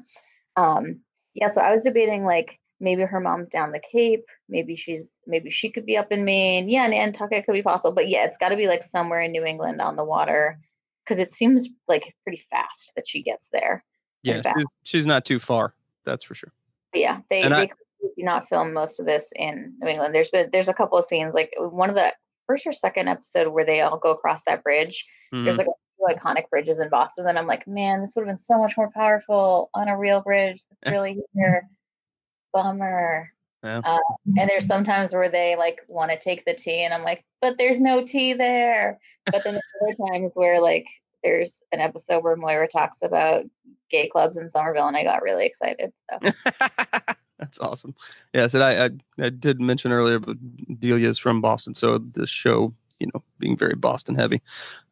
Um, 0.55 1.01
yeah, 1.33 1.49
so 1.51 1.61
I 1.61 1.71
was 1.71 1.83
debating 1.83 2.25
like 2.25 2.59
maybe 2.79 3.03
her 3.03 3.19
mom's 3.19 3.49
down 3.49 3.71
the 3.71 3.81
Cape, 3.91 4.25
maybe 4.49 4.75
she's 4.75 5.03
maybe 5.25 5.51
she 5.51 5.69
could 5.69 5.85
be 5.85 5.97
up 5.97 6.11
in 6.11 6.25
Maine. 6.25 6.69
Yeah, 6.69 6.87
Nantucket 6.87 7.45
could 7.45 7.53
be 7.53 7.63
possible, 7.63 7.93
but 7.93 8.09
yeah, 8.09 8.25
it's 8.25 8.37
got 8.37 8.49
to 8.49 8.55
be 8.55 8.67
like 8.67 8.83
somewhere 8.83 9.21
in 9.21 9.31
New 9.31 9.45
England 9.45 9.81
on 9.81 9.95
the 9.95 10.03
water 10.03 10.59
because 11.03 11.19
it 11.19 11.33
seems 11.33 11.67
like 11.87 12.15
pretty 12.23 12.43
fast 12.49 12.91
that 12.95 13.07
she 13.07 13.21
gets 13.21 13.47
there. 13.51 13.83
Yeah, 14.23 14.41
she's, 14.41 14.65
she's, 14.83 15.05
not 15.05 15.25
too 15.25 15.39
far. 15.39 15.73
That's 16.05 16.23
for 16.23 16.33
sure. 16.33 16.53
Yeah, 16.93 17.21
they, 17.29 17.43
they 17.43 17.47
I, 17.47 17.69
do 18.17 18.23
not 18.23 18.47
film 18.47 18.73
most 18.73 18.99
of 18.99 19.05
this 19.05 19.31
in 19.35 19.75
New 19.79 19.89
England. 19.89 20.13
There's 20.13 20.29
been 20.29 20.49
there's 20.51 20.69
a 20.69 20.73
couple 20.73 20.97
of 20.97 21.05
scenes 21.05 21.33
like 21.33 21.53
one 21.57 21.89
of 21.89 21.95
the 21.95 22.13
first 22.47 22.67
or 22.67 22.73
second 22.73 23.07
episode 23.07 23.47
where 23.47 23.65
they 23.65 23.81
all 23.81 23.97
go 23.97 24.11
across 24.11 24.43
that 24.43 24.63
bridge. 24.63 25.05
Mm-hmm. 25.33 25.45
There's 25.45 25.57
like 25.57 25.67
a 25.67 25.71
iconic 26.03 26.49
bridges 26.49 26.79
in 26.79 26.89
Boston 26.89 27.27
and 27.27 27.37
I'm 27.37 27.47
like, 27.47 27.67
man, 27.67 28.01
this 28.01 28.13
would 28.15 28.23
have 28.23 28.27
been 28.27 28.37
so 28.37 28.57
much 28.57 28.75
more 28.77 28.91
powerful 28.93 29.69
on 29.73 29.87
a 29.87 29.97
real 29.97 30.21
bridge. 30.21 30.61
really 30.85 31.19
here. 31.33 31.69
Bummer. 32.53 33.31
Yeah. 33.63 33.81
Uh, 33.83 33.99
and 34.37 34.49
there's 34.49 34.67
sometimes 34.67 35.13
where 35.13 35.29
they 35.29 35.55
like 35.55 35.79
want 35.87 36.11
to 36.11 36.19
take 36.19 36.43
the 36.43 36.53
T, 36.53 36.83
and 36.83 36.93
I'm 36.93 37.03
like, 37.03 37.23
but 37.41 37.57
there's 37.57 37.79
no 37.79 38.03
T 38.03 38.33
there. 38.33 38.99
But 39.25 39.43
then 39.45 39.53
there's 39.53 39.95
other 39.95 40.11
times 40.11 40.31
where 40.33 40.61
like 40.61 40.85
there's 41.23 41.61
an 41.71 41.79
episode 41.79 42.23
where 42.23 42.35
Moira 42.35 42.67
talks 42.67 42.97
about 43.01 43.45
gay 43.89 44.07
clubs 44.07 44.37
in 44.37 44.49
Somerville, 44.49 44.87
and 44.87 44.97
I 44.97 45.03
got 45.03 45.21
really 45.21 45.45
excited. 45.45 45.91
So. 46.09 46.31
That's 47.39 47.59
awesome. 47.59 47.95
Yeah, 48.33 48.47
so 48.47 48.61
I, 48.61 48.85
I, 48.85 48.89
I 49.19 49.29
did 49.29 49.59
mention 49.59 49.91
earlier, 49.91 50.19
but 50.19 50.37
Delia's 50.79 51.17
from 51.17 51.41
Boston, 51.41 51.75
so 51.75 51.97
the 51.97 52.25
show 52.25 52.73
you 53.03 53.11
know, 53.13 53.23
being 53.39 53.57
very 53.57 53.75
Boston 53.75 54.15
heavy 54.15 54.41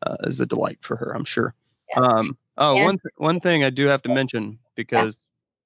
uh, 0.05 0.17
is 0.23 0.41
a 0.41 0.45
delight 0.45 0.79
for 0.81 0.97
her, 0.97 1.15
I'm 1.15 1.25
sure. 1.25 1.55
Yeah. 1.95 2.03
Um, 2.03 2.37
oh, 2.57 2.83
one 2.83 2.97
th- 2.97 3.13
one 3.17 3.39
thing 3.39 3.63
I 3.63 3.69
do 3.69 3.87
have 3.87 4.01
to 4.03 4.09
mention 4.09 4.59
because 4.75 5.19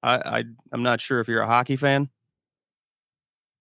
yeah. 0.04 0.10
I, 0.24 0.38
I 0.38 0.44
I'm 0.72 0.82
not 0.82 1.00
sure 1.00 1.20
if 1.20 1.28
you're 1.28 1.42
a 1.42 1.46
hockey 1.46 1.76
fan. 1.76 2.08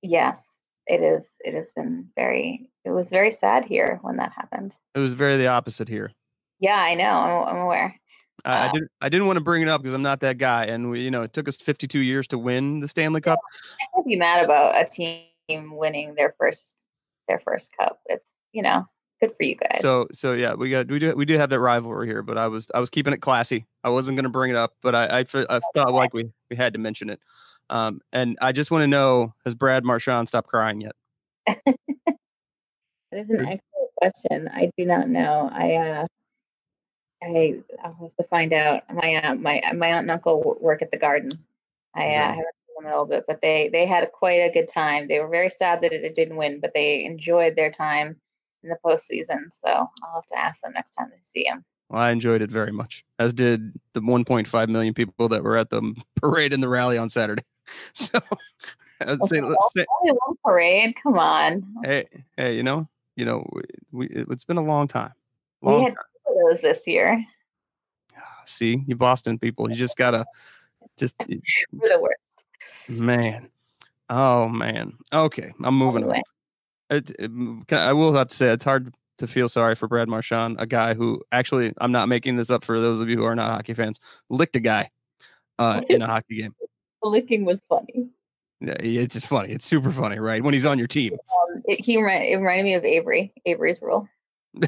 Yes, 0.02 0.40
it 0.88 1.02
is. 1.02 1.26
It 1.40 1.56
has 1.56 1.72
been 1.76 2.08
very. 2.16 2.70
It 2.84 2.92
was 2.92 3.10
very 3.10 3.32
sad 3.32 3.66
here 3.66 4.00
when 4.04 4.18
that 4.18 4.32
happened. 4.32 4.76
It 4.94 5.00
was 5.00 5.16
very 5.16 5.38
the 5.38 5.48
opposite 5.48 5.88
here. 5.88 6.12
Yeah, 6.60 6.80
I 6.80 6.96
know. 6.96 7.04
I'm, 7.04 7.56
I'm 7.56 7.62
aware. 7.62 8.00
I, 8.44 8.52
uh, 8.52 8.70
I 8.70 8.72
didn't. 8.72 8.92
I 9.02 9.10
didn't 9.10 9.28
want 9.28 9.38
to 9.38 9.44
bring 9.44 9.62
it 9.62 9.68
up 9.68 9.82
because 9.82 9.94
I'm 9.94 10.02
not 10.02 10.20
that 10.22 10.38
guy, 10.38 10.66
and 10.66 10.90
we, 10.90 11.02
you 11.02 11.12
know, 11.12 11.24
it 11.24 11.34
took 11.34 11.48
us 11.48 11.58
52 11.58 12.00
years 12.00 12.28
to 12.28 12.38
win 12.38 12.80
the 12.80 12.88
Stanley 12.88 13.22
Cup. 13.22 13.40
I 13.82 13.86
can't 13.96 14.06
be 14.06 14.16
mad 14.16 14.44
about 14.44 14.80
a 14.80 14.86
team 14.86 15.26
winning 15.50 16.16
their 16.16 16.36
first 16.38 16.76
their 17.28 17.40
first 17.40 17.72
cup. 17.78 18.00
It's 18.06 18.24
you 18.54 18.62
know, 18.62 18.86
good 19.20 19.34
for 19.36 19.44
you 19.44 19.56
guys. 19.56 19.80
So 19.82 20.08
so 20.12 20.34
yeah, 20.34 20.54
we 20.54 20.70
got 20.70 20.88
we 20.88 21.00
do 21.00 21.16
we 21.16 21.26
do 21.26 21.38
have 21.38 21.50
that 21.50 21.60
rivalry 21.60 22.08
here, 22.08 22.24
but 22.24 22.38
I 22.38 22.48
was 22.48 22.70
I 22.74 22.80
was 22.80 22.90
keeping 22.90 23.14
it 23.14 23.18
classy. 23.18 23.66
I 23.84 23.90
wasn't 23.90 24.16
going 24.16 24.24
to 24.24 24.30
bring 24.30 24.52
it 24.52 24.58
up, 24.58 24.74
but 24.82 24.96
I 24.96 25.20
I, 25.20 25.26
I 25.50 25.60
felt 25.74 25.94
like 25.94 26.14
we 26.14 26.32
we 26.50 26.56
had 26.56 26.74
to 26.74 26.80
mention 26.80 27.10
it. 27.10 27.20
Um, 27.70 28.00
and 28.14 28.38
I 28.42 28.52
just 28.52 28.72
want 28.72 28.84
to 28.84 28.88
know 28.88 29.34
has 29.44 29.56
Brad 29.56 29.84
Marchand 29.84 30.28
stopped 30.28 30.48
crying 30.48 30.82
yet? 30.82 30.94
that 31.48 31.58
is 33.12 33.30
an 33.30 33.40
excellent 33.40 33.62
question. 33.98 34.50
I 34.54 34.72
do 34.78 34.86
not 34.86 35.10
know. 35.10 35.50
I 35.52 35.76
uh 35.76 36.06
I 37.26 37.56
I'll 37.84 37.98
have 38.02 38.16
to 38.18 38.24
find 38.24 38.54
out. 38.54 38.84
My 38.94 39.16
uh, 39.16 39.36
my 39.36 39.62
my 39.76 39.88
aunt 39.88 40.04
and 40.04 40.12
uncle 40.12 40.58
work 40.62 40.82
at 40.82 40.92
the 40.92 40.98
garden. 40.98 41.32
I 41.96 42.16
uh, 42.16 42.28
haven't 42.28 42.56
seen 42.68 42.76
them 42.78 42.86
a 42.86 42.90
little 42.90 43.06
bit, 43.06 43.26
but 43.28 43.42
they 43.42 43.70
they 43.70 43.86
had 43.86 44.12
quite 44.12 44.42
a 44.42 44.52
good 44.52 44.68
time. 44.68 45.08
They 45.08 45.20
were 45.20 45.30
very 45.30 45.50
sad 45.50 45.82
that 45.82 45.94
it, 45.94 46.04
it 46.04 46.16
didn't 46.16 46.38
win, 46.38 46.60
but 46.60 46.74
they 46.74 47.06
enjoyed 47.06 47.56
their 47.56 47.72
time 47.72 48.18
in 48.64 48.70
the 48.70 48.78
postseason. 48.86 49.52
So 49.52 49.70
I'll 49.70 50.16
have 50.16 50.26
to 50.28 50.38
ask 50.38 50.62
them 50.62 50.74
next 50.74 50.92
time 50.92 51.12
I 51.14 51.20
see 51.24 51.46
them. 51.50 51.64
Well, 51.90 52.02
I 52.02 52.12
enjoyed 52.12 52.42
it 52.42 52.50
very 52.50 52.72
much, 52.72 53.06
as 53.20 53.34
did 53.34 53.74
the 53.94 54.02
1.5 54.02 54.70
million 54.70 54.94
people 54.94 55.30
that 55.30 55.44
were 55.44 55.58
at 55.58 55.70
the 55.70 55.96
parade 56.16 56.54
and 56.54 56.62
the 56.62 56.70
rally 56.70 56.98
on 56.98 57.10
Saturday. 57.10 57.44
So 57.94 58.20
I'd 59.02 59.22
say, 59.24 59.42
let's 59.42 59.74
say 59.76 59.86
only 60.02 60.18
one 60.26 60.38
parade. 60.44 60.96
Come 61.02 61.18
on. 61.18 61.66
Hey, 61.84 62.06
hey, 62.38 62.56
you 62.56 62.62
know, 62.62 62.88
you 63.16 63.26
know, 63.26 63.44
we, 63.52 63.64
we 63.92 64.08
it's 64.30 64.44
been 64.44 64.58
a 64.58 64.64
long 64.64 64.88
time. 64.88 65.14
Long 65.64 65.80
we 65.80 65.84
had 65.86 65.96
time. 65.96 66.04
Those 66.34 66.62
this 66.62 66.88
year. 66.88 67.24
See, 68.46 68.84
you 68.88 68.96
Boston 68.96 69.40
people, 69.40 69.70
you 69.70 69.76
just 69.76 69.98
gotta 69.98 70.26
Just 70.98 71.16
We're 71.72 71.90
the 71.90 72.00
worst. 72.00 72.90
man. 72.90 73.50
Oh 74.10 74.48
man. 74.48 74.94
Okay, 75.12 75.52
I'm 75.64 75.76
moving 75.78 76.04
Anyway. 76.04 76.22
on. 76.92 76.98
It, 76.98 77.10
it- 77.18 77.68
can, 77.68 77.80
I 77.80 77.94
will 77.94 78.14
have 78.14 78.28
to 78.30 78.36
say 78.36 78.50
it's 78.50 78.64
hard 78.64 78.94
to 79.18 79.28
feel 79.28 79.50
sorry 79.50 79.76
for 79.76 79.88
Brad 79.88 80.08
Marchand, 80.10 80.58
a 80.60 80.66
guy 80.68 80.94
who 80.94 81.22
actually 81.32 81.74
I'm 81.80 81.92
not 81.92 82.08
making 82.10 82.36
this 82.36 82.50
up 82.52 82.64
for 82.66 82.80
those 82.80 83.00
of 83.00 83.10
you 83.10 83.18
who 83.18 83.24
are 83.24 83.36
not 83.36 83.52
hockey 83.52 83.74
fans. 83.74 84.00
Licked 84.30 84.56
a 84.58 84.60
guy 84.60 84.92
uh, 85.58 85.82
in 85.90 86.02
a 86.02 86.08
hockey 86.08 86.38
game. 86.42 86.54
The 87.04 87.10
licking 87.10 87.46
was 87.46 87.62
funny. 87.70 88.10
Yeah, 88.62 88.74
It's 88.80 89.14
just 89.14 89.28
funny. 89.28 89.52
It's 89.52 89.66
super 89.68 89.92
funny, 89.92 90.18
right? 90.18 90.42
When 90.44 90.56
he's 90.56 90.66
on 90.66 90.80
your 90.80 90.88
team. 90.88 91.14
Um, 91.14 91.62
it, 91.66 91.86
he 91.86 91.96
it 91.96 92.00
reminded 92.00 92.64
me 92.64 92.74
of 92.74 92.84
Avery. 92.84 93.32
Avery's 93.46 93.80
rule. 93.80 94.08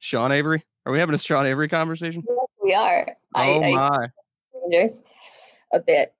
Sean 0.00 0.32
Avery. 0.32 0.62
Are 0.84 0.92
we 0.92 0.98
having 0.98 1.14
a 1.14 1.18
Sean 1.18 1.46
Avery 1.46 1.68
conversation? 1.68 2.22
Yes, 2.28 2.38
we 2.62 2.74
are. 2.74 3.06
Oh 3.34 3.40
I, 3.62 3.66
I 3.66 3.70
my, 3.74 4.08
Rangers 4.62 5.02
a 5.72 5.80
bit. 5.80 6.14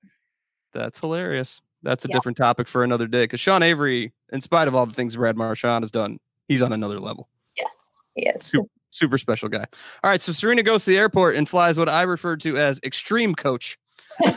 that's 0.73 0.99
hilarious. 0.99 1.61
That's 1.83 2.03
a 2.05 2.07
Yeah. 2.09 2.13
different 2.15 2.37
topic 2.37 2.67
for 2.67 2.83
another 2.83 3.07
day. 3.07 3.23
Because 3.23 3.39
Sean 3.39 3.63
Avery, 3.63 4.11
in 4.31 4.41
spite 4.41 4.67
of 4.67 4.75
all 4.75 4.85
the 4.85 4.93
things 4.93 5.15
Brad 5.15 5.37
Marchand 5.37 5.83
has 5.83 5.91
done, 5.91 6.19
he's 6.47 6.61
on 6.61 6.73
another 6.73 6.99
level. 6.99 7.29
Yes, 7.57 7.73
yes. 8.15 8.43
Super, 8.45 8.67
super 8.89 9.17
special 9.17 9.47
guy. 9.49 9.65
All 10.03 10.09
right, 10.09 10.19
so 10.21 10.33
Serena 10.33 10.63
goes 10.63 10.83
to 10.85 10.91
the 10.91 10.97
airport 10.97 11.35
and 11.35 11.47
flies 11.47 11.77
what 11.77 11.87
I 11.89 12.01
refer 12.01 12.35
to 12.37 12.57
as 12.57 12.79
extreme 12.83 13.35
coach. 13.35 13.77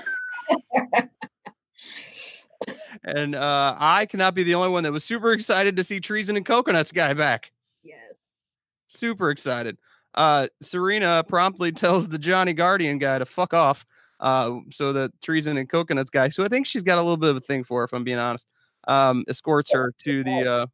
and 3.05 3.35
uh, 3.35 3.75
I 3.79 4.07
cannot 4.07 4.35
be 4.35 4.43
the 4.43 4.55
only 4.55 4.69
one 4.69 4.85
that 4.85 4.93
was 4.93 5.05
super 5.05 5.33
excited 5.33 5.77
to 5.77 5.85
see 5.85 6.01
Treason 6.01 6.37
and 6.37 6.45
Coconuts 6.45 6.93
guy 6.93 7.15
back. 7.15 7.51
Super 8.91 9.31
excited. 9.31 9.79
Uh, 10.17 10.49
Serena 10.61 11.25
promptly 11.27 11.71
tells 11.73 12.09
the 12.09 12.19
Johnny 12.19 12.53
Guardian 12.53 12.99
guy 12.99 13.19
to 13.19 13.25
fuck 13.25 13.55
off. 13.55 13.87
Uh, 14.19 14.59
so 14.71 14.93
the 14.93 15.13
Treason 15.23 15.57
and 15.57 15.69
Coconuts 15.69 16.11
guy, 16.11 16.29
so 16.29 16.45
I 16.45 16.49
think 16.49 16.67
she's 16.67 16.83
got 16.83 16.99
a 16.99 17.03
little 17.03 17.17
bit 17.17 17.31
of 17.31 17.37
a 17.37 17.41
thing 17.41 17.65
for 17.65 17.81
her, 17.81 17.85
if 17.85 17.93
I'm 17.93 18.05
being 18.05 18.19
honest. 18.19 18.47
Um, 18.89 19.25
escorts 19.29 19.73
her 19.73 19.95
to 20.05 20.25
the 20.25 20.53
uh, 20.53 20.67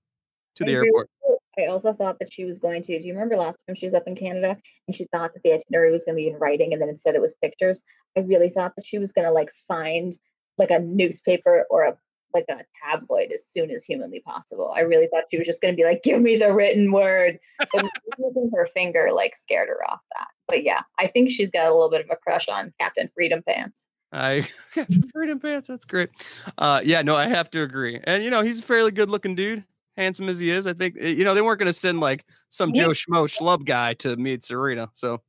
to 0.57 0.65
the 0.65 0.73
airport. 0.73 1.11
I 1.59 1.67
also 1.67 1.93
thought 1.93 2.19
that 2.19 2.33
she 2.33 2.45
was 2.45 2.59
going 2.59 2.83
to. 2.83 2.99
Do 2.99 3.07
you 3.07 3.15
remember 3.15 3.37
last 3.37 3.63
time 3.67 3.77
she 3.77 3.87
was 3.87 3.95
up 3.95 4.07
in 4.07 4.17
Canada 4.17 4.57
and 4.87 4.97
she 4.97 5.07
thought 5.13 5.33
that 5.35 5.43
the 5.43 5.53
itinerary 5.53 5.93
was 5.93 6.05
going 6.05 6.15
to 6.15 6.21
be 6.21 6.29
in 6.29 6.39
writing 6.39 6.73
and 6.73 6.83
then 6.83 6.89
instead 6.89 7.15
it 7.15 7.21
was 7.21 7.35
pictures? 7.43 7.83
I 8.17 8.21
really 8.21 8.51
thought 8.51 8.75
that 8.77 8.85
she 8.85 8.99
was 8.99 9.13
going 9.13 9.27
to 9.27 9.33
like 9.33 9.51
find 9.69 10.17
like 10.59 10.71
a 10.71 10.79
newspaper 10.79 11.67
or 11.71 11.83
a 11.85 11.97
like 12.35 12.47
a 12.49 12.65
tabloid 12.85 13.33
as 13.33 13.47
soon 13.47 13.71
as 13.71 13.85
humanly 13.85 14.21
possible. 14.21 14.73
I 14.77 14.81
really 14.81 15.09
thought 15.09 15.25
she 15.31 15.39
was 15.39 15.47
just 15.47 15.61
going 15.61 15.73
to 15.73 15.77
be 15.77 15.85
like, 15.85 16.03
"Give 16.03 16.21
me 16.21 16.37
the 16.37 16.53
written 16.53 16.93
word," 16.93 17.39
but 17.59 17.85
using 18.19 18.51
her 18.55 18.67
finger 18.67 19.11
like 19.13 19.35
scared 19.35 19.69
her 19.69 19.91
off 19.91 20.01
that. 20.17 20.29
But 20.49 20.63
yeah, 20.65 20.83
I 20.99 21.07
think 21.07 21.31
she's 21.31 21.51
got 21.51 21.67
a 21.67 21.73
little 21.73 21.91
bit 21.91 22.03
of 22.03 22.09
a 22.11 22.17
crush 22.17 22.49
on 22.49 22.73
Captain 22.79 23.11
Freedom 23.15 23.43
Pants. 23.47 23.87
I 24.13 24.49
Captain 24.75 25.11
freedom 25.13 25.41
pants. 25.41 25.69
That's 25.69 25.85
great. 25.85 26.11
Uh, 26.59 26.81
yeah, 26.85 27.03
no, 27.03 27.17
I 27.17 27.27
have 27.29 27.51
to 27.51 27.63
agree. 27.63 28.01
And 28.05 28.23
you 28.23 28.31
know, 28.31 28.43
he's 28.43 28.61
a 28.61 28.63
fairly 28.63 28.91
good 28.91 29.11
looking 29.11 29.35
dude, 29.35 29.65
handsome 29.97 30.29
as 30.29 30.39
he 30.39 30.51
is. 30.51 30.67
I 30.67 30.73
think 30.73 30.97
eh, 30.99 31.09
you 31.09 31.25
know 31.25 31.35
they 31.35 31.43
weren't 31.43 31.59
going 31.59 31.67
to 31.67 31.79
send 31.79 32.01
like 32.01 32.25
some 32.51 32.71
Yeah. 32.75 32.85
Joe 32.85 32.91
Schmo 32.91 33.27
schlub 33.27 33.65
guy 33.65 33.95
to 33.95 34.17
meet 34.17 34.45
Serena. 34.45 34.91
So, 34.95 35.23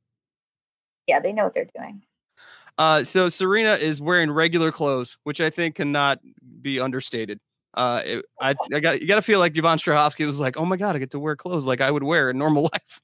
Yeah, 1.06 1.20
they 1.20 1.32
know 1.32 1.44
what 1.44 1.54
they're 1.54 1.66
doing. 1.76 2.02
Uh, 2.78 3.04
so 3.04 3.28
Serena 3.28 3.74
is 3.74 4.00
wearing 4.00 4.30
regular 4.30 4.72
clothes, 4.72 5.18
which 5.24 5.40
I 5.40 5.50
think 5.50 5.76
cannot 5.76 6.20
be 6.62 6.80
understated. 6.80 7.40
Uh, 7.74 8.02
it, 8.04 8.24
I, 8.40 8.54
I 8.74 8.80
got 8.80 9.00
you 9.00 9.06
got 9.08 9.16
to 9.16 9.22
feel 9.22 9.38
like 9.40 9.56
Yvonne 9.56 9.78
Strahovski 9.78 10.26
was 10.26 10.40
like, 10.40 10.56
oh 10.56 10.64
my 10.64 10.76
god, 10.76 10.96
I 10.96 10.98
get 10.98 11.10
to 11.12 11.18
wear 11.18 11.36
clothes 11.36 11.66
like 11.66 11.80
I 11.80 11.90
would 11.90 12.02
wear 12.04 12.30
in 12.30 12.38
normal 12.38 12.62
life. 12.72 13.00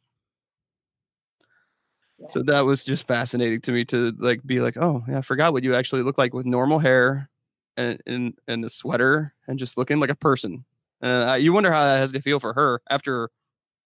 Yeah. 2.18 2.26
So 2.28 2.42
that 2.44 2.64
was 2.64 2.84
just 2.84 3.06
fascinating 3.06 3.60
to 3.62 3.72
me 3.72 3.84
to 3.86 4.12
like 4.18 4.42
be 4.46 4.60
like, 4.60 4.76
oh 4.76 5.02
yeah, 5.08 5.18
I 5.18 5.22
forgot 5.22 5.52
what 5.52 5.64
you 5.64 5.74
actually 5.74 6.02
look 6.02 6.18
like 6.18 6.32
with 6.34 6.46
normal 6.46 6.78
hair 6.78 7.28
and 7.76 8.00
and, 8.06 8.34
and 8.46 8.64
a 8.64 8.70
sweater 8.70 9.34
and 9.48 9.58
just 9.58 9.76
looking 9.76 10.00
like 10.00 10.10
a 10.10 10.14
person. 10.14 10.64
Uh, 11.02 11.36
you 11.40 11.52
wonder 11.52 11.72
how 11.72 11.84
that 11.84 11.98
has 11.98 12.12
to 12.12 12.22
feel 12.22 12.40
for 12.40 12.54
her 12.54 12.80
after 12.88 13.30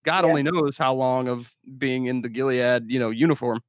God 0.05 0.25
Yeah. 0.25 0.31
only 0.31 0.43
knows 0.45 0.79
how 0.79 0.95
long 0.95 1.29
of 1.29 1.55
being 1.79 2.07
in 2.07 2.23
the 2.23 2.29
Gilead, 2.29 2.85
you 2.91 2.99
know, 3.01 3.11
uniform. 3.11 3.61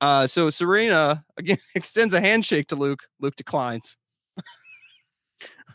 Uh, 0.00 0.26
so 0.26 0.50
Serena 0.50 1.24
again 1.38 1.58
extends 1.74 2.14
a 2.14 2.20
handshake 2.20 2.68
to 2.68 2.76
Luke. 2.76 3.00
Luke 3.20 3.36
declines. 3.36 3.96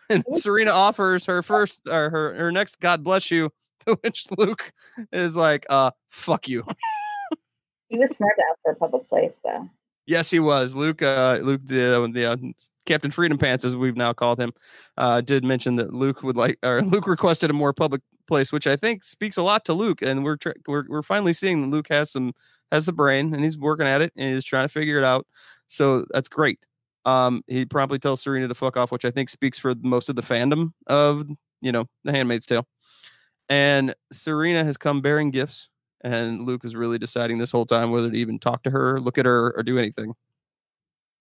and 0.09 0.23
Serena 0.33 0.71
offers 0.71 1.25
her 1.25 1.41
first 1.41 1.81
or 1.87 2.09
her 2.09 2.33
her 2.35 2.51
next 2.51 2.79
God 2.79 3.03
bless 3.03 3.31
you, 3.31 3.49
to 3.85 3.97
which 4.01 4.25
Luke 4.37 4.71
is 5.11 5.35
like, 5.35 5.65
uh, 5.69 5.91
fuck 6.09 6.47
you. 6.47 6.63
He 7.89 7.97
was 7.97 8.15
smart 8.15 8.33
to 8.37 8.43
ask 8.49 8.59
for 8.63 8.71
a 8.71 8.75
public 8.75 9.09
place, 9.09 9.33
though. 9.43 9.69
Yes, 10.05 10.29
he 10.29 10.39
was. 10.39 10.75
Luke, 10.75 11.01
uh, 11.01 11.39
Luke, 11.43 11.61
the, 11.65 12.09
the 12.13 12.31
uh, 12.31 12.37
Captain 12.85 13.11
Freedom 13.11 13.37
Pants, 13.37 13.65
as 13.65 13.75
we've 13.75 13.97
now 13.97 14.13
called 14.13 14.39
him, 14.39 14.51
uh, 14.97 15.21
did 15.21 15.43
mention 15.43 15.75
that 15.75 15.93
Luke 15.93 16.23
would 16.23 16.35
like, 16.35 16.57
or 16.63 16.81
Luke 16.83 17.07
requested 17.07 17.49
a 17.49 17.53
more 17.53 17.73
public 17.73 18.01
place, 18.27 18.51
which 18.51 18.67
I 18.67 18.75
think 18.75 19.03
speaks 19.03 19.37
a 19.37 19.43
lot 19.43 19.65
to 19.65 19.73
Luke. 19.73 20.01
And 20.01 20.23
we're 20.23 20.37
tr- 20.37 20.51
we're 20.67 20.85
we're 20.87 21.03
finally 21.03 21.33
seeing 21.33 21.61
that 21.61 21.75
Luke 21.75 21.87
has 21.89 22.11
some 22.11 22.33
has 22.71 22.87
a 22.87 22.93
brain 22.93 23.33
and 23.33 23.43
he's 23.43 23.57
working 23.57 23.85
at 23.85 24.01
it 24.01 24.13
and 24.15 24.33
he's 24.33 24.45
trying 24.45 24.65
to 24.65 24.73
figure 24.73 24.97
it 24.97 25.03
out. 25.03 25.27
So 25.67 26.05
that's 26.11 26.29
great. 26.29 26.59
Um, 27.05 27.43
he 27.47 27.65
promptly 27.65 27.99
tells 27.99 28.21
Serena 28.21 28.47
to 28.47 28.55
fuck 28.55 28.77
off, 28.77 28.91
which 28.91 29.05
I 29.05 29.11
think 29.11 29.29
speaks 29.29 29.59
for 29.59 29.73
most 29.81 30.09
of 30.09 30.15
the 30.15 30.21
fandom 30.21 30.71
of 30.87 31.27
you 31.61 31.71
know 31.71 31.85
The 32.03 32.11
Handmaid's 32.11 32.45
Tale. 32.45 32.67
And 33.49 33.93
Serena 34.13 34.63
has 34.63 34.77
come 34.77 35.01
bearing 35.01 35.31
gifts 35.31 35.69
and 36.03 36.45
Luke 36.45 36.65
is 36.65 36.75
really 36.75 36.97
deciding 36.97 37.37
this 37.37 37.51
whole 37.51 37.65
time 37.65 37.91
whether 37.91 38.09
to 38.09 38.17
even 38.17 38.39
talk 38.39 38.63
to 38.63 38.69
her, 38.71 38.99
look 38.99 39.17
at 39.17 39.25
her, 39.25 39.53
or 39.55 39.63
do 39.63 39.77
anything. 39.77 40.13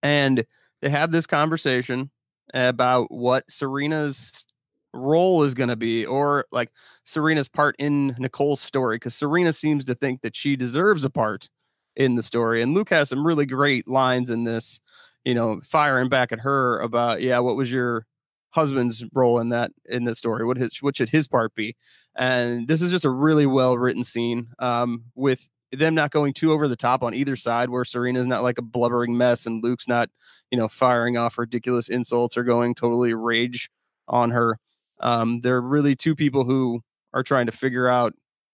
And 0.03 0.45
they 0.81 0.89
have 0.89 1.11
this 1.11 1.27
conversation 1.27 2.11
about 2.53 3.11
what 3.11 3.49
Serena's 3.49 4.45
role 4.93 5.43
is 5.43 5.53
going 5.53 5.69
to 5.69 5.75
be, 5.75 6.05
or 6.05 6.45
like 6.51 6.69
Serena's 7.05 7.47
part 7.47 7.75
in 7.79 8.15
Nicole's 8.19 8.61
story, 8.61 8.97
because 8.97 9.15
Serena 9.15 9.53
seems 9.53 9.85
to 9.85 9.95
think 9.95 10.21
that 10.21 10.35
she 10.35 10.55
deserves 10.55 11.05
a 11.05 11.09
part 11.09 11.49
in 11.95 12.15
the 12.15 12.23
story. 12.23 12.61
And 12.61 12.73
Luke 12.73 12.89
has 12.89 13.09
some 13.09 13.25
really 13.25 13.45
great 13.45 13.87
lines 13.87 14.29
in 14.29 14.43
this, 14.43 14.79
you 15.23 15.33
know, 15.33 15.61
firing 15.63 16.09
back 16.09 16.31
at 16.31 16.39
her 16.39 16.79
about, 16.79 17.21
yeah, 17.21 17.39
what 17.39 17.55
was 17.55 17.71
your 17.71 18.05
husband's 18.49 19.03
role 19.13 19.39
in 19.39 19.49
that 19.49 19.71
in 19.85 20.03
the 20.03 20.15
story? 20.15 20.45
What 20.45 20.57
his 20.57 20.77
what 20.81 20.97
should 20.97 21.09
his 21.09 21.27
part 21.27 21.55
be? 21.55 21.75
And 22.15 22.67
this 22.67 22.81
is 22.81 22.91
just 22.91 23.05
a 23.05 23.09
really 23.09 23.45
well 23.45 23.77
written 23.77 24.03
scene 24.03 24.49
um, 24.59 25.05
with 25.15 25.49
them 25.71 25.95
not 25.95 26.11
going 26.11 26.33
too 26.33 26.51
over 26.51 26.67
the 26.67 26.75
top 26.75 27.03
on 27.03 27.13
either 27.13 27.35
side, 27.35 27.69
where 27.69 27.85
Serena's 27.85 28.27
not 28.27 28.43
like 28.43 28.57
a 28.57 28.61
blubbering 28.63 29.17
mess 29.17 29.45
and 29.45 29.63
Luke's 29.63 29.87
not, 29.87 30.09
you 30.49 30.57
know, 30.57 30.67
firing 30.67 31.17
off 31.17 31.37
ridiculous 31.37 31.89
insults 31.89 32.37
or 32.37 32.43
going 32.43 32.75
totally 32.75 33.13
rage 33.13 33.69
on 34.07 34.31
her. 34.31 34.57
Um, 34.99 35.41
they're 35.41 35.61
really 35.61 35.95
two 35.95 36.15
people 36.15 36.43
who 36.43 36.81
are 37.13 37.23
trying 37.23 37.45
to 37.45 37.51
figure 37.51 37.87
out 37.87 38.13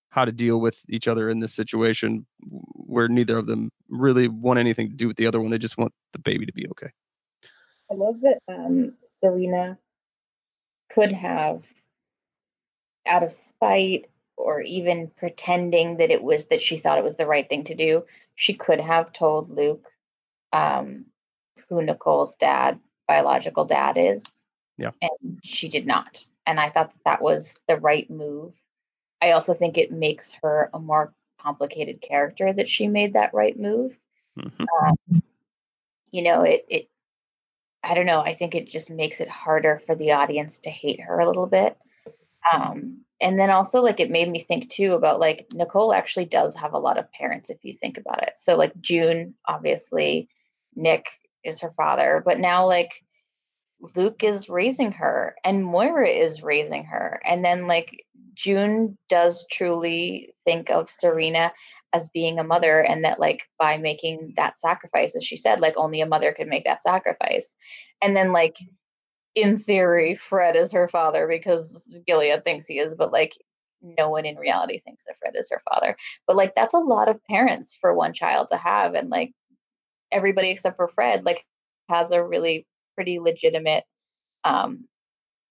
how 0.09 0.25
to 0.25 0.31
deal 0.31 0.59
with 0.59 0.81
each 0.87 1.07
other 1.07 1.29
in 1.29 1.39
this 1.39 1.53
situation 1.53 2.25
where 2.39 3.07
neither 3.07 3.37
of 3.37 3.45
them 3.45 3.69
really 3.89 4.27
want 4.27 4.59
anything 4.59 4.89
to 4.89 4.95
do 4.95 5.07
with 5.07 5.17
the 5.17 5.27
other 5.27 5.41
one. 5.41 5.51
They 5.51 5.57
just 5.57 5.77
want 5.77 5.93
the 6.13 6.19
baby 6.19 6.45
to 6.45 6.53
be 6.53 6.67
okay. 6.69 6.89
I 7.91 7.95
love 7.95 8.15
that 8.21 8.39
um, 8.47 8.93
Serena 9.23 9.77
could 10.89 11.11
have, 11.11 11.63
out 13.05 13.23
of 13.23 13.33
spite 13.47 14.09
or 14.37 14.61
even 14.61 15.11
pretending 15.17 15.97
that 15.97 16.11
it 16.11 16.23
was 16.23 16.45
that 16.47 16.61
she 16.61 16.77
thought 16.77 16.97
it 16.97 17.03
was 17.03 17.17
the 17.17 17.25
right 17.25 17.47
thing 17.49 17.63
to 17.65 17.75
do, 17.75 18.05
she 18.35 18.53
could 18.53 18.79
have 18.79 19.11
told 19.11 19.49
Luke 19.49 19.85
um, 20.53 21.05
who 21.67 21.81
Nicole's 21.81 22.35
dad, 22.35 22.79
biological 23.07 23.65
dad, 23.65 23.97
is. 23.97 24.23
Yeah. 24.77 24.91
And 25.01 25.39
she 25.43 25.67
did 25.67 25.87
not. 25.87 26.25
And 26.45 26.59
I 26.59 26.69
thought 26.69 26.91
that, 26.91 27.03
that 27.03 27.21
was 27.21 27.59
the 27.67 27.77
right 27.77 28.09
move. 28.09 28.53
I 29.21 29.31
also 29.31 29.53
think 29.53 29.77
it 29.77 29.91
makes 29.91 30.33
her 30.43 30.69
a 30.73 30.79
more 30.79 31.13
complicated 31.39 32.01
character 32.01 32.53
that 32.53 32.69
she 32.69 32.87
made 32.87 33.13
that 33.13 33.33
right 33.33 33.57
move 33.59 33.97
Mhm. 34.37 34.65
um, 34.81 35.23
you 36.11 36.21
know 36.21 36.41
it 36.43 36.65
it 36.69 36.89
i 37.83 37.93
don't 37.93 38.05
know 38.05 38.21
i 38.21 38.33
think 38.33 38.55
it 38.55 38.67
just 38.67 38.89
makes 38.89 39.19
it 39.21 39.27
harder 39.27 39.81
for 39.85 39.95
the 39.95 40.11
audience 40.11 40.59
to 40.59 40.69
hate 40.69 40.99
her 40.99 41.19
a 41.19 41.27
little 41.27 41.47
bit 41.47 41.77
um 42.51 43.01
and 43.21 43.39
then 43.39 43.49
also 43.49 43.81
like 43.81 43.99
it 43.99 44.11
made 44.11 44.29
me 44.29 44.39
think 44.39 44.69
too 44.69 44.93
about 44.93 45.19
like 45.19 45.47
nicole 45.53 45.93
actually 45.93 46.25
does 46.25 46.55
have 46.55 46.73
a 46.73 46.79
lot 46.79 46.97
of 46.97 47.11
parents 47.11 47.49
if 47.49 47.63
you 47.63 47.73
think 47.73 47.97
about 47.97 48.23
it. 48.23 48.37
So 48.37 48.55
like 48.55 48.79
june 48.81 49.33
obviously 49.45 50.29
nick 50.75 51.07
is 51.43 51.61
her 51.61 51.73
father 51.75 52.21
but 52.25 52.39
now 52.39 52.65
like 52.65 53.03
luke 53.95 54.23
is 54.23 54.49
raising 54.49 54.91
her 54.91 55.35
and 55.43 55.63
moira 55.63 56.07
is 56.09 56.43
raising 56.43 56.85
her. 56.85 57.21
And 57.25 57.43
then 57.43 57.67
like 57.67 58.05
june 58.33 58.97
does 59.09 59.45
truly 59.51 60.33
think 60.45 60.69
of 60.69 60.89
serena 60.89 61.51
as 61.93 62.09
being 62.09 62.37
a 62.37 62.43
mother 62.43 62.81
and 62.81 63.03
that 63.03 63.19
like 63.19 63.43
by 63.57 63.77
making 63.77 64.33
that 64.37 64.59
sacrifice 64.59 65.15
as 65.15 65.23
she 65.23 65.37
said 65.37 65.59
like 65.59 65.73
only 65.77 66.01
a 66.01 66.05
mother 66.05 66.33
could 66.33 66.47
make 66.47 66.65
that 66.65 66.83
sacrifice. 66.83 67.55
And 68.01 68.15
then 68.15 68.31
like 68.31 68.57
in 69.37 69.57
theory 69.57 70.15
fred 70.15 70.55
is 70.55 70.71
her 70.71 70.87
father 70.87 71.27
because 71.27 71.93
gilead 72.07 72.43
thinks 72.43 72.65
he 72.65 72.79
is 72.79 72.95
but 72.95 73.11
like 73.11 73.37
no 73.81 74.09
one 74.09 74.25
in 74.25 74.35
reality 74.37 74.79
thinks 74.79 75.05
that 75.05 75.17
fred 75.19 75.33
is 75.37 75.49
her 75.49 75.61
father 75.69 75.95
but 76.25 76.35
like 76.35 76.55
that's 76.55 76.73
a 76.73 76.79
lot 76.79 77.07
of 77.07 77.23
parents 77.25 77.77
for 77.79 77.93
one 77.93 78.13
child 78.13 78.47
to 78.49 78.57
have 78.57 78.95
and 78.95 79.09
like 79.09 79.31
everybody 80.11 80.49
except 80.49 80.75
for 80.75 80.87
Fred 80.87 81.25
like 81.25 81.45
has 81.89 82.11
a 82.11 82.23
really 82.23 82.65
pretty 82.95 83.19
legitimate 83.19 83.83
um, 84.43 84.85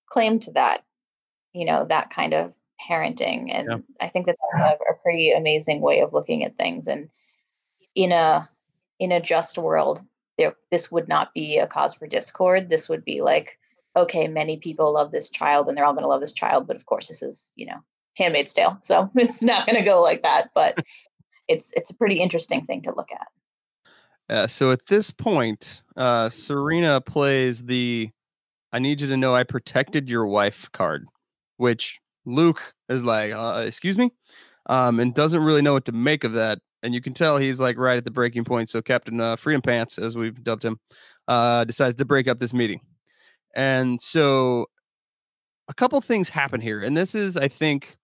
claim 0.08 0.38
to 0.40 0.52
that, 0.52 0.82
you 1.52 1.64
know, 1.64 1.86
that 1.88 2.10
kind 2.10 2.34
of 2.34 2.52
parenting. 2.88 3.50
And 3.52 3.68
yeah. 3.70 3.78
I 4.00 4.08
think 4.08 4.26
that 4.26 4.36
that's 4.58 4.80
a, 4.80 4.92
a 4.92 4.96
pretty 5.02 5.32
amazing 5.32 5.80
way 5.80 6.00
of 6.00 6.12
looking 6.12 6.44
at 6.44 6.56
things. 6.56 6.88
And 6.88 7.08
in 7.94 8.12
a 8.12 8.48
in 8.98 9.12
a 9.12 9.20
just 9.20 9.58
world, 9.58 10.00
there 10.38 10.54
this 10.70 10.90
would 10.90 11.08
not 11.08 11.32
be 11.34 11.58
a 11.58 11.66
cause 11.66 11.94
for 11.94 12.06
discord. 12.06 12.68
This 12.68 12.88
would 12.88 13.04
be 13.04 13.22
like, 13.22 13.58
okay, 13.96 14.28
many 14.28 14.58
people 14.58 14.92
love 14.92 15.10
this 15.10 15.30
child 15.30 15.68
and 15.68 15.76
they're 15.76 15.84
all 15.84 15.94
going 15.94 16.04
to 16.04 16.08
love 16.08 16.20
this 16.20 16.32
child, 16.32 16.66
but 16.66 16.76
of 16.76 16.86
course, 16.86 17.08
this 17.08 17.22
is 17.22 17.50
you 17.56 17.66
know 17.66 17.78
Handmaid's 18.16 18.52
Tale, 18.52 18.78
so 18.82 19.10
it's 19.16 19.42
not 19.42 19.66
going 19.66 19.78
to 19.78 19.84
go 19.84 20.02
like 20.02 20.22
that. 20.22 20.50
But 20.54 20.78
it's 21.48 21.72
it's 21.74 21.90
a 21.90 21.94
pretty 21.94 22.20
interesting 22.20 22.66
thing 22.66 22.82
to 22.82 22.94
look 22.94 23.08
at. 23.12 23.26
Uh, 24.28 24.46
so 24.46 24.72
at 24.72 24.86
this 24.86 25.10
point, 25.10 25.82
uh, 25.96 26.28
Serena 26.28 27.00
plays 27.00 27.62
the 27.62 28.10
"I 28.72 28.78
need 28.78 29.00
you 29.00 29.08
to 29.08 29.16
know 29.16 29.34
I 29.34 29.44
protected 29.44 30.10
your 30.10 30.26
wife" 30.26 30.68
card, 30.72 31.06
which 31.56 31.98
Luke 32.24 32.74
is 32.88 33.04
like, 33.04 33.32
uh, 33.32 33.64
"Excuse 33.66 33.96
me," 33.96 34.10
um, 34.66 35.00
and 35.00 35.14
doesn't 35.14 35.42
really 35.42 35.62
know 35.62 35.72
what 35.72 35.86
to 35.86 35.92
make 35.92 36.24
of 36.24 36.34
that. 36.34 36.58
And 36.82 36.94
you 36.94 37.00
can 37.00 37.14
tell 37.14 37.38
he's 37.38 37.58
like 37.58 37.78
right 37.78 37.96
at 37.96 38.04
the 38.04 38.10
breaking 38.10 38.44
point. 38.44 38.70
So 38.70 38.82
Captain 38.82 39.20
uh, 39.20 39.36
Freedom 39.36 39.62
Pants, 39.62 39.98
as 39.98 40.16
we've 40.16 40.42
dubbed 40.44 40.64
him, 40.64 40.78
uh, 41.26 41.64
decides 41.64 41.96
to 41.96 42.04
break 42.04 42.28
up 42.28 42.38
this 42.38 42.52
meeting. 42.52 42.80
And 43.56 44.00
so 44.00 44.66
a 45.66 45.74
couple 45.74 46.00
things 46.00 46.28
happen 46.28 46.60
here, 46.60 46.80
and 46.80 46.96
this 46.96 47.16
is, 47.16 47.36
I 47.36 47.48
think, 47.48 47.96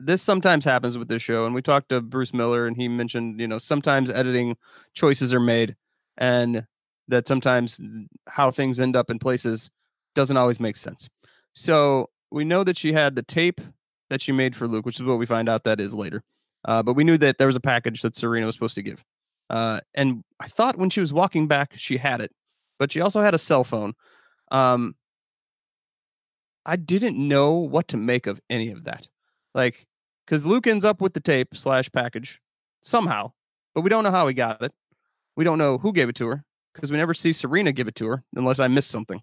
this 0.00 0.22
sometimes 0.22 0.64
happens 0.64 0.96
with 0.96 1.08
this 1.08 1.22
show 1.22 1.44
and 1.44 1.54
we 1.54 1.60
talked 1.60 1.90
to 1.90 2.00
bruce 2.00 2.32
miller 2.32 2.66
and 2.66 2.74
he 2.74 2.88
mentioned 2.88 3.38
you 3.38 3.46
know 3.46 3.58
sometimes 3.58 4.10
editing 4.10 4.56
choices 4.94 5.30
are 5.32 5.38
made 5.38 5.76
and 6.16 6.66
that 7.08 7.28
sometimes 7.28 7.80
how 8.28 8.50
things 8.50 8.80
end 8.80 8.96
up 8.96 9.10
in 9.10 9.18
places 9.18 9.70
doesn't 10.14 10.36
always 10.36 10.60
make 10.60 10.76
sense. 10.76 11.08
So 11.54 12.10
we 12.30 12.44
know 12.44 12.64
that 12.64 12.78
she 12.78 12.92
had 12.92 13.14
the 13.14 13.22
tape 13.22 13.60
that 14.08 14.22
she 14.22 14.32
made 14.32 14.56
for 14.56 14.66
luke 14.66 14.86
which 14.86 14.98
is 14.98 15.02
what 15.02 15.18
we 15.18 15.26
find 15.26 15.48
out 15.48 15.64
that 15.64 15.80
is 15.80 15.94
later 15.94 16.22
uh, 16.64 16.82
but 16.82 16.94
we 16.94 17.04
knew 17.04 17.18
that 17.18 17.38
there 17.38 17.46
was 17.46 17.56
a 17.56 17.60
package 17.60 18.02
that 18.02 18.16
serena 18.16 18.46
was 18.46 18.54
supposed 18.54 18.74
to 18.74 18.82
give 18.82 19.04
uh, 19.50 19.80
and 19.94 20.24
i 20.40 20.48
thought 20.48 20.78
when 20.78 20.90
she 20.90 21.00
was 21.00 21.12
walking 21.12 21.46
back 21.46 21.72
she 21.76 21.96
had 21.96 22.20
it 22.20 22.32
but 22.78 22.90
she 22.90 23.00
also 23.00 23.20
had 23.20 23.34
a 23.34 23.38
cell 23.38 23.62
phone 23.62 23.94
um, 24.50 24.94
i 26.66 26.76
didn't 26.76 27.16
know 27.16 27.54
what 27.54 27.88
to 27.88 27.96
make 27.96 28.26
of 28.26 28.40
any 28.50 28.70
of 28.70 28.84
that 28.84 29.08
like 29.54 29.86
because 30.30 30.46
Luke 30.46 30.68
ends 30.68 30.84
up 30.84 31.00
with 31.00 31.12
the 31.12 31.20
tape 31.20 31.56
slash 31.56 31.90
package 31.90 32.40
somehow, 32.82 33.32
but 33.74 33.80
we 33.80 33.90
don't 33.90 34.04
know 34.04 34.12
how 34.12 34.28
he 34.28 34.34
got 34.34 34.62
it. 34.62 34.72
We 35.36 35.42
don't 35.42 35.58
know 35.58 35.76
who 35.76 35.92
gave 35.92 36.08
it 36.08 36.14
to 36.16 36.28
her 36.28 36.44
because 36.72 36.92
we 36.92 36.98
never 36.98 37.14
see 37.14 37.32
Serena 37.32 37.72
give 37.72 37.88
it 37.88 37.96
to 37.96 38.06
her 38.06 38.22
unless 38.36 38.60
I 38.60 38.68
missed 38.68 38.92
something. 38.92 39.20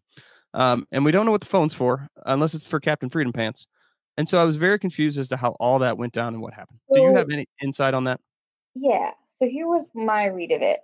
Um, 0.54 0.86
and 0.92 1.06
we 1.06 1.14
don't 1.14 1.26
know 1.26 1.32
what 1.32 1.40
the 1.40 1.48
phone's 1.48 1.74
for 1.74 2.10
unless 2.26 2.54
it's 2.54 2.68
for 2.68 2.82
Captain 2.82 3.10
Freedom 3.10 3.32
Pants. 3.32 3.68
And 4.18 4.28
so 4.28 4.42
I 4.42 4.44
was 4.44 4.58
very 4.58 4.80
confused 4.80 5.18
as 5.18 5.30
to 5.30 5.38
how 5.38 5.52
all 5.62 5.80
that 5.80 5.98
went 5.98 6.12
down 6.12 6.34
and 6.34 6.42
what 6.42 6.54
happened. 6.54 6.80
Do 6.94 7.00
you 7.00 7.16
have 7.16 7.30
any 7.30 7.46
insight 7.64 7.94
on 7.94 8.04
that? 8.04 8.20
Yeah. 8.76 9.12
So 9.40 9.48
here 9.48 9.68
was 9.68 9.88
my 9.94 10.26
read 10.26 10.52
of 10.52 10.62
it. 10.62 10.80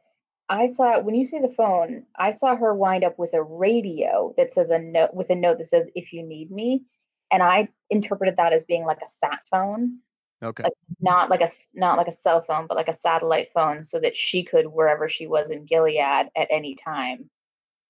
I 0.49 0.67
saw 0.67 0.99
when 1.01 1.15
you 1.15 1.25
say 1.25 1.39
the 1.39 1.47
phone, 1.47 2.05
I 2.15 2.31
saw 2.31 2.55
her 2.55 2.73
wind 2.73 3.03
up 3.03 3.17
with 3.17 3.33
a 3.33 3.41
radio 3.41 4.33
that 4.37 4.51
says 4.51 4.69
a 4.69 4.79
note 4.79 5.13
with 5.13 5.29
a 5.29 5.35
note 5.35 5.57
that 5.59 5.67
says 5.67 5.89
"If 5.95 6.13
you 6.13 6.23
need 6.23 6.51
me," 6.51 6.83
and 7.31 7.41
I 7.41 7.69
interpreted 7.89 8.37
that 8.37 8.53
as 8.53 8.65
being 8.65 8.85
like 8.85 9.01
a 9.03 9.09
sat 9.09 9.39
phone. 9.49 9.99
Okay. 10.43 10.63
Like 10.63 10.73
not 10.99 11.29
like 11.29 11.41
a 11.41 11.47
not 11.73 11.97
like 11.97 12.07
a 12.09 12.13
cell 12.13 12.41
phone, 12.41 12.67
but 12.67 12.75
like 12.75 12.89
a 12.89 12.93
satellite 12.93 13.49
phone, 13.53 13.83
so 13.83 13.99
that 13.99 14.15
she 14.15 14.43
could 14.43 14.67
wherever 14.67 15.07
she 15.07 15.27
was 15.27 15.49
in 15.49 15.65
Gilead 15.65 15.99
at 15.99 16.47
any 16.49 16.75
time, 16.75 17.29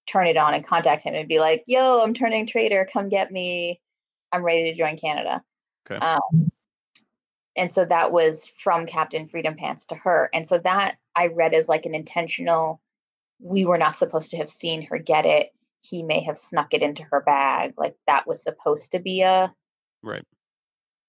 turn 0.07 0.27
it 0.27 0.37
on 0.37 0.53
and 0.53 0.65
contact 0.65 1.03
him 1.03 1.15
and 1.15 1.27
be 1.27 1.39
like, 1.39 1.63
"Yo, 1.65 2.01
I'm 2.01 2.13
turning 2.13 2.45
traitor. 2.45 2.87
Come 2.91 3.09
get 3.09 3.31
me. 3.31 3.81
I'm 4.31 4.43
ready 4.43 4.65
to 4.65 4.75
join 4.75 4.97
Canada." 4.97 5.43
Okay. 5.89 5.97
Um, 5.99 6.51
and 7.55 7.71
so 7.71 7.85
that 7.85 8.11
was 8.11 8.47
from 8.47 8.85
Captain 8.85 9.27
Freedom 9.27 9.55
Pants 9.55 9.85
to 9.87 9.95
her, 9.95 10.29
and 10.33 10.47
so 10.47 10.57
that 10.59 10.97
I 11.15 11.27
read 11.27 11.53
as 11.53 11.69
like 11.69 11.85
an 11.85 11.95
intentional. 11.95 12.81
We 13.39 13.65
were 13.65 13.77
not 13.77 13.97
supposed 13.97 14.31
to 14.31 14.37
have 14.37 14.49
seen 14.49 14.83
her 14.83 14.97
get 14.97 15.25
it. 15.25 15.51
He 15.81 16.01
may 16.01 16.23
have 16.23 16.37
snuck 16.37 16.73
it 16.73 16.81
into 16.81 17.03
her 17.03 17.19
bag. 17.19 17.73
Like 17.77 17.95
that 18.07 18.25
was 18.25 18.41
supposed 18.41 18.91
to 18.91 18.99
be 18.99 19.21
a 19.21 19.53
right 20.01 20.23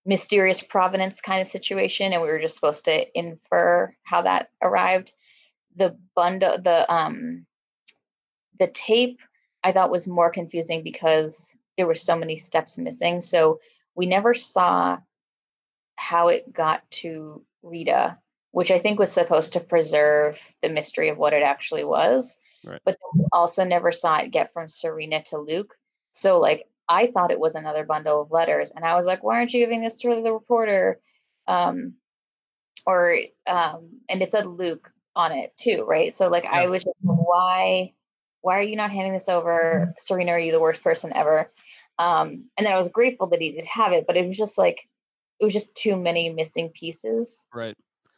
mysterious 0.07 0.63
provenance 0.63 1.21
kind 1.21 1.41
of 1.41 1.49
situation 1.49 2.13
and 2.13 2.21
we 2.21 2.29
were 2.29 2.39
just 2.39 2.55
supposed 2.55 2.85
to 2.85 3.19
infer 3.19 3.93
how 4.03 4.21
that 4.23 4.51
arrived 4.63 5.13
the 5.77 5.97
bundle 6.15 6.61
the 6.61 6.93
um 6.93 7.47
the 8.59 8.67
tape 8.67 9.21
i 9.63 9.73
thought 9.73 9.91
was 9.91 10.07
more 10.07 10.31
confusing 10.31 10.83
because 10.83 11.57
there 11.77 11.87
were 11.87 11.95
so 11.95 12.17
many 12.17 12.37
steps 12.37 12.77
missing 12.77 13.21
so 13.21 13.59
we 13.95 14.05
never 14.05 14.35
saw 14.35 14.99
how 15.97 16.29
it 16.29 16.53
got 16.53 16.89
to 16.91 17.43
rita 17.63 18.19
which 18.53 18.71
i 18.71 18.79
think 18.79 18.99
was 18.99 19.13
supposed 19.13 19.53
to 19.53 19.61
preserve 19.61 20.41
the 20.63 20.69
mystery 20.69 21.09
of 21.09 21.19
what 21.19 21.33
it 21.33 21.43
actually 21.43 21.85
was 21.85 22.39
right. 22.65 22.81
but 22.85 22.97
also 23.33 23.65
never 23.65 23.93
saw 23.93 24.17
it 24.19 24.31
get 24.31 24.53
from 24.53 24.69
serena 24.69 25.23
to 25.23 25.39
luke 25.39 25.77
so 26.13 26.39
like 26.39 26.69
I 26.89 27.07
thought 27.07 27.31
it 27.31 27.41
was 27.41 27.55
another 27.55 27.85
bundle 27.85 28.23
of 28.23 28.31
letters. 28.31 28.71
And 28.71 28.85
I 28.85 28.95
was 28.95 29.07
like, 29.07 29.23
why 29.23 29.37
aren't 29.37 29.53
you 29.53 29.61
giving 29.61 29.83
this 29.83 29.99
to 29.99 30.23
the 30.23 30.33
reporter? 30.33 31.01
Um, 31.47 31.95
or, 32.87 33.19
um, 33.47 34.01
and 34.09 34.23
it 34.23 34.31
said 34.31 34.47
Luke 34.47 34.93
on 35.17 35.33
it 35.33 35.57
too, 35.57 35.85
right? 35.89 36.13
So 36.13 36.29
like, 36.29 36.45
yeah. 36.45 36.53
I 36.53 36.67
was 36.67 36.85
just, 36.85 36.97
why, 37.03 37.95
why 38.43 38.59
are 38.59 38.63
you 38.63 38.77
not 38.77 38.91
handing 38.91 39.15
this 39.15 39.29
over? 39.29 39.95
Serena, 39.99 40.33
are 40.33 40.39
you 40.39 40.53
the 40.53 40.61
worst 40.61 40.83
person 40.83 41.13
ever? 41.15 41.51
Um, 41.99 42.45
and 42.59 42.67
then 42.67 42.73
I 42.73 42.79
was 42.79 42.89
grateful 42.89 43.29
that 43.29 43.41
he 43.41 43.53
did 43.53 43.65
have 43.65 43.93
it, 43.93 44.07
but 44.07 44.17
it 44.17 44.27
was 44.27 44.37
just 44.37 44.59
like, 44.59 44.89
it 45.41 45.45
was 45.45 45.53
just 45.53 45.75
too 45.75 45.97
many 45.97 46.31
missing 46.31 46.71
pieces. 46.71 47.47
Right. 47.53 47.77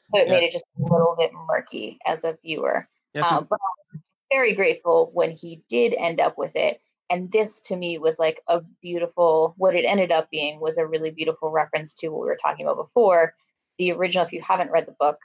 So 0.08 0.20
it 0.20 0.28
yeah. 0.28 0.34
made 0.34 0.44
it 0.44 0.52
just 0.52 0.64
a 0.78 0.82
little 0.82 1.16
bit 1.18 1.32
murky 1.48 1.98
as 2.06 2.24
a 2.24 2.38
viewer. 2.42 2.88
Yeah, 3.14 3.26
um, 3.26 3.46
but 3.48 3.58
I 3.60 3.70
was 3.92 4.02
very 4.30 4.54
grateful 4.54 5.10
when 5.14 5.32
he 5.32 5.62
did 5.68 5.94
end 5.94 6.20
up 6.20 6.36
with 6.38 6.54
it 6.54 6.80
and 7.10 7.30
this 7.30 7.60
to 7.60 7.76
me 7.76 7.98
was 7.98 8.18
like 8.18 8.40
a 8.48 8.60
beautiful 8.82 9.54
what 9.56 9.74
it 9.74 9.84
ended 9.84 10.10
up 10.10 10.30
being 10.30 10.60
was 10.60 10.78
a 10.78 10.86
really 10.86 11.10
beautiful 11.10 11.50
reference 11.50 11.94
to 11.94 12.08
what 12.08 12.20
we 12.20 12.26
were 12.26 12.38
talking 12.40 12.66
about 12.66 12.76
before 12.76 13.34
the 13.78 13.92
original 13.92 14.24
if 14.24 14.32
you 14.32 14.40
haven't 14.40 14.70
read 14.70 14.86
the 14.86 14.96
book 14.98 15.18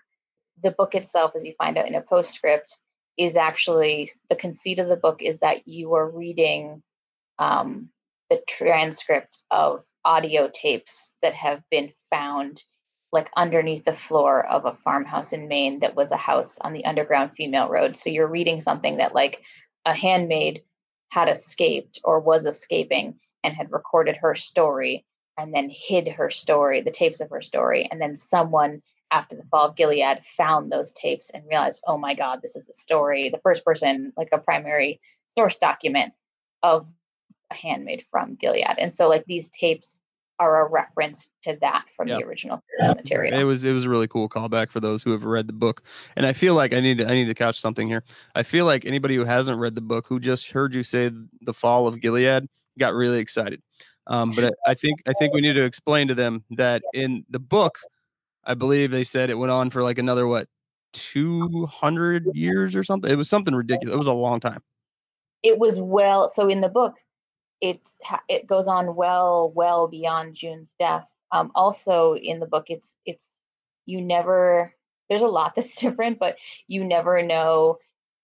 the 0.62 0.72
book 0.72 0.96
itself 0.96 1.32
as 1.36 1.44
you 1.44 1.54
find 1.58 1.78
out 1.78 1.88
in 1.88 1.96
a 1.96 2.02
postscript 2.02 2.78
is 3.18 3.36
actually 3.36 4.10
the 4.30 4.36
conceit 4.36 4.80
of 4.80 4.88
the 4.88 4.96
book 4.96 5.22
is 5.22 5.40
that 5.40 5.68
you 5.68 5.94
are 5.94 6.10
reading 6.10 6.82
um, 7.40 7.90
the 8.30 8.42
transcript 8.48 9.40
of 9.50 9.84
audio 10.06 10.50
tapes 10.54 11.16
that 11.22 11.34
have 11.34 11.62
been 11.70 11.92
found 12.10 12.64
like 13.12 13.30
underneath 13.36 13.84
the 13.84 13.94
floor 13.94 14.46
of 14.48 14.66
a 14.66 14.74
farmhouse 14.74 15.34
in 15.34 15.48
Maine 15.48 15.80
that 15.80 15.96
was 15.96 16.12
a 16.12 16.18
house 16.18 16.58
on 16.60 16.74
the 16.74 16.86
underground 16.86 17.32
female 17.36 17.68
road. 17.68 17.96
So 17.96 18.10
you're 18.10 18.28
reading 18.28 18.62
something 18.62 18.98
that 18.98 19.14
like 19.14 19.42
a 19.86 19.94
handmaid 19.94 20.64
had 21.10 21.28
escaped 21.28 22.00
or 22.04 22.20
was 22.20 22.46
escaping 22.46 23.20
and 23.44 23.54
had 23.54 23.72
recorded 23.72 24.16
her 24.18 24.34
story 24.34 25.06
and 25.38 25.54
then 25.54 25.70
hid 25.70 26.08
her 26.08 26.30
story, 26.30 26.82
the 26.82 26.92
tapes 26.92 27.20
of 27.20 27.30
her 27.30 27.42
story. 27.42 27.88
And 27.92 28.00
then 28.00 28.16
someone 28.16 28.82
after 29.12 29.36
the 29.36 29.44
fall 29.52 29.68
of 29.68 29.76
Gilead 29.76 30.24
found 30.24 30.72
those 30.72 30.94
tapes 30.94 31.30
and 31.32 31.44
realized, 31.50 31.84
oh 31.86 31.98
my 31.98 32.14
God, 32.14 32.40
this 32.42 32.56
is 32.56 32.68
the 32.68 32.74
story, 32.74 33.30
the 33.30 33.42
first 33.44 33.66
person, 33.66 34.14
like 34.16 34.30
a 34.32 34.38
primary 34.38 35.02
source 35.38 35.58
document 35.58 36.14
of 36.64 36.88
a 37.52 37.54
handmaid 37.54 38.06
from 38.10 38.36
Gilead. 38.36 38.78
And 38.78 38.94
so, 38.94 39.08
like, 39.08 39.26
these 39.26 39.50
tapes 39.50 40.00
are 40.42 40.66
a 40.66 40.70
reference 40.70 41.30
to 41.44 41.56
that 41.62 41.86
from 41.96 42.08
yep. 42.08 42.20
the 42.20 42.26
original 42.26 42.64
material. 42.80 43.40
It 43.40 43.44
was 43.44 43.64
it 43.64 43.74
was 43.74 43.84
a 43.84 43.90
really 43.90 44.08
cool 44.08 44.28
callback 44.28 44.72
for 44.72 44.80
those 44.80 45.04
who 45.04 45.12
have 45.12 45.24
read 45.24 45.46
the 45.46 45.54
book. 45.54 45.84
And 46.16 46.26
I 46.26 46.34
feel 46.34 46.56
like 46.56 46.74
I 46.74 46.80
need 46.80 46.98
to 46.98 47.08
I 47.08 47.12
need 47.12 47.26
to 47.26 47.36
couch 47.36 47.60
something 47.60 47.88
here. 47.88 48.04
I 48.34 48.42
feel 48.42 48.66
like 48.66 48.84
anybody 48.84 49.16
who 49.16 49.24
hasn't 49.24 49.60
read 49.60 49.76
the 49.76 49.82
book 49.82 50.08
who 50.08 50.20
just 50.20 50.52
heard 50.52 50.74
you 50.74 50.82
say 50.82 51.12
the 51.42 51.54
fall 51.54 51.86
of 51.86 52.02
Gilead 52.02 52.48
got 52.80 52.96
really 52.96 53.20
excited. 53.20 53.62
Um, 54.08 54.34
but 54.36 54.46
I, 54.46 54.72
I 54.72 54.74
think 54.74 55.04
I 55.08 55.14
think 55.20 55.32
we 55.32 55.42
need 55.42 55.54
to 55.54 55.64
explain 55.64 56.08
to 56.08 56.16
them 56.16 56.44
that 56.52 56.82
in 56.96 57.24
the 57.30 57.40
book, 57.40 57.78
I 58.44 58.56
believe 58.56 58.90
they 58.90 59.04
said 59.04 59.30
it 59.30 59.38
went 59.38 59.52
on 59.52 59.70
for 59.70 59.84
like 59.84 60.00
another 60.00 60.26
what 60.26 60.48
200 60.94 62.26
years 62.34 62.76
or 62.76 62.84
something. 62.84 63.12
It 63.12 63.16
was 63.16 63.30
something 63.30 63.54
ridiculous. 63.54 63.94
It 63.94 63.98
was 63.98 64.08
a 64.08 64.14
long 64.14 64.40
time. 64.40 64.64
It 65.44 65.60
was 65.60 65.80
well 65.80 66.28
so 66.28 66.50
in 66.50 66.62
the 66.62 66.70
book 66.70 66.96
it's 67.62 68.00
it 68.28 68.48
goes 68.48 68.68
on 68.68 68.96
well 68.96 69.52
well 69.56 69.88
beyond 69.88 70.36
June's 70.36 70.74
death. 70.80 71.08
Um, 71.32 71.52
also 71.56 72.16
in 72.16 72.40
the 72.40 72.46
book, 72.46 72.66
it's 72.70 72.94
it's 73.06 73.26
you 73.86 74.02
never 74.02 74.74
there's 75.10 75.22
a 75.22 75.28
lot 75.28 75.54
that's 75.56 75.76
different, 75.76 76.20
but 76.20 76.38
you 76.68 76.84
never 76.84 77.22
know 77.22 77.78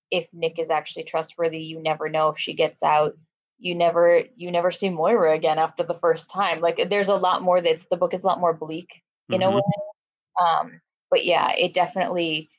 if 0.09 0.27
Nick 0.33 0.59
is 0.59 0.69
actually 0.69 1.03
trustworthy. 1.03 1.59
You 1.59 1.81
never 1.81 2.09
know 2.09 2.29
if 2.29 2.39
she 2.39 2.53
gets 2.53 2.81
out. 2.83 3.17
You 3.59 3.75
never 3.75 4.23
you 4.35 4.51
never 4.51 4.71
see 4.71 4.89
Moira 4.89 5.33
again 5.33 5.59
after 5.59 5.83
the 5.83 5.99
first 5.99 6.29
time. 6.29 6.59
Like 6.59 6.89
there's 6.89 7.09
a 7.09 7.15
lot 7.15 7.41
more 7.41 7.61
that's 7.61 7.87
the 7.87 7.97
book 7.97 8.13
is 8.13 8.23
a 8.23 8.27
lot 8.27 8.39
more 8.39 8.53
bleak 8.53 9.01
in 9.29 9.41
mm-hmm. 9.41 9.53
a 9.53 9.55
way. 9.55 9.61
Um, 10.41 10.81
but 11.09 11.25
yeah, 11.25 11.53
it 11.53 11.73
definitely 11.73 12.49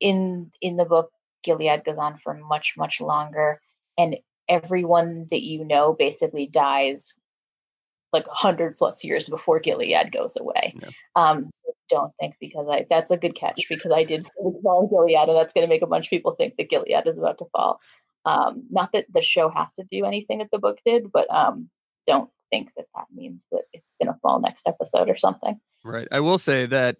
in 0.00 0.50
in 0.60 0.76
the 0.76 0.84
book 0.84 1.10
Gilead 1.44 1.84
goes 1.84 1.98
on 1.98 2.16
for 2.18 2.34
much, 2.34 2.74
much 2.76 3.00
longer. 3.00 3.60
And 3.96 4.16
everyone 4.48 5.26
that 5.30 5.42
you 5.42 5.64
know 5.64 5.94
basically 5.94 6.46
dies 6.46 7.12
like 8.12 8.26
100 8.28 8.76
plus 8.76 9.02
years 9.02 9.28
before 9.28 9.58
Gilead 9.58 10.12
goes 10.12 10.36
away. 10.36 10.74
Yeah. 10.80 10.88
Um, 11.16 11.50
so 11.52 11.72
don't 11.90 12.12
think 12.20 12.36
because 12.40 12.66
I 12.70 12.86
that's 12.88 13.10
a 13.10 13.16
good 13.16 13.34
catch 13.34 13.66
because 13.68 13.90
I 13.92 14.04
did 14.04 14.24
fall 14.62 14.88
Gilead, 14.88 15.28
and 15.28 15.36
that's 15.36 15.52
going 15.52 15.66
to 15.66 15.72
make 15.72 15.82
a 15.82 15.86
bunch 15.86 16.06
of 16.06 16.10
people 16.10 16.32
think 16.32 16.56
that 16.56 16.70
Gilead 16.70 17.06
is 17.06 17.18
about 17.18 17.38
to 17.38 17.46
fall. 17.52 17.80
Um, 18.24 18.64
not 18.70 18.92
that 18.92 19.06
the 19.12 19.20
show 19.20 19.50
has 19.50 19.74
to 19.74 19.84
do 19.84 20.04
anything 20.04 20.38
that 20.38 20.48
the 20.50 20.58
book 20.58 20.78
did, 20.86 21.12
but 21.12 21.26
um, 21.30 21.68
don't 22.06 22.30
think 22.50 22.70
that 22.76 22.86
that 22.94 23.06
means 23.14 23.40
that 23.50 23.62
it's 23.72 23.84
going 24.02 24.12
to 24.12 24.18
fall 24.20 24.40
next 24.40 24.66
episode 24.66 25.10
or 25.10 25.16
something. 25.16 25.60
Right. 25.84 26.08
I 26.10 26.20
will 26.20 26.38
say 26.38 26.66
that 26.66 26.96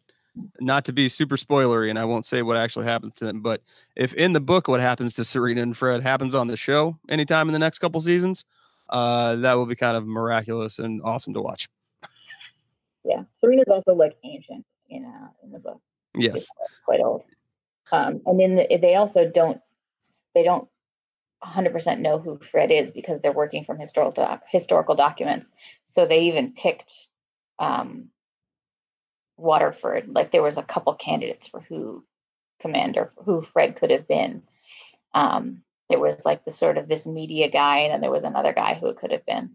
not 0.61 0.85
to 0.87 0.93
be 0.93 1.09
super 1.09 1.37
spoilery, 1.37 1.91
and 1.91 1.99
I 1.99 2.05
won't 2.05 2.26
say 2.26 2.43
what 2.43 2.57
actually 2.57 2.87
happens 2.87 3.14
to 3.16 3.24
them, 3.24 3.41
but 3.41 3.62
if 3.97 4.14
in 4.14 4.32
the 4.32 4.41
book 4.41 4.68
what 4.68 4.80
happens 4.80 5.14
to 5.14 5.24
Serena 5.24 5.62
and 5.62 5.76
Fred 5.76 6.03
happens 6.03 6.35
on 6.35 6.49
the 6.49 6.57
show 6.57 6.99
anytime 7.09 7.49
in 7.49 7.53
the 7.53 7.59
next 7.59 7.78
couple 7.78 8.01
seasons, 8.01 8.45
uh, 8.91 9.37
that 9.37 9.55
will 9.55 9.66
be 9.66 9.76
kind 9.76 9.97
of 9.97 10.07
miraculous 10.07 10.78
and 10.78 11.01
awesome 11.03 11.35
to 11.35 11.41
watch. 11.41 11.68
Yeah, 13.05 13.22
Serena's 13.39 13.68
also 13.68 13.95
like 13.95 14.16
ancient 14.24 14.64
in 14.89 15.05
uh, 15.05 15.28
in 15.43 15.53
the 15.53 15.59
book. 15.59 15.80
Yes, 16.16 16.47
quite 16.85 17.01
old. 17.01 17.24
Um, 17.93 18.22
and 18.26 18.41
then 18.41 18.57
the, 18.57 18.78
they 18.80 18.95
also 18.95 19.28
don't 19.28 19.61
they 20.35 20.43
don't 20.43 20.68
100% 21.45 22.01
know 22.01 22.18
who 22.18 22.39
Fred 22.39 22.70
is 22.70 22.91
because 22.91 23.20
they're 23.20 23.32
working 23.32 23.64
from 23.64 23.78
historical 23.78 24.24
doc, 24.24 24.43
historical 24.49 24.95
documents. 24.95 25.53
So 25.85 26.07
they 26.07 26.20
even 26.22 26.53
picked 26.53 27.09
um, 27.59 28.09
Waterford. 29.37 30.09
Like 30.09 30.30
there 30.30 30.43
was 30.43 30.59
a 30.59 30.62
couple 30.62 30.95
candidates 30.95 31.49
for 31.49 31.61
who 31.61 32.05
commander 32.61 33.12
who 33.24 33.43
Fred 33.43 33.76
could 33.76 33.91
have 33.91 34.09
been. 34.09 34.43
Um, 35.12 35.62
there 35.91 36.01
was 36.01 36.24
like 36.24 36.45
the 36.45 36.51
sort 36.51 36.78
of 36.78 36.89
this 36.89 37.07
media 37.07 37.49
guy, 37.49 37.78
and 37.78 37.93
then 37.93 38.01
there 38.01 38.11
was 38.11 38.24
another 38.24 38.53
guy 38.53 38.74
who 38.74 38.89
it 38.89 38.97
could 38.97 39.12
have 39.12 39.26
been. 39.26 39.51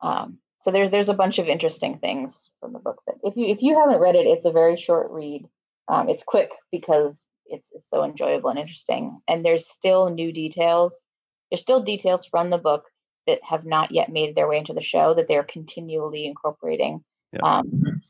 Um, 0.00 0.38
so 0.60 0.70
there's 0.70 0.90
there's 0.90 1.08
a 1.08 1.14
bunch 1.14 1.38
of 1.38 1.46
interesting 1.46 1.96
things 1.96 2.50
from 2.60 2.72
the 2.72 2.78
book 2.78 3.00
that 3.06 3.16
if 3.22 3.36
you 3.36 3.46
if 3.46 3.62
you 3.62 3.78
haven't 3.78 4.00
read 4.00 4.16
it, 4.16 4.26
it's 4.26 4.44
a 4.44 4.52
very 4.52 4.76
short 4.76 5.10
read. 5.10 5.48
Um, 5.88 6.08
it's 6.08 6.22
quick 6.22 6.50
because 6.70 7.26
it's, 7.46 7.70
it's 7.72 7.88
so 7.88 8.04
enjoyable 8.04 8.50
and 8.50 8.58
interesting, 8.58 9.20
and 9.28 9.44
there's 9.44 9.68
still 9.68 10.10
new 10.10 10.32
details. 10.32 11.04
There's 11.50 11.62
still 11.62 11.80
details 11.80 12.26
from 12.26 12.50
the 12.50 12.58
book 12.58 12.84
that 13.26 13.40
have 13.42 13.64
not 13.64 13.92
yet 13.92 14.10
made 14.10 14.34
their 14.34 14.48
way 14.48 14.58
into 14.58 14.74
the 14.74 14.82
show 14.82 15.14
that 15.14 15.28
they're 15.28 15.44
continually 15.44 16.26
incorporating. 16.26 17.04
Yes. 17.32 17.42
Um, 17.44 18.00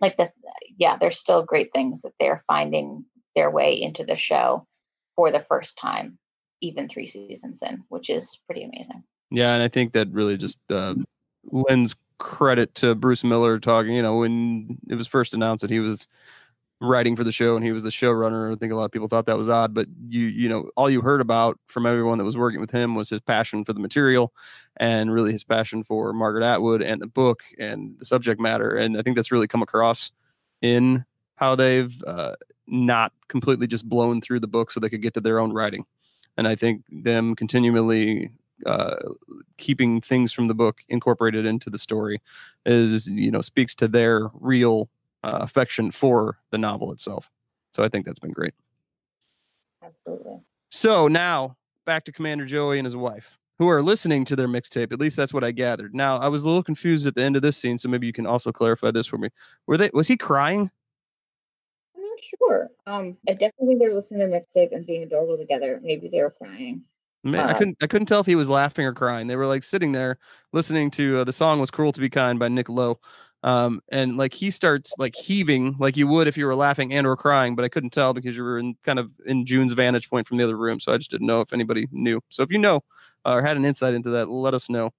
like 0.00 0.16
the 0.16 0.30
yeah, 0.76 0.96
there's 0.96 1.18
still 1.18 1.42
great 1.42 1.72
things 1.72 2.02
that 2.02 2.12
they're 2.20 2.44
finding 2.46 3.04
their 3.34 3.50
way 3.50 3.80
into 3.80 4.04
the 4.04 4.16
show 4.16 4.66
for 5.16 5.30
the 5.30 5.44
first 5.48 5.76
time, 5.76 6.18
even 6.60 6.88
three 6.88 7.06
seasons 7.06 7.62
in, 7.62 7.82
which 7.88 8.10
is 8.10 8.38
pretty 8.46 8.62
amazing. 8.62 9.02
Yeah, 9.30 9.54
and 9.54 9.62
I 9.62 9.68
think 9.68 9.92
that 9.92 10.08
really 10.10 10.36
just 10.36 10.58
uh, 10.70 10.94
lends 11.50 11.94
credit 12.18 12.74
to 12.76 12.94
Bruce 12.94 13.24
Miller 13.24 13.58
talking. 13.58 13.92
You 13.92 14.02
know, 14.02 14.16
when 14.16 14.78
it 14.88 14.94
was 14.94 15.06
first 15.06 15.34
announced 15.34 15.62
that 15.62 15.70
he 15.70 15.80
was 15.80 16.06
writing 16.80 17.16
for 17.16 17.24
the 17.24 17.32
show 17.32 17.56
and 17.56 17.64
he 17.64 17.72
was 17.72 17.82
the 17.82 17.90
showrunner. 17.90 18.52
I 18.52 18.56
think 18.56 18.72
a 18.72 18.76
lot 18.76 18.84
of 18.84 18.92
people 18.92 19.08
thought 19.08 19.26
that 19.26 19.36
was 19.36 19.48
odd, 19.48 19.74
but 19.74 19.88
you 20.08 20.26
you 20.26 20.48
know 20.48 20.70
all 20.76 20.88
you 20.88 21.00
heard 21.00 21.20
about 21.20 21.58
from 21.66 21.86
everyone 21.86 22.18
that 22.18 22.24
was 22.24 22.36
working 22.36 22.60
with 22.60 22.70
him 22.70 22.94
was 22.94 23.10
his 23.10 23.20
passion 23.20 23.64
for 23.64 23.72
the 23.72 23.80
material 23.80 24.32
and 24.76 25.12
really 25.12 25.32
his 25.32 25.44
passion 25.44 25.82
for 25.82 26.12
Margaret 26.12 26.44
Atwood 26.44 26.82
and 26.82 27.00
the 27.00 27.06
book 27.06 27.42
and 27.58 27.98
the 27.98 28.04
subject 28.04 28.40
matter. 28.40 28.70
And 28.70 28.96
I 28.96 29.02
think 29.02 29.16
that's 29.16 29.32
really 29.32 29.48
come 29.48 29.62
across 29.62 30.12
in 30.62 31.04
how 31.36 31.54
they've 31.54 31.96
uh, 32.06 32.34
not 32.66 33.12
completely 33.28 33.66
just 33.66 33.88
blown 33.88 34.20
through 34.20 34.40
the 34.40 34.48
book 34.48 34.70
so 34.70 34.80
they 34.80 34.88
could 34.88 35.02
get 35.02 35.14
to 35.14 35.20
their 35.20 35.40
own 35.40 35.52
writing. 35.52 35.84
And 36.36 36.46
I 36.46 36.54
think 36.54 36.84
them 36.90 37.34
continually 37.34 38.30
uh, 38.66 38.96
keeping 39.56 40.00
things 40.00 40.32
from 40.32 40.48
the 40.48 40.54
book 40.54 40.82
incorporated 40.88 41.46
into 41.46 41.70
the 41.70 41.78
story 41.78 42.20
is 42.66 43.08
you 43.08 43.30
know 43.30 43.40
speaks 43.40 43.74
to 43.76 43.88
their 43.88 44.30
real 44.34 44.88
uh, 45.22 45.38
affection 45.40 45.90
for 45.90 46.38
the 46.50 46.58
novel 46.58 46.92
itself. 46.92 47.30
So 47.72 47.82
I 47.82 47.88
think 47.88 48.06
that's 48.06 48.18
been 48.18 48.32
great. 48.32 48.54
Absolutely. 49.82 50.40
So 50.70 51.08
now 51.08 51.56
back 51.86 52.04
to 52.04 52.12
Commander 52.12 52.44
Joey 52.44 52.78
and 52.78 52.86
his 52.86 52.96
wife, 52.96 53.38
who 53.58 53.68
are 53.68 53.82
listening 53.82 54.24
to 54.26 54.36
their 54.36 54.48
mixtape. 54.48 54.92
At 54.92 55.00
least 55.00 55.16
that's 55.16 55.32
what 55.32 55.44
I 55.44 55.52
gathered. 55.52 55.94
Now 55.94 56.18
I 56.18 56.28
was 56.28 56.42
a 56.42 56.46
little 56.46 56.62
confused 56.62 57.06
at 57.06 57.14
the 57.14 57.22
end 57.22 57.36
of 57.36 57.42
this 57.42 57.56
scene, 57.56 57.78
so 57.78 57.88
maybe 57.88 58.06
you 58.06 58.12
can 58.12 58.26
also 58.26 58.52
clarify 58.52 58.90
this 58.90 59.06
for 59.06 59.18
me. 59.18 59.30
Were 59.66 59.76
they? 59.76 59.90
Was 59.94 60.08
he 60.08 60.16
crying? 60.16 60.70
I'm 61.96 62.02
not 62.02 62.18
sure. 62.38 62.68
Um, 62.86 63.16
I 63.28 63.32
definitely 63.32 63.76
they 63.76 63.88
were 63.88 63.94
listening 63.94 64.20
to 64.20 64.26
the 64.26 64.32
mixtape 64.32 64.74
and 64.74 64.86
being 64.86 65.02
adorable 65.02 65.36
together. 65.36 65.80
Maybe 65.82 66.08
they 66.08 66.22
were 66.22 66.30
crying. 66.30 66.82
Man, 67.24 67.40
uh, 67.40 67.50
I 67.50 67.54
couldn't. 67.54 67.76
I 67.82 67.86
couldn't 67.86 68.06
tell 68.06 68.20
if 68.20 68.26
he 68.26 68.36
was 68.36 68.48
laughing 68.48 68.86
or 68.86 68.92
crying. 68.92 69.26
They 69.26 69.36
were 69.36 69.46
like 69.46 69.62
sitting 69.62 69.92
there 69.92 70.18
listening 70.52 70.90
to 70.92 71.18
uh, 71.18 71.24
the 71.24 71.32
song 71.32 71.58
"Was 71.58 71.70
Cruel 71.70 71.92
to 71.92 72.00
Be 72.00 72.08
Kind" 72.08 72.38
by 72.38 72.48
Nick 72.48 72.68
Lowe, 72.68 73.00
um, 73.44 73.80
and 73.90 74.16
like 74.16 74.34
he 74.34 74.50
starts 74.50 74.92
like 74.98 75.14
heaving 75.14 75.76
like 75.78 75.96
you 75.96 76.08
would 76.08 76.26
if 76.26 76.36
you 76.36 76.44
were 76.46 76.56
laughing 76.56 76.92
and 76.92 77.06
or 77.06 77.16
crying, 77.16 77.54
but 77.54 77.64
I 77.64 77.68
couldn't 77.68 77.90
tell 77.90 78.12
because 78.12 78.36
you 78.36 78.42
were 78.42 78.58
in 78.58 78.74
kind 78.82 78.98
of 78.98 79.10
in 79.26 79.46
June's 79.46 79.74
vantage 79.74 80.10
point 80.10 80.26
from 80.26 80.38
the 80.38 80.44
other 80.44 80.56
room, 80.56 80.80
so 80.80 80.92
I 80.92 80.98
just 80.98 81.10
didn't 81.10 81.26
know 81.26 81.40
if 81.40 81.52
anybody 81.52 81.86
knew. 81.92 82.20
So 82.30 82.42
if 82.42 82.50
you 82.50 82.58
know 82.58 82.82
or 83.24 83.42
had 83.42 83.56
an 83.56 83.64
insight 83.64 83.94
into 83.94 84.10
that, 84.10 84.28
let 84.28 84.54
us 84.54 84.68
know. 84.68 84.90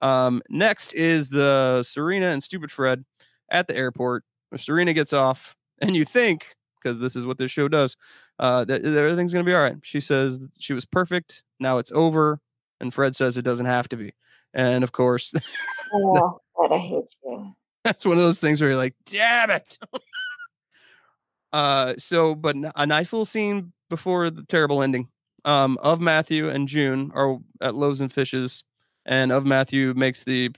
Um, 0.00 0.42
next 0.48 0.94
is 0.94 1.28
the 1.28 1.82
Serena 1.82 2.26
and 2.26 2.42
Stupid 2.42 2.70
Fred 2.70 3.04
at 3.50 3.68
the 3.68 3.76
airport. 3.76 4.24
Serena 4.56 4.92
gets 4.92 5.12
off, 5.12 5.54
and 5.80 5.96
you 5.96 6.04
think 6.04 6.56
because 6.82 7.00
this 7.00 7.16
is 7.16 7.24
what 7.24 7.38
this 7.38 7.50
show 7.50 7.68
does, 7.68 7.96
uh, 8.38 8.64
that, 8.64 8.82
that 8.82 8.96
everything's 8.96 9.32
gonna 9.32 9.44
be 9.44 9.54
all 9.54 9.62
right. 9.62 9.76
She 9.82 10.00
says 10.00 10.40
she 10.58 10.72
was 10.72 10.84
perfect. 10.84 11.44
Now 11.60 11.78
it's 11.78 11.92
over, 11.92 12.40
and 12.80 12.92
Fred 12.92 13.14
says 13.14 13.36
it 13.36 13.42
doesn't 13.42 13.66
have 13.66 13.88
to 13.90 13.96
be. 13.96 14.12
And 14.54 14.82
of 14.82 14.90
course, 14.90 15.32
oh, 15.94 16.40
God, 16.56 16.72
I 16.72 16.78
hate 16.78 17.04
you 17.24 17.54
that's 17.86 18.04
one 18.04 18.16
of 18.16 18.24
those 18.24 18.40
things 18.40 18.60
where 18.60 18.70
you're 18.70 18.78
like, 18.78 18.94
damn 19.04 19.50
it. 19.50 19.78
uh, 21.52 21.94
so, 21.96 22.34
but 22.34 22.56
a 22.74 22.86
nice 22.86 23.12
little 23.12 23.24
scene 23.24 23.72
before 23.88 24.28
the 24.30 24.42
terrible 24.44 24.82
ending 24.82 25.08
um, 25.46 25.78
Ofmatthew 25.82 26.52
and 26.52 26.68
June 26.68 27.12
are 27.14 27.38
at 27.62 27.76
Loaves 27.76 28.00
and 28.00 28.12
Fishes, 28.12 28.64
and 29.06 29.30
Ofmatthew 29.30 29.94
makes 29.94 30.24
the 30.24 30.50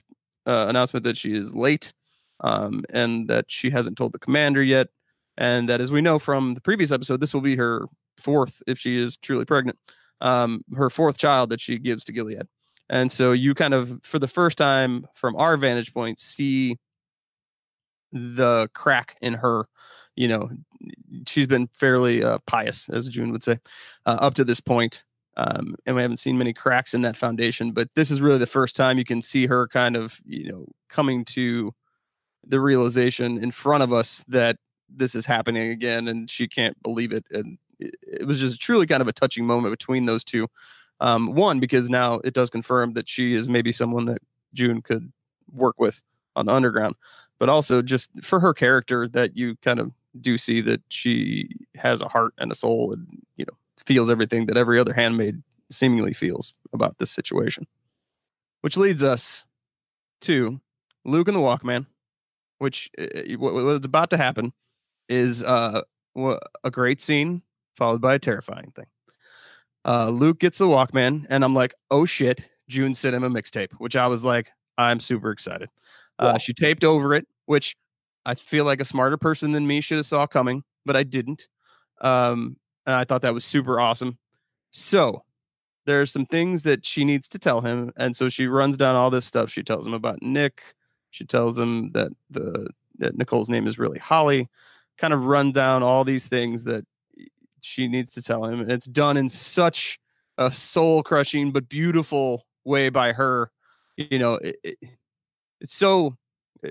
uh, 0.47 0.65
announcement 0.67 1.03
that 1.03 1.15
she 1.15 1.35
is 1.35 1.53
late 1.53 1.93
um, 2.41 2.83
and 2.91 3.29
that 3.29 3.45
she 3.47 3.69
hasn't 3.69 3.97
told 3.97 4.11
the 4.11 4.19
commander 4.19 4.63
yet. 4.63 4.87
And 5.37 5.69
that, 5.69 5.79
as 5.79 5.91
we 5.91 6.01
know 6.01 6.19
from 6.19 6.55
the 6.55 6.61
previous 6.61 6.91
episode, 6.91 7.21
this 7.21 7.33
will 7.33 7.41
be 7.41 7.55
her 7.55 7.85
fourth, 8.19 8.61
if 8.67 8.79
she 8.79 8.97
is 8.97 9.15
truly 9.17 9.45
pregnant, 9.45 9.77
um, 10.21 10.65
her 10.75 10.89
fourth 10.89 11.17
child 11.17 11.51
that 11.51 11.61
she 11.61 11.77
gives 11.77 12.03
to 12.05 12.11
Gilead. 12.11 12.47
And 12.89 13.11
so 13.11 13.31
you 13.31 13.53
kind 13.53 13.75
of, 13.75 13.99
for 14.03 14.17
the 14.17 14.27
first 14.27 14.57
time 14.57 15.05
from 15.13 15.35
our 15.35 15.55
vantage 15.55 15.93
point, 15.93 16.19
see 16.19 16.77
the 18.11 18.69
crack 18.73 19.17
in 19.21 19.33
her. 19.33 19.67
You 20.15 20.27
know, 20.27 20.49
she's 21.27 21.47
been 21.47 21.67
fairly 21.67 22.23
uh, 22.23 22.39
pious, 22.45 22.89
as 22.89 23.07
June 23.07 23.31
would 23.31 23.43
say, 23.43 23.59
uh, 24.05 24.17
up 24.19 24.33
to 24.35 24.43
this 24.43 24.59
point. 24.59 25.05
Um, 25.37 25.75
and 25.85 25.95
we 25.95 26.01
haven't 26.01 26.17
seen 26.17 26.37
many 26.37 26.51
cracks 26.51 26.93
in 26.93 27.01
that 27.03 27.15
foundation. 27.15 27.71
But 27.71 27.89
this 27.95 28.11
is 28.11 28.19
really 28.19 28.39
the 28.39 28.45
first 28.45 28.75
time 28.75 28.97
you 28.97 29.05
can 29.05 29.21
see 29.21 29.47
her 29.47 29.67
kind 29.67 29.95
of, 29.95 30.19
you 30.25 30.51
know, 30.51 30.65
coming 30.89 31.23
to 31.25 31.73
the 32.45 32.59
realization 32.59 33.41
in 33.41 33.51
front 33.51 33.83
of 33.83 33.93
us 33.93 34.25
that 34.27 34.57
this 34.89 35.15
is 35.15 35.25
happening 35.25 35.69
again, 35.69 36.07
and 36.07 36.29
she 36.29 36.47
can't 36.47 36.81
believe 36.83 37.13
it. 37.13 37.25
And 37.31 37.57
it, 37.79 37.95
it 38.01 38.27
was 38.27 38.39
just 38.39 38.59
truly 38.59 38.87
kind 38.87 39.01
of 39.01 39.07
a 39.07 39.13
touching 39.13 39.45
moment 39.45 39.71
between 39.71 40.05
those 40.05 40.23
two. 40.23 40.47
Um, 40.99 41.33
one, 41.33 41.61
because 41.61 41.89
now 41.89 42.15
it 42.25 42.33
does 42.33 42.49
confirm 42.49 42.93
that 42.93 43.07
she 43.07 43.35
is 43.35 43.47
maybe 43.47 43.71
someone 43.71 44.05
that 44.05 44.21
June 44.53 44.81
could 44.81 45.13
work 45.53 45.79
with 45.79 46.01
on 46.35 46.47
the 46.47 46.53
underground 46.53 46.95
but 47.39 47.49
also 47.49 47.81
just 47.81 48.11
for 48.21 48.39
her 48.39 48.53
character 48.53 49.07
that 49.07 49.35
you 49.35 49.55
kind 49.63 49.79
of 49.79 49.91
do 50.19 50.37
see 50.37 50.61
that 50.61 50.81
she 50.89 51.49
has 51.75 52.01
a 52.01 52.07
heart 52.07 52.33
and 52.37 52.51
a 52.51 52.55
soul 52.55 52.91
and 52.91 53.07
you 53.37 53.45
know 53.45 53.57
feels 53.77 54.09
everything 54.09 54.45
that 54.45 54.57
every 54.57 54.79
other 54.79 54.93
handmaid 54.93 55.41
seemingly 55.71 56.13
feels 56.13 56.53
about 56.73 56.97
this 56.97 57.09
situation. 57.09 57.65
Which 58.61 58.75
leads 58.77 59.03
us 59.03 59.45
to 60.21 60.59
luke 61.05 61.29
and 61.29 61.37
the 61.37 61.41
walkman 61.41 61.85
which 62.57 62.89
what's 63.37 63.85
about 63.85 64.09
to 64.09 64.17
happen 64.17 64.51
is 65.07 65.41
uh, 65.43 65.81
a 66.63 66.69
great 66.69 66.99
scene 66.99 67.41
followed 67.77 68.01
by 68.01 68.15
a 68.15 68.19
terrifying 68.19 68.71
thing. 68.75 68.85
Uh, 69.85 70.09
luke 70.09 70.39
gets 70.39 70.57
the 70.57 70.67
walkman 70.67 71.25
and 71.29 71.45
i'm 71.45 71.53
like 71.53 71.73
oh 71.89 72.05
shit 72.05 72.49
june 72.67 72.93
sent 72.93 73.15
him 73.15 73.23
a 73.23 73.29
mixtape 73.29 73.71
which 73.77 73.95
i 73.95 74.05
was 74.07 74.25
like 74.25 74.51
i'm 74.77 74.99
super 74.99 75.31
excited 75.31 75.69
uh, 76.19 76.37
She 76.37 76.53
taped 76.53 76.83
over 76.83 77.13
it, 77.13 77.27
which 77.45 77.75
I 78.25 78.35
feel 78.35 78.65
like 78.65 78.81
a 78.81 78.85
smarter 78.85 79.17
person 79.17 79.51
than 79.51 79.67
me 79.67 79.81
should 79.81 79.97
have 79.97 80.05
saw 80.05 80.27
coming, 80.27 80.63
but 80.85 80.95
I 80.95 81.03
didn't. 81.03 81.47
Um, 82.01 82.57
and 82.85 82.95
I 82.95 83.03
thought 83.03 83.21
that 83.23 83.33
was 83.33 83.45
super 83.45 83.79
awesome. 83.79 84.17
So 84.71 85.23
there 85.85 86.01
are 86.01 86.05
some 86.05 86.25
things 86.25 86.63
that 86.63 86.85
she 86.85 87.05
needs 87.05 87.27
to 87.29 87.39
tell 87.39 87.61
him, 87.61 87.91
and 87.97 88.15
so 88.15 88.29
she 88.29 88.47
runs 88.47 88.77
down 88.77 88.95
all 88.95 89.09
this 89.09 89.25
stuff. 89.25 89.49
She 89.51 89.63
tells 89.63 89.87
him 89.87 89.93
about 89.93 90.21
Nick. 90.21 90.75
She 91.11 91.25
tells 91.25 91.57
him 91.57 91.91
that 91.93 92.11
the 92.29 92.67
that 92.99 93.17
Nicole's 93.17 93.49
name 93.49 93.65
is 93.67 93.79
really 93.79 93.99
Holly. 93.99 94.49
Kind 94.97 95.13
of 95.13 95.25
run 95.25 95.51
down 95.51 95.81
all 95.83 96.03
these 96.03 96.27
things 96.27 96.65
that 96.65 96.85
she 97.61 97.87
needs 97.87 98.13
to 98.15 98.21
tell 98.21 98.45
him. 98.45 98.61
And 98.61 98.71
it's 98.71 98.85
done 98.85 99.17
in 99.17 99.29
such 99.29 99.99
a 100.37 100.51
soul 100.51 101.03
crushing 101.03 101.51
but 101.51 101.69
beautiful 101.69 102.45
way 102.65 102.89
by 102.89 103.13
her. 103.13 103.51
You 103.97 104.19
know, 104.19 104.35
it, 104.35 104.77
it's 105.61 105.75
so 105.75 106.15
uh, 106.65 106.69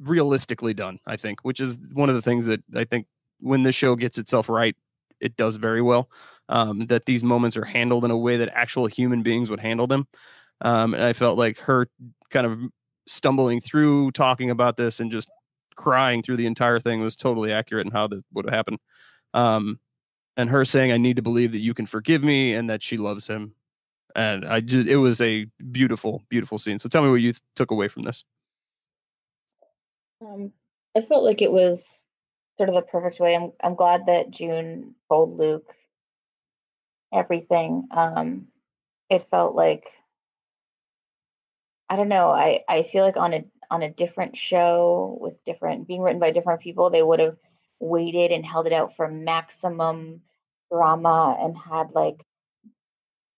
realistically 0.00 0.74
done, 0.74 0.98
I 1.06 1.16
think, 1.16 1.40
which 1.42 1.60
is 1.60 1.78
one 1.92 2.08
of 2.08 2.14
the 2.14 2.22
things 2.22 2.46
that 2.46 2.62
I 2.74 2.84
think 2.84 3.06
when 3.40 3.62
the 3.62 3.72
show 3.72 3.96
gets 3.96 4.18
itself 4.18 4.48
right, 4.48 4.76
it 5.20 5.36
does 5.36 5.56
very 5.56 5.82
well. 5.82 6.10
Um, 6.48 6.86
that 6.86 7.06
these 7.06 7.24
moments 7.24 7.56
are 7.56 7.64
handled 7.64 8.04
in 8.04 8.10
a 8.10 8.16
way 8.16 8.36
that 8.36 8.50
actual 8.52 8.86
human 8.86 9.22
beings 9.22 9.48
would 9.50 9.60
handle 9.60 9.86
them. 9.86 10.06
Um, 10.60 10.94
and 10.94 11.02
I 11.02 11.12
felt 11.12 11.38
like 11.38 11.58
her 11.60 11.88
kind 12.30 12.46
of 12.46 12.58
stumbling 13.06 13.60
through 13.60 14.10
talking 14.12 14.50
about 14.50 14.76
this 14.76 15.00
and 15.00 15.10
just 15.10 15.28
crying 15.76 16.22
through 16.22 16.36
the 16.36 16.46
entire 16.46 16.78
thing 16.80 17.00
was 17.00 17.16
totally 17.16 17.52
accurate 17.52 17.86
in 17.86 17.92
how 17.92 18.06
this 18.06 18.22
would 18.32 18.44
have 18.44 18.54
happened. 18.54 18.78
Um, 19.34 19.80
and 20.36 20.50
her 20.50 20.64
saying, 20.64 20.92
"I 20.92 20.98
need 20.98 21.16
to 21.16 21.22
believe 21.22 21.52
that 21.52 21.60
you 21.60 21.74
can 21.74 21.86
forgive 21.86 22.22
me," 22.22 22.54
and 22.54 22.70
that 22.70 22.82
she 22.82 22.98
loves 22.98 23.26
him, 23.26 23.54
and 24.14 24.46
I 24.46 24.60
just 24.60 24.88
it 24.88 24.96
was 24.96 25.20
a 25.20 25.46
beautiful, 25.70 26.22
beautiful 26.28 26.58
scene. 26.58 26.78
So 26.78 26.88
tell 26.88 27.02
me 27.02 27.10
what 27.10 27.20
you 27.20 27.34
took 27.56 27.70
away 27.70 27.88
from 27.88 28.02
this. 28.02 28.24
Um, 30.20 30.52
I 30.96 31.02
felt 31.02 31.24
like 31.24 31.42
it 31.42 31.52
was 31.52 31.86
sort 32.56 32.68
of 32.68 32.74
the 32.74 32.82
perfect 32.82 33.20
way. 33.20 33.34
I'm 33.34 33.52
I'm 33.62 33.74
glad 33.74 34.06
that 34.06 34.30
June 34.30 34.94
told 35.08 35.38
Luke 35.38 35.74
everything. 37.12 37.88
Um, 37.90 38.48
it 39.10 39.26
felt 39.30 39.54
like 39.54 39.88
I 41.88 41.96
don't 41.96 42.08
know. 42.08 42.30
I 42.30 42.60
I 42.68 42.82
feel 42.82 43.04
like 43.04 43.16
on 43.16 43.34
a 43.34 43.44
on 43.70 43.82
a 43.82 43.90
different 43.90 44.36
show 44.36 45.18
with 45.20 45.42
different 45.44 45.88
being 45.88 46.02
written 46.02 46.20
by 46.20 46.30
different 46.30 46.60
people, 46.60 46.90
they 46.90 47.02
would 47.02 47.20
have 47.20 47.36
waited 47.80 48.30
and 48.30 48.46
held 48.46 48.66
it 48.66 48.72
out 48.72 48.94
for 48.94 49.08
maximum 49.08 50.20
drama 50.70 51.36
and 51.40 51.56
had 51.56 51.92
like 51.92 52.24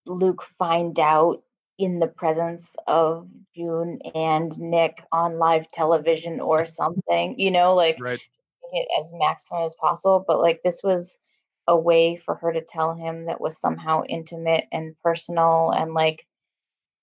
Luke 0.07 0.45
find 0.59 0.99
out 0.99 1.43
in 1.79 1.99
the 1.99 2.07
presence 2.07 2.77
of 2.87 3.29
June 3.55 4.01
and 4.15 4.57
Nick 4.59 5.03
on 5.11 5.39
live 5.39 5.71
television 5.71 6.41
or 6.41 6.67
something, 6.81 7.39
you 7.39 7.51
know, 7.51 7.75
like 7.75 7.99
right. 8.01 8.21
it 8.73 8.89
as 8.99 9.13
maximum 9.15 9.65
as 9.65 9.75
possible. 9.75 10.25
But 10.27 10.41
like 10.41 10.63
this 10.63 10.83
was 10.83 11.19
a 11.67 11.77
way 11.77 12.17
for 12.17 12.35
her 12.37 12.53
to 12.53 12.61
tell 12.61 12.95
him 12.95 13.27
that 13.27 13.41
was 13.41 13.59
somehow 13.59 14.03
intimate 14.09 14.67
and 14.71 14.95
personal 15.03 15.71
and 15.71 15.95
like 15.95 16.27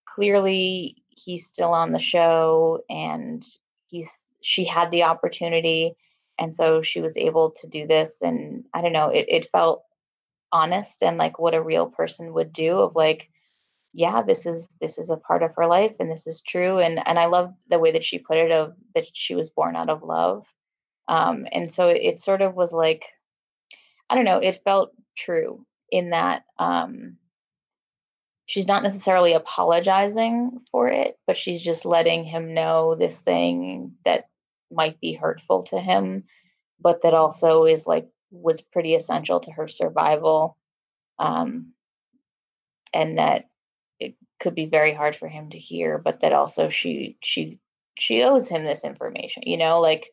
clearly 0.06 1.04
he's 1.10 1.48
still 1.48 1.74
on 1.74 1.92
the 1.92 2.00
show 2.00 2.82
and 2.90 3.44
he's 3.88 4.10
she 4.42 4.66
had 4.66 4.92
the 4.92 5.04
opportunity 5.04 5.94
and 6.38 6.56
so 6.56 6.82
she 6.82 7.02
was 7.02 7.18
able 7.18 7.52
to 7.60 7.68
do 7.68 7.88
this 7.88 8.18
and 8.22 8.66
i 8.74 8.82
don't 8.82 8.94
know 8.94 9.10
it, 9.10 9.26
it 9.30 9.50
felt 9.52 9.84
honest 10.52 11.02
and 11.02 11.18
like 11.18 11.40
what 11.40 11.54
a 11.54 11.62
real 11.62 11.86
person 11.88 12.34
would 12.34 12.52
do 12.52 12.80
of 12.80 12.96
like 12.96 13.30
yeah 13.94 14.22
this 14.22 14.46
is 14.46 14.70
this 14.80 14.98
is 14.98 15.10
a 15.10 15.18
part 15.18 15.44
of 15.44 15.54
her 15.56 15.68
life 15.68 15.94
and 16.00 16.10
this 16.10 16.28
is 16.28 16.42
true 16.42 16.80
and 16.80 17.00
and 17.06 17.20
i 17.20 17.26
love 17.26 17.54
the 17.70 17.80
way 17.80 17.92
that 17.92 18.04
she 18.04 18.20
put 18.20 18.38
it 18.38 18.52
of 18.52 18.74
that 18.96 19.06
she 19.14 19.36
was 19.36 19.50
born 19.50 19.76
out 19.76 19.90
of 19.90 20.04
love 20.04 20.46
um 21.08 21.46
and 21.52 21.72
so 21.72 21.88
it, 21.88 22.02
it 22.02 22.20
sort 22.20 22.42
of 22.42 22.56
was 22.56 22.72
like 22.72 23.06
i 24.10 24.16
don't 24.16 24.26
know 24.26 24.38
it 24.38 24.62
felt 24.64 24.92
true 25.16 25.66
in 25.90 26.12
that 26.12 26.44
um 26.58 27.18
she's 28.46 28.68
not 28.68 28.84
necessarily 28.84 29.34
apologizing 29.34 30.60
for 30.72 30.88
it 30.88 31.18
but 31.28 31.38
she's 31.38 31.62
just 31.62 31.86
letting 31.86 32.24
him 32.24 32.54
know 32.54 32.96
this 32.96 33.20
thing 33.20 33.94
that 34.06 34.28
might 34.72 35.00
be 35.00 35.14
hurtful 35.14 35.64
to 35.64 35.80
him 35.80 36.24
but 36.80 37.02
that 37.02 37.14
also 37.14 37.66
is 37.66 37.86
like 37.86 38.08
was 38.32 38.62
pretty 38.62 38.96
essential 38.96 39.40
to 39.40 39.52
her 39.52 39.68
survival 39.68 40.58
um 41.20 41.74
and 42.94 43.18
that 43.18 43.46
it 44.00 44.16
could 44.40 44.56
be 44.56 44.66
very 44.66 44.94
hard 44.94 45.16
for 45.16 45.28
him 45.28 45.50
to 45.50 45.58
hear 45.58 45.98
but 45.98 46.22
that 46.22 46.34
also 46.34 46.70
she 46.70 47.18
she 47.22 47.60
she 47.98 48.24
owes 48.24 48.50
him 48.50 48.66
this 48.66 48.84
information 48.84 49.44
you 49.46 49.58
know 49.58 49.80
like 49.80 50.10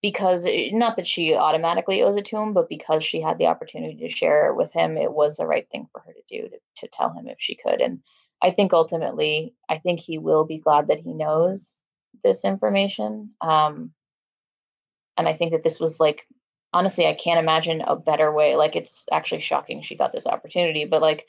because 0.00 0.46
not 0.72 0.96
that 0.96 1.06
she 1.06 1.34
automatically 1.34 2.02
owes 2.02 2.16
it 2.16 2.26
to 2.26 2.36
him 2.36 2.52
but 2.52 2.68
because 2.68 3.02
she 3.02 3.20
had 3.20 3.38
the 3.38 3.46
opportunity 3.46 3.96
to 3.96 4.14
share 4.14 4.48
it 4.48 4.56
with 4.56 4.72
him 4.72 4.96
it 4.96 5.12
was 5.12 5.36
the 5.36 5.46
right 5.46 5.68
thing 5.70 5.88
for 5.90 6.00
her 6.00 6.12
to 6.12 6.22
do 6.28 6.48
to, 6.48 6.58
to 6.76 6.88
tell 6.88 7.12
him 7.12 7.26
if 7.28 7.38
she 7.38 7.56
could 7.56 7.80
and 7.80 8.00
i 8.42 8.50
think 8.50 8.72
ultimately 8.72 9.54
i 9.68 9.78
think 9.78 10.00
he 10.00 10.18
will 10.18 10.44
be 10.44 10.58
glad 10.58 10.88
that 10.88 11.00
he 11.00 11.12
knows 11.12 11.76
this 12.22 12.44
information 12.44 13.30
um 13.40 13.90
and 15.16 15.26
i 15.28 15.32
think 15.32 15.52
that 15.52 15.64
this 15.64 15.80
was 15.80 15.98
like 15.98 16.26
honestly 16.72 17.06
i 17.06 17.14
can't 17.14 17.40
imagine 17.40 17.82
a 17.82 17.96
better 17.96 18.32
way 18.32 18.56
like 18.56 18.76
it's 18.76 19.06
actually 19.12 19.40
shocking 19.40 19.80
she 19.80 19.96
got 19.96 20.12
this 20.12 20.26
opportunity 20.26 20.84
but 20.84 21.02
like 21.02 21.26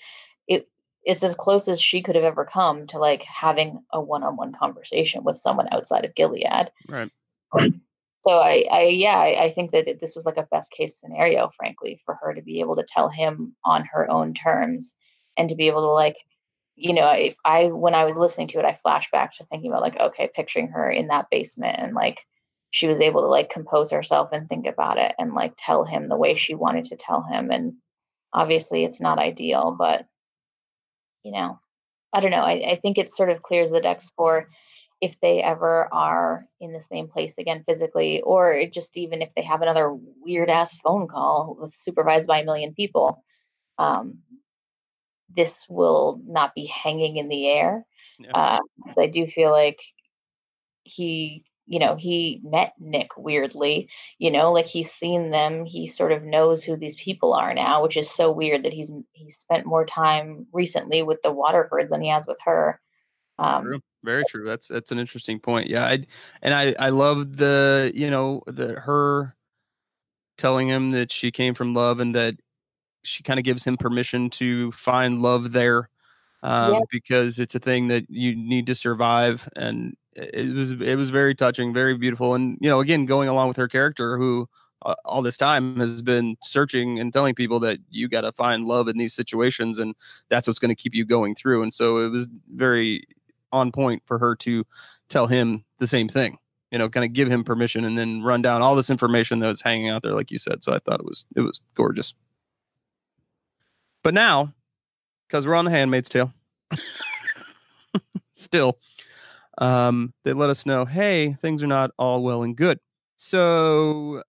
it 0.47 0.67
it's 1.05 1.23
as 1.23 1.35
close 1.35 1.67
as 1.67 1.81
she 1.81 2.01
could 2.01 2.15
have 2.15 2.23
ever 2.23 2.45
come 2.45 2.85
to 2.87 2.99
like 2.99 3.23
having 3.23 3.83
a 3.93 4.01
one-on-one 4.01 4.53
conversation 4.53 5.23
with 5.23 5.37
someone 5.37 5.67
outside 5.71 6.05
of 6.05 6.13
Gilead. 6.15 6.71
Right. 6.87 7.11
So 8.25 8.37
I, 8.37 8.65
I 8.69 8.81
yeah, 8.83 9.17
I, 9.17 9.45
I 9.45 9.53
think 9.53 9.71
that 9.71 9.87
it, 9.87 10.01
this 10.01 10.15
was 10.15 10.25
like 10.25 10.37
a 10.37 10.47
best 10.51 10.71
case 10.71 10.99
scenario, 10.99 11.51
frankly, 11.57 12.01
for 12.05 12.15
her 12.21 12.33
to 12.33 12.41
be 12.41 12.59
able 12.59 12.75
to 12.75 12.83
tell 12.83 13.07
him 13.07 13.55
on 13.63 13.85
her 13.93 14.09
own 14.11 14.33
terms 14.33 14.93
and 15.37 15.47
to 15.49 15.55
be 15.55 15.67
able 15.67 15.81
to 15.81 15.91
like, 15.91 16.17
you 16.75 16.93
know, 16.93 17.09
if 17.11 17.37
I 17.45 17.67
when 17.67 17.95
I 17.95 18.03
was 18.03 18.17
listening 18.17 18.49
to 18.49 18.59
it, 18.59 18.65
I 18.65 18.75
flashed 18.75 19.11
back 19.11 19.33
to 19.35 19.45
thinking 19.45 19.71
about 19.71 19.81
like, 19.81 19.99
okay, 19.99 20.29
picturing 20.35 20.67
her 20.67 20.89
in 20.89 21.07
that 21.07 21.29
basement 21.31 21.77
and 21.79 21.95
like 21.95 22.19
she 22.71 22.87
was 22.87 23.01
able 23.01 23.21
to 23.21 23.27
like 23.27 23.49
compose 23.49 23.91
herself 23.91 24.29
and 24.31 24.47
think 24.47 24.67
about 24.67 24.97
it 24.97 25.13
and 25.17 25.33
like 25.33 25.53
tell 25.57 25.85
him 25.85 26.07
the 26.07 26.17
way 26.17 26.35
she 26.35 26.53
wanted 26.53 26.85
to 26.85 26.97
tell 26.97 27.23
him. 27.23 27.51
And 27.51 27.73
obviously 28.33 28.83
it's 28.83 29.01
not 29.01 29.19
ideal, 29.19 29.75
but 29.77 30.05
you 31.23 31.31
know, 31.31 31.59
I 32.13 32.19
don't 32.19 32.31
know. 32.31 32.37
I, 32.43 32.71
I 32.71 32.79
think 32.81 32.97
it 32.97 33.11
sort 33.11 33.29
of 33.29 33.41
clears 33.41 33.71
the 33.71 33.81
decks 33.81 34.11
for 34.15 34.49
if 35.01 35.15
they 35.21 35.41
ever 35.41 35.87
are 35.93 36.45
in 36.59 36.73
the 36.73 36.83
same 36.83 37.07
place 37.07 37.33
again 37.37 37.63
physically, 37.65 38.21
or 38.21 38.65
just 38.71 38.97
even 38.97 39.21
if 39.21 39.29
they 39.35 39.43
have 39.43 39.61
another 39.61 39.93
weird 39.93 40.49
ass 40.49 40.77
phone 40.79 41.07
call 41.07 41.57
with 41.59 41.73
supervised 41.83 42.27
by 42.27 42.41
a 42.41 42.45
million 42.45 42.73
people, 42.73 43.23
um, 43.77 44.19
this 45.35 45.65
will 45.69 46.21
not 46.25 46.53
be 46.53 46.65
hanging 46.65 47.17
in 47.17 47.29
the 47.29 47.47
air. 47.47 47.85
Yeah. 48.19 48.31
Uh, 48.31 48.59
I 48.97 49.07
do 49.07 49.25
feel 49.25 49.51
like 49.51 49.79
he 50.83 51.45
you 51.69 51.77
know, 51.77 51.95
he 51.95 52.41
met 52.43 52.73
Nick 52.79 53.15
weirdly, 53.15 53.87
you 54.17 54.31
know, 54.31 54.51
like 54.51 54.65
he's 54.65 54.91
seen 54.91 55.29
them. 55.29 55.65
He 55.65 55.85
sort 55.85 56.11
of 56.11 56.23
knows 56.23 56.63
who 56.63 56.75
these 56.75 56.95
people 56.95 57.33
are 57.33 57.53
now, 57.53 57.83
which 57.83 57.95
is 57.95 58.09
so 58.09 58.31
weird 58.31 58.63
that 58.63 58.73
he's 58.73 58.91
he's 59.13 59.37
spent 59.37 59.67
more 59.67 59.85
time 59.85 60.47
recently 60.51 61.03
with 61.03 61.21
the 61.21 61.33
Waterfords 61.33 61.89
than 61.89 62.01
he 62.01 62.09
has 62.09 62.25
with 62.25 62.39
her. 62.43 62.81
Um, 63.37 63.61
true. 63.61 63.79
Very 64.03 64.23
true. 64.29 64.45
That's 64.45 64.67
that's 64.67 64.91
an 64.91 64.97
interesting 64.97 65.39
point. 65.39 65.69
Yeah, 65.69 65.85
I 65.85 66.05
and 66.41 66.55
I 66.55 66.73
I 66.79 66.89
love 66.89 67.37
the 67.37 67.91
you 67.93 68.09
know 68.09 68.41
the 68.47 68.79
her 68.79 69.35
telling 70.37 70.67
him 70.67 70.91
that 70.91 71.11
she 71.11 71.29
came 71.31 71.53
from 71.53 71.75
love 71.75 71.99
and 71.99 72.15
that 72.15 72.35
she 73.03 73.21
kind 73.21 73.39
of 73.39 73.43
gives 73.43 73.65
him 73.65 73.77
permission 73.77 74.29
to 74.31 74.71
find 74.71 75.21
love 75.21 75.51
there 75.51 75.89
um, 76.43 76.83
because 76.91 77.39
it's 77.39 77.55
a 77.55 77.59
thing 77.59 77.87
that 77.87 78.09
you 78.09 78.35
need 78.35 78.67
to 78.67 78.75
survive 78.75 79.47
and 79.55 79.95
it 80.15 80.53
was 80.53 80.71
it 80.71 80.95
was 80.95 81.09
very 81.09 81.35
touching 81.35 81.73
very 81.73 81.95
beautiful 81.97 82.33
and 82.33 82.57
you 82.59 82.69
know 82.69 82.79
again 82.79 83.05
going 83.05 83.29
along 83.29 83.47
with 83.47 83.57
her 83.57 83.67
character 83.67 84.17
who 84.17 84.47
uh, 84.85 84.95
all 85.03 85.21
this 85.21 85.37
time 85.37 85.77
has 85.77 86.01
been 86.01 86.37
searching 86.41 86.99
and 86.99 87.11
telling 87.11 87.35
people 87.35 87.59
that 87.59 87.79
you 87.89 88.07
got 88.07 88.21
to 88.21 88.31
find 88.31 88.65
love 88.65 88.87
in 88.87 88.97
these 88.97 89.13
situations 89.13 89.79
and 89.79 89.93
that's 90.29 90.47
what's 90.47 90.59
going 90.59 90.69
to 90.69 90.75
keep 90.75 90.95
you 90.95 91.05
going 91.05 91.35
through 91.35 91.61
and 91.61 91.73
so 91.73 91.97
it 91.97 92.09
was 92.09 92.27
very 92.55 93.05
on 93.51 93.71
point 93.71 94.01
for 94.05 94.17
her 94.17 94.35
to 94.35 94.65
tell 95.09 95.27
him 95.27 95.63
the 95.77 95.87
same 95.87 96.07
thing 96.07 96.37
you 96.71 96.77
know 96.77 96.89
kind 96.89 97.05
of 97.05 97.13
give 97.13 97.29
him 97.29 97.43
permission 97.43 97.83
and 97.85 97.97
then 97.97 98.21
run 98.21 98.41
down 98.41 98.61
all 98.61 98.75
this 98.75 98.89
information 98.89 99.39
that 99.39 99.47
was 99.47 99.61
hanging 99.61 99.89
out 99.89 100.01
there 100.01 100.13
like 100.13 100.31
you 100.31 100.37
said 100.37 100.63
so 100.63 100.73
i 100.73 100.79
thought 100.79 100.99
it 100.99 101.05
was 101.05 101.25
it 101.35 101.41
was 101.41 101.61
gorgeous. 101.75 102.13
But 104.01 104.13
now 104.13 104.53
because 105.29 105.45
we're 105.45 105.55
on 105.55 105.65
the 105.65 105.71
Handmaid's 105.71 106.09
Tale. 106.09 106.33
Still, 108.33 108.79
um, 109.59 110.13
they 110.23 110.33
let 110.33 110.49
us 110.49 110.65
know, 110.65 110.85
hey, 110.85 111.33
things 111.41 111.61
are 111.61 111.67
not 111.67 111.91
all 111.99 112.23
well 112.23 112.43
and 112.43 112.55
good. 112.55 112.79
So 113.17 114.23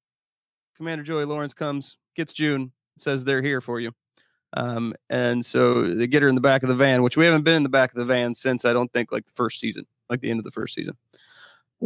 Commander 0.76 1.04
Joey 1.04 1.24
Lawrence 1.24 1.54
comes, 1.54 1.96
gets 2.16 2.32
June, 2.32 2.72
says 2.98 3.24
they're 3.24 3.42
here 3.42 3.60
for 3.60 3.80
you. 3.80 3.92
Um, 4.54 4.94
and 5.08 5.46
so 5.46 5.94
they 5.94 6.08
get 6.08 6.22
her 6.22 6.28
in 6.28 6.34
the 6.34 6.40
back 6.40 6.64
of 6.64 6.68
the 6.68 6.74
van, 6.74 7.02
which 7.02 7.16
we 7.16 7.24
haven't 7.24 7.44
been 7.44 7.54
in 7.54 7.62
the 7.62 7.68
back 7.68 7.92
of 7.92 7.98
the 7.98 8.04
van 8.04 8.34
since 8.34 8.64
I 8.64 8.72
don't 8.72 8.92
think 8.92 9.12
like 9.12 9.24
the 9.26 9.32
first 9.32 9.60
season, 9.60 9.86
like 10.08 10.20
the 10.20 10.30
end 10.30 10.40
of 10.40 10.44
the 10.44 10.50
first 10.50 10.74
season. 10.74 10.96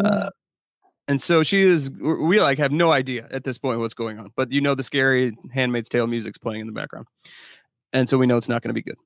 Uh, 0.02 0.30
and 1.06 1.20
so 1.20 1.42
she 1.42 1.60
is, 1.60 1.90
we 2.00 2.40
like 2.40 2.56
have 2.56 2.72
no 2.72 2.90
idea 2.90 3.28
at 3.30 3.44
this 3.44 3.58
point 3.58 3.78
what's 3.80 3.92
going 3.92 4.18
on, 4.18 4.30
but 4.34 4.50
you 4.50 4.62
know, 4.62 4.74
the 4.74 4.82
scary 4.82 5.36
Handmaid's 5.52 5.90
Tale 5.90 6.06
music's 6.06 6.38
playing 6.38 6.62
in 6.62 6.66
the 6.66 6.72
background 6.72 7.06
and 7.94 8.06
so 8.06 8.18
we 8.18 8.26
know 8.26 8.36
it's 8.36 8.48
not 8.48 8.60
going 8.60 8.68
to 8.68 8.74
be 8.74 8.82
good. 8.82 8.98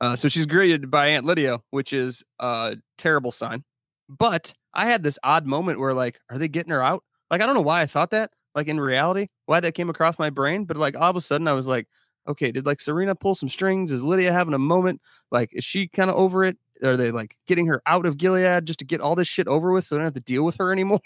Uh, 0.00 0.16
so 0.16 0.28
she's 0.28 0.46
greeted 0.46 0.90
by 0.90 1.08
Aunt 1.08 1.26
Lydia, 1.26 1.58
which 1.70 1.92
is 1.92 2.22
a 2.38 2.76
terrible 2.96 3.30
sign. 3.30 3.64
But 4.08 4.54
I 4.72 4.86
had 4.86 5.02
this 5.02 5.18
odd 5.22 5.46
moment 5.46 5.80
where, 5.80 5.92
like, 5.92 6.18
are 6.30 6.38
they 6.38 6.48
getting 6.48 6.72
her 6.72 6.82
out? 6.82 7.02
Like, 7.30 7.42
I 7.42 7.46
don't 7.46 7.54
know 7.54 7.62
why 7.62 7.82
I 7.82 7.86
thought 7.86 8.10
that. 8.10 8.30
Like 8.56 8.68
in 8.68 8.80
reality, 8.80 9.26
why 9.44 9.60
that 9.60 9.74
came 9.74 9.90
across 9.90 10.18
my 10.18 10.30
brain, 10.30 10.64
but 10.64 10.78
like 10.78 10.96
all 10.96 11.10
of 11.10 11.14
a 11.14 11.20
sudden 11.20 11.46
I 11.46 11.52
was 11.52 11.68
like, 11.68 11.86
okay, 12.26 12.50
did 12.50 12.64
like 12.64 12.80
Serena 12.80 13.14
pull 13.14 13.34
some 13.34 13.50
strings? 13.50 13.92
Is 13.92 14.02
Lydia 14.02 14.32
having 14.32 14.54
a 14.54 14.58
moment? 14.58 15.02
Like, 15.30 15.50
is 15.52 15.62
she 15.62 15.88
kind 15.88 16.08
of 16.08 16.16
over 16.16 16.42
it? 16.42 16.56
Are 16.82 16.96
they 16.96 17.10
like 17.10 17.36
getting 17.46 17.66
her 17.66 17.82
out 17.84 18.06
of 18.06 18.16
Gilead 18.16 18.64
just 18.64 18.78
to 18.78 18.86
get 18.86 19.02
all 19.02 19.14
this 19.14 19.28
shit 19.28 19.46
over 19.46 19.72
with 19.72 19.84
so 19.84 19.96
I 19.96 19.98
don't 19.98 20.06
have 20.06 20.14
to 20.14 20.20
deal 20.20 20.42
with 20.42 20.56
her 20.56 20.72
anymore? 20.72 21.00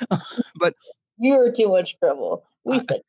but 0.56 0.74
you're 1.18 1.52
too 1.52 1.68
much 1.68 1.96
trouble. 2.00 2.44
We 2.64 2.80
said, 2.80 3.00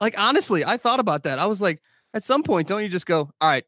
like, 0.00 0.16
honestly, 0.16 0.64
I 0.64 0.76
thought 0.76 1.00
about 1.00 1.24
that. 1.24 1.40
I 1.40 1.46
was 1.46 1.60
like, 1.60 1.82
at 2.14 2.24
some 2.24 2.42
point, 2.42 2.68
don't 2.68 2.82
you 2.82 2.88
just 2.88 3.06
go, 3.06 3.30
all 3.40 3.48
right, 3.48 3.64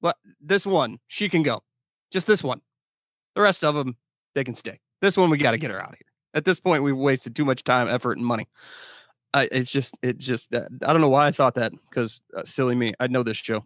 well, 0.00 0.14
this 0.40 0.66
one, 0.66 0.98
she 1.08 1.28
can 1.28 1.42
go. 1.42 1.62
Just 2.10 2.26
this 2.26 2.42
one. 2.42 2.60
The 3.34 3.42
rest 3.42 3.64
of 3.64 3.74
them, 3.74 3.96
they 4.34 4.44
can 4.44 4.54
stay. 4.54 4.80
This 5.00 5.16
one, 5.16 5.30
we 5.30 5.38
got 5.38 5.52
to 5.52 5.58
get 5.58 5.70
her 5.70 5.80
out 5.80 5.92
of 5.92 5.98
here. 5.98 6.06
At 6.34 6.44
this 6.44 6.60
point, 6.60 6.82
we've 6.82 6.96
wasted 6.96 7.34
too 7.34 7.44
much 7.44 7.64
time, 7.64 7.88
effort, 7.88 8.16
and 8.16 8.26
money. 8.26 8.48
I, 9.32 9.48
it's 9.52 9.70
just, 9.70 9.96
it 10.02 10.18
just, 10.18 10.54
uh, 10.54 10.66
I 10.84 10.92
don't 10.92 11.00
know 11.00 11.08
why 11.08 11.26
I 11.26 11.32
thought 11.32 11.54
that 11.54 11.72
because 11.88 12.20
uh, 12.36 12.42
silly 12.44 12.74
me. 12.74 12.94
I 12.98 13.06
know 13.06 13.22
this 13.22 13.36
show. 13.36 13.64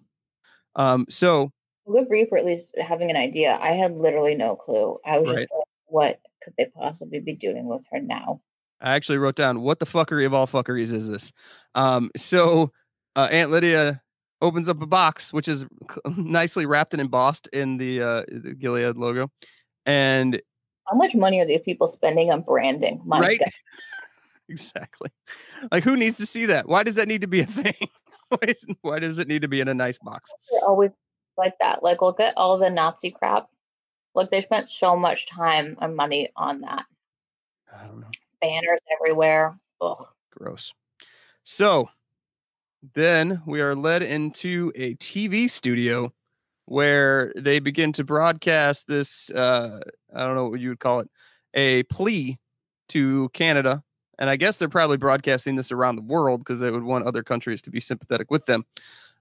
Um, 0.77 1.07
so 1.09 1.53
good 1.91 2.07
for 2.07 2.17
you 2.17 2.27
for 2.27 2.39
at 2.39 2.45
least 2.45 2.69
having 2.81 3.11
an 3.11 3.17
idea. 3.17 3.59
I 3.61 3.73
had 3.73 3.97
literally 3.97 4.35
no 4.35 4.57
clue. 4.57 4.99
I 5.07 5.19
was 5.19 5.29
right. 5.29 5.39
just 5.39 5.53
like, 5.53 5.65
what 5.87 6.21
could 6.43 6.55
they 6.59 6.67
possibly 6.67 7.21
be 7.21 7.35
doing 7.35 7.67
with 7.67 7.85
her 7.93 8.01
now? 8.01 8.41
I 8.81 8.95
actually 8.95 9.19
wrote 9.19 9.37
down 9.37 9.63
what 9.63 9.79
the 9.79 9.87
fuckery 9.87 10.27
of 10.27 10.35
all 10.35 10.47
fuckeries 10.47 10.93
is 10.93 11.09
this. 11.09 11.33
Um, 11.75 12.11
so 12.17 12.73
uh, 13.17 13.29
Aunt 13.31 13.51
Lydia 13.51 14.03
opens 14.43 14.69
up 14.69 14.83
a 14.83 14.87
box, 14.87 15.33
which 15.33 15.49
is 15.49 15.67
nicely 16.17 16.67
wrapped 16.67 16.95
and 16.95 17.01
embossed 17.01 17.49
in 17.49 17.77
the, 17.77 18.03
uh, 18.03 18.23
the 18.29 18.55
Gilead 18.55 18.97
logo, 18.97 19.31
and 19.87 20.41
how 20.87 20.97
much 20.97 21.15
money 21.15 21.41
are 21.41 21.47
these 21.47 21.63
people 21.63 21.89
spending 21.89 22.31
on 22.31 22.43
branding? 22.43 23.01
My 23.05 23.21
right. 23.21 23.39
God. 23.39 23.51
exactly. 24.49 25.11
Like, 25.73 25.85
who 25.85 25.97
needs 25.97 26.19
to 26.19 26.27
see 26.27 26.47
that? 26.47 26.69
Why 26.69 26.83
does 26.83 26.97
that 26.97 27.09
need 27.09 27.23
to 27.23 27.27
be 27.27 27.41
a 27.41 27.47
thing? 27.47 27.89
why, 28.29 28.39
is, 28.43 28.67
why 28.83 28.99
does 28.99 29.19
it 29.19 29.29
need 29.29 29.43
to 29.43 29.49
be 29.49 29.61
in 29.61 29.69
a 29.69 29.75
nice 29.75 29.99
box? 29.99 30.31
They're 30.51 30.65
always 30.65 30.91
like 31.37 31.55
that. 31.61 31.83
Like, 31.83 32.03
look 32.03 32.21
at 32.21 32.37
all 32.37 32.59
the 32.59 32.71
Nazi 32.71 33.11
crap. 33.11 33.49
Look, 34.15 34.31
they 34.31 34.41
spent 34.41 34.69
so 34.69 34.97
much 34.97 35.27
time 35.27 35.77
and 35.81 35.97
money 35.97 36.29
on 36.37 36.61
that. 36.61 36.85
I 37.75 37.85
don't 37.87 38.01
know. 38.01 38.11
Banners 38.41 38.81
everywhere. 38.93 39.59
Ugh. 39.81 40.07
Gross. 40.31 40.73
So 41.43 41.89
then 42.95 43.43
we 43.47 43.61
are 43.61 43.75
led 43.75 44.03
into 44.03 44.73
a 44.75 44.95
TV 44.97 45.49
studio 45.49 46.13
where 46.67 47.33
they 47.37 47.59
begin 47.59 47.93
to 47.93 48.05
broadcast 48.05 48.87
this 48.87 49.31
uh, 49.31 49.81
I 50.15 50.21
don't 50.21 50.35
know 50.35 50.49
what 50.49 50.61
you 50.61 50.71
would 50.71 50.81
call 50.81 51.01
it, 51.01 51.09
a 51.55 51.83
plea 51.85 52.39
to 52.91 53.29
Canada. 53.33 53.83
And 54.19 54.31
I 54.31 54.37
guess 54.37 54.57
they're 54.57 54.69
probably 54.69 54.97
broadcasting 54.97 55.57
this 55.57 55.73
around 55.73 55.97
the 55.97 56.03
world 56.03 56.41
because 56.41 56.61
they 56.61 56.71
would 56.71 56.85
want 56.85 57.07
other 57.07 57.23
countries 57.23 57.61
to 57.63 57.71
be 57.71 57.81
sympathetic 57.81 58.31
with 58.31 58.47
them. 58.47 58.65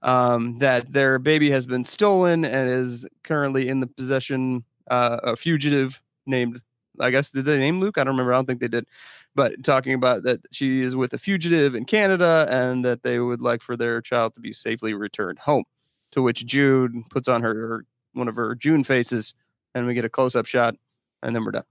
Um, 0.02 0.58
that 0.58 0.92
their 0.92 1.18
baby 1.18 1.50
has 1.50 1.66
been 1.66 1.82
stolen 1.82 2.44
and 2.44 2.68
is 2.68 3.06
currently 3.22 3.68
in 3.68 3.80
the 3.80 3.86
possession 3.86 4.62
uh, 4.90 5.18
a 5.22 5.36
fugitive 5.36 6.00
named 6.26 6.60
I 7.00 7.10
guess 7.10 7.30
did 7.30 7.44
they 7.44 7.58
name 7.58 7.80
Luke? 7.80 7.98
I 7.98 8.04
don't 8.04 8.14
remember. 8.14 8.32
I 8.32 8.36
don't 8.36 8.46
think 8.46 8.60
they 8.60 8.68
did. 8.68 8.86
But 9.34 9.62
talking 9.64 9.94
about 9.94 10.22
that 10.24 10.40
she 10.52 10.82
is 10.82 10.94
with 10.94 11.12
a 11.12 11.18
fugitive 11.18 11.74
in 11.74 11.84
Canada 11.84 12.46
and 12.50 12.84
that 12.84 13.02
they 13.02 13.18
would 13.18 13.40
like 13.40 13.62
for 13.62 13.76
their 13.76 14.00
child 14.00 14.34
to 14.34 14.40
be 14.40 14.52
safely 14.52 14.94
returned 14.94 15.38
home. 15.38 15.64
To 16.12 16.22
which 16.22 16.46
June 16.46 17.04
puts 17.10 17.26
on 17.26 17.42
her, 17.42 17.54
her 17.54 17.84
one 18.12 18.28
of 18.28 18.36
her 18.36 18.54
June 18.54 18.84
faces, 18.84 19.34
and 19.74 19.86
we 19.86 19.94
get 19.94 20.04
a 20.04 20.08
close 20.08 20.36
up 20.36 20.46
shot, 20.46 20.76
and 21.22 21.34
then 21.34 21.44
we're 21.44 21.50
done. 21.50 21.64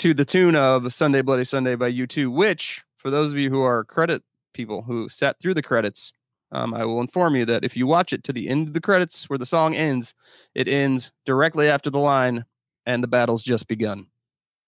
To 0.00 0.14
the 0.14 0.24
tune 0.24 0.54
of 0.54 0.92
Sunday 0.94 1.22
Bloody 1.22 1.44
Sunday 1.44 1.74
by 1.74 1.90
U2, 1.90 2.32
which, 2.32 2.84
for 2.96 3.10
those 3.10 3.32
of 3.32 3.38
you 3.38 3.50
who 3.50 3.62
are 3.62 3.82
credit 3.82 4.22
people 4.52 4.82
who 4.82 5.08
sat 5.08 5.40
through 5.40 5.54
the 5.54 5.62
credits, 5.62 6.12
um, 6.52 6.74
I 6.74 6.84
will 6.84 7.00
inform 7.00 7.34
you 7.36 7.44
that 7.46 7.64
if 7.64 7.76
you 7.76 7.86
watch 7.86 8.12
it 8.12 8.22
to 8.24 8.32
the 8.32 8.48
end 8.48 8.68
of 8.68 8.74
the 8.74 8.80
credits 8.80 9.28
where 9.28 9.38
the 9.38 9.46
song 9.46 9.74
ends, 9.74 10.14
it 10.54 10.68
ends 10.68 11.10
directly 11.24 11.68
after 11.68 11.90
the 11.90 11.98
line, 11.98 12.44
and 12.86 13.02
the 13.02 13.08
battle's 13.08 13.42
just 13.42 13.68
begun, 13.68 14.06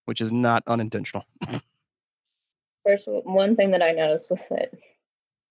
which 0.04 0.20
is 0.20 0.32
not 0.32 0.62
unintentional. 0.66 1.24
First, 2.86 3.04
one 3.06 3.56
thing 3.56 3.70
that 3.70 3.82
I 3.82 3.92
noticed 3.92 4.30
was 4.30 4.40
that 4.50 4.72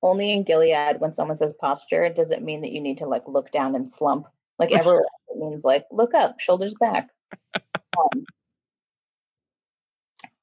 only 0.03 0.31
in 0.31 0.43
Gilead, 0.43 0.99
when 0.99 1.11
someone 1.11 1.37
says 1.37 1.53
posture, 1.53 2.09
does 2.09 2.31
it 2.31 2.43
mean 2.43 2.61
that 2.61 2.71
you 2.71 2.81
need 2.81 2.97
to 2.97 3.07
like 3.07 3.27
look 3.27 3.51
down 3.51 3.75
and 3.75 3.89
slump. 3.89 4.27
Like 4.59 4.71
everywhere, 4.77 5.05
it 5.29 5.37
means 5.37 5.63
like 5.63 5.85
look 5.91 6.13
up, 6.13 6.39
shoulders 6.39 6.73
back. 6.79 7.09
Um, 7.97 8.25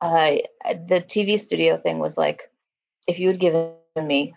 uh, 0.01 0.39
the 0.89 1.01
TV 1.01 1.39
studio 1.39 1.77
thing 1.77 2.01
was 2.01 2.19
like, 2.19 2.51
if 3.07 3.21
you 3.21 3.29
had 3.29 3.39
given 3.39 3.75
me 3.97 4.35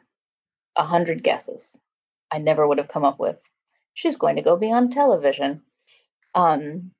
a 0.76 0.84
hundred 0.84 1.24
guesses, 1.24 1.76
I 2.30 2.38
never 2.38 2.68
would 2.68 2.78
have 2.78 2.90
come 2.90 3.04
up 3.04 3.20
with. 3.20 3.42
She's 3.96 4.18
going 4.18 4.36
to 4.36 4.44
go 4.44 4.56
be 4.56 4.72
on 4.72 4.90
television. 4.90 5.64
Um, 6.36 6.92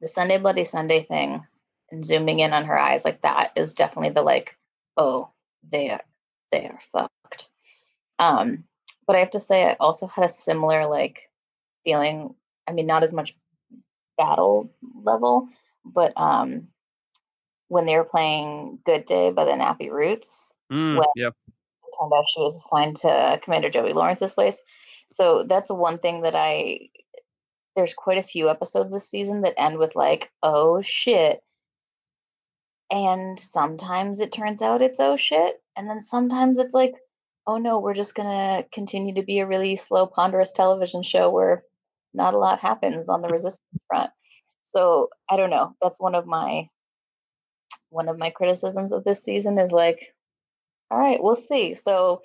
the 0.00 0.08
Sunday 0.08 0.38
Bloody 0.38 0.64
Sunday 0.64 1.04
thing 1.04 1.44
and 1.90 2.04
zooming 2.04 2.40
in 2.40 2.52
on 2.52 2.64
her 2.64 2.78
eyes 2.78 3.04
like 3.04 3.22
that 3.22 3.52
is 3.56 3.74
definitely 3.74 4.10
the 4.10 4.22
like, 4.22 4.56
oh, 4.96 5.30
they 5.70 5.90
are 5.90 6.02
they 6.52 6.66
are 6.66 6.80
fucked. 6.92 7.50
Um, 8.18 8.64
but 9.06 9.16
I 9.16 9.20
have 9.20 9.30
to 9.30 9.40
say, 9.40 9.64
I 9.64 9.76
also 9.78 10.06
had 10.06 10.24
a 10.24 10.28
similar 10.28 10.86
like 10.86 11.30
feeling. 11.84 12.34
I 12.68 12.72
mean, 12.72 12.86
not 12.86 13.04
as 13.04 13.12
much 13.12 13.36
battle 14.18 14.70
level, 15.02 15.48
but 15.84 16.12
um, 16.16 16.68
when 17.68 17.86
they 17.86 17.96
were 17.96 18.04
playing 18.04 18.80
Good 18.84 19.04
Day 19.04 19.30
by 19.30 19.44
the 19.44 19.52
Nappy 19.52 19.90
Roots, 19.90 20.52
mm, 20.72 20.96
when 20.96 21.06
it 21.16 21.34
turned 21.98 22.12
out 22.12 22.24
she 22.26 22.40
was 22.40 22.56
assigned 22.56 22.96
to 22.96 23.40
Commander 23.42 23.70
Joey 23.70 23.92
Lawrence's 23.92 24.34
place. 24.34 24.60
So 25.08 25.44
that's 25.44 25.70
one 25.70 25.98
thing 25.98 26.22
that 26.22 26.34
I. 26.34 26.90
There's 27.76 27.94
quite 27.94 28.18
a 28.18 28.22
few 28.22 28.48
episodes 28.48 28.90
this 28.90 29.08
season 29.08 29.42
that 29.42 29.54
end 29.58 29.78
with 29.78 29.94
like, 29.94 30.30
oh 30.42 30.82
shit. 30.82 31.40
And 32.90 33.38
sometimes 33.38 34.20
it 34.20 34.32
turns 34.32 34.62
out 34.62 34.82
it's 34.82 35.00
oh 35.00 35.16
shit. 35.16 35.62
And 35.76 35.88
then 35.88 36.00
sometimes 36.00 36.58
it's 36.58 36.74
like, 36.74 36.94
oh 37.46 37.58
no, 37.58 37.78
we're 37.78 37.94
just 37.94 38.14
going 38.14 38.28
to 38.28 38.66
continue 38.72 39.14
to 39.14 39.22
be 39.22 39.38
a 39.40 39.46
really 39.46 39.76
slow, 39.76 40.06
ponderous 40.06 40.52
television 40.52 41.02
show 41.02 41.30
where 41.30 41.62
not 42.14 42.34
a 42.34 42.38
lot 42.38 42.60
happens 42.60 43.08
on 43.08 43.22
the 43.22 43.28
resistance 43.32 43.82
front. 43.88 44.10
So 44.64 45.10
I 45.30 45.36
don't 45.36 45.50
know. 45.50 45.74
That's 45.80 46.00
one 46.00 46.14
of 46.14 46.26
my 46.26 46.68
one 47.90 48.08
of 48.08 48.18
my 48.18 48.30
criticisms 48.30 48.92
of 48.92 49.04
this 49.04 49.22
season 49.22 49.58
is 49.58 49.70
like, 49.72 50.12
all 50.90 50.98
right, 50.98 51.22
we'll 51.22 51.36
see. 51.36 51.74
So 51.74 52.22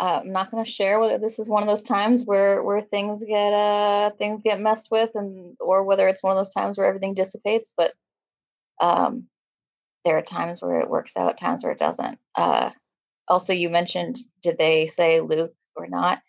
uh, 0.00 0.20
I'm 0.22 0.32
not 0.32 0.50
going 0.50 0.64
to 0.64 0.70
share 0.70 0.98
whether 0.98 1.18
this 1.18 1.38
is 1.38 1.48
one 1.48 1.62
of 1.62 1.68
those 1.68 1.82
times 1.82 2.24
where 2.24 2.62
where 2.62 2.80
things 2.80 3.22
get 3.22 3.52
uh 3.52 4.10
things 4.16 4.40
get 4.40 4.58
messed 4.58 4.90
with, 4.90 5.10
and 5.14 5.56
or 5.60 5.84
whether 5.84 6.08
it's 6.08 6.22
one 6.22 6.32
of 6.32 6.38
those 6.38 6.54
times 6.54 6.78
where 6.78 6.86
everything 6.86 7.12
dissipates. 7.12 7.74
But 7.76 7.92
um, 8.80 9.26
there 10.06 10.16
are 10.16 10.22
times 10.22 10.62
where 10.62 10.80
it 10.80 10.88
works 10.88 11.18
out, 11.18 11.36
times 11.36 11.62
where 11.62 11.72
it 11.72 11.78
doesn't. 11.78 12.18
Uh, 12.34 12.70
also, 13.28 13.52
you 13.52 13.68
mentioned 13.68 14.18
did 14.42 14.56
they 14.56 14.86
say 14.86 15.20
Luke 15.20 15.54
or 15.76 15.86
not? 15.86 16.20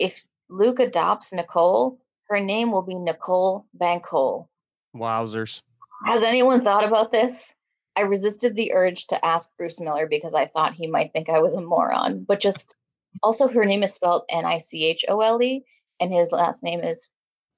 If 0.00 0.24
Luke 0.50 0.80
adopts 0.80 1.32
Nicole, 1.32 2.00
her 2.28 2.40
name 2.40 2.72
will 2.72 2.82
be 2.82 2.96
Nicole 2.96 3.64
Bankole. 3.80 4.48
Wowzers. 4.96 5.62
Has 6.04 6.24
anyone 6.24 6.62
thought 6.62 6.84
about 6.84 7.12
this? 7.12 7.54
I 7.94 8.02
resisted 8.02 8.56
the 8.56 8.72
urge 8.72 9.06
to 9.08 9.24
ask 9.24 9.48
Bruce 9.56 9.80
Miller 9.80 10.08
because 10.08 10.34
I 10.34 10.46
thought 10.46 10.74
he 10.74 10.88
might 10.88 11.12
think 11.12 11.28
I 11.28 11.40
was 11.40 11.54
a 11.54 11.60
moron. 11.60 12.24
But 12.24 12.40
just 12.40 12.74
also, 13.22 13.48
her 13.48 13.64
name 13.64 13.82
is 13.82 13.94
spelled 13.94 14.22
N 14.30 14.44
I 14.44 14.58
C 14.58 14.84
H 14.84 15.04
O 15.08 15.20
L 15.20 15.42
E, 15.42 15.64
and 16.00 16.12
his 16.12 16.32
last 16.32 16.62
name 16.62 16.82
is 16.82 17.08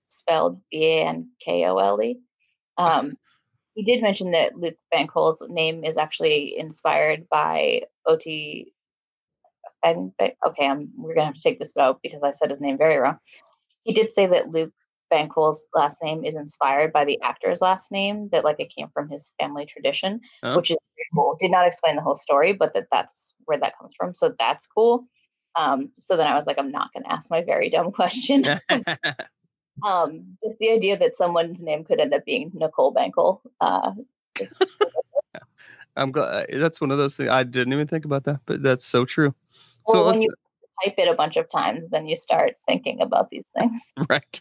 spelled 0.09 0.61
B 0.71 0.85
A 0.87 1.07
N 1.07 1.31
K 1.45 1.65
O 1.67 1.77
L 1.77 2.03
E. 2.03 2.19
Um, 2.79 3.17
he 3.75 3.85
did 3.85 4.03
mention 4.03 4.33
that 4.33 4.57
Luke 4.57 4.77
Bankole's 4.93 5.43
name 5.49 5.85
is 5.85 5.97
actually 5.97 6.59
inspired 6.59 7.29
by 7.31 7.83
OT. 8.07 8.73
And 9.83 10.13
okay, 10.21 10.67
I'm, 10.67 10.91
we're 10.97 11.15
gonna 11.15 11.27
have 11.27 11.35
to 11.35 11.41
take 11.41 11.59
this 11.59 11.73
vote 11.73 12.01
because 12.03 12.23
I 12.23 12.33
said 12.33 12.51
his 12.51 12.61
name 12.61 12.77
very 12.77 12.97
wrong. 12.97 13.19
He 13.85 13.95
did 13.95 14.13
say 14.13 14.27
that 14.27 14.51
Luke 14.51 14.73
Bankole's 15.11 15.67
last 15.75 16.03
name 16.03 16.25
is 16.25 16.37
inspired 16.37 16.93
by 16.93 17.05
the 17.05 17.21
actor's 17.23 17.61
last 17.61 17.91
name, 17.91 18.29
that 18.31 18.45
like 18.45 18.61
it 18.61 18.75
came 18.75 18.89
from 18.93 19.09
his 19.09 19.33
family 19.41 19.67
tradition, 19.67 20.21
oh. 20.43 20.57
which 20.57 20.71
is 20.71 20.77
cool. 21.15 21.37
Did 21.41 21.51
not 21.51 21.67
explain 21.67 21.97
the 21.97 22.03
whole 22.03 22.17
story, 22.17 22.53
but 22.53 22.75
that 22.75 22.87
that's 22.93 23.35
where 23.47 23.59
that 23.59 23.79
comes 23.79 23.95
from. 23.97 24.15
So 24.15 24.35
that's 24.39 24.67
cool. 24.67 25.07
Um, 25.57 25.91
so 25.97 26.17
then 26.17 26.27
I 26.27 26.35
was 26.35 26.47
like, 26.47 26.59
I'm 26.59 26.71
not 26.71 26.93
going 26.93 27.05
to 27.05 27.13
ask 27.13 27.31
my 27.31 27.43
very 27.43 27.69
dumb 27.71 27.93
question. 28.01 28.45
um, 29.85 30.37
just 30.45 30.59
the 30.59 30.71
idea 30.71 30.99
that 30.99 31.17
someone's 31.17 31.63
name 31.63 31.85
could 31.85 32.01
end 32.01 32.15
up 32.15 32.25
being 32.25 32.51
Nicole 32.55 32.95
Bankole. 32.95 33.41
Uh, 33.61 33.93
I'm 35.97 36.13
glad 36.13 36.47
uh, 36.51 36.59
that's 36.59 36.81
one 36.81 36.91
of 36.91 36.99
those 36.99 37.17
things 37.17 37.29
I 37.29 37.43
didn't 37.43 37.73
even 37.73 37.87
think 37.87 38.05
about 38.05 38.25
that, 38.25 38.41
but 38.47 38.63
that's 38.63 38.87
so 38.87 39.05
true. 39.05 39.35
Well, 39.87 40.05
so 40.05 40.07
when 40.07 40.23
you 40.23 40.29
type 40.85 40.95
it 40.99 41.09
a 41.09 41.15
bunch 41.15 41.37
of 41.37 41.49
times, 41.49 41.91
then 41.91 42.07
you 42.07 42.17
start 42.17 42.57
thinking 42.67 43.01
about 43.01 43.31
these 43.31 43.45
things. 43.59 43.93
Right. 44.09 44.41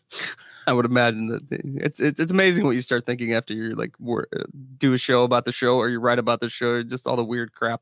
I 0.68 0.74
would 0.74 0.86
imagine 0.86 1.28
that 1.28 1.42
it's 1.50 2.00
it's 2.00 2.20
it's 2.20 2.32
amazing 2.32 2.66
what 2.66 2.76
you 2.76 2.82
start 2.82 3.06
thinking 3.06 3.34
after 3.34 3.54
you're 3.54 3.76
like 3.76 3.96
uh, 4.00 4.44
do 4.78 4.94
a 4.94 4.98
show 4.98 5.24
about 5.24 5.46
the 5.46 5.52
show 5.52 5.78
or 5.78 5.90
you 5.90 6.00
write 6.00 6.20
about 6.20 6.42
the 6.42 6.50
show, 6.50 6.84
just 6.84 7.08
all 7.08 7.16
the 7.16 7.26
weird 7.26 7.54
crap 7.54 7.82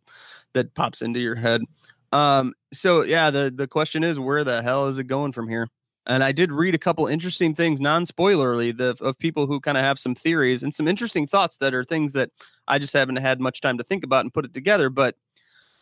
that 0.54 0.74
pops 0.74 1.02
into 1.02 1.20
your 1.20 1.36
head. 1.36 1.62
Um, 2.12 2.54
so 2.74 3.04
yeah, 3.04 3.30
the 3.30 3.52
the 3.54 3.68
question 3.68 4.04
is, 4.04 4.20
where 4.20 4.44
the 4.44 4.62
hell 4.62 4.88
is 4.88 4.98
it 5.00 5.06
going 5.06 5.32
from 5.32 5.48
here? 5.48 5.68
And 6.08 6.24
I 6.24 6.32
did 6.32 6.54
read 6.54 6.74
a 6.74 6.78
couple 6.78 7.06
interesting 7.06 7.54
things, 7.54 7.82
non-spoilerly, 7.82 8.76
the, 8.76 8.96
of 9.02 9.20
people 9.20 9.46
who 9.46 9.60
kind 9.60 9.78
of 9.78 9.84
have 9.84 10.00
some 10.00 10.16
theories 10.16 10.64
and 10.64 10.74
some 10.74 10.88
interesting 10.88 11.28
thoughts 11.28 11.58
that 11.58 11.74
are 11.74 11.84
things 11.84 12.14
that 12.14 12.30
I 12.66 12.80
just 12.80 12.94
haven't 12.94 13.18
had 13.18 13.42
much 13.42 13.60
time 13.60 13.78
to 13.78 13.84
think 13.84 14.06
about 14.06 14.24
and 14.24 14.34
put 14.34 14.46
it 14.46 14.54
together. 14.54 14.90
But 14.90 15.16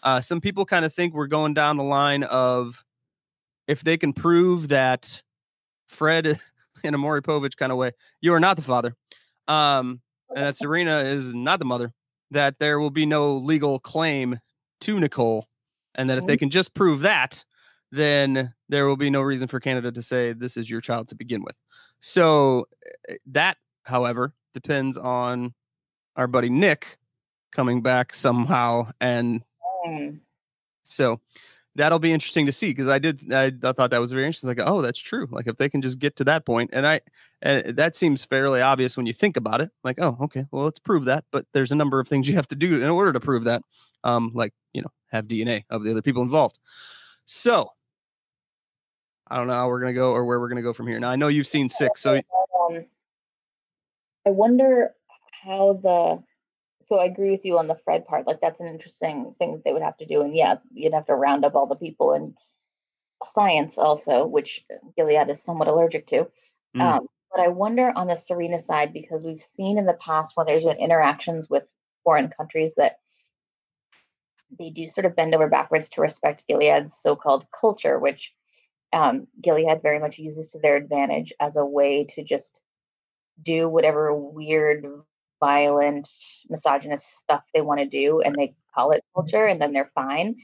uh, 0.01 0.21
some 0.21 0.41
people 0.41 0.65
kind 0.65 0.83
of 0.83 0.91
think 0.91 1.13
we're 1.13 1.27
going 1.27 1.53
down 1.53 1.77
the 1.77 1.83
line 1.83 2.23
of 2.23 2.83
if 3.67 3.83
they 3.83 3.97
can 3.97 4.13
prove 4.13 4.69
that 4.69 5.21
Fred, 5.87 6.39
in 6.83 6.93
a 6.93 6.97
Maury 6.97 7.21
Povich 7.21 7.55
kind 7.57 7.71
of 7.71 7.77
way, 7.77 7.91
you 8.21 8.33
are 8.33 8.39
not 8.39 8.57
the 8.57 8.63
father, 8.63 8.95
um, 9.47 10.01
and 10.29 10.45
that 10.45 10.55
Serena 10.55 10.99
is 10.99 11.33
not 11.33 11.59
the 11.59 11.65
mother, 11.65 11.93
that 12.31 12.57
there 12.59 12.79
will 12.79 12.89
be 12.89 13.05
no 13.05 13.35
legal 13.37 13.79
claim 13.79 14.39
to 14.81 14.99
Nicole, 14.99 15.47
and 15.95 16.09
that 16.09 16.17
if 16.17 16.25
they 16.25 16.37
can 16.37 16.49
just 16.49 16.73
prove 16.73 17.01
that, 17.01 17.43
then 17.91 18.53
there 18.69 18.87
will 18.87 18.97
be 18.97 19.09
no 19.09 19.21
reason 19.21 19.47
for 19.47 19.59
Canada 19.59 19.91
to 19.91 20.01
say 20.01 20.33
this 20.33 20.57
is 20.57 20.69
your 20.69 20.81
child 20.81 21.07
to 21.09 21.15
begin 21.15 21.43
with. 21.43 21.55
So 21.99 22.67
eh, 23.09 23.15
that, 23.27 23.57
however, 23.83 24.33
depends 24.53 24.97
on 24.97 25.53
our 26.15 26.27
buddy 26.27 26.49
Nick 26.49 26.97
coming 27.51 27.81
back 27.81 28.13
somehow, 28.13 28.91
and 28.99 29.43
Mm. 29.87 30.19
so 30.83 31.19
that'll 31.75 31.99
be 31.99 32.13
interesting 32.13 32.45
to 32.45 32.51
see 32.51 32.69
because 32.69 32.87
I 32.87 32.99
did 32.99 33.33
I, 33.33 33.51
I 33.63 33.71
thought 33.73 33.91
that 33.91 33.99
was 33.99 34.11
very 34.11 34.25
interesting. 34.25 34.47
Like, 34.47 34.61
oh, 34.65 34.81
that's 34.81 34.99
true. 34.99 35.27
Like 35.29 35.47
if 35.47 35.57
they 35.57 35.69
can 35.69 35.81
just 35.81 35.99
get 35.99 36.15
to 36.17 36.23
that 36.25 36.45
point, 36.45 36.71
and 36.73 36.87
I 36.87 37.01
and 37.41 37.75
that 37.77 37.95
seems 37.95 38.25
fairly 38.25 38.61
obvious 38.61 38.97
when 38.97 39.05
you 39.05 39.13
think 39.13 39.37
about 39.37 39.61
it. 39.61 39.71
Like, 39.83 39.99
oh, 40.01 40.17
okay, 40.21 40.45
well, 40.51 40.63
let's 40.63 40.79
prove 40.79 41.05
that. 41.05 41.25
But 41.31 41.45
there's 41.53 41.71
a 41.71 41.75
number 41.75 41.99
of 41.99 42.07
things 42.07 42.27
you 42.27 42.35
have 42.35 42.47
to 42.47 42.55
do 42.55 42.81
in 42.81 42.89
order 42.89 43.13
to 43.13 43.19
prove 43.19 43.43
that. 43.43 43.61
Um, 44.03 44.31
like 44.33 44.53
you 44.73 44.81
know, 44.81 44.91
have 45.11 45.27
DNA 45.27 45.63
of 45.69 45.83
the 45.83 45.91
other 45.91 46.01
people 46.01 46.21
involved. 46.21 46.59
So 47.25 47.69
I 49.27 49.37
don't 49.37 49.47
know 49.47 49.53
how 49.53 49.67
we're 49.67 49.79
gonna 49.79 49.93
go 49.93 50.11
or 50.11 50.25
where 50.25 50.39
we're 50.39 50.49
gonna 50.49 50.61
go 50.61 50.73
from 50.73 50.87
here. 50.87 50.99
Now 50.99 51.09
I 51.09 51.15
know 51.15 51.27
you've 51.27 51.47
seen 51.47 51.69
six, 51.69 52.01
so 52.01 52.21
I 54.25 54.29
wonder 54.29 54.91
how 55.43 55.73
the. 55.73 56.23
So 56.87 56.97
I 56.97 57.05
agree 57.05 57.31
with 57.31 57.45
you 57.45 57.57
on 57.57 57.67
the 57.67 57.79
Fred 57.83 58.05
part. 58.05 58.27
Like 58.27 58.41
that's 58.41 58.59
an 58.59 58.67
interesting 58.67 59.33
thing 59.39 59.53
that 59.53 59.63
they 59.63 59.73
would 59.73 59.81
have 59.81 59.97
to 59.97 60.05
do, 60.05 60.21
and 60.21 60.35
yeah, 60.35 60.55
you'd 60.73 60.93
have 60.93 61.07
to 61.07 61.15
round 61.15 61.43
up 61.45 61.55
all 61.55 61.67
the 61.67 61.75
people 61.75 62.13
and 62.13 62.35
science 63.25 63.77
also, 63.77 64.25
which 64.25 64.63
Gilead 64.95 65.29
is 65.29 65.41
somewhat 65.41 65.67
allergic 65.67 66.07
to. 66.07 66.27
Mm. 66.75 66.81
Um, 66.81 67.07
but 67.31 67.41
I 67.41 67.47
wonder 67.47 67.91
on 67.95 68.07
the 68.07 68.15
Serena 68.15 68.61
side 68.61 68.93
because 68.93 69.23
we've 69.23 69.43
seen 69.55 69.77
in 69.77 69.85
the 69.85 69.93
past 69.93 70.35
when 70.35 70.45
there's 70.45 70.63
been 70.63 70.77
interactions 70.77 71.49
with 71.49 71.63
foreign 72.03 72.29
countries 72.29 72.71
that 72.77 72.99
they 74.57 74.69
do 74.69 74.87
sort 74.87 75.05
of 75.05 75.15
bend 75.15 75.33
over 75.33 75.49
backwards 75.49 75.89
to 75.89 76.01
respect 76.01 76.45
Gilead's 76.47 76.93
so-called 77.01 77.47
culture, 77.51 77.99
which 77.99 78.31
um, 78.93 79.27
Gilead 79.41 79.81
very 79.81 79.99
much 79.99 80.17
uses 80.17 80.51
to 80.51 80.59
their 80.59 80.77
advantage 80.77 81.33
as 81.39 81.55
a 81.55 81.65
way 81.65 82.05
to 82.15 82.23
just 82.23 82.61
do 83.41 83.67
whatever 83.67 84.13
weird, 84.13 84.85
violent, 85.39 86.07
misogynist 86.49 87.07
stuff 87.19 87.43
they 87.53 87.61
want 87.61 87.79
to 87.79 87.85
do, 87.85 88.21
and 88.21 88.35
they 88.35 88.55
call 88.73 88.91
it 88.91 89.03
culture, 89.13 89.45
and 89.45 89.61
then 89.61 89.73
they're 89.73 89.91
fine. 89.95 90.35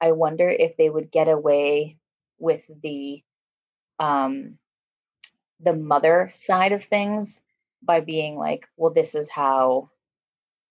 I 0.00 0.12
wonder 0.12 0.48
if 0.48 0.76
they 0.76 0.90
would 0.90 1.10
get 1.10 1.28
away 1.28 1.98
with 2.38 2.68
the 2.82 3.22
um, 3.98 4.58
the 5.60 5.74
mother 5.74 6.30
side 6.34 6.72
of 6.72 6.84
things 6.84 7.40
by 7.82 8.00
being 8.00 8.36
like, 8.36 8.66
well, 8.76 8.92
this 8.92 9.14
is 9.14 9.30
how 9.30 9.90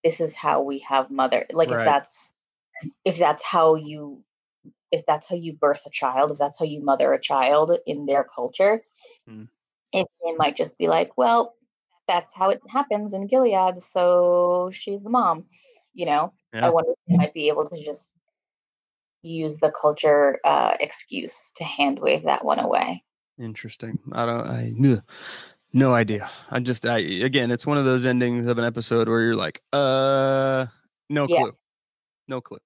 this 0.04 0.20
is 0.20 0.36
how 0.36 0.62
we 0.62 0.80
have 0.80 1.10
mother. 1.10 1.46
Like 1.52 1.70
Right. 1.70 1.80
if 1.80 1.86
that's 1.86 2.34
if 3.06 3.18
that's 3.18 3.44
how 3.44 3.76
you 3.76 4.24
if 4.92 5.06
that's 5.06 5.28
how 5.28 5.36
you 5.36 5.54
birth 5.54 5.86
a 5.86 5.90
child, 5.90 6.32
if 6.32 6.38
that's 6.38 6.60
how 6.60 6.66
you 6.66 6.82
mother 6.84 7.14
a 7.14 7.20
child 7.20 7.72
in 7.86 8.06
their 8.06 8.24
culture, 8.24 8.84
Mm. 9.28 9.48
if 9.94 10.08
they 10.24 10.34
might 10.34 10.56
just 10.56 10.78
be 10.78 10.88
like, 10.88 11.18
well, 11.18 11.56
that's 12.14 12.34
how 12.36 12.50
it 12.52 12.62
happens 12.70 13.14
in 13.14 13.26
Gilead, 13.28 13.82
so 13.82 14.70
she's 14.72 15.02
the 15.02 15.10
mom. 15.10 15.46
You 15.94 16.06
know, 16.06 16.34
Yeah. 16.54 16.68
I 16.68 16.70
wonder 16.70 16.92
if 16.92 16.98
they 17.08 17.18
might 17.18 17.34
be 17.34 17.48
able 17.48 17.68
to 17.70 17.84
just 17.84 18.14
use 19.24 19.58
the 19.58 19.72
culture 19.72 20.40
uh, 20.44 20.76
excuse 20.80 21.52
to 21.56 21.64
hand 21.64 22.00
wave 22.00 22.24
that 22.24 22.44
one 22.46 22.60
away. 22.60 23.04
Interesting. 23.40 23.98
I 24.12 24.26
don't. 24.26 24.48
I 24.48 24.74
ugh, 24.94 25.04
no 25.74 25.94
idea. 25.94 26.30
I 26.52 26.60
just. 26.60 26.86
I 26.86 27.00
again, 27.00 27.50
it's 27.52 27.66
one 27.66 27.78
of 27.78 27.86
those 27.86 28.06
endings 28.06 28.46
of 28.48 28.58
an 28.60 28.66
episode 28.66 29.08
where 29.10 29.22
you're 29.22 29.36
like, 29.36 29.62
uh, 29.74 30.68
no 31.10 31.26
Yeah. 31.28 31.40
clue, 31.42 31.52
no 32.28 32.42
clue. 32.42 32.60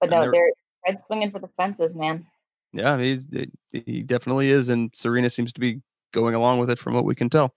But 0.00 0.10
no, 0.10 0.30
they're- 0.30 0.52
Fred's 0.84 1.04
swinging 1.04 1.30
for 1.30 1.38
the 1.38 1.48
fences, 1.58 1.94
man. 1.94 2.26
Yeah, 2.72 2.98
he's 2.98 3.26
he- 3.32 3.82
he 3.86 4.02
definitely 4.02 4.50
is, 4.50 4.68
and 4.70 4.90
Serena 4.94 5.28
seems 5.30 5.52
to 5.54 5.60
be 5.60 5.80
going 6.12 6.34
along 6.34 6.58
with 6.58 6.70
it 6.70 6.78
from 6.78 6.94
what 6.94 7.04
we 7.04 7.14
can 7.14 7.28
tell. 7.30 7.54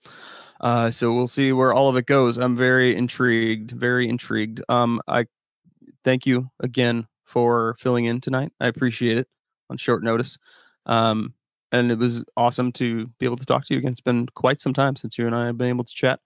Uh, 0.60 0.90
so 0.90 1.12
we'll 1.12 1.28
see 1.28 1.52
where 1.52 1.74
all 1.74 1.88
of 1.88 1.96
it 1.96 2.06
goes. 2.06 2.38
I'm 2.38 2.56
very 2.56 2.96
intrigued, 2.96 3.72
very 3.72 4.08
intrigued. 4.08 4.62
Um, 4.68 5.00
I 5.08 5.26
thank 6.04 6.26
you 6.26 6.50
again 6.60 7.06
for 7.24 7.74
filling 7.78 8.04
in 8.04 8.20
tonight. 8.20 8.52
I 8.60 8.68
appreciate 8.68 9.18
it 9.18 9.28
on 9.70 9.76
short 9.76 10.02
notice. 10.02 10.38
Um, 10.86 11.34
and 11.72 11.90
it 11.90 11.98
was 11.98 12.24
awesome 12.36 12.70
to 12.72 13.08
be 13.18 13.26
able 13.26 13.36
to 13.36 13.46
talk 13.46 13.66
to 13.66 13.74
you 13.74 13.78
again. 13.78 13.92
It's 13.92 14.00
been 14.00 14.26
quite 14.34 14.60
some 14.60 14.72
time 14.72 14.96
since 14.96 15.18
you 15.18 15.26
and 15.26 15.34
I 15.34 15.46
have 15.46 15.58
been 15.58 15.68
able 15.68 15.84
to 15.84 15.94
chat. 15.94 16.20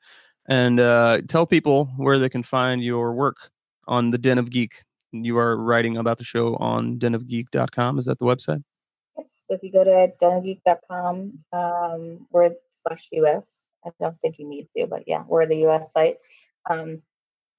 And 0.46 0.80
uh, 0.80 1.22
tell 1.28 1.46
people 1.46 1.86
where 1.96 2.18
they 2.18 2.28
can 2.28 2.42
find 2.42 2.82
your 2.82 3.12
work 3.14 3.50
on 3.86 4.10
the 4.10 4.18
Den 4.18 4.38
of 4.38 4.50
Geek. 4.50 4.82
You 5.12 5.38
are 5.38 5.56
writing 5.56 5.96
about 5.96 6.18
the 6.18 6.24
show 6.24 6.56
on 6.56 6.98
denofgeek.com. 6.98 7.98
Is 7.98 8.04
that 8.04 8.18
the 8.18 8.24
website? 8.24 8.62
Yes, 9.16 9.44
so 9.48 9.54
if 9.54 9.62
you 9.62 9.72
go 9.72 9.84
to 9.84 10.12
denofgeek.com, 10.22 11.38
um, 11.52 12.26
we're 12.30 12.50
slash 12.82 13.08
US. 13.12 13.67
I 13.84 13.90
don't 14.00 14.20
think 14.20 14.38
you 14.38 14.48
need 14.48 14.68
to, 14.76 14.86
but 14.86 15.04
yeah, 15.06 15.24
we're 15.26 15.46
the 15.46 15.66
US 15.66 15.92
site. 15.92 16.16
Um, 16.68 17.02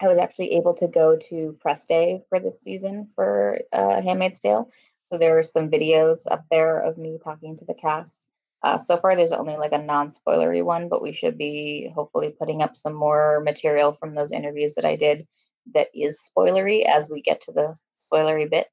I 0.01 0.07
was 0.07 0.17
actually 0.17 0.53
able 0.53 0.73
to 0.75 0.87
go 0.87 1.17
to 1.29 1.57
press 1.59 1.85
day 1.85 2.23
for 2.29 2.39
this 2.39 2.61
season 2.61 3.09
for 3.15 3.59
uh, 3.73 4.01
Handmaid's 4.01 4.39
Tale. 4.39 4.69
So 5.03 5.17
there 5.17 5.33
were 5.33 5.43
some 5.43 5.69
videos 5.69 6.19
up 6.29 6.45
there 6.49 6.79
of 6.79 6.97
me 6.97 7.17
talking 7.23 7.57
to 7.57 7.65
the 7.65 7.73
cast. 7.73 8.27
Uh, 8.61 8.77
so 8.77 8.97
far, 8.97 9.15
there's 9.15 9.31
only 9.31 9.57
like 9.57 9.71
a 9.71 9.77
non 9.77 10.11
spoilery 10.11 10.63
one, 10.63 10.89
but 10.89 11.01
we 11.01 11.13
should 11.13 11.37
be 11.37 11.91
hopefully 11.95 12.35
putting 12.37 12.61
up 12.61 12.75
some 12.75 12.93
more 12.93 13.41
material 13.43 13.93
from 13.93 14.15
those 14.15 14.31
interviews 14.31 14.73
that 14.75 14.85
I 14.85 14.95
did 14.95 15.27
that 15.73 15.87
is 15.93 16.19
spoilery 16.19 16.85
as 16.85 17.09
we 17.09 17.21
get 17.21 17.41
to 17.41 17.51
the 17.51 17.75
spoilery 17.95 18.49
bits 18.49 18.69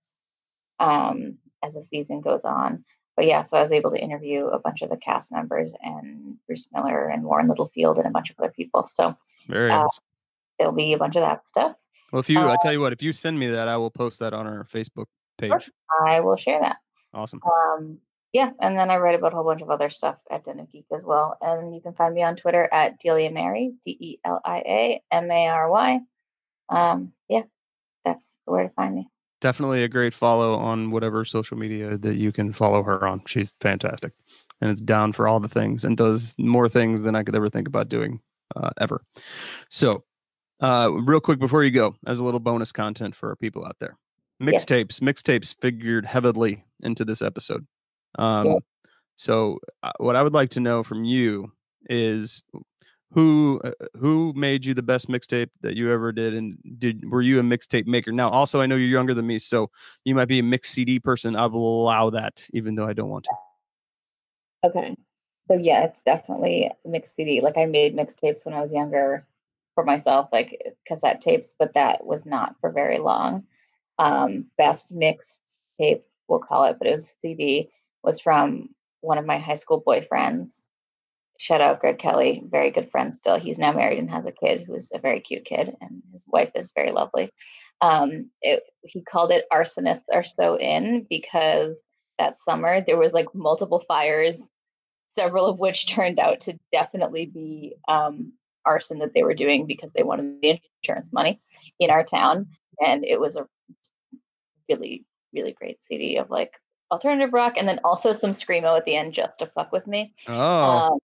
um, 0.81 1.39
as 1.65 1.75
the 1.75 1.83
season 1.83 2.21
goes 2.21 2.45
on. 2.45 2.85
But 3.17 3.27
yeah, 3.27 3.43
so 3.43 3.57
I 3.57 3.63
was 3.63 3.73
able 3.73 3.91
to 3.91 3.99
interview 3.99 4.47
a 4.47 4.59
bunch 4.59 4.83
of 4.83 4.91
the 4.91 4.97
cast 4.97 5.33
members 5.33 5.73
and 5.83 6.37
Bruce 6.47 6.67
Miller 6.73 7.09
and 7.09 7.25
Warren 7.25 7.49
Littlefield 7.49 7.97
and 7.97 8.07
a 8.07 8.11
bunch 8.11 8.31
of 8.31 8.37
other 8.39 8.53
people. 8.55 8.87
So 8.93 9.17
Very 9.49 9.71
Uh, 9.71 9.89
there'll 10.59 10.75
be 10.75 10.93
a 10.93 10.99
bunch 10.99 11.17
of 11.17 11.23
that 11.23 11.43
stuff. 11.49 11.77
Well, 12.13 12.21
if 12.21 12.29
you, 12.29 12.39
I 12.39 12.55
uh, 12.55 12.57
tell 12.63 12.73
you 12.73 12.81
what, 12.81 12.93
if 12.93 13.03
you 13.03 13.13
send 13.13 13.39
me 13.39 13.49
that, 13.49 13.69
I 13.69 13.77
will 13.79 13.91
post 13.91 14.19
that 14.21 14.33
on 14.33 14.47
our 14.47 14.65
Facebook 14.65 15.07
page. 15.39 15.71
I 16.07 16.21
will 16.21 16.37
share 16.37 16.61
that. 16.61 16.77
Awesome. 17.13 17.41
Um, 17.45 17.99
yeah, 18.33 18.51
and 18.61 18.79
then 18.79 18.91
I 18.91 18.99
write 18.99 19.15
about 19.15 19.33
a 19.33 19.37
whole 19.37 19.45
bunch 19.45 19.63
of 19.63 19.71
other 19.71 19.89
stuff 19.89 20.17
at 20.31 20.45
Den 20.45 20.61
of 20.61 20.71
Geek 20.71 20.85
as 20.95 21.03
well. 21.03 21.39
And 21.41 21.75
you 21.75 21.81
can 21.81 21.95
find 21.95 22.15
me 22.15 22.23
on 22.23 22.37
Twitter 22.37 22.69
at 22.71 22.99
Delia 22.99 23.31
Mary, 23.31 23.73
D 23.85 23.97
E 23.99 24.19
L 24.25 24.41
I 24.45 24.59
A 24.59 25.03
M 25.11 25.31
A 25.31 25.49
R 25.49 25.71
Y. 25.71 26.01
Um, 26.69 27.13
yeah, 27.29 27.43
that's 28.05 28.37
where 28.45 28.65
to 28.65 28.75
find 28.75 28.95
me. 28.95 29.09
Definitely 29.41 29.83
a 29.83 29.89
great 29.89 30.15
follow 30.15 30.55
on 30.55 30.91
whatever 30.91 31.25
social 31.25 31.57
media 31.57 31.99
that 31.99 32.17
you 32.17 32.33
can 32.33 32.53
follow 32.53 32.83
her 32.83 33.07
on. 33.07 33.23
She's 33.27 33.53
fantastic, 33.61 34.13
and 34.61 34.71
it's 34.71 34.81
down 34.81 35.13
for 35.13 35.29
all 35.29 35.41
the 35.41 35.49
things 35.49 35.85
and 35.85 35.97
does 35.97 36.35
more 36.39 36.69
things 36.69 37.03
than 37.03 37.15
I 37.15 37.23
could 37.23 37.37
ever 37.37 37.51
think 37.51 37.69
about 37.69 37.89
doing 37.89 38.21
uh, 38.55 38.71
ever. 38.81 39.03
So, 39.69 40.05
uh, 40.61 40.91
real 40.91 41.21
quick 41.21 41.39
before 41.39 41.65
you 41.65 41.71
go, 41.71 41.95
as 42.07 42.19
a 42.19 42.25
little 42.25 42.41
bonus 42.41 42.73
content 42.73 43.15
for 43.15 43.29
our 43.29 43.37
people 43.37 43.65
out 43.67 43.77
there, 43.79 43.99
mixtapes. 44.43 45.01
Mixtapes 45.01 45.55
figured 45.61 46.07
heavily 46.07 46.65
into 46.83 47.05
this 47.05 47.21
episode. 47.23 47.67
Um, 48.19 48.47
Yep. 48.47 48.63
So, 49.17 49.59
uh, 49.83 49.93
what 49.99 50.15
I 50.17 50.23
would 50.23 50.35
like 50.35 50.51
to 50.51 50.61
know 50.61 50.83
from 50.83 51.05
you 51.05 51.53
is 51.89 52.43
who 53.17 53.59
uh, 53.65 53.71
who 53.99 54.35
made 54.37 54.67
you 54.67 54.75
the 54.75 54.83
best 54.83 55.09
mixtape 55.09 55.49
that 55.63 55.75
you 55.75 55.91
ever 55.91 56.13
did, 56.13 56.35
and 56.35 56.59
did 56.79 57.11
were 57.11 57.23
you 57.23 57.41
a 57.41 57.43
mixtape 57.43 57.87
maker? 57.87 58.13
Now, 58.13 58.29
also, 58.29 58.61
I 58.61 58.67
know 58.67 58.77
you're 58.77 58.89
younger 58.89 59.15
than 59.15 59.27
me, 59.27 59.39
so 59.39 59.71
you 60.05 60.15
might 60.15 60.29
be 60.29 60.39
a 60.39 60.43
mixed 60.43 60.73
CD 60.73 61.01
person. 61.01 61.35
I 61.35 61.47
will 61.47 61.83
allow 61.83 62.11
that, 62.11 62.47
even 62.53 62.75
though 62.75 62.87
I 62.87 62.93
don't 62.93 63.09
want 63.09 63.25
to. 63.25 63.31
Okay. 64.69 64.95
So 65.49 65.57
yeah, 65.59 65.85
it's 65.85 66.03
definitely 66.03 66.71
mixed 66.85 67.17
CD. 67.17 67.41
Like 67.41 67.57
I 67.57 67.65
made 67.65 67.97
mixtapes 67.97 68.45
when 68.45 68.55
I 68.55 68.61
was 68.61 68.73
younger 68.73 69.27
for 69.75 69.83
myself, 69.83 70.29
like 70.31 70.77
cassette 70.87 71.23
tapes, 71.23 71.55
but 71.59 71.73
that 71.73 72.05
was 72.05 72.27
not 72.27 72.57
for 72.61 72.71
very 72.71 72.99
long. 72.99 73.45
Um, 73.99 74.47
best 74.59 74.93
mixed 74.93 75.41
tape, 75.81 76.05
we'll 76.29 76.41
call 76.41 76.65
it, 76.65 76.77
but 76.79 76.87
it 76.87 76.93
was 76.93 77.15
CD, 77.23 77.71
was 78.03 78.21
from 78.21 78.69
one 79.01 79.17
of 79.17 79.25
my 79.25 79.39
high 79.39 79.55
school 79.55 79.83
boyfriends. 79.83 80.66
Shout 81.39 81.61
out 81.61 81.81
Greg 81.81 81.99
Kelly, 81.99 82.43
very 82.47 82.71
good 82.71 82.91
friend 82.91 83.15
still. 83.15 83.39
He's 83.39 83.59
now 83.59 83.73
married 83.73 83.99
and 83.99 84.11
has 84.11 84.27
a 84.27 84.33
kid 84.33 84.65
who's 84.67 84.91
a 84.95 84.99
very 84.99 85.21
cute 85.21 85.45
kid, 85.45 85.77
and 85.81 86.03
his 86.13 86.25
wife 86.27 86.51
is 86.55 86.73
very 86.75 86.93
lovely. 86.93 87.31
Um, 87.81 88.31
it, 88.41 88.63
he 88.83 89.03
called 89.03 89.31
it 89.31 89.45
"Arsonists 89.53 90.05
Are 90.13 90.25
So 90.25 90.59
In" 90.59 91.07
because 91.09 91.77
that 92.19 92.37
summer 92.37 92.83
there 92.87 92.97
was 92.97 93.13
like 93.13 93.35
multiple 93.35 93.85
fires, 93.87 94.41
several 95.15 95.47
of 95.47 95.59
which 95.59 95.89
turned 95.89 96.19
out 96.19 96.41
to 96.43 96.59
definitely 96.73 97.27
be 97.27 97.75
um, 97.89 98.33
arson 98.65 98.99
that 99.01 99.13
they 99.15 99.23
were 99.23 99.35
doing 99.35 99.67
because 99.67 99.93
they 99.93 100.03
wanted 100.03 100.41
the 100.41 100.61
insurance 100.83 101.13
money 101.13 101.41
in 101.79 101.91
our 101.91 102.05
town, 102.05 102.49
and 102.81 103.05
it 103.05 103.21
was 103.21 103.37
a 103.37 103.47
really 104.69 105.05
really 105.33 105.53
great 105.53 105.83
CD 105.83 106.17
of 106.17 106.31
like 106.31 106.53
alternative 106.91 107.33
rock 107.33 107.55
and 107.57 107.69
then 107.69 107.81
also 107.85 108.13
some 108.13 108.31
screamo 108.31 108.77
at 108.77 108.85
the 108.85 108.97
end 108.97 109.13
just 109.13 109.39
to 109.41 109.47
fuck 109.47 109.73
with 109.73 109.87
me. 109.87 110.15
Oh. 110.29 110.93
Um, 110.93 110.99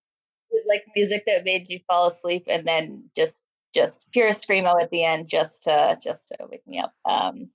was 0.53 0.65
like 0.67 0.85
music 0.95 1.23
that 1.25 1.43
made 1.43 1.69
you 1.69 1.79
fall 1.87 2.07
asleep 2.07 2.45
and 2.47 2.65
then 2.65 3.09
just 3.15 3.39
just 3.73 4.05
pure 4.11 4.29
screamo 4.29 4.81
at 4.81 4.91
the 4.91 5.03
end 5.03 5.27
just 5.27 5.63
to 5.63 5.97
just 6.01 6.27
to 6.27 6.37
wake 6.49 6.65
me 6.67 6.79
up. 6.79 6.93
Um, 7.05 7.49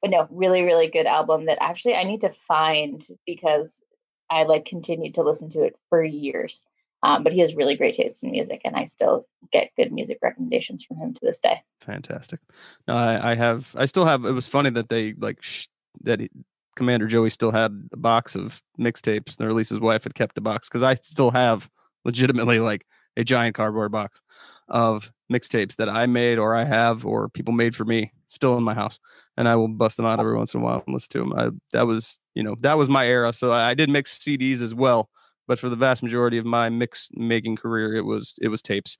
but 0.00 0.10
no, 0.10 0.26
really 0.30 0.62
really 0.62 0.88
good 0.88 1.06
album 1.06 1.46
that 1.46 1.58
actually 1.60 1.94
I 1.94 2.04
need 2.04 2.22
to 2.22 2.30
find 2.30 3.04
because 3.26 3.82
I 4.30 4.44
like 4.44 4.64
continued 4.64 5.14
to 5.14 5.22
listen 5.22 5.50
to 5.50 5.62
it 5.62 5.76
for 5.88 6.02
years. 6.02 6.64
Um, 7.02 7.22
but 7.24 7.32
he 7.32 7.40
has 7.40 7.54
really 7.54 7.76
great 7.76 7.94
taste 7.94 8.22
in 8.22 8.30
music, 8.30 8.60
and 8.64 8.76
I 8.76 8.84
still 8.84 9.26
get 9.52 9.70
good 9.76 9.90
music 9.90 10.18
recommendations 10.22 10.84
from 10.84 10.98
him 10.98 11.14
to 11.14 11.20
this 11.22 11.40
day. 11.40 11.62
Fantastic. 11.80 12.40
No, 12.86 12.94
I, 12.94 13.32
I 13.32 13.34
have. 13.34 13.74
I 13.74 13.86
still 13.86 14.04
have. 14.04 14.24
It 14.24 14.32
was 14.32 14.46
funny 14.46 14.70
that 14.70 14.90
they 14.90 15.14
like 15.14 15.42
sh- 15.42 15.66
that. 16.02 16.20
He, 16.20 16.30
Commander 16.76 17.06
Joey 17.06 17.30
still 17.30 17.50
had 17.50 17.88
a 17.92 17.96
box 17.96 18.36
of 18.36 18.62
mixtapes, 18.78 19.40
or 19.40 19.48
at 19.48 19.54
least 19.54 19.70
his 19.70 19.80
wife 19.80 20.04
had 20.04 20.14
kept 20.14 20.38
a 20.38 20.40
box 20.40 20.68
because 20.68 20.82
I 20.82 20.94
still 20.94 21.30
have 21.30 21.68
legitimately 22.04 22.60
like 22.60 22.86
a 23.16 23.24
giant 23.24 23.54
cardboard 23.54 23.92
box 23.92 24.20
of 24.68 25.10
mixtapes 25.32 25.76
that 25.76 25.88
I 25.88 26.06
made 26.06 26.38
or 26.38 26.54
I 26.54 26.64
have 26.64 27.04
or 27.04 27.28
people 27.28 27.52
made 27.52 27.74
for 27.74 27.84
me 27.84 28.12
still 28.28 28.56
in 28.56 28.62
my 28.62 28.74
house, 28.74 28.98
and 29.36 29.48
I 29.48 29.56
will 29.56 29.68
bust 29.68 29.96
them 29.96 30.06
out 30.06 30.20
every 30.20 30.36
once 30.36 30.54
in 30.54 30.60
a 30.60 30.64
while 30.64 30.82
and 30.86 30.94
listen 30.94 31.08
to 31.10 31.18
them. 31.18 31.32
I, 31.34 31.50
that 31.72 31.86
was 31.86 32.18
you 32.34 32.42
know 32.42 32.56
that 32.60 32.78
was 32.78 32.88
my 32.88 33.06
era, 33.06 33.32
so 33.32 33.52
I, 33.52 33.70
I 33.70 33.74
did 33.74 33.90
mix 33.90 34.18
CDs 34.18 34.62
as 34.62 34.74
well, 34.74 35.10
but 35.46 35.58
for 35.58 35.68
the 35.68 35.76
vast 35.76 36.02
majority 36.02 36.38
of 36.38 36.46
my 36.46 36.68
mix 36.68 37.08
making 37.12 37.56
career, 37.56 37.94
it 37.94 38.04
was 38.04 38.34
it 38.40 38.48
was 38.48 38.62
tapes, 38.62 38.96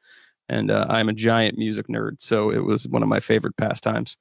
and 0.48 0.70
uh, 0.70 0.86
I'm 0.88 1.08
a 1.08 1.14
giant 1.14 1.58
music 1.58 1.86
nerd, 1.88 2.16
so 2.18 2.50
it 2.50 2.64
was 2.64 2.88
one 2.88 3.02
of 3.02 3.08
my 3.08 3.20
favorite 3.20 3.56
pastimes. 3.56 4.16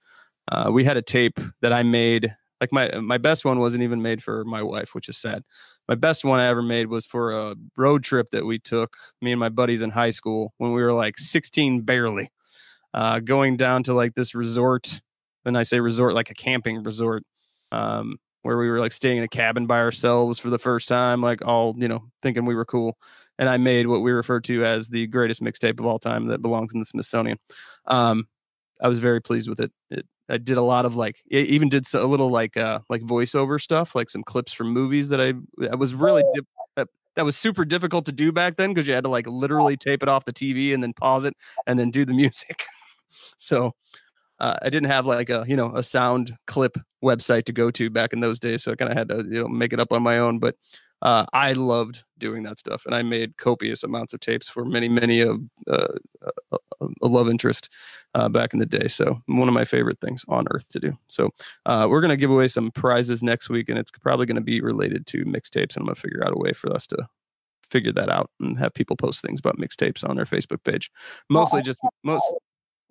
Uh, 0.51 0.69
we 0.71 0.83
had 0.83 0.97
a 0.97 1.01
tape 1.01 1.39
that 1.61 1.73
I 1.73 1.83
made 1.83 2.35
like 2.61 2.71
my 2.71 2.89
my 2.99 3.17
best 3.17 3.45
one 3.45 3.59
wasn't 3.59 3.83
even 3.83 4.01
made 4.01 4.21
for 4.21 4.43
my 4.45 4.61
wife, 4.61 4.93
which 4.93 5.09
is 5.09 5.17
sad. 5.17 5.43
My 5.87 5.95
best 5.95 6.25
one 6.25 6.39
I 6.39 6.47
ever 6.47 6.61
made 6.61 6.87
was 6.87 7.05
for 7.05 7.31
a 7.31 7.55
road 7.77 8.03
trip 8.03 8.29
that 8.31 8.45
we 8.45 8.59
took, 8.59 8.95
me 9.21 9.31
and 9.31 9.39
my 9.39 9.49
buddies 9.49 9.81
in 9.81 9.89
high 9.89 10.09
school 10.11 10.53
when 10.57 10.73
we 10.73 10.81
were 10.81 10.93
like 10.93 11.17
16 11.17 11.81
barely, 11.81 12.29
uh, 12.93 13.19
going 13.19 13.57
down 13.57 13.83
to 13.83 13.93
like 13.93 14.15
this 14.15 14.35
resort. 14.35 15.01
And 15.45 15.57
I 15.57 15.63
say 15.63 15.79
resort, 15.79 16.13
like 16.13 16.29
a 16.29 16.35
camping 16.35 16.83
resort, 16.83 17.23
um, 17.71 18.17
where 18.43 18.57
we 18.57 18.69
were 18.69 18.79
like 18.79 18.91
staying 18.91 19.17
in 19.17 19.23
a 19.23 19.27
cabin 19.27 19.65
by 19.65 19.79
ourselves 19.79 20.37
for 20.39 20.49
the 20.49 20.59
first 20.59 20.87
time, 20.87 21.21
like 21.21 21.45
all 21.45 21.75
you 21.77 21.87
know, 21.87 22.03
thinking 22.21 22.45
we 22.45 22.55
were 22.55 22.65
cool. 22.65 22.97
And 23.37 23.47
I 23.47 23.55
made 23.57 23.87
what 23.87 24.01
we 24.01 24.11
refer 24.11 24.41
to 24.41 24.65
as 24.65 24.89
the 24.89 25.07
greatest 25.07 25.41
mixtape 25.41 25.79
of 25.79 25.85
all 25.85 25.97
time 25.97 26.25
that 26.25 26.41
belongs 26.41 26.73
in 26.73 26.79
the 26.79 26.85
Smithsonian. 26.85 27.37
Um, 27.85 28.27
I 28.81 28.87
was 28.87 28.99
very 28.99 29.21
pleased 29.21 29.49
with 29.49 29.59
it. 29.59 29.71
It 29.89 30.05
I 30.29 30.37
did 30.37 30.57
a 30.57 30.61
lot 30.61 30.85
of 30.85 30.95
like 30.95 31.21
I 31.31 31.37
even 31.37 31.69
did 31.69 31.85
a 31.93 32.05
little 32.05 32.29
like 32.29 32.55
uh 32.57 32.79
like 32.89 33.01
voiceover 33.01 33.59
stuff, 33.59 33.95
like 33.95 34.09
some 34.09 34.23
clips 34.23 34.53
from 34.53 34.71
movies 34.71 35.09
that 35.09 35.19
I 35.19 35.33
I 35.71 35.75
was 35.75 35.93
really 35.93 36.23
dip, 36.33 36.45
that, 36.75 36.87
that 37.15 37.25
was 37.25 37.35
super 37.35 37.65
difficult 37.65 38.05
to 38.05 38.11
do 38.11 38.31
back 38.31 38.57
then 38.57 38.73
because 38.73 38.87
you 38.87 38.93
had 38.93 39.03
to 39.03 39.09
like 39.09 39.27
literally 39.27 39.75
tape 39.75 40.03
it 40.03 40.09
off 40.09 40.25
the 40.25 40.33
TV 40.33 40.73
and 40.73 40.83
then 40.83 40.93
pause 40.93 41.25
it 41.25 41.35
and 41.67 41.79
then 41.79 41.89
do 41.91 42.05
the 42.05 42.13
music. 42.23 42.63
so 43.37 43.73
uh, 44.39 44.55
I 44.61 44.69
didn't 44.69 44.87
have 44.87 45.05
like 45.05 45.29
a 45.29 45.45
you 45.47 45.55
know 45.55 45.75
a 45.75 45.83
sound 45.83 46.37
clip 46.47 46.77
website 47.03 47.45
to 47.45 47.53
go 47.53 47.71
to 47.71 47.89
back 47.89 48.13
in 48.13 48.19
those 48.19 48.39
days, 48.39 48.63
so 48.63 48.71
I 48.71 48.75
kind 48.75 48.91
of 48.91 48.97
had 48.97 49.09
to 49.09 49.17
you 49.29 49.41
know 49.41 49.47
make 49.47 49.73
it 49.73 49.79
up 49.79 49.91
on 49.91 50.03
my 50.03 50.19
own. 50.19 50.39
But 50.39 50.55
uh, 51.01 51.25
I 51.33 51.53
loved 51.53 52.03
doing 52.17 52.43
that 52.43 52.59
stuff, 52.59 52.85
and 52.85 52.93
I 52.93 53.01
made 53.01 53.37
copious 53.37 53.83
amounts 53.83 54.13
of 54.13 54.19
tapes 54.19 54.49
for 54.49 54.65
many, 54.65 54.89
many 54.89 55.21
of 55.21 55.39
uh, 55.69 55.87
a, 56.81 56.87
love 57.07 57.29
interest 57.29 57.69
uh, 58.15 58.27
back 58.27 58.53
in 58.53 58.59
the 58.59 58.65
day. 58.65 58.87
So 58.87 59.21
one 59.27 59.47
of 59.47 59.53
my 59.53 59.65
favorite 59.65 59.99
things 60.01 60.25
on 60.27 60.45
earth 60.51 60.67
to 60.69 60.79
do. 60.79 60.97
So 61.07 61.29
uh, 61.65 61.87
we're 61.89 62.01
gonna 62.01 62.17
give 62.17 62.31
away 62.31 62.47
some 62.47 62.71
prizes 62.71 63.23
next 63.23 63.49
week, 63.49 63.69
and 63.69 63.77
it's 63.77 63.91
probably 63.91 64.25
gonna 64.25 64.41
be 64.41 64.61
related 64.61 65.05
to 65.07 65.25
mixtapes, 65.25 65.75
and 65.75 65.81
I'm 65.81 65.85
gonna 65.85 65.95
figure 65.95 66.23
out 66.25 66.33
a 66.33 66.39
way 66.39 66.51
for 66.53 66.73
us 66.73 66.85
to 66.87 67.07
figure 67.71 67.93
that 67.93 68.09
out 68.09 68.29
and 68.39 68.57
have 68.57 68.73
people 68.73 68.97
post 68.97 69.21
things 69.21 69.39
about 69.39 69.57
mixtapes 69.57 70.07
on 70.07 70.15
their 70.15 70.25
Facebook 70.25 70.63
page. 70.63 70.91
Mostly 71.29 71.61
just 71.61 71.79
most 72.03 72.25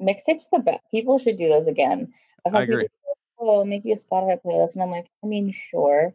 mixtapes 0.00 0.44
the 0.50 0.60
best. 0.60 0.80
People 0.90 1.18
should 1.18 1.36
do 1.36 1.48
those 1.48 1.66
again. 1.66 2.12
I've 2.46 2.54
I 2.54 2.62
agree. 2.62 2.86
People, 3.36 3.60
oh, 3.60 3.64
make 3.64 3.84
you 3.84 3.92
a 3.92 3.96
Spotify 3.96 4.38
playlist, 4.42 4.74
and 4.74 4.82
I'm 4.82 4.90
like, 4.90 5.10
I 5.22 5.26
mean, 5.26 5.52
sure 5.52 6.14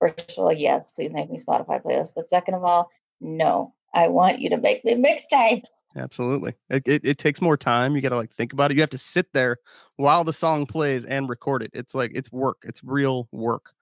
First 0.00 0.38
of 0.38 0.44
all, 0.44 0.52
yes, 0.52 0.92
please 0.92 1.12
make 1.12 1.30
me 1.30 1.38
Spotify 1.38 1.82
playlist. 1.82 2.12
But 2.14 2.28
second 2.28 2.54
of 2.54 2.64
all, 2.64 2.90
no, 3.20 3.74
I 3.94 4.08
want 4.08 4.40
you 4.40 4.50
to 4.50 4.56
make 4.56 4.84
me 4.84 4.94
mixtapes. 4.94 5.68
Absolutely. 5.96 6.54
It, 6.70 6.86
it, 6.86 7.04
it, 7.04 7.18
takes 7.18 7.40
more 7.40 7.56
time. 7.56 7.96
You 7.96 8.02
got 8.02 8.10
to 8.10 8.16
like 8.16 8.32
think 8.32 8.52
about 8.52 8.70
it. 8.70 8.74
You 8.74 8.82
have 8.82 8.90
to 8.90 8.98
sit 8.98 9.32
there 9.32 9.56
while 9.96 10.22
the 10.22 10.32
song 10.32 10.66
plays 10.66 11.04
and 11.04 11.28
record 11.28 11.62
it. 11.62 11.70
It's 11.72 11.94
like 11.94 12.12
it's 12.14 12.30
work. 12.30 12.58
It's 12.62 12.84
real 12.84 13.28
work. 13.32 13.72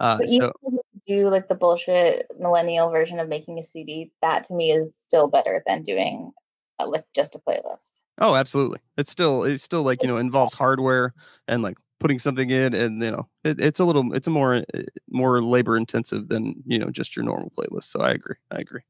Uh, 0.00 0.18
but 0.18 0.28
so 0.28 0.52
do 1.06 1.28
like 1.28 1.48
the 1.48 1.54
bullshit 1.54 2.26
millennial 2.38 2.90
version 2.90 3.20
of 3.20 3.28
making 3.28 3.58
a 3.58 3.62
CD. 3.62 4.10
That 4.22 4.44
to 4.44 4.54
me 4.54 4.72
is 4.72 4.96
still 5.06 5.28
better 5.28 5.62
than 5.66 5.82
doing 5.82 6.32
a, 6.78 6.86
like 6.86 7.04
just 7.14 7.34
a 7.34 7.38
playlist. 7.38 8.00
Oh, 8.18 8.34
absolutely. 8.34 8.80
It's 8.96 9.10
still 9.10 9.44
it's 9.44 9.62
still 9.62 9.82
like 9.82 10.02
you 10.02 10.08
know 10.08 10.16
involves 10.16 10.54
hardware 10.54 11.14
and 11.48 11.62
like 11.62 11.76
putting 12.02 12.18
something 12.18 12.50
in 12.50 12.74
and 12.74 13.02
you 13.02 13.10
know 13.10 13.28
it, 13.44 13.60
it's 13.60 13.80
a 13.80 13.84
little 13.84 14.12
it's 14.12 14.26
a 14.26 14.30
more 14.30 14.56
eh, 14.74 14.82
more 15.08 15.42
labor 15.42 15.76
intensive 15.76 16.28
than 16.28 16.54
you 16.66 16.78
know 16.78 16.90
just 16.90 17.14
your 17.16 17.24
normal 17.24 17.50
playlist 17.56 17.84
so 17.84 18.00
i 18.00 18.10
agree 18.10 18.36
i 18.50 18.58
agree 18.58 18.82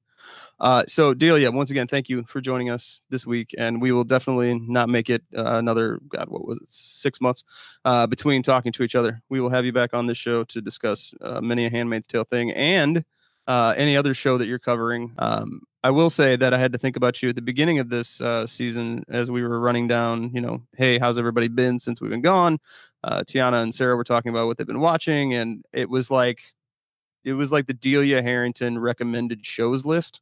uh, 0.60 0.82
so 0.86 1.12
delia 1.12 1.51
once 1.51 1.70
again 1.70 1.86
thank 1.86 2.09
you 2.09 2.24
for 2.24 2.40
joining 2.40 2.70
us 2.70 3.01
this 3.10 3.26
week 3.26 3.55
and 3.59 3.82
we 3.82 3.93
will 3.93 4.05
definitely 4.05 4.59
not 4.60 4.89
make 4.89 5.10
it 5.10 5.22
uh, 5.36 5.56
another 5.59 6.01
god 6.09 6.28
what 6.28 6.47
was 6.47 6.59
it 6.59 6.68
six 6.68 7.20
months 7.20 7.44
uh, 7.84 8.06
between 8.06 8.43
talking 8.43 8.72
to 8.72 8.82
each 8.82 8.94
other 8.94 9.20
we 9.28 9.40
will 9.40 9.51
have 9.51 9.64
you 9.64 9.72
back 9.72 9.93
on 9.93 10.06
this 10.06 10.18
show 10.18 10.43
to 10.44 10.62
discuss 10.62 11.12
uh, 11.20 11.40
many 11.40 11.66
a 11.66 11.70
handmaid's 11.70 12.06
tale 12.06 12.24
thing 12.24 12.51
and 12.52 13.05
uh, 13.47 13.74
any 13.76 13.97
other 13.97 14.14
show 14.14 14.39
that 14.39 14.47
you're 14.47 14.59
covering. 14.59 15.12
Um, 15.18 15.62
I 15.82 15.90
will 15.90 16.10
say 16.10 16.36
that 16.36 16.55
I 16.55 16.59
had 16.59 16.72
to 16.72 16.78
think 16.78 16.97
about 16.97 17.22
you 17.22 17.30
at 17.30 17.34
the 17.34 17.43
beginning 17.43 17.80
of 17.80 17.89
this 17.89 18.20
uh, 18.20 18.47
season 18.47 19.05
as 19.09 19.30
we 19.30 19.43
were 19.43 19.59
running 19.59 19.89
down, 19.89 20.30
you 20.32 20.40
know, 20.40 20.62
hey, 20.76 20.98
how's 20.98 21.18
everybody 21.18 21.48
been 21.48 21.80
since 21.80 22.01
we've 22.01 22.10
been 22.10 22.22
gone? 22.22 22.59
Uh, 23.05 23.23
Tiana 23.23 23.62
and 23.62 23.74
Sarah 23.74 23.97
were 23.97 24.05
talking 24.05 24.31
about 24.31 24.47
what 24.47 24.59
they've 24.59 24.66
been 24.66 24.81
watching, 24.81 25.35
and 25.35 25.65
it 25.73 25.89
was 25.89 26.11
like 26.11 26.41
it 27.24 27.33
was 27.35 27.53
like 27.53 27.66
the 27.66 27.74
Delia 27.74 28.23
Harrington 28.23 28.79
recommended 28.79 29.45
shows 29.45 29.85
list. 29.85 30.20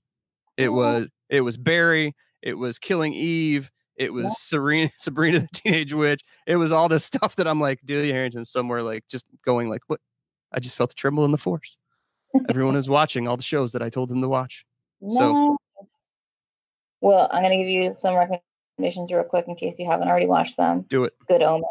It 0.56 0.68
oh. 0.68 0.72
was 0.72 1.08
it 1.28 1.42
was 1.42 1.56
Barry, 1.56 2.14
it 2.42 2.54
was 2.54 2.78
Killing 2.78 3.14
Eve, 3.14 3.70
it 3.96 4.14
was. 4.14 4.40
Serena 4.40 4.90
Sabrina 4.98 5.40
the 5.40 5.48
Teenage 5.52 5.92
Witch. 5.92 6.22
It 6.46 6.56
was 6.56 6.72
all 6.72 6.88
this 6.88 7.04
stuff 7.12 7.36
that 7.36 7.46
I'm 7.46 7.60
like 7.60 7.80
Delia 7.84 8.12
Harrington 8.12 8.44
somewhere 8.44 8.82
like 8.82 9.04
just 9.08 9.26
going 9.44 9.68
like 9.68 9.82
what 9.86 10.00
I 10.52 10.58
just 10.58 10.76
felt 10.76 10.92
a 10.92 10.94
tremble 10.94 11.24
in 11.24 11.32
the 11.32 11.38
force. 11.38 11.76
Everyone 12.48 12.76
is 12.76 12.88
watching 12.88 13.28
all 13.28 13.36
the 13.36 13.42
shows 13.42 13.72
that 13.72 13.82
I 13.82 13.90
told 13.90 14.08
them 14.08 14.20
to 14.22 14.28
watch. 14.28 14.64
So 15.08 15.56
well, 17.00 17.30
I'm 17.32 17.42
gonna 17.42 17.56
give 17.56 17.68
you 17.68 17.94
some 17.98 18.14
recommendations 18.14 19.10
real 19.10 19.24
quick 19.24 19.46
in 19.48 19.56
case 19.56 19.76
you 19.78 19.86
haven't 19.86 20.08
already 20.08 20.26
watched 20.26 20.58
them. 20.58 20.82
Do 20.90 21.04
it. 21.04 21.14
Good 21.26 21.42
Omen. 21.42 21.64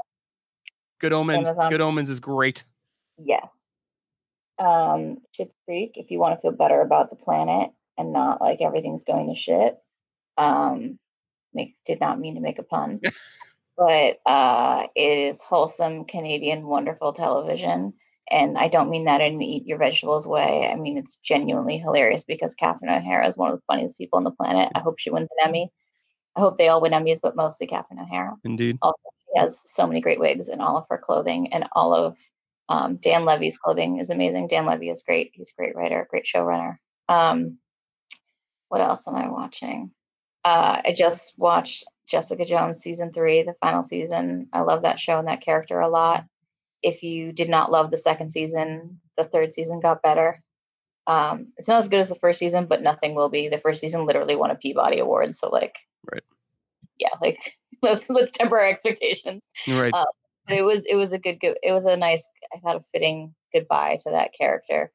Good 0.99 1.13
Omens. 1.13 1.47
Amazon. 1.47 1.69
Good 1.69 1.81
Omens 1.81 2.09
is 2.09 2.19
great. 2.19 2.63
Yes. 3.17 3.47
Um, 4.57 5.19
Schitt's 5.38 5.55
Creek, 5.65 5.93
if 5.95 6.11
you 6.11 6.19
want 6.19 6.35
to 6.35 6.41
feel 6.41 6.51
better 6.51 6.81
about 6.81 7.09
the 7.09 7.15
planet 7.15 7.71
and 7.97 8.13
not 8.13 8.41
like 8.41 8.61
everything's 8.61 9.03
going 9.03 9.30
to 9.30 9.39
shit. 9.39 9.77
Um, 10.38 10.99
makes 11.53 11.80
did 11.85 11.99
not 11.99 12.19
mean 12.19 12.35
to 12.35 12.41
make 12.41 12.59
a 12.59 12.63
pun, 12.63 12.99
but 13.77 14.19
uh, 14.26 14.88
it 14.95 15.17
is 15.17 15.41
wholesome 15.41 16.05
Canadian 16.05 16.65
wonderful 16.65 17.13
television. 17.13 17.93
And 18.31 18.57
I 18.57 18.67
don't 18.67 18.91
mean 18.91 19.05
that 19.05 19.21
in 19.21 19.35
an 19.35 19.41
eat 19.41 19.65
your 19.65 19.80
vegetables 19.80 20.27
way. 20.27 20.69
I 20.71 20.76
mean 20.76 20.97
it's 20.97 21.17
genuinely 21.17 21.77
hilarious 21.77 22.23
because 22.23 22.53
Catherine 22.53 22.91
O'Hara 22.91 23.27
is 23.27 23.38
one 23.38 23.51
of 23.51 23.57
the 23.57 23.63
funniest 23.65 23.97
people 23.97 24.17
on 24.17 24.23
the 24.23 24.31
planet. 24.31 24.69
I 24.76 24.80
hope 24.80 24.99
she 24.99 25.09
wins 25.09 25.30
an 25.31 25.49
Emmy. 25.49 25.69
I 26.35 26.41
hope 26.41 26.57
they 26.57 26.69
all 26.69 26.81
win 26.81 26.91
Emmys, 26.91 27.19
but 27.21 27.35
mostly 27.35 27.65
Catherine 27.67 27.99
O'Hara. 27.99 28.35
Indeed. 28.43 28.77
Also 28.81 28.99
she 29.34 29.39
has 29.39 29.61
so 29.65 29.88
many 29.88 30.01
great 30.01 30.19
wigs 30.19 30.49
in 30.49 30.61
all 30.61 30.77
of 30.77 30.85
her 30.89 30.97
clothing, 30.97 31.53
and 31.53 31.65
all 31.73 31.93
of 31.93 32.18
um, 32.68 32.97
Dan 32.97 33.26
Levy's 33.26 33.57
clothing 33.57 33.99
is 33.99 34.10
amazing. 34.10 34.47
Dan 34.47 34.65
Levy 34.65 34.89
is 34.89 35.03
great. 35.03 35.31
He's 35.34 35.49
a 35.49 35.60
great 35.60 35.76
writer, 35.76 36.07
great 36.10 36.26
showrunner. 36.26 36.77
Um, 37.07 37.57
what 38.69 38.81
else 38.81 39.07
am 39.07 39.15
I 39.15 39.30
watching? 39.30 39.91
Uh, 40.45 40.81
I 40.85 40.93
just 40.95 41.34
watched 41.38 41.84
Jessica 42.07 42.45
Jones 42.45 42.80
season 42.80 43.11
three, 43.11 43.43
the 43.43 43.56
final 43.60 43.84
season. 43.84 44.47
I 44.53 44.61
love 44.61 44.84
that 44.84 44.99
show 44.99 45.18
and 45.18 45.27
that 45.27 45.41
character 45.41 45.80
a 45.80 45.89
lot. 45.89 46.26
If 46.81 47.03
you 47.03 47.34
did 47.34 47.49
not 47.49 47.72
love 47.72 47.91
the 47.91 47.97
second 47.97 48.30
season, 48.30 48.99
the 49.18 49.23
third 49.23 49.51
season 49.51 49.80
got 49.80 50.01
better. 50.01 50.41
Um, 51.07 51.53
it's 51.57 51.68
not 51.68 51.80
as 51.80 51.88
good 51.88 51.99
as 51.99 52.10
the 52.10 52.15
first 52.15 52.39
season, 52.39 52.68
but 52.68 52.84
nothing 52.84 53.15
will 53.15 53.30
be. 53.30 53.49
The 53.49 53.57
first 53.57 53.81
season 53.81 54.06
literally 54.06 54.35
won 54.35 54.51
a 54.51 54.56
Peabody 54.56 54.99
Award, 54.99 55.34
so 55.34 55.49
like, 55.49 55.76
right, 56.10 56.23
yeah, 56.99 57.10
like 57.19 57.56
let's 57.81 58.09
let's 58.09 58.31
temper 58.31 58.59
our 58.59 58.67
expectations. 58.67 59.47
Right. 59.67 59.93
Um, 59.93 60.05
but 60.49 60.57
it 60.57 60.63
was 60.63 60.85
it 60.85 60.95
was 60.95 61.13
a 61.13 61.19
good, 61.19 61.39
good 61.39 61.57
it 61.63 61.71
was 61.71 61.85
a 61.85 61.95
nice 61.95 62.27
I 62.53 62.59
thought 62.59 62.75
a 62.75 62.81
fitting 62.81 63.35
goodbye 63.53 63.99
to 64.01 64.11
that 64.11 64.33
character 64.33 64.91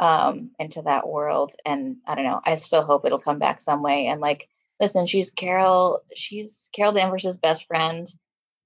um 0.00 0.50
and 0.58 0.70
to 0.72 0.82
that 0.82 1.06
world 1.06 1.52
and 1.64 1.96
I 2.06 2.14
don't 2.14 2.24
know 2.24 2.40
I 2.44 2.56
still 2.56 2.82
hope 2.82 3.04
it'll 3.04 3.20
come 3.20 3.38
back 3.38 3.60
some 3.60 3.82
way 3.82 4.06
and 4.06 4.20
like 4.20 4.48
listen 4.80 5.06
she's 5.06 5.30
Carol 5.30 6.00
she's 6.16 6.68
Carol 6.74 6.92
Danvers's 6.92 7.36
best 7.36 7.66
friend 7.66 8.12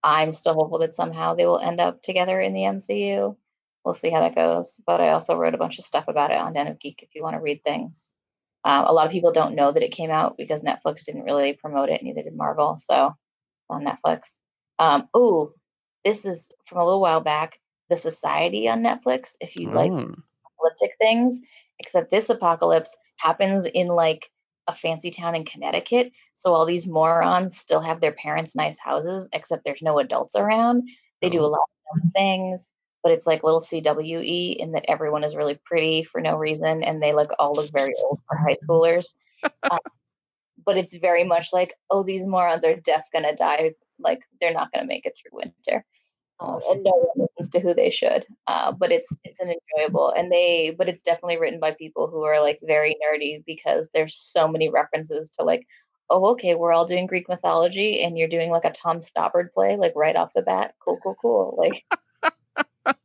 I'm 0.02 0.32
still 0.32 0.54
hopeful 0.54 0.78
that 0.78 0.94
somehow 0.94 1.34
they 1.34 1.44
will 1.44 1.58
end 1.58 1.80
up 1.80 2.02
together 2.02 2.40
in 2.40 2.54
the 2.54 2.62
MCU 2.62 3.36
we'll 3.84 3.94
see 3.94 4.10
how 4.10 4.20
that 4.20 4.34
goes 4.34 4.80
but 4.86 5.00
I 5.00 5.10
also 5.10 5.36
wrote 5.36 5.54
a 5.54 5.58
bunch 5.58 5.78
of 5.78 5.84
stuff 5.84 6.04
about 6.08 6.30
it 6.30 6.38
on 6.38 6.52
Den 6.52 6.68
of 6.68 6.78
Geek 6.78 7.02
if 7.02 7.14
you 7.14 7.22
want 7.22 7.34
to 7.34 7.42
read 7.42 7.62
things 7.62 8.12
um, 8.64 8.86
a 8.86 8.92
lot 8.92 9.06
of 9.06 9.12
people 9.12 9.32
don't 9.32 9.54
know 9.54 9.70
that 9.70 9.82
it 9.82 9.92
came 9.92 10.10
out 10.10 10.36
because 10.36 10.62
Netflix 10.62 11.04
didn't 11.04 11.24
really 11.24 11.52
promote 11.52 11.90
it 11.90 12.02
neither 12.02 12.22
did 12.22 12.36
Marvel 12.36 12.78
so 12.78 13.14
on 13.70 13.84
Netflix 13.84 14.20
um, 14.78 15.08
oh 15.14 15.52
this 16.04 16.24
is 16.24 16.50
from 16.66 16.78
a 16.78 16.84
little 16.84 17.00
while 17.00 17.20
back 17.20 17.58
the 17.88 17.96
Society 17.96 18.68
on 18.68 18.82
Netflix. 18.82 19.34
If 19.40 19.56
you 19.56 19.70
like 19.70 19.90
Oh, 19.90 20.14
apocalyptic 20.58 20.96
things, 20.98 21.40
except 21.78 22.10
this 22.10 22.30
apocalypse 22.30 22.96
happens 23.16 23.64
in 23.64 23.88
like 23.88 24.30
a 24.66 24.74
fancy 24.74 25.10
town 25.10 25.34
in 25.34 25.44
Connecticut. 25.44 26.12
So 26.34 26.52
all 26.52 26.66
these 26.66 26.86
morons 26.86 27.56
still 27.56 27.80
have 27.80 28.00
their 28.00 28.12
parents' 28.12 28.54
nice 28.54 28.78
houses, 28.78 29.28
except 29.32 29.64
there's 29.64 29.82
no 29.82 29.98
adults 29.98 30.36
around. 30.36 30.88
They 31.22 31.30
do 31.30 31.40
a 31.40 31.46
Oh. 31.46 31.48
lot 31.50 31.60
of 31.60 32.00
dumb 32.00 32.10
things, 32.12 32.72
but 33.02 33.12
it's 33.12 33.26
like 33.26 33.42
little 33.42 33.60
CWE 33.60 34.56
in 34.58 34.72
that 34.72 34.84
everyone 34.88 35.24
is 35.24 35.34
really 35.34 35.58
pretty 35.64 36.04
for 36.04 36.20
no 36.20 36.36
reason 36.36 36.82
and 36.84 37.02
they 37.02 37.12
like 37.12 37.30
all 37.38 37.54
look 37.54 37.72
very 37.72 37.94
old 38.02 38.20
for 38.28 38.36
high 38.36 38.56
schoolers. 38.68 39.06
Um, 39.70 39.78
but 40.64 40.76
it's 40.76 40.94
very 40.94 41.24
much 41.24 41.48
like, 41.52 41.74
oh, 41.90 42.02
these 42.02 42.26
morons 42.26 42.64
are 42.64 42.76
def 42.76 43.02
gonna 43.12 43.34
die. 43.34 43.72
Like 43.98 44.20
they're 44.40 44.52
not 44.52 44.72
gonna 44.72 44.86
make 44.86 45.06
it 45.06 45.18
through 45.18 45.40
winter 45.40 45.84
um, 46.40 46.60
and 46.70 46.84
no 46.84 46.92
one 46.92 47.26
listens 47.26 47.50
to 47.50 47.60
who 47.60 47.74
they 47.74 47.90
should. 47.90 48.24
Uh, 48.46 48.72
but 48.72 48.92
it's 48.92 49.10
it's 49.24 49.40
an 49.40 49.52
enjoyable, 49.52 50.10
and 50.10 50.30
they 50.30 50.74
but 50.76 50.88
it's 50.88 51.02
definitely 51.02 51.38
written 51.38 51.58
by 51.58 51.72
people 51.72 52.08
who 52.08 52.22
are 52.22 52.40
like 52.40 52.58
very 52.62 52.96
nerdy 53.04 53.42
because 53.44 53.88
there's 53.92 54.16
so 54.32 54.46
many 54.46 54.68
references 54.68 55.30
to 55.30 55.44
like, 55.44 55.66
oh 56.10 56.26
okay, 56.32 56.54
we're 56.54 56.72
all 56.72 56.86
doing 56.86 57.06
Greek 57.06 57.28
mythology, 57.28 58.02
and 58.02 58.16
you're 58.16 58.28
doing 58.28 58.50
like 58.50 58.64
a 58.64 58.72
Tom 58.72 59.00
Stoppard 59.00 59.52
play 59.52 59.76
like 59.76 59.92
right 59.96 60.16
off 60.16 60.32
the 60.34 60.42
bat. 60.42 60.74
Cool, 60.84 60.98
cool, 61.02 61.16
cool. 61.20 61.56
Like, 61.58 61.84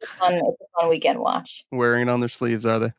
it's 0.00 0.12
fun. 0.12 0.34
It's 0.34 0.60
a 0.60 0.80
fun 0.80 0.88
weekend 0.88 1.18
watch. 1.18 1.64
Wearing 1.72 2.02
it 2.02 2.10
on 2.10 2.20
their 2.20 2.28
sleeves, 2.28 2.66
are 2.66 2.78
they? 2.78 2.92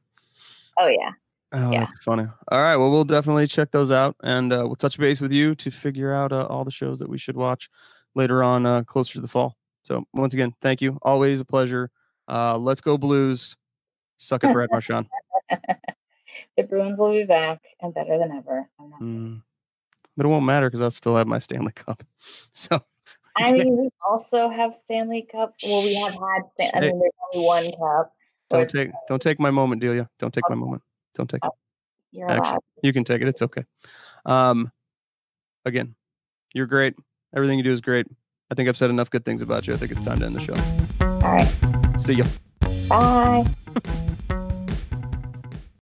Oh 0.77 0.87
yeah, 0.87 1.11
Oh, 1.53 1.71
Yeah. 1.71 1.81
that's 1.81 1.97
funny. 2.03 2.25
All 2.51 2.61
right. 2.61 2.75
Well, 2.75 2.91
we'll 2.91 3.05
definitely 3.05 3.47
check 3.47 3.71
those 3.71 3.91
out, 3.91 4.15
and 4.23 4.51
uh, 4.51 4.63
we'll 4.65 4.75
touch 4.75 4.97
base 4.97 5.21
with 5.21 5.31
you 5.31 5.55
to 5.55 5.71
figure 5.71 6.13
out 6.13 6.31
uh, 6.31 6.45
all 6.47 6.65
the 6.65 6.71
shows 6.71 6.99
that 6.99 7.09
we 7.09 7.17
should 7.17 7.37
watch 7.37 7.69
later 8.15 8.43
on, 8.43 8.65
uh, 8.65 8.83
closer 8.83 9.13
to 9.13 9.21
the 9.21 9.27
fall. 9.27 9.55
So, 9.83 10.05
once 10.13 10.33
again, 10.33 10.53
thank 10.61 10.81
you. 10.81 10.97
Always 11.01 11.39
a 11.39 11.45
pleasure. 11.45 11.89
Uh, 12.27 12.57
let's 12.57 12.81
go 12.81 12.97
Blues. 12.97 13.55
Suck 14.17 14.43
it, 14.43 14.51
Brad 14.51 14.69
Marchand. 14.71 15.07
the 16.57 16.63
Bruins 16.63 16.99
will 16.99 17.13
be 17.13 17.23
back 17.23 17.61
and 17.81 17.93
better 17.93 18.17
than 18.17 18.31
ever. 18.31 18.69
Mm. 19.01 19.41
But 20.17 20.25
it 20.25 20.29
won't 20.29 20.45
matter 20.45 20.67
because 20.67 20.81
I'll 20.81 20.91
still 20.91 21.15
have 21.15 21.27
my 21.27 21.39
Stanley 21.39 21.71
Cup. 21.73 22.03
So, 22.51 22.79
I 23.37 23.51
mean, 23.51 23.77
we 23.77 23.89
also 24.09 24.49
have 24.49 24.75
Stanley 24.75 25.21
Cups. 25.31 25.63
Well, 25.63 25.83
we 25.83 25.93
have 25.93 26.13
had. 26.13 26.41
Stan- 26.55 26.71
I 26.73 26.79
mean, 26.87 26.99
there's 26.99 27.11
only 27.35 27.45
one 27.45 27.71
cup. 27.79 28.13
don't 28.49 28.67
take 28.69 28.89
don't 29.07 29.21
take 29.21 29.39
my 29.39 29.51
moment, 29.51 29.79
Delia. 29.79 30.09
Don't 30.17 30.33
take 30.33 30.49
my 30.49 30.55
moment. 30.55 30.81
Don't 31.17 31.29
take 31.29 31.43
it. 31.43 31.51
you're 32.11 32.29
Actually, 32.29 32.49
allowed. 32.49 32.59
You 32.83 32.93
can 32.93 33.03
take 33.03 33.21
it. 33.21 33.27
It's 33.27 33.41
okay. 33.41 33.63
Um, 34.25 34.71
again, 35.65 35.95
you're 36.53 36.67
great. 36.67 36.95
Everything 37.35 37.57
you 37.57 37.63
do 37.63 37.71
is 37.71 37.81
great. 37.81 38.07
I 38.49 38.55
think 38.55 38.69
I've 38.69 38.77
said 38.77 38.89
enough 38.89 39.09
good 39.09 39.25
things 39.25 39.41
about 39.41 39.67
you. 39.67 39.73
I 39.73 39.77
think 39.77 39.91
it's 39.91 40.01
time 40.03 40.19
to 40.19 40.25
end 40.25 40.35
the 40.35 40.39
show. 40.39 40.55
All 41.01 41.33
right. 41.33 41.99
See 41.99 42.13
you. 42.13 42.23
Bye. 42.87 43.45